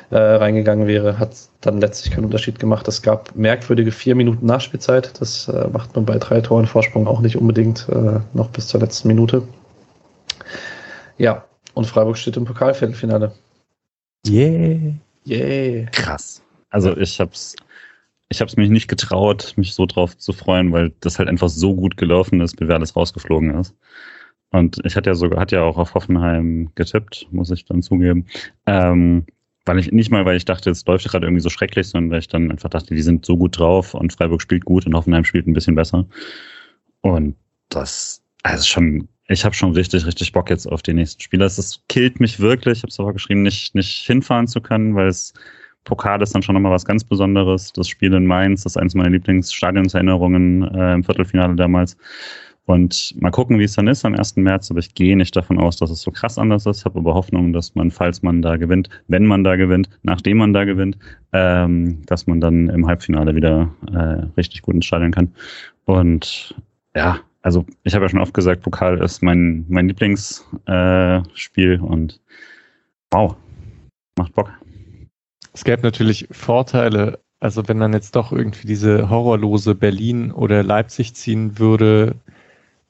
äh, 0.09 0.17
reingegangen 0.17 0.87
wäre. 0.87 1.17
Hat 1.17 1.31
dann 1.61 1.79
letztlich 1.79 2.13
keinen 2.13 2.25
Unterschied 2.25 2.59
gemacht. 2.59 2.87
Es 2.87 3.01
gab 3.01 3.33
merkwürdige 3.35 3.91
vier 3.91 4.15
Minuten 4.15 4.45
Nachspielzeit. 4.45 5.19
Das 5.21 5.47
äh, 5.47 5.67
macht 5.71 5.95
man 5.95 6.05
bei 6.05 6.17
drei 6.17 6.41
Toren 6.41 6.67
Vorsprung 6.67 7.07
auch 7.07 7.21
nicht 7.21 7.37
unbedingt 7.37 7.87
äh, 7.89 8.19
noch 8.33 8.49
bis 8.49 8.67
zur 8.67 8.81
letzten 8.81 9.07
Minute. 9.07 9.43
Ja, 11.17 11.45
und 11.73 11.87
Freiburg 11.87 12.17
steht 12.17 12.37
im 12.37 12.45
Pokalviertelfinale. 12.45 13.31
Yeah. 14.27 14.93
Yeah. 15.25 15.85
Krass. 15.91 16.41
Also 16.69 16.95
ich 16.97 17.19
hab's, 17.19 17.55
ich 18.29 18.41
hab's 18.41 18.57
mich 18.57 18.69
nicht 18.69 18.87
getraut, 18.87 19.53
mich 19.55 19.73
so 19.73 19.85
drauf 19.85 20.17
zu 20.17 20.33
freuen, 20.33 20.71
weil 20.71 20.93
das 20.99 21.19
halt 21.19 21.29
einfach 21.29 21.49
so 21.49 21.75
gut 21.75 21.97
gelaufen 21.97 22.41
ist, 22.41 22.59
wie 22.59 22.71
alles 22.71 22.95
rausgeflogen 22.95 23.55
ist. 23.55 23.75
Und 24.51 24.79
ich 24.85 24.95
hatte 24.95 25.09
ja 25.09 25.15
sogar, 25.15 25.39
hat 25.39 25.51
ja 25.51 25.63
auch 25.63 25.77
auf 25.77 25.93
Hoffenheim 25.93 26.69
getippt, 26.75 27.27
muss 27.31 27.51
ich 27.51 27.65
dann 27.65 27.81
zugeben. 27.81 28.25
Ähm, 28.65 29.25
weil 29.65 29.79
ich 29.79 29.91
nicht 29.91 30.11
mal, 30.11 30.25
weil 30.25 30.37
ich 30.37 30.45
dachte, 30.45 30.69
es 30.69 30.85
läuft 30.85 31.07
gerade 31.09 31.25
irgendwie 31.25 31.41
so 31.41 31.49
schrecklich, 31.49 31.87
sondern 31.87 32.11
weil 32.11 32.19
ich 32.19 32.29
dann 32.29 32.51
einfach 32.51 32.69
dachte, 32.69 32.95
die 32.95 33.01
sind 33.01 33.25
so 33.25 33.37
gut 33.37 33.59
drauf 33.59 33.93
und 33.93 34.13
Freiburg 34.13 34.41
spielt 34.41 34.65
gut 34.65 34.85
und 34.85 34.95
Hoffenheim 34.95 35.25
spielt 35.25 35.47
ein 35.47 35.53
bisschen 35.53 35.75
besser. 35.75 36.05
Und 37.01 37.35
das, 37.69 38.23
also 38.43 38.63
schon, 38.63 39.09
ich 39.27 39.43
habe 39.43 39.55
schon 39.55 39.73
richtig, 39.73 40.05
richtig 40.05 40.31
Bock 40.31 40.49
jetzt 40.49 40.67
auf 40.67 40.81
die 40.81 40.93
nächsten 40.93 41.21
Spiele. 41.21 41.45
Es 41.45 41.83
killt 41.89 42.21
mich 42.21 42.39
wirklich, 42.39 42.79
ich 42.79 42.83
habe 42.83 42.91
es 42.91 42.99
aber 42.99 43.13
geschrieben, 43.13 43.41
nicht, 43.41 43.75
nicht 43.75 44.05
hinfahren 44.05 44.47
zu 44.47 44.61
können, 44.61 44.95
weil 44.95 45.07
es 45.07 45.33
Pokal 45.87 46.21
ist 46.21 46.35
dann 46.35 46.43
schon 46.43 46.53
nochmal 46.53 46.73
was 46.73 46.85
ganz 46.85 47.03
Besonderes. 47.03 47.71
Das 47.73 47.87
Spiel 47.87 48.13
in 48.13 48.25
Mainz, 48.25 48.63
das 48.63 48.73
ist 48.73 48.77
eines 48.77 48.93
meiner 48.93 49.09
Lieblingsstadionserinnerungen 49.09 50.63
äh, 50.75 50.93
im 50.93 51.03
Viertelfinale 51.03 51.55
damals. 51.55 51.97
Und 52.65 53.15
mal 53.21 53.31
gucken, 53.31 53.57
wie 53.57 53.63
es 53.63 53.75
dann 53.75 53.87
ist 53.87 54.03
am 54.03 54.13
1. 54.13 54.35
März. 54.35 54.69
Aber 54.69 54.79
ich 54.81 54.93
gehe 54.93 55.15
nicht 55.15 55.35
davon 55.35 55.57
aus, 55.57 55.77
dass 55.77 55.89
es 55.89 56.01
so 56.01 56.11
krass 56.11 56.37
anders 56.37 56.65
ist. 56.65 56.79
Ich 56.79 56.85
habe 56.85 56.99
aber 56.99 57.13
Hoffnung, 57.13 57.53
dass 57.53 57.73
man, 57.75 57.89
falls 57.89 58.21
man 58.21 58.41
da 58.41 58.57
gewinnt, 58.57 58.89
wenn 59.07 59.25
man 59.25 59.45
da 59.45 59.55
gewinnt, 59.55 59.89
nachdem 60.03 60.37
man 60.37 60.51
da 60.51 60.65
gewinnt, 60.65 60.97
ähm, 61.31 62.01
dass 62.05 62.27
man 62.27 62.41
dann 62.41 62.67
im 62.67 62.85
Halbfinale 62.85 63.33
wieder 63.33 63.69
äh, 63.93 64.25
richtig 64.35 64.63
gut 64.63 64.75
ins 64.75 64.85
Stadion 64.85 65.11
kann. 65.11 65.31
Und 65.85 66.53
ja, 66.93 67.19
also 67.41 67.65
ich 67.83 67.95
habe 67.95 68.03
ja 68.03 68.09
schon 68.09 68.19
oft 68.19 68.33
gesagt, 68.33 68.61
Pokal 68.61 69.01
ist 69.01 69.23
mein, 69.23 69.65
mein 69.69 69.87
Lieblingsspiel 69.87 71.73
äh, 71.73 71.79
und 71.79 72.19
wow, 73.11 73.37
Macht 74.17 74.33
Bock. 74.33 74.51
Es 75.57 75.63
gäbe 75.63 75.81
natürlich 75.81 76.27
Vorteile, 76.29 77.17
also 77.39 77.67
wenn 77.67 77.79
man 77.79 77.91
jetzt 77.91 78.15
doch 78.15 78.31
irgendwie 78.31 78.67
diese 78.67 79.09
horrorlose 79.09 79.73
Berlin 79.73 80.31
oder 80.31 80.61
Leipzig 80.61 81.15
ziehen 81.15 81.57
würde, 81.57 82.13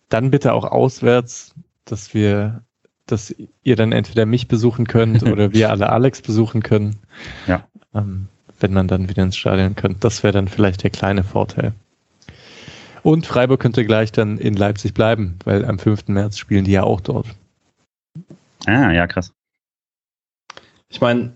dann 0.10 0.32
bitte 0.32 0.52
auch 0.52 0.66
auswärts, 0.66 1.56
dass 1.86 2.14
wir, 2.14 2.64
dass 3.06 3.34
ihr 3.64 3.78
dann 3.78 3.94
entweder 3.94 4.26
mich 4.26 4.50
besuchen 4.50 4.86
könnt 4.86 5.24
oder 5.24 5.54
wir 5.54 5.70
alle 5.70 5.90
Alex 5.90 6.22
besuchen 6.22 6.62
können. 6.62 6.98
Ja. 7.48 7.66
Ähm, 7.96 8.28
wenn 8.60 8.74
man 8.74 8.90
dann 8.90 9.08
wieder 9.08 9.24
ins 9.24 9.38
Stadion 9.38 9.78
könnte. 9.78 10.00
Das 10.02 10.22
wäre 10.24 10.34
dann 10.34 10.50
vielleicht 10.50 10.84
der 10.84 10.90
kleine 10.90 11.24
Vorteil. 11.24 11.72
Und 13.02 13.28
Freiburg 13.28 13.62
könnte 13.62 13.86
gleich 13.86 14.12
dann 14.12 14.40
in 14.40 14.58
Leipzig 14.58 14.94
bleiben, 14.94 15.40
weil 15.46 15.64
am 15.64 15.80
5. 15.80 16.10
März 16.10 16.38
spielen 16.38 16.66
die 16.66 16.72
ja 16.72 16.84
auch 16.84 17.00
dort. 17.00 17.28
Ah, 18.66 18.92
ja, 18.92 19.08
krass. 19.08 19.32
Ich 20.90 21.00
meine, 21.00 21.32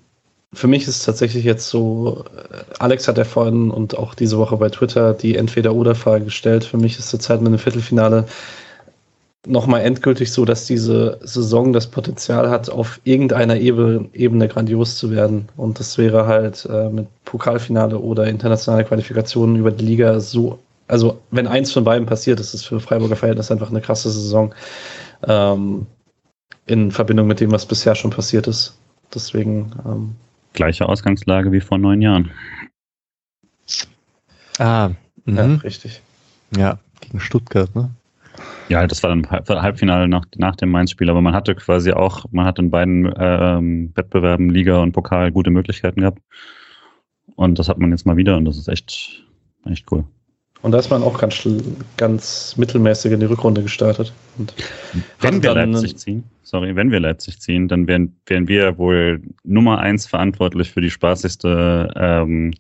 für 0.54 0.68
mich 0.68 0.84
ist 0.84 0.98
es 0.98 1.06
tatsächlich 1.06 1.46
jetzt 1.46 1.70
so, 1.70 2.26
äh, 2.36 2.58
Alex 2.80 3.08
hat 3.08 3.18
ja 3.18 3.24
vorhin 3.24 3.72
und 3.72 3.98
auch 3.98 4.14
diese 4.14 4.38
Woche 4.38 4.58
bei 4.58 4.70
Twitter 4.70 5.14
die 5.14 5.38
Entweder-Oder-Frage 5.38 6.26
gestellt. 6.26 6.66
Für 6.66 6.78
mich 6.78 7.00
ist 7.00 7.10
zur 7.10 7.20
Zeit 7.20 7.40
mit 7.40 7.48
einem 7.48 7.60
Viertelfinale 7.60 8.26
nochmal 9.48 9.82
endgültig 9.82 10.32
so, 10.32 10.46
dass 10.46 10.66
diese 10.66 11.20
Saison 11.24 11.74
das 11.74 11.88
Potenzial 11.88 12.50
hat, 12.50 12.70
auf 12.70 13.00
irgendeiner 13.06 13.58
Ebene, 13.58 14.10
Ebene 14.14 14.48
grandios 14.48 14.98
zu 14.98 15.10
werden. 15.10 15.48
Und 15.58 15.80
das 15.80 15.98
wäre 15.98 16.28
halt 16.28 16.68
äh, 16.70 16.90
mit 16.90 17.08
Pokalfinale 17.26 17.98
oder 17.98 18.28
internationale 18.28 18.84
Qualifikationen 18.86 19.56
über 19.56 19.72
die 19.72 19.86
Liga 19.86 20.20
so, 20.20 20.60
also 20.88 21.20
wenn 21.32 21.48
eins 21.48 21.72
von 21.72 21.86
beiden 21.86 22.06
passiert, 22.06 22.40
ist 22.40 22.54
es 22.54 22.64
für 22.66 22.80
Freiburger 22.80 23.16
Verhältnis 23.16 23.52
einfach 23.52 23.70
eine 23.70 23.82
krasse 23.82 24.12
Saison. 24.12 24.54
Ähm, 25.26 25.88
in 26.68 26.92
Verbindung 26.92 27.28
mit 27.28 27.40
dem, 27.40 27.52
was 27.52 27.66
bisher 27.66 27.96
schon 27.96 28.12
passiert 28.12 28.48
ist. 28.48 28.78
Deswegen. 29.14 29.72
Ähm, 29.86 30.16
Gleiche 30.54 30.88
Ausgangslage 30.88 31.52
wie 31.52 31.62
vor 31.62 31.78
neun 31.78 32.02
Jahren. 32.02 32.32
Ah, 34.60 34.92
ja, 35.26 35.48
mhm. 35.48 35.56
richtig. 35.56 36.02
ja, 36.56 36.78
gegen 37.00 37.20
Stuttgart, 37.20 37.74
ne? 37.76 37.90
Ja, 38.70 38.86
das 38.88 39.04
war 39.04 39.10
dann 39.10 39.30
Halb- 39.30 39.50
Halbfinale 39.50 40.08
nach, 40.08 40.26
nach 40.38 40.56
dem 40.56 40.70
Mainz-Spiel, 40.70 41.10
aber 41.10 41.22
man 41.22 41.34
hatte 41.34 41.56
quasi 41.56 41.92
auch, 41.92 42.26
man 42.32 42.46
hat 42.46 42.58
in 42.60 42.70
beiden 42.72 43.12
ähm, 43.18 43.92
Wettbewerben, 43.96 44.50
Liga 44.50 44.78
und 44.82 44.94
Pokal, 44.94 45.32
gute 45.32 45.50
Möglichkeiten 45.52 46.02
gehabt. 46.02 46.20
Und 47.36 47.60
das 47.60 47.68
hat 47.70 47.78
man 47.80 47.92
jetzt 47.92 48.06
mal 48.06 48.18
wieder 48.18 48.38
und 48.38 48.46
das 48.46 48.58
ist 48.58 48.68
echt, 48.68 49.24
echt 49.66 49.92
cool. 49.92 50.06
Und 50.62 50.72
da 50.72 50.80
ist 50.80 50.90
man 50.90 51.02
auch 51.04 51.18
ganz, 51.18 51.48
ganz 51.98 52.56
mittelmäßig 52.56 53.12
in 53.12 53.20
die 53.20 53.26
Rückrunde 53.26 53.64
gestartet. 53.64 54.14
Und 54.38 54.54
Wenn 55.20 55.42
wir 55.42 55.54
dann- 55.54 55.74
Leipzig 55.74 55.98
ziehen, 55.98 56.24
sorry, 56.52 56.76
wenn 56.76 56.92
wir 56.92 57.00
Leipzig 57.00 57.40
ziehen, 57.40 57.70
dann 57.70 57.88
wären, 57.88 58.14
wären 58.26 58.48
wir 58.50 58.78
wohl 58.78 59.22
Nummer 59.46 59.80
eins 59.80 60.06
verantwortlich 60.06 60.70
für 60.70 60.82
die 60.82 60.90
spaßigste 60.90 61.94
ähm, 61.96 62.54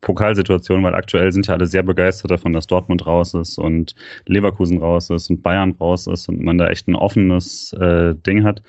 Pokalsituation, 0.00 0.82
weil 0.82 0.94
aktuell 0.94 1.30
sind 1.30 1.46
ja 1.46 1.54
alle 1.54 1.66
sehr 1.66 1.84
begeistert 1.84 2.32
davon, 2.32 2.52
dass 2.52 2.66
Dortmund 2.66 3.06
raus 3.06 3.34
ist 3.34 3.56
und 3.56 3.94
Leverkusen 4.26 4.78
raus 4.78 5.10
ist 5.10 5.30
und 5.30 5.42
Bayern 5.42 5.76
raus 5.80 6.08
ist 6.08 6.28
und 6.28 6.42
man 6.42 6.58
da 6.58 6.68
echt 6.68 6.88
ein 6.88 6.96
offenes 6.96 7.72
äh, 7.74 8.14
Ding 8.16 8.42
hat. 8.44 8.62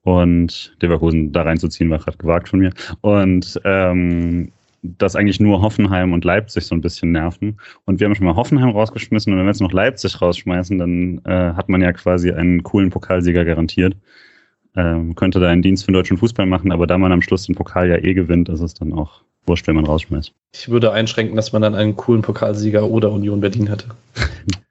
Und 0.00 0.74
Leverkusen 0.80 1.30
da 1.32 1.42
reinzuziehen 1.42 1.90
war 1.90 1.98
gerade 1.98 2.16
gewagt 2.16 2.48
von 2.48 2.58
mir. 2.58 2.72
Und 3.02 3.60
ähm, 3.64 4.50
dass 4.82 5.16
eigentlich 5.16 5.40
nur 5.40 5.62
Hoffenheim 5.62 6.12
und 6.12 6.24
Leipzig 6.24 6.66
so 6.66 6.74
ein 6.74 6.80
bisschen 6.80 7.12
nerven. 7.12 7.58
Und 7.84 8.00
wir 8.00 8.06
haben 8.06 8.14
schon 8.14 8.26
mal 8.26 8.36
Hoffenheim 8.36 8.70
rausgeschmissen 8.70 9.32
und 9.32 9.38
wenn 9.38 9.46
wir 9.46 9.50
jetzt 9.50 9.60
noch 9.60 9.72
Leipzig 9.72 10.20
rausschmeißen, 10.20 10.78
dann 10.78 11.20
äh, 11.24 11.54
hat 11.54 11.68
man 11.68 11.80
ja 11.80 11.92
quasi 11.92 12.32
einen 12.32 12.62
coolen 12.62 12.90
Pokalsieger 12.90 13.44
garantiert. 13.44 13.96
Ähm, 14.74 15.14
könnte 15.14 15.38
da 15.38 15.48
einen 15.48 15.62
Dienst 15.62 15.84
für 15.84 15.92
den 15.92 15.96
deutschen 15.96 16.16
Fußball 16.16 16.46
machen, 16.46 16.72
aber 16.72 16.86
da 16.86 16.98
man 16.98 17.12
am 17.12 17.22
Schluss 17.22 17.44
den 17.44 17.54
Pokal 17.54 17.90
ja 17.90 17.98
eh 17.98 18.14
gewinnt, 18.14 18.48
ist 18.48 18.60
es 18.60 18.74
dann 18.74 18.92
auch 18.92 19.22
wurscht, 19.46 19.66
wenn 19.66 19.76
man 19.76 19.84
rausschmeißt. 19.84 20.32
ich 20.54 20.68
würde 20.68 20.92
einschränken, 20.92 21.36
dass 21.36 21.52
man 21.52 21.62
dann 21.62 21.74
einen 21.74 21.96
coolen 21.96 22.22
Pokalsieger 22.22 22.88
oder 22.88 23.12
Union 23.12 23.40
Berlin 23.40 23.68
hätte. 23.68 23.86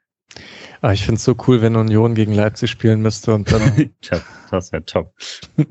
Ah, 0.84 0.94
ich 0.94 1.04
finde 1.06 1.18
es 1.18 1.24
so 1.24 1.36
cool, 1.48 1.62
wenn 1.62 1.76
Union 1.76 2.16
gegen 2.16 2.34
Leipzig 2.34 2.72
spielen 2.72 3.04
müsste 3.04 3.36
und 3.36 3.52
dann. 3.52 3.92
Tja, 4.02 4.20
das 4.50 4.72
wäre 4.72 4.84
top. 4.84 5.14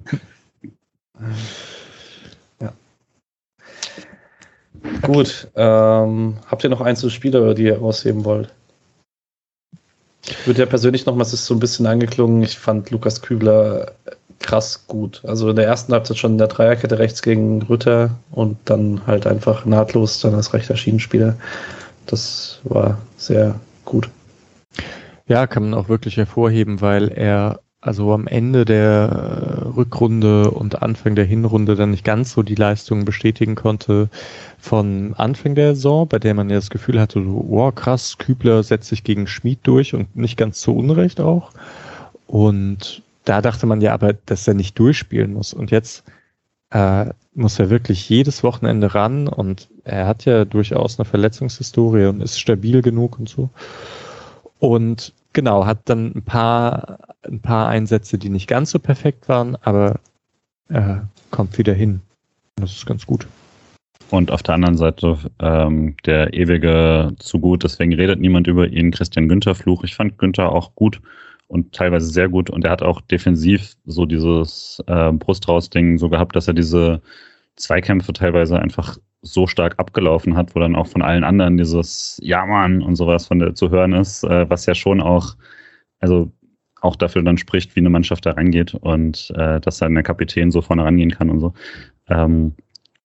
Gut, 5.03 5.49
ähm, 5.57 6.37
habt 6.47 6.65
ihr 6.65 6.71
noch 6.71 6.81
einzelne 6.81 7.11
Spieler, 7.11 7.55
die 7.55 7.65
ihr 7.65 7.79
rausheben 7.79 8.25
wollt? 8.25 8.53
Ich 10.23 10.47
würde 10.47 10.61
ja 10.61 10.67
persönlich 10.67 11.07
nochmal, 11.07 11.27
es 11.27 11.33
ist 11.33 11.47
so 11.47 11.55
ein 11.55 11.61
bisschen 11.61 11.87
angeklungen, 11.87 12.43
ich 12.43 12.59
fand 12.59 12.91
Lukas 12.91 13.23
Kübler 13.23 13.93
krass 14.39 14.87
gut. 14.87 15.23
Also 15.25 15.51
in 15.51 15.57
der 15.57 15.67
ersten 15.67 15.93
Halbzeit 15.93 16.19
schon 16.19 16.33
in 16.33 16.39
der 16.39 16.49
Dreierkette 16.49 16.99
rechts 16.99 17.23
gegen 17.23 17.63
Rütter 17.63 18.11
und 18.31 18.59
dann 18.65 19.07
halt 19.07 19.27
einfach 19.27 19.65
nahtlos 19.65 20.21
dann 20.21 20.35
als 20.35 20.53
rechter 20.53 20.77
Schienenspieler. 20.77 21.37
Das 22.07 22.61
war 22.65 22.99
sehr 23.17 23.55
gut. 23.85 24.09
Ja, 25.27 25.47
kann 25.47 25.65
man 25.65 25.75
auch 25.75 25.89
wirklich 25.89 26.17
hervorheben, 26.17 26.81
weil 26.81 27.09
er 27.09 27.61
also 27.81 28.13
am 28.13 28.27
Ende 28.27 28.65
der 28.65 29.63
äh, 29.65 29.69
Rückrunde 29.69 30.51
und 30.51 30.83
Anfang 30.83 31.15
der 31.15 31.25
Hinrunde 31.25 31.77
dann 31.77 31.93
nicht 31.93 32.05
ganz 32.05 32.33
so 32.33 32.43
die 32.43 32.55
Leistungen 32.55 33.05
bestätigen 33.05 33.55
konnte 33.55 34.11
von 34.59 35.15
Anfang 35.17 35.55
der 35.55 35.75
Saison, 35.75 36.07
bei 36.07 36.19
der 36.19 36.35
man 36.35 36.51
ja 36.51 36.57
das 36.57 36.71
Gefühl 36.71 37.01
hatte, 37.01 37.23
wow, 37.25 37.75
krass, 37.75 38.19
Kübler 38.19 38.63
setzt 38.63 38.89
sich 38.89 39.03
gegen 39.03 39.27
Schmid 39.27 39.61
durch 39.63 39.95
und 39.95 40.15
nicht 40.15 40.37
ganz 40.37 40.61
zu 40.61 40.77
Unrecht 40.77 41.21
auch. 41.21 41.53
Und 42.27 43.03
da 43.25 43.41
dachte 43.41 43.67
man 43.67 43.81
ja 43.81 43.95
aber, 43.95 44.13
dass 44.13 44.47
er 44.47 44.55
nicht 44.55 44.79
durchspielen 44.79 45.33
muss. 45.33 45.55
Und 45.55 45.71
jetzt 45.71 46.05
äh, 46.71 47.07
muss 47.35 47.59
er 47.59 47.71
wirklich 47.71 48.09
jedes 48.09 48.43
Wochenende 48.43 48.95
ran 48.95 49.27
und 49.27 49.69
er 49.85 50.07
hat 50.07 50.27
ja 50.27 50.45
durchaus 50.45 50.99
eine 50.99 51.07
Verletzungshistorie 51.07 52.07
und 52.07 52.21
ist 52.21 52.39
stabil 52.39 52.83
genug 52.83 53.19
und 53.19 53.29
so. 53.29 53.49
Und 54.59 55.15
genau, 55.33 55.67
hat 55.67 55.89
dann 55.89 56.13
ein 56.15 56.23
paar, 56.23 56.99
ein 57.23 57.41
paar 57.41 57.69
Einsätze, 57.69 58.19
die 58.19 58.29
nicht 58.29 58.47
ganz 58.47 58.71
so 58.71 58.79
perfekt 58.79 59.29
waren, 59.29 59.57
aber 59.57 60.01
er 60.69 61.09
kommt 61.31 61.59
wieder 61.59 61.75
hin. 61.75 62.01
Das 62.57 62.73
ist 62.73 62.87
ganz 62.87 63.07
gut. 63.07 63.27
Und 64.11 64.31
auf 64.31 64.43
der 64.43 64.57
anderen 64.57 64.77
Seite 64.77 65.19
ähm, 65.39 65.97
der 66.05 66.35
ewige 66.35 67.13
zu 67.19 67.39
gut, 67.39 67.63
deswegen 67.63 67.95
redet 67.95 68.21
niemand 68.21 68.49
über 68.49 68.67
ihn, 68.67 68.91
Christian 68.91 69.29
Günther 69.29 69.55
Fluch. 69.55 69.85
Ich 69.85 69.95
fand 69.95 70.19
Günther 70.19 70.51
auch 70.51 70.75
gut 70.75 71.01
und 71.47 71.73
teilweise 71.73 72.07
sehr 72.07 72.29
gut 72.29 72.51
und 72.51 72.65
er 72.65 72.73
hat 72.73 72.83
auch 72.83 73.01
defensiv 73.01 73.75
so 73.85 74.07
dieses 74.07 74.83
äh, 74.87 75.13
Brustraus-Ding 75.13 75.99
so 75.99 76.09
gehabt, 76.09 76.35
dass 76.35 76.49
er 76.49 76.55
diese 76.55 77.03
Zweikämpfe 77.57 78.13
teilweise 78.13 78.59
einfach 78.59 78.99
so 79.23 79.47
stark 79.47 79.75
abgelaufen 79.79 80.37
hat, 80.37 80.55
wo 80.55 80.61
dann 80.61 80.77
auch 80.77 80.87
von 80.87 81.03
allen 81.03 81.25
anderen 81.25 81.57
dieses 81.57 82.19
Ja 82.23 82.47
Mann 82.47 82.83
und 82.83 82.97
sowas 82.97 83.27
von 83.27 83.39
der 83.39 83.55
zu 83.55 83.71
hören 83.71 83.93
ist, 83.93 84.25
äh, 84.25 84.49
was 84.49 84.67
ja 84.67 84.75
schon 84.75 85.01
auch, 85.01 85.37
also 86.01 86.31
auch 86.81 86.97
dafür 86.97 87.23
dann 87.23 87.37
spricht, 87.37 87.77
wie 87.77 87.81
eine 87.81 87.91
Mannschaft 87.91 88.25
da 88.25 88.33
rangeht 88.33 88.75
und 88.75 89.33
äh, 89.37 89.61
dass 89.61 89.79
dann 89.79 89.95
der 89.95 90.03
Kapitän 90.03 90.51
so 90.51 90.63
vorne 90.63 90.85
rangehen 90.85 91.11
kann 91.11 91.29
und 91.29 91.41
so. 91.41 91.53
Ähm, 92.09 92.55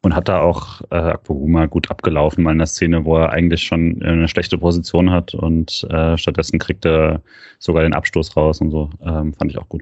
und 0.02 0.16
hat 0.16 0.30
da 0.30 0.40
auch 0.40 0.82
äh, 0.92 0.96
Akpoguma 0.96 1.66
gut 1.66 1.90
abgelaufen, 1.90 2.44
mal 2.44 2.52
in 2.52 2.60
der 2.60 2.68
Szene, 2.68 3.06
wo 3.06 3.18
er 3.18 3.32
eigentlich 3.32 3.64
schon 3.64 4.04
eine 4.04 4.28
schlechte 4.28 4.58
Position 4.58 5.10
hat 5.10 5.34
und 5.34 5.86
äh, 5.90 6.16
stattdessen 6.16 6.60
kriegt 6.60 6.86
er 6.86 7.24
sogar 7.58 7.82
den 7.82 7.94
Abstoß 7.94 8.38
raus 8.38 8.62
und 8.62 8.70
so. 8.70 8.92
Ähm, 9.02 9.34
fand 9.34 9.52
ich 9.52 9.58
auch 9.58 9.68
gut. 9.68 9.82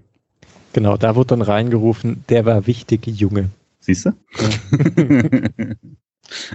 Genau, 0.71 0.95
da 0.95 1.15
wurde 1.15 1.27
dann 1.27 1.41
reingerufen, 1.41 2.23
der 2.29 2.45
war 2.45 2.65
wichtig, 2.65 3.05
Junge. 3.05 3.49
Siehst 3.81 4.05
du? 4.05 4.11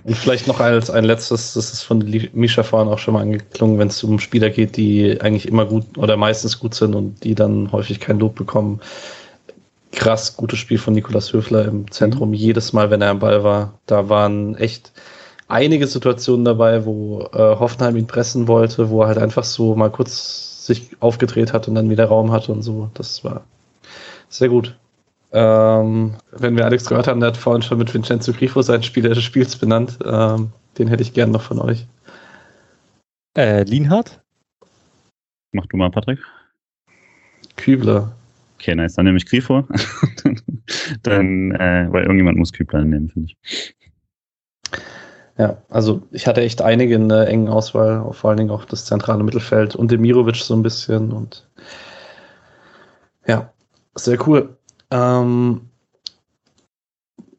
Und 0.05 0.17
vielleicht 0.17 0.47
noch 0.47 0.61
als 0.61 0.91
ein 0.91 1.05
letztes, 1.05 1.55
das 1.55 1.73
ist 1.73 1.83
von 1.83 1.99
Misha 2.33 2.63
vorhin 2.63 2.89
auch 2.89 2.99
schon 2.99 3.15
mal 3.15 3.23
angeklungen, 3.23 3.79
wenn 3.79 3.89
es 3.89 4.03
um 4.03 4.19
Spieler 4.19 4.51
geht, 4.51 4.77
die 4.77 5.21
eigentlich 5.21 5.47
immer 5.47 5.67
gut 5.67 5.99
oder 5.99 6.17
meistens 6.17 6.59
gut 6.59 6.75
sind 6.75 6.95
und 6.95 7.23
die 7.25 7.35
dann 7.35 7.71
häufig 7.71 8.01
kein 8.01 8.19
Lob 8.19 8.35
bekommen. 8.35 8.81
Krass 9.93 10.37
gutes 10.37 10.59
Spiel 10.59 10.79
von 10.79 10.95
Nikolas 10.95 11.33
Höfler 11.33 11.67
im 11.67 11.91
Zentrum. 11.91 12.35
Jedes 12.35 12.73
Mal, 12.73 12.91
wenn 12.91 13.03
er 13.03 13.11
am 13.11 13.19
Ball 13.19 13.45
war, 13.45 13.79
da 13.87 14.09
waren 14.09 14.55
echt 14.57 14.93
einige 15.49 15.87
Situationen 15.87 16.45
dabei, 16.45 16.85
wo 16.85 17.29
äh, 17.33 17.39
Hoffenheim 17.39 17.97
ihn 17.97 18.07
pressen 18.07 18.49
wollte, 18.49 18.91
wo 18.91 19.03
er 19.03 19.09
halt 19.09 19.19
einfach 19.19 19.45
so 19.45 19.75
mal 19.75 19.91
kurz 19.91 20.67
sich 20.67 20.91
aufgedreht 21.01 21.53
hat 21.53 21.69
und 21.69 21.75
dann 21.75 21.91
wieder 21.91 22.07
Raum 22.07 22.33
hatte 22.33 22.53
und 22.53 22.63
so. 22.63 22.91
Das 22.95 23.25
war 23.25 23.45
sehr 24.29 24.49
gut. 24.49 24.77
Ähm, 25.33 26.15
wenn 26.33 26.57
wir 26.57 26.65
Alex 26.65 26.87
gehört 26.87 27.07
haben, 27.07 27.21
der 27.21 27.29
hat 27.29 27.37
vorhin 27.37 27.63
schon 27.63 27.79
mit 27.79 27.93
Vincenzo 27.93 28.33
Grifo 28.33 28.63
seinen 28.63 28.83
Spieler 28.83 29.11
des 29.11 29.25
Spiels 29.25 29.57
benannt. 29.57 29.99
Ähm, 30.05 30.53
den 30.79 30.89
hätte 30.89 31.03
ich 31.03 31.13
gern 31.13 31.31
noch 31.31 31.43
von 31.43 31.61
euch. 31.61 31.87
Äh, 33.37 33.65
Lienhardt? 33.65 34.21
Mach 35.53 35.67
du 35.67 35.77
mal, 35.77 35.91
Patrick. 35.91 36.21
Kübler. 37.57 38.15
Okay, 38.55 38.75
nice. 38.75 38.95
Dann 38.95 39.05
nehme 39.05 39.19
ich 39.19 39.27
Grifo. 39.27 39.67
dann, 41.03 41.53
äh, 41.53 41.87
weil 41.91 42.03
irgendjemand 42.03 42.39
muss 42.39 42.53
Kübler 42.53 42.85
nehmen, 42.85 43.09
finde 43.09 43.29
ich. 43.29 43.75
Ja, 45.39 45.63
also 45.69 46.03
ich 46.11 46.27
hatte 46.27 46.41
echt 46.41 46.61
einige 46.63 46.97
in 46.97 47.09
der 47.09 47.29
engen 47.29 47.49
Auswahl, 47.49 48.13
vor 48.13 48.31
allen 48.31 48.39
Dingen 48.39 48.51
auch 48.51 48.65
das 48.65 48.87
zentrale 48.87 49.23
Mittelfeld 49.23 49.77
und 49.77 49.91
Demirovic 49.93 50.37
so 50.37 50.55
ein 50.55 50.65
bisschen 50.65 51.13
und 51.13 51.49
ja, 53.25 53.53
sehr 53.95 54.27
cool. 54.27 54.58
Ähm, 54.91 55.63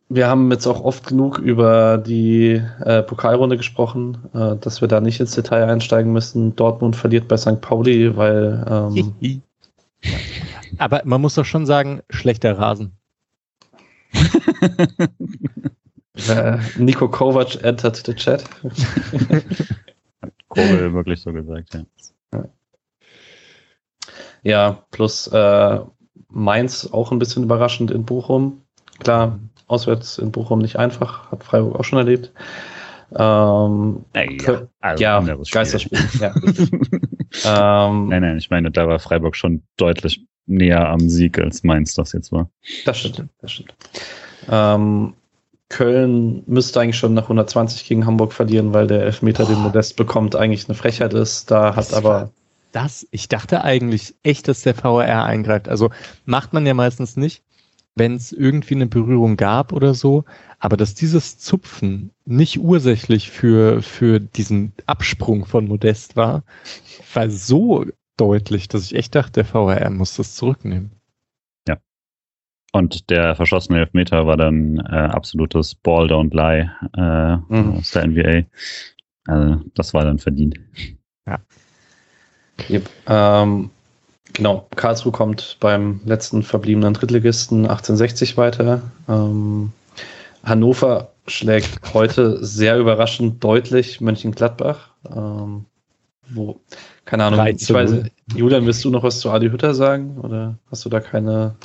wir 0.10 0.28
haben 0.28 0.52
jetzt 0.52 0.66
auch 0.66 0.82
oft 0.82 1.06
genug 1.06 1.38
über 1.38 1.98
die 2.00 2.62
äh, 2.84 3.04
Pokalrunde 3.04 3.58
gesprochen, 3.58 4.18
äh, 4.34 4.56
dass 4.58 4.82
wir 4.82 4.88
da 4.88 5.02
nicht 5.02 5.20
ins 5.20 5.36
Detail 5.36 5.66
einsteigen 5.66 6.12
müssen. 6.12 6.56
Dortmund 6.56 6.96
verliert 6.96 7.28
bei 7.28 7.38
St. 7.38 7.62
Pauli, 7.62 8.16
weil. 8.18 8.66
Ähm, 8.68 9.42
Aber 10.80 11.02
man 11.06 11.22
muss 11.22 11.36
doch 11.36 11.46
schon 11.46 11.66
sagen, 11.66 12.02
schlechter 12.10 12.58
Rasen. 12.58 12.94
äh, 16.28 16.58
Nico 16.78 17.08
Kovac 17.10 17.64
entered 17.64 17.98
the 17.98 18.16
chat. 18.16 18.44
Kobel 20.48 20.94
wirklich 20.94 21.22
so 21.22 21.32
gesagt, 21.32 21.76
ja. 21.76 21.84
Ja, 24.42 24.84
plus 24.92 25.28
äh, 25.28 25.80
Mainz 26.30 26.90
auch 26.92 27.12
ein 27.12 27.20
bisschen 27.20 27.44
überraschend 27.44 27.92
in 27.92 28.06
Bochum. 28.06 28.62
Klar, 29.00 29.40
auswärts 29.68 30.18
in 30.18 30.32
Bochum 30.32 30.60
nicht 30.60 30.78
einfach, 30.78 31.32
hat 31.32 31.44
Freiburg 31.44 31.80
auch 31.80 31.84
schon 31.84 32.00
erlebt. 32.00 32.32
Ähm, 33.16 34.06
ja, 34.14 34.68
also 34.82 35.04
ja 35.04 35.38
Geisterspiel. 35.52 36.00
ja. 36.20 36.36
ähm, 37.90 38.10
nein, 38.10 38.22
nein, 38.22 38.38
ich 38.38 38.50
meine, 38.50 38.72
da 38.72 38.88
war 38.88 39.00
Freiburg 39.00 39.36
schon 39.36 39.64
deutlich 39.78 40.26
näher 40.46 40.88
am 40.90 41.10
Sieg, 41.10 41.40
als 41.40 41.64
Mainz 41.64 41.94
das 41.96 42.14
jetzt 42.14 42.32
war. 42.32 42.50
Das 42.86 43.00
stimmt, 43.00 43.30
das 43.42 43.52
stimmt. 43.52 43.74
Ähm, 44.50 45.14
Köln 45.70 46.44
müsste 46.48 46.82
eigentlich 46.82 46.98
schon 46.98 47.14
nach 47.14 47.24
120 47.24 47.88
gegen 47.88 48.06
Hamburg 48.06 48.34
verlieren, 48.34 48.74
weil 48.74 48.88
der 48.88 49.04
Elfmeter, 49.04 49.44
oh. 49.44 49.48
den 49.48 49.60
Modest 49.60 49.96
bekommt, 49.96 50.36
eigentlich 50.36 50.68
eine 50.68 50.76
Frechheit 50.76 51.14
ist. 51.14 51.50
Da 51.52 51.76
hat 51.76 51.94
aber. 51.94 52.32
Das, 52.72 53.08
ich 53.12 53.30
dachte 53.30 53.64
eigentlich 53.64 54.16
echt, 54.24 54.48
dass 54.48 54.62
der 54.62 54.76
VR 54.76 55.24
eingreift. 55.26 55.68
Also 55.70 55.90
macht 56.26 56.54
man 56.54 56.66
ja 56.66 56.74
meistens 56.74 57.18
nicht 57.18 57.44
wenn 58.00 58.16
es 58.16 58.32
irgendwie 58.32 58.76
eine 58.76 58.88
Berührung 58.88 59.38
gab 59.38 59.74
oder 59.74 59.94
so, 59.94 60.24
aber 60.58 60.78
dass 60.78 60.96
dieses 60.96 61.38
Zupfen 61.38 62.12
nicht 62.26 62.60
ursächlich 62.60 63.30
für, 63.30 63.84
für 63.84 64.20
diesen 64.20 64.74
Absprung 64.88 65.46
von 65.46 65.68
Modest 65.68 66.16
war, 66.16 66.44
war 67.14 67.30
so 67.30 67.86
deutlich, 68.18 68.68
dass 68.68 68.86
ich 68.86 68.96
echt 68.96 69.16
dachte, 69.16 69.44
der 69.44 69.46
VRR 69.46 69.90
muss 69.92 70.16
das 70.16 70.36
zurücknehmen. 70.36 70.92
Ja. 71.68 71.78
Und 72.72 73.10
der 73.10 73.36
verschossene 73.36 73.80
Elfmeter 73.80 74.26
war 74.26 74.38
dann 74.38 74.78
äh, 74.78 74.96
absolutes 74.96 75.76
Ball 75.76 76.08
Don't 76.08 76.34
Lie 76.34 76.72
äh, 76.96 77.38
mhm. 77.54 77.78
aus 77.78 77.92
der 77.92 78.08
NBA. 78.08 78.44
Also 79.28 79.64
das 79.76 79.94
war 79.94 80.06
dann 80.06 80.20
verdient. 80.20 80.60
Ja. 81.28 81.40
Yep. 82.70 82.90
Ähm, 83.08 83.70
Genau, 84.34 84.68
Karlsruhe 84.76 85.12
kommt 85.12 85.58
beim 85.60 86.02
letzten 86.06 86.44
verbliebenen 86.44 86.94
Drittligisten 86.94 87.66
1860 87.66 88.38
weiter. 88.38 88.82
Ähm, 89.08 89.72
Hannover 90.44 91.10
schlägt 91.28 91.94
heute 91.94 92.44
sehr 92.44 92.78
überraschend 92.78 93.44
deutlich 93.44 94.02
Mönchengladbach. 94.02 94.90
Ähm, 95.14 95.66
wo, 96.30 96.60
keine 97.06 97.26
Ahnung, 97.26 97.46
ich 97.48 97.74
weiß, 97.74 98.04
Julian, 98.36 98.66
willst 98.66 98.86
du 98.86 98.92
noch 98.92 99.04
was 99.04 99.20
zu 99.20 99.32
Adi 99.32 99.50
Hütter 99.50 99.74
sagen? 99.74 100.20
Oder 100.20 100.58
hast 100.70 100.86
du 100.86 100.90
da 100.90 101.00
keine 101.00 101.56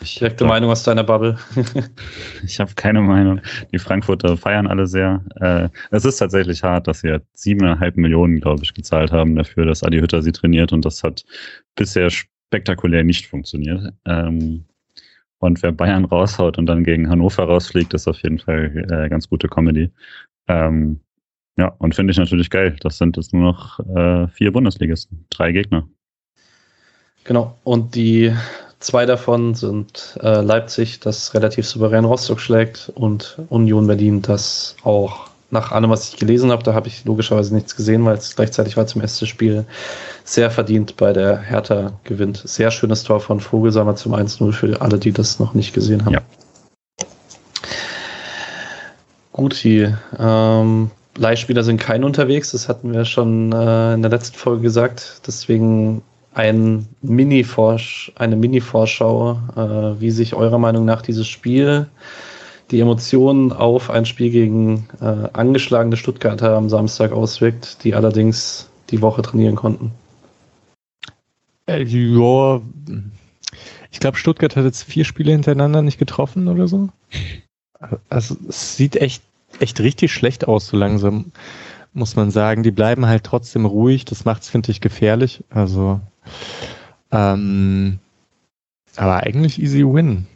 direkte 0.00 0.44
Meinung 0.44 0.70
aus 0.70 0.82
deiner 0.82 1.04
Bubble? 1.04 1.38
ich 2.44 2.60
habe 2.60 2.72
keine 2.74 3.00
Meinung. 3.00 3.40
Die 3.72 3.78
Frankfurter 3.78 4.36
feiern 4.36 4.66
alle 4.66 4.86
sehr. 4.86 5.24
Äh, 5.36 5.68
es 5.90 6.04
ist 6.04 6.18
tatsächlich 6.18 6.62
hart, 6.62 6.86
dass 6.86 7.00
sie 7.00 7.18
siebeneinhalb 7.32 7.96
Millionen, 7.96 8.40
glaube 8.40 8.62
ich, 8.62 8.74
gezahlt 8.74 9.12
haben 9.12 9.36
dafür, 9.36 9.66
dass 9.66 9.82
Adi 9.82 10.00
Hütter 10.00 10.22
sie 10.22 10.32
trainiert 10.32 10.72
und 10.72 10.84
das 10.84 11.02
hat 11.02 11.24
bisher 11.76 12.10
spektakulär 12.10 13.04
nicht 13.04 13.26
funktioniert. 13.26 13.92
Ähm, 14.06 14.64
und 15.38 15.62
wer 15.62 15.72
Bayern 15.72 16.04
raushaut 16.04 16.58
und 16.58 16.66
dann 16.66 16.84
gegen 16.84 17.08
Hannover 17.08 17.44
rausfliegt, 17.44 17.94
ist 17.94 18.06
auf 18.06 18.22
jeden 18.22 18.38
Fall 18.38 18.86
äh, 18.90 19.08
ganz 19.08 19.28
gute 19.28 19.48
Comedy. 19.48 19.90
Ähm, 20.48 21.00
ja, 21.56 21.68
und 21.78 21.94
finde 21.94 22.10
ich 22.10 22.18
natürlich 22.18 22.50
geil. 22.50 22.76
Das 22.80 22.98
sind 22.98 23.16
jetzt 23.16 23.32
nur 23.32 23.42
noch 23.42 23.80
äh, 23.80 24.28
vier 24.28 24.52
Bundesligisten, 24.52 25.26
drei 25.30 25.52
Gegner. 25.52 25.88
Genau, 27.24 27.58
und 27.64 27.94
die 27.94 28.34
zwei 28.80 29.06
davon 29.06 29.54
sind 29.54 30.18
äh, 30.22 30.40
Leipzig, 30.40 31.00
das 31.00 31.34
relativ 31.34 31.66
souverän 31.66 32.04
Rostock 32.04 32.40
schlägt, 32.40 32.90
und 32.94 33.38
Union 33.48 33.86
Berlin, 33.86 34.22
das 34.22 34.74
auch 34.82 35.30
nach 35.50 35.72
allem, 35.72 35.90
was 35.90 36.08
ich 36.08 36.16
gelesen 36.18 36.50
habe, 36.50 36.62
da 36.62 36.74
habe 36.74 36.88
ich 36.88 37.04
logischerweise 37.04 37.54
nichts 37.54 37.74
gesehen, 37.74 38.04
weil 38.04 38.16
es 38.16 38.36
gleichzeitig 38.36 38.76
war 38.76 38.86
zum 38.86 39.00
ersten 39.00 39.26
Spiel 39.26 39.64
sehr 40.24 40.50
verdient 40.50 40.96
bei 40.96 41.12
der 41.12 41.38
Hertha 41.38 41.92
gewinnt. 42.04 42.40
Sehr 42.44 42.70
schönes 42.70 43.02
Tor 43.02 43.20
von 43.20 43.40
Vogelsammer 43.40 43.96
zum 43.96 44.14
1-0 44.14 44.52
für 44.52 44.80
alle, 44.80 44.98
die 44.98 45.12
das 45.12 45.40
noch 45.40 45.54
nicht 45.54 45.74
gesehen 45.74 46.04
haben. 46.04 46.14
Ja. 46.14 46.20
Gut, 49.32 49.62
die 49.64 49.92
ähm, 50.18 50.90
Leihspieler 51.16 51.64
sind 51.64 51.80
kein 51.80 52.04
unterwegs, 52.04 52.52
das 52.52 52.68
hatten 52.68 52.92
wir 52.92 53.04
schon 53.04 53.52
äh, 53.52 53.94
in 53.94 54.02
der 54.02 54.10
letzten 54.10 54.36
Folge 54.36 54.62
gesagt. 54.62 55.22
Deswegen 55.26 56.02
ein 56.32 56.86
Mini 57.02 57.44
eine 58.14 58.36
Mini-Vorschau, 58.36 59.32
äh, 59.56 60.00
wie 60.00 60.10
sich 60.10 60.34
eurer 60.34 60.58
Meinung 60.58 60.84
nach 60.84 61.02
dieses 61.02 61.26
Spiel 61.28 61.88
die 62.70 62.80
Emotionen 62.80 63.52
auf 63.52 63.90
ein 63.90 64.06
Spiel 64.06 64.30
gegen 64.30 64.86
äh, 65.00 65.28
angeschlagene 65.32 65.96
Stuttgarter 65.96 66.56
am 66.56 66.68
Samstag 66.68 67.12
auswirkt, 67.12 67.82
die 67.84 67.94
allerdings 67.94 68.68
die 68.90 69.02
Woche 69.02 69.22
trainieren 69.22 69.56
konnten. 69.56 69.92
Äh, 71.66 71.82
ja, 71.82 72.60
ich 73.90 74.00
glaube, 74.00 74.16
Stuttgart 74.16 74.56
hat 74.56 74.64
jetzt 74.64 74.84
vier 74.84 75.04
Spiele 75.04 75.32
hintereinander 75.32 75.82
nicht 75.82 75.98
getroffen 75.98 76.48
oder 76.48 76.68
so. 76.68 76.90
Also 78.08 78.36
es 78.48 78.76
sieht 78.76 78.96
echt, 78.96 79.22
echt 79.58 79.80
richtig 79.80 80.12
schlecht 80.12 80.46
aus, 80.46 80.68
so 80.68 80.76
langsam, 80.76 81.32
muss 81.92 82.14
man 82.14 82.30
sagen. 82.30 82.62
Die 82.62 82.70
bleiben 82.70 83.06
halt 83.06 83.24
trotzdem 83.24 83.66
ruhig. 83.66 84.04
Das 84.04 84.24
macht 84.24 84.42
es, 84.42 84.48
finde 84.48 84.70
ich, 84.70 84.80
gefährlich. 84.80 85.42
Also, 85.50 86.00
ähm, 87.12 87.98
aber 88.96 89.22
eigentlich 89.22 89.60
easy 89.60 89.84
win. 89.84 90.26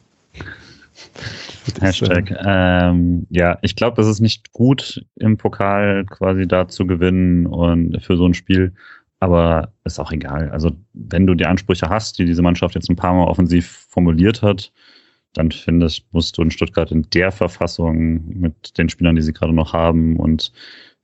Hashtag. 1.80 2.34
Ähm, 2.44 3.26
ja, 3.30 3.58
ich 3.62 3.76
glaube, 3.76 4.00
es 4.02 4.08
ist 4.08 4.20
nicht 4.20 4.52
gut, 4.52 5.04
im 5.16 5.36
Pokal 5.36 6.04
quasi 6.06 6.46
da 6.46 6.68
zu 6.68 6.86
gewinnen 6.86 7.46
und 7.46 8.00
für 8.02 8.16
so 8.16 8.26
ein 8.26 8.34
Spiel. 8.34 8.72
Aber 9.20 9.72
ist 9.84 9.98
auch 9.98 10.12
egal. 10.12 10.50
Also, 10.50 10.72
wenn 10.92 11.26
du 11.26 11.34
die 11.34 11.46
Ansprüche 11.46 11.88
hast, 11.88 12.18
die 12.18 12.26
diese 12.26 12.42
Mannschaft 12.42 12.74
jetzt 12.74 12.90
ein 12.90 12.96
paar 12.96 13.14
Mal 13.14 13.26
offensiv 13.26 13.86
formuliert 13.88 14.42
hat, 14.42 14.72
dann 15.32 15.50
finde 15.50 15.86
ich, 15.86 16.04
musst 16.12 16.36
du 16.36 16.42
in 16.42 16.50
Stuttgart 16.50 16.92
in 16.92 17.06
der 17.14 17.32
Verfassung 17.32 18.22
mit 18.28 18.76
den 18.78 18.88
Spielern, 18.88 19.16
die 19.16 19.22
sie 19.22 19.32
gerade 19.32 19.52
noch 19.52 19.72
haben 19.72 20.16
und 20.16 20.52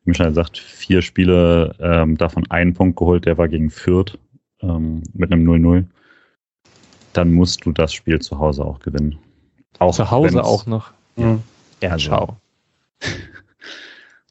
wie 0.05 0.11
Michael 0.11 0.35
sagt, 0.35 0.59
vier 0.59 1.03
Spiele, 1.03 1.75
ähm, 1.81 2.17
davon 2.17 2.51
einen 2.51 2.75
Punkt 2.75 2.97
geholt, 2.97 3.27
der 3.27 3.39
war 3.39 3.49
gegen 3.49 3.71
Fürth 3.71 4.19
ähm, 4.63 5.03
mit 5.15 5.33
einem 5.33 5.49
0-0. 5.49 5.85
Dann 7.13 7.33
musst 7.33 7.65
du 7.65 7.73
das 7.73 7.93
Spiel 7.93 8.21
zu 8.21 8.39
Hause 8.39 8.65
auch 8.65 8.79
gewinnen. 8.81 9.19
Auch 9.79 9.95
Zu 9.95 10.11
Hause 10.11 10.45
auch 10.45 10.67
noch. 10.67 10.91
Mhm. 11.17 11.43
Ja, 11.83 11.91
also. 11.91 12.11
schau. 12.11 12.37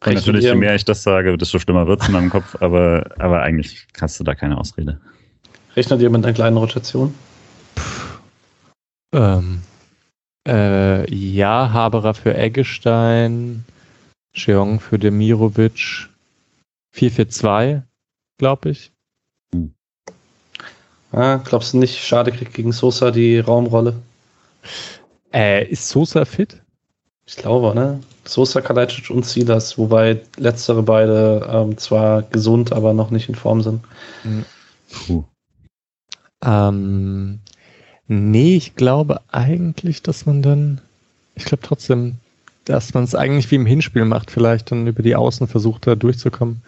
Und 0.06 0.14
natürlich, 0.14 0.46
je 0.46 0.56
mehr 0.56 0.76
ich 0.76 0.86
das 0.86 1.04
sage, 1.04 1.38
desto 1.38 1.60
schlimmer 1.60 1.88
wird 1.88 2.02
es 2.02 2.08
in 2.08 2.14
meinem 2.14 2.30
Kopf, 2.32 2.56
aber, 2.62 3.10
aber 3.18 3.42
eigentlich 3.42 3.86
hast 4.00 4.20
du 4.20 4.24
da 4.24 4.34
keine 4.34 4.58
Ausrede. 4.58 5.00
Rechnet 5.76 6.02
ihr 6.02 6.10
mit 6.10 6.24
einer 6.24 6.34
kleinen 6.34 6.58
Rotation? 6.58 7.14
Ähm, 9.14 9.62
äh, 10.48 11.14
ja, 11.14 11.72
Haberer 11.74 12.14
für 12.14 12.36
Eggestein, 12.36 13.66
Cheong 14.34 14.80
für 14.80 14.98
Demirovic, 14.98 16.08
4-4-2, 16.96 17.82
glaube 18.38 18.70
ich. 18.70 18.92
Hm. 21.12 21.20
Ah, 21.20 21.38
glaubst 21.38 21.74
du 21.74 21.78
nicht, 21.78 21.98
Schade 21.98 22.32
kriegt 22.32 22.54
gegen 22.54 22.72
Sosa 22.72 23.12
die 23.12 23.40
Raumrolle? 23.40 23.96
Äh, 25.34 25.68
ist 25.68 25.90
Sosa 25.90 26.26
fit? 26.26 26.62
Ich 27.26 27.36
glaube, 27.36 27.76
ne? 27.76 28.00
Sosa, 28.26 28.62
Kalajdzic 28.62 29.10
und 29.10 29.26
Silas, 29.26 29.78
wobei 29.78 30.22
letztere 30.38 30.84
beide 30.84 31.48
ähm, 31.52 31.78
zwar 31.78 32.24
gesund, 32.24 32.74
aber 32.74 32.94
noch 32.94 33.12
nicht 33.12 33.30
in 33.30 33.36
Form 33.36 33.62
sind. 33.62 33.84
Mhm. 34.24 34.46
Puh. 34.92 35.24
Ähm, 36.44 37.40
nee, 38.08 38.56
ich 38.56 38.76
glaube 38.76 39.22
eigentlich, 39.32 40.02
dass 40.02 40.26
man 40.26 40.42
dann, 40.42 40.82
ich 41.36 41.46
glaube 41.46 41.64
trotzdem, 41.64 42.16
dass 42.66 42.94
man 42.94 43.04
es 43.04 43.16
eigentlich 43.16 43.50
wie 43.52 43.56
im 43.56 43.66
Hinspiel 43.66 44.06
macht, 44.06 44.32
vielleicht 44.32 44.72
dann 44.72 44.88
über 44.88 45.02
die 45.02 45.16
Außen 45.16 45.48
versucht, 45.48 45.88
da 45.88 45.96
durchzukommen, 45.96 46.62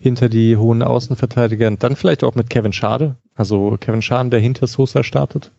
hinter 0.00 0.28
die 0.28 0.56
hohen 0.56 0.82
Außenverteidiger 0.82 1.68
und 1.68 1.82
dann 1.82 1.94
vielleicht 1.94 2.24
auch 2.24 2.34
mit 2.34 2.50
Kevin 2.50 2.72
Schade, 2.72 3.16
also 3.36 3.76
Kevin 3.78 4.02
Schade, 4.02 4.30
der 4.30 4.40
hinter 4.40 4.66
Sosa 4.66 5.04
startet. 5.04 5.50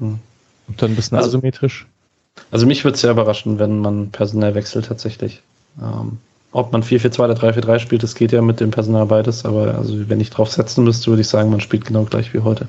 Hm. 0.00 0.18
Und 0.68 0.82
dann 0.82 0.90
ein 0.90 0.96
bisschen 0.96 1.16
also, 1.16 1.28
asymmetrisch. 1.28 1.86
Also 2.50 2.66
mich 2.66 2.84
würde 2.84 2.96
es 2.96 3.00
sehr 3.00 3.12
überraschen, 3.12 3.58
wenn 3.58 3.78
man 3.78 4.10
personell 4.10 4.54
wechselt 4.54 4.86
tatsächlich. 4.86 5.42
Ähm, 5.80 6.18
ob 6.50 6.72
man 6.72 6.82
4-4-2 6.82 7.24
oder 7.24 7.34
3-4-3 7.34 7.78
spielt, 7.78 8.02
das 8.02 8.14
geht 8.14 8.32
ja 8.32 8.42
mit 8.42 8.60
dem 8.60 8.70
Personal 8.70 9.06
beides, 9.06 9.44
aber 9.44 9.74
also 9.76 10.08
wenn 10.08 10.20
ich 10.20 10.30
drauf 10.30 10.50
setzen 10.50 10.84
müsste, 10.84 11.06
würde 11.06 11.22
ich 11.22 11.28
sagen, 11.28 11.50
man 11.50 11.60
spielt 11.60 11.86
genau 11.86 12.04
gleich 12.04 12.34
wie 12.34 12.40
heute. 12.40 12.66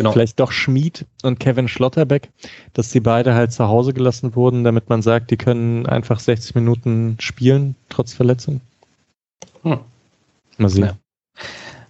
Genau. 0.00 0.12
vielleicht 0.12 0.40
doch 0.40 0.52
Schmid 0.52 1.06
und 1.22 1.40
Kevin 1.40 1.68
Schlotterbeck, 1.68 2.30
dass 2.72 2.90
die 2.90 3.00
beide 3.00 3.34
halt 3.34 3.52
zu 3.52 3.68
Hause 3.68 3.92
gelassen 3.92 4.34
wurden, 4.34 4.64
damit 4.64 4.88
man 4.88 5.02
sagt, 5.02 5.30
die 5.30 5.36
können 5.36 5.86
einfach 5.86 6.20
60 6.20 6.54
Minuten 6.54 7.16
spielen, 7.20 7.76
trotz 7.88 8.12
Verletzung. 8.12 8.60
Hm. 9.62 9.80
Mal 10.58 10.68
sehen. 10.68 10.84
Ja. 10.84 10.96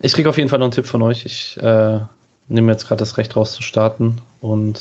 Ich 0.01 0.12
kriege 0.12 0.28
auf 0.28 0.39
jeden 0.39 0.49
Fall 0.49 0.59
noch 0.59 0.66
einen 0.66 0.73
Tipp 0.73 0.87
von 0.87 1.03
euch. 1.03 1.24
Ich 1.24 1.57
äh, 1.59 2.01
nehme 2.49 2.73
jetzt 2.73 2.87
gerade 2.89 2.99
das 2.99 3.16
Recht 3.16 3.37
raus 3.37 3.53
zu 3.53 3.62
starten 3.62 4.20
und 4.41 4.81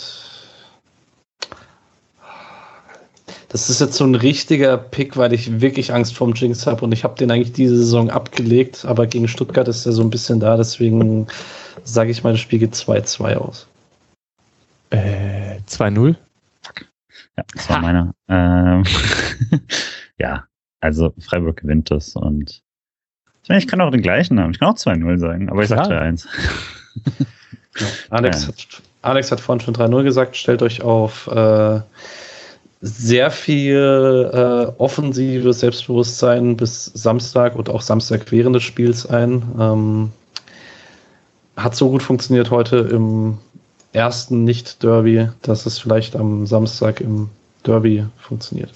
das 3.50 3.70
ist 3.70 3.82
jetzt 3.82 3.96
so 3.96 4.06
ein 4.06 4.16
richtiger 4.16 4.78
Pick, 4.78 5.18
weil 5.18 5.34
ich 5.34 5.60
wirklich 5.60 5.92
Angst 5.92 6.16
vorm 6.16 6.34
Jinx 6.34 6.68
habe 6.68 6.86
und 6.86 6.92
ich 6.92 7.04
habe 7.04 7.16
den 7.16 7.32
eigentlich 7.32 7.52
diese 7.52 7.78
Saison 7.78 8.10
abgelegt, 8.10 8.86
aber 8.86 9.08
gegen 9.08 9.28
Stuttgart 9.28 9.68
ist 9.68 9.86
er 9.86 9.92
so 9.92 10.04
ein 10.04 10.12
bisschen 10.12 10.40
da, 10.40 10.56
deswegen 10.56 11.28
sage 11.84 12.12
ich 12.12 12.24
mal, 12.24 12.32
das 12.32 12.42
Spiel 12.42 12.60
geht 12.60 12.74
2-2 12.74 13.36
aus. 13.36 13.68
Äh, 14.90 15.60
2-0? 15.68 16.16
Ja, 17.38 17.44
das 17.54 17.70
war 17.70 17.78
ha. 17.78 17.82
meiner. 17.82 18.14
Ähm, 18.28 18.84
ja, 20.18 20.46
also 20.82 21.14
Freiburg 21.20 21.58
gewinnt 21.58 21.92
das 21.92 22.16
und 22.16 22.62
ich 23.48 23.68
kann 23.68 23.82
auch 23.82 23.90
den 23.90 24.02
gleichen 24.04 24.40
haben. 24.40 24.52
Ich 24.52 24.60
kann 24.60 24.70
auch 24.70 24.78
2-0 24.78 25.18
sagen, 25.18 25.50
aber 25.50 25.64
ich 25.64 25.70
sage 25.70 25.90
3-1. 25.90 26.28
Alex, 28.10 28.44
ja. 28.44 28.48
hat, 28.50 28.82
Alex 29.02 29.32
hat 29.32 29.40
vorhin 29.40 29.62
schon 29.62 29.76
3-0 29.76 30.04
gesagt. 30.04 30.36
Stellt 30.38 30.62
euch 30.62 30.82
auf 30.84 31.28
äh, 31.28 31.80
sehr 32.82 33.32
viel 33.32 34.30
äh, 34.32 34.72
offensives 34.78 35.62
Selbstbewusstsein 35.62 36.56
bis 36.58 36.86
Samstag 36.86 37.56
und 37.56 37.70
auch 37.70 37.82
Samstag 37.82 38.32
während 38.32 38.56
des 38.56 38.64
Spiels 38.64 39.06
ein. 39.06 39.42
Ähm, 39.60 40.12
hat 41.64 41.76
so 41.76 41.90
gut 41.90 42.04
funktioniert 42.04 42.52
heute 42.52 42.78
im 42.78 43.38
ersten 43.94 44.44
Nicht-Derby, 44.44 45.30
dass 45.42 45.66
es 45.66 45.80
vielleicht 45.80 46.16
am 46.16 46.46
Samstag 46.46 47.02
im 47.02 47.30
Derby 47.66 48.06
funktioniert. 48.18 48.72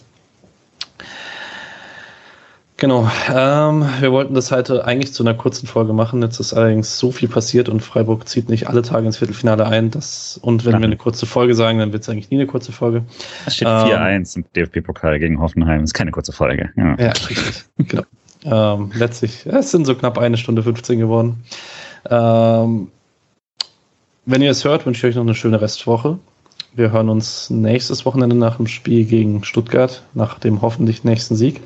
Genau. 2.78 3.10
Ähm, 3.34 3.86
wir 4.02 4.12
wollten 4.12 4.34
das 4.34 4.52
heute 4.52 4.84
eigentlich 4.84 5.14
zu 5.14 5.24
einer 5.24 5.36
kurzen 5.36 5.68
Folge 5.68 5.94
machen. 5.94 6.22
Jetzt 6.22 6.42
ist 6.42 6.54
allerdings 6.54 7.00
so 7.00 7.14
viel 7.14 7.30
passiert 7.30 7.70
und 7.70 7.80
Freiburg 7.80 8.28
zieht 8.28 8.50
nicht 8.50 8.68
alle 8.68 8.82
Tage 8.82 9.06
ins 9.06 9.18
Viertelfinale 9.20 9.66
ein. 9.66 9.90
Das, 9.90 10.38
und 10.42 10.66
wenn 10.66 10.74
Nein. 10.74 10.82
wir 10.82 10.88
eine 10.88 10.98
kurze 10.98 11.26
Folge 11.26 11.56
sagen, 11.56 11.80
dann 11.80 11.94
wird 11.94 12.04
es 12.04 12.10
eigentlich 12.10 12.30
nie 12.30 12.38
eine 12.38 12.48
kurze 12.48 12.74
Folge. 12.74 13.06
Es 13.46 13.56
steht 13.56 13.70
ähm, 13.70 13.74
4-1 13.74 14.36
im 14.36 14.46
DFB-Pokal 14.54 15.20
gegen 15.20 15.40
Hoffenheim. 15.40 15.80
Das 15.80 15.92
ist 15.92 15.94
keine 15.94 16.12
kurze 16.12 16.34
Folge. 16.34 16.72
Ja, 16.76 16.96
ja 17.00 17.12
richtig. 17.12 17.64
genau. 17.78 18.04
Ähm, 18.44 18.92
letztlich, 18.96 19.46
es 19.46 19.72
sind 19.72 19.86
so 19.86 19.96
knapp 19.96 20.18
eine 20.18 20.36
Stunde 20.36 20.64
15 20.64 21.00
geworden. 21.00 21.46
Ähm, 22.10 22.92
wenn 24.26 24.42
ihr 24.42 24.52
es 24.52 24.64
hört, 24.64 24.86
wünsche 24.86 25.08
ich 25.08 25.12
euch 25.12 25.16
noch 25.16 25.24
eine 25.24 25.36
schöne 25.36 25.62
Restwoche. 25.62 26.20
Wir 26.76 26.92
hören 26.92 27.10
uns 27.10 27.50
nächstes 27.50 28.06
Wochenende 28.06 28.36
nach 28.36 28.58
dem 28.58 28.68
Spiel 28.68 29.06
gegen 29.06 29.44
Stuttgart, 29.44 30.02
nach 30.14 30.40
dem 30.40 30.62
hoffentlich 30.62 31.04
nächsten 31.04 31.36
Sieg. 31.36 31.62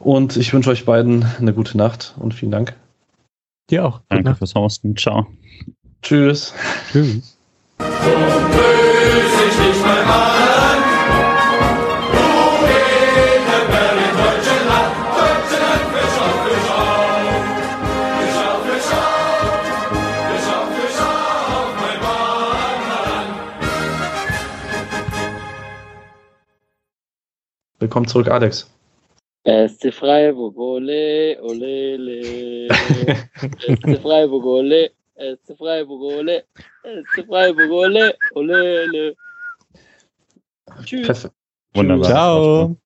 Und 0.00 0.36
ich 0.36 0.52
wünsche 0.52 0.70
euch 0.70 0.84
beiden 0.84 1.24
eine 1.38 1.54
gute 1.54 1.78
Nacht 1.78 2.14
und 2.18 2.34
vielen 2.34 2.52
Dank. 2.52 2.74
Dir 3.70 3.86
auch. 3.86 4.00
Danke 4.08 4.34
fürs 4.34 4.54
Hosten. 4.54 4.96
Ciao. 4.96 5.26
Tschüss. 6.02 6.52
Tschüss. 6.92 7.38
So 7.78 7.84
Willkommen 27.84 28.08
zurück, 28.08 28.28
Alex. 28.28 28.66
SC 29.44 29.92
Freiburg, 29.92 30.56
ole, 30.56 31.36
ole, 31.42 31.98
ole. 31.98 32.68
SC 33.58 34.00
Freiburg, 34.00 34.42
ole. 34.46 34.90
SC 35.18 35.54
Freiburg, 35.58 36.00
ole. 36.00 36.44
SC 36.82 37.26
Freiburg, 37.26 37.70
ole, 37.70 38.16
ole, 38.32 38.84
ole. 38.88 39.14
Tschüss. 40.86 41.28
Wunderbar. 41.74 42.08
Ciao. 42.08 42.76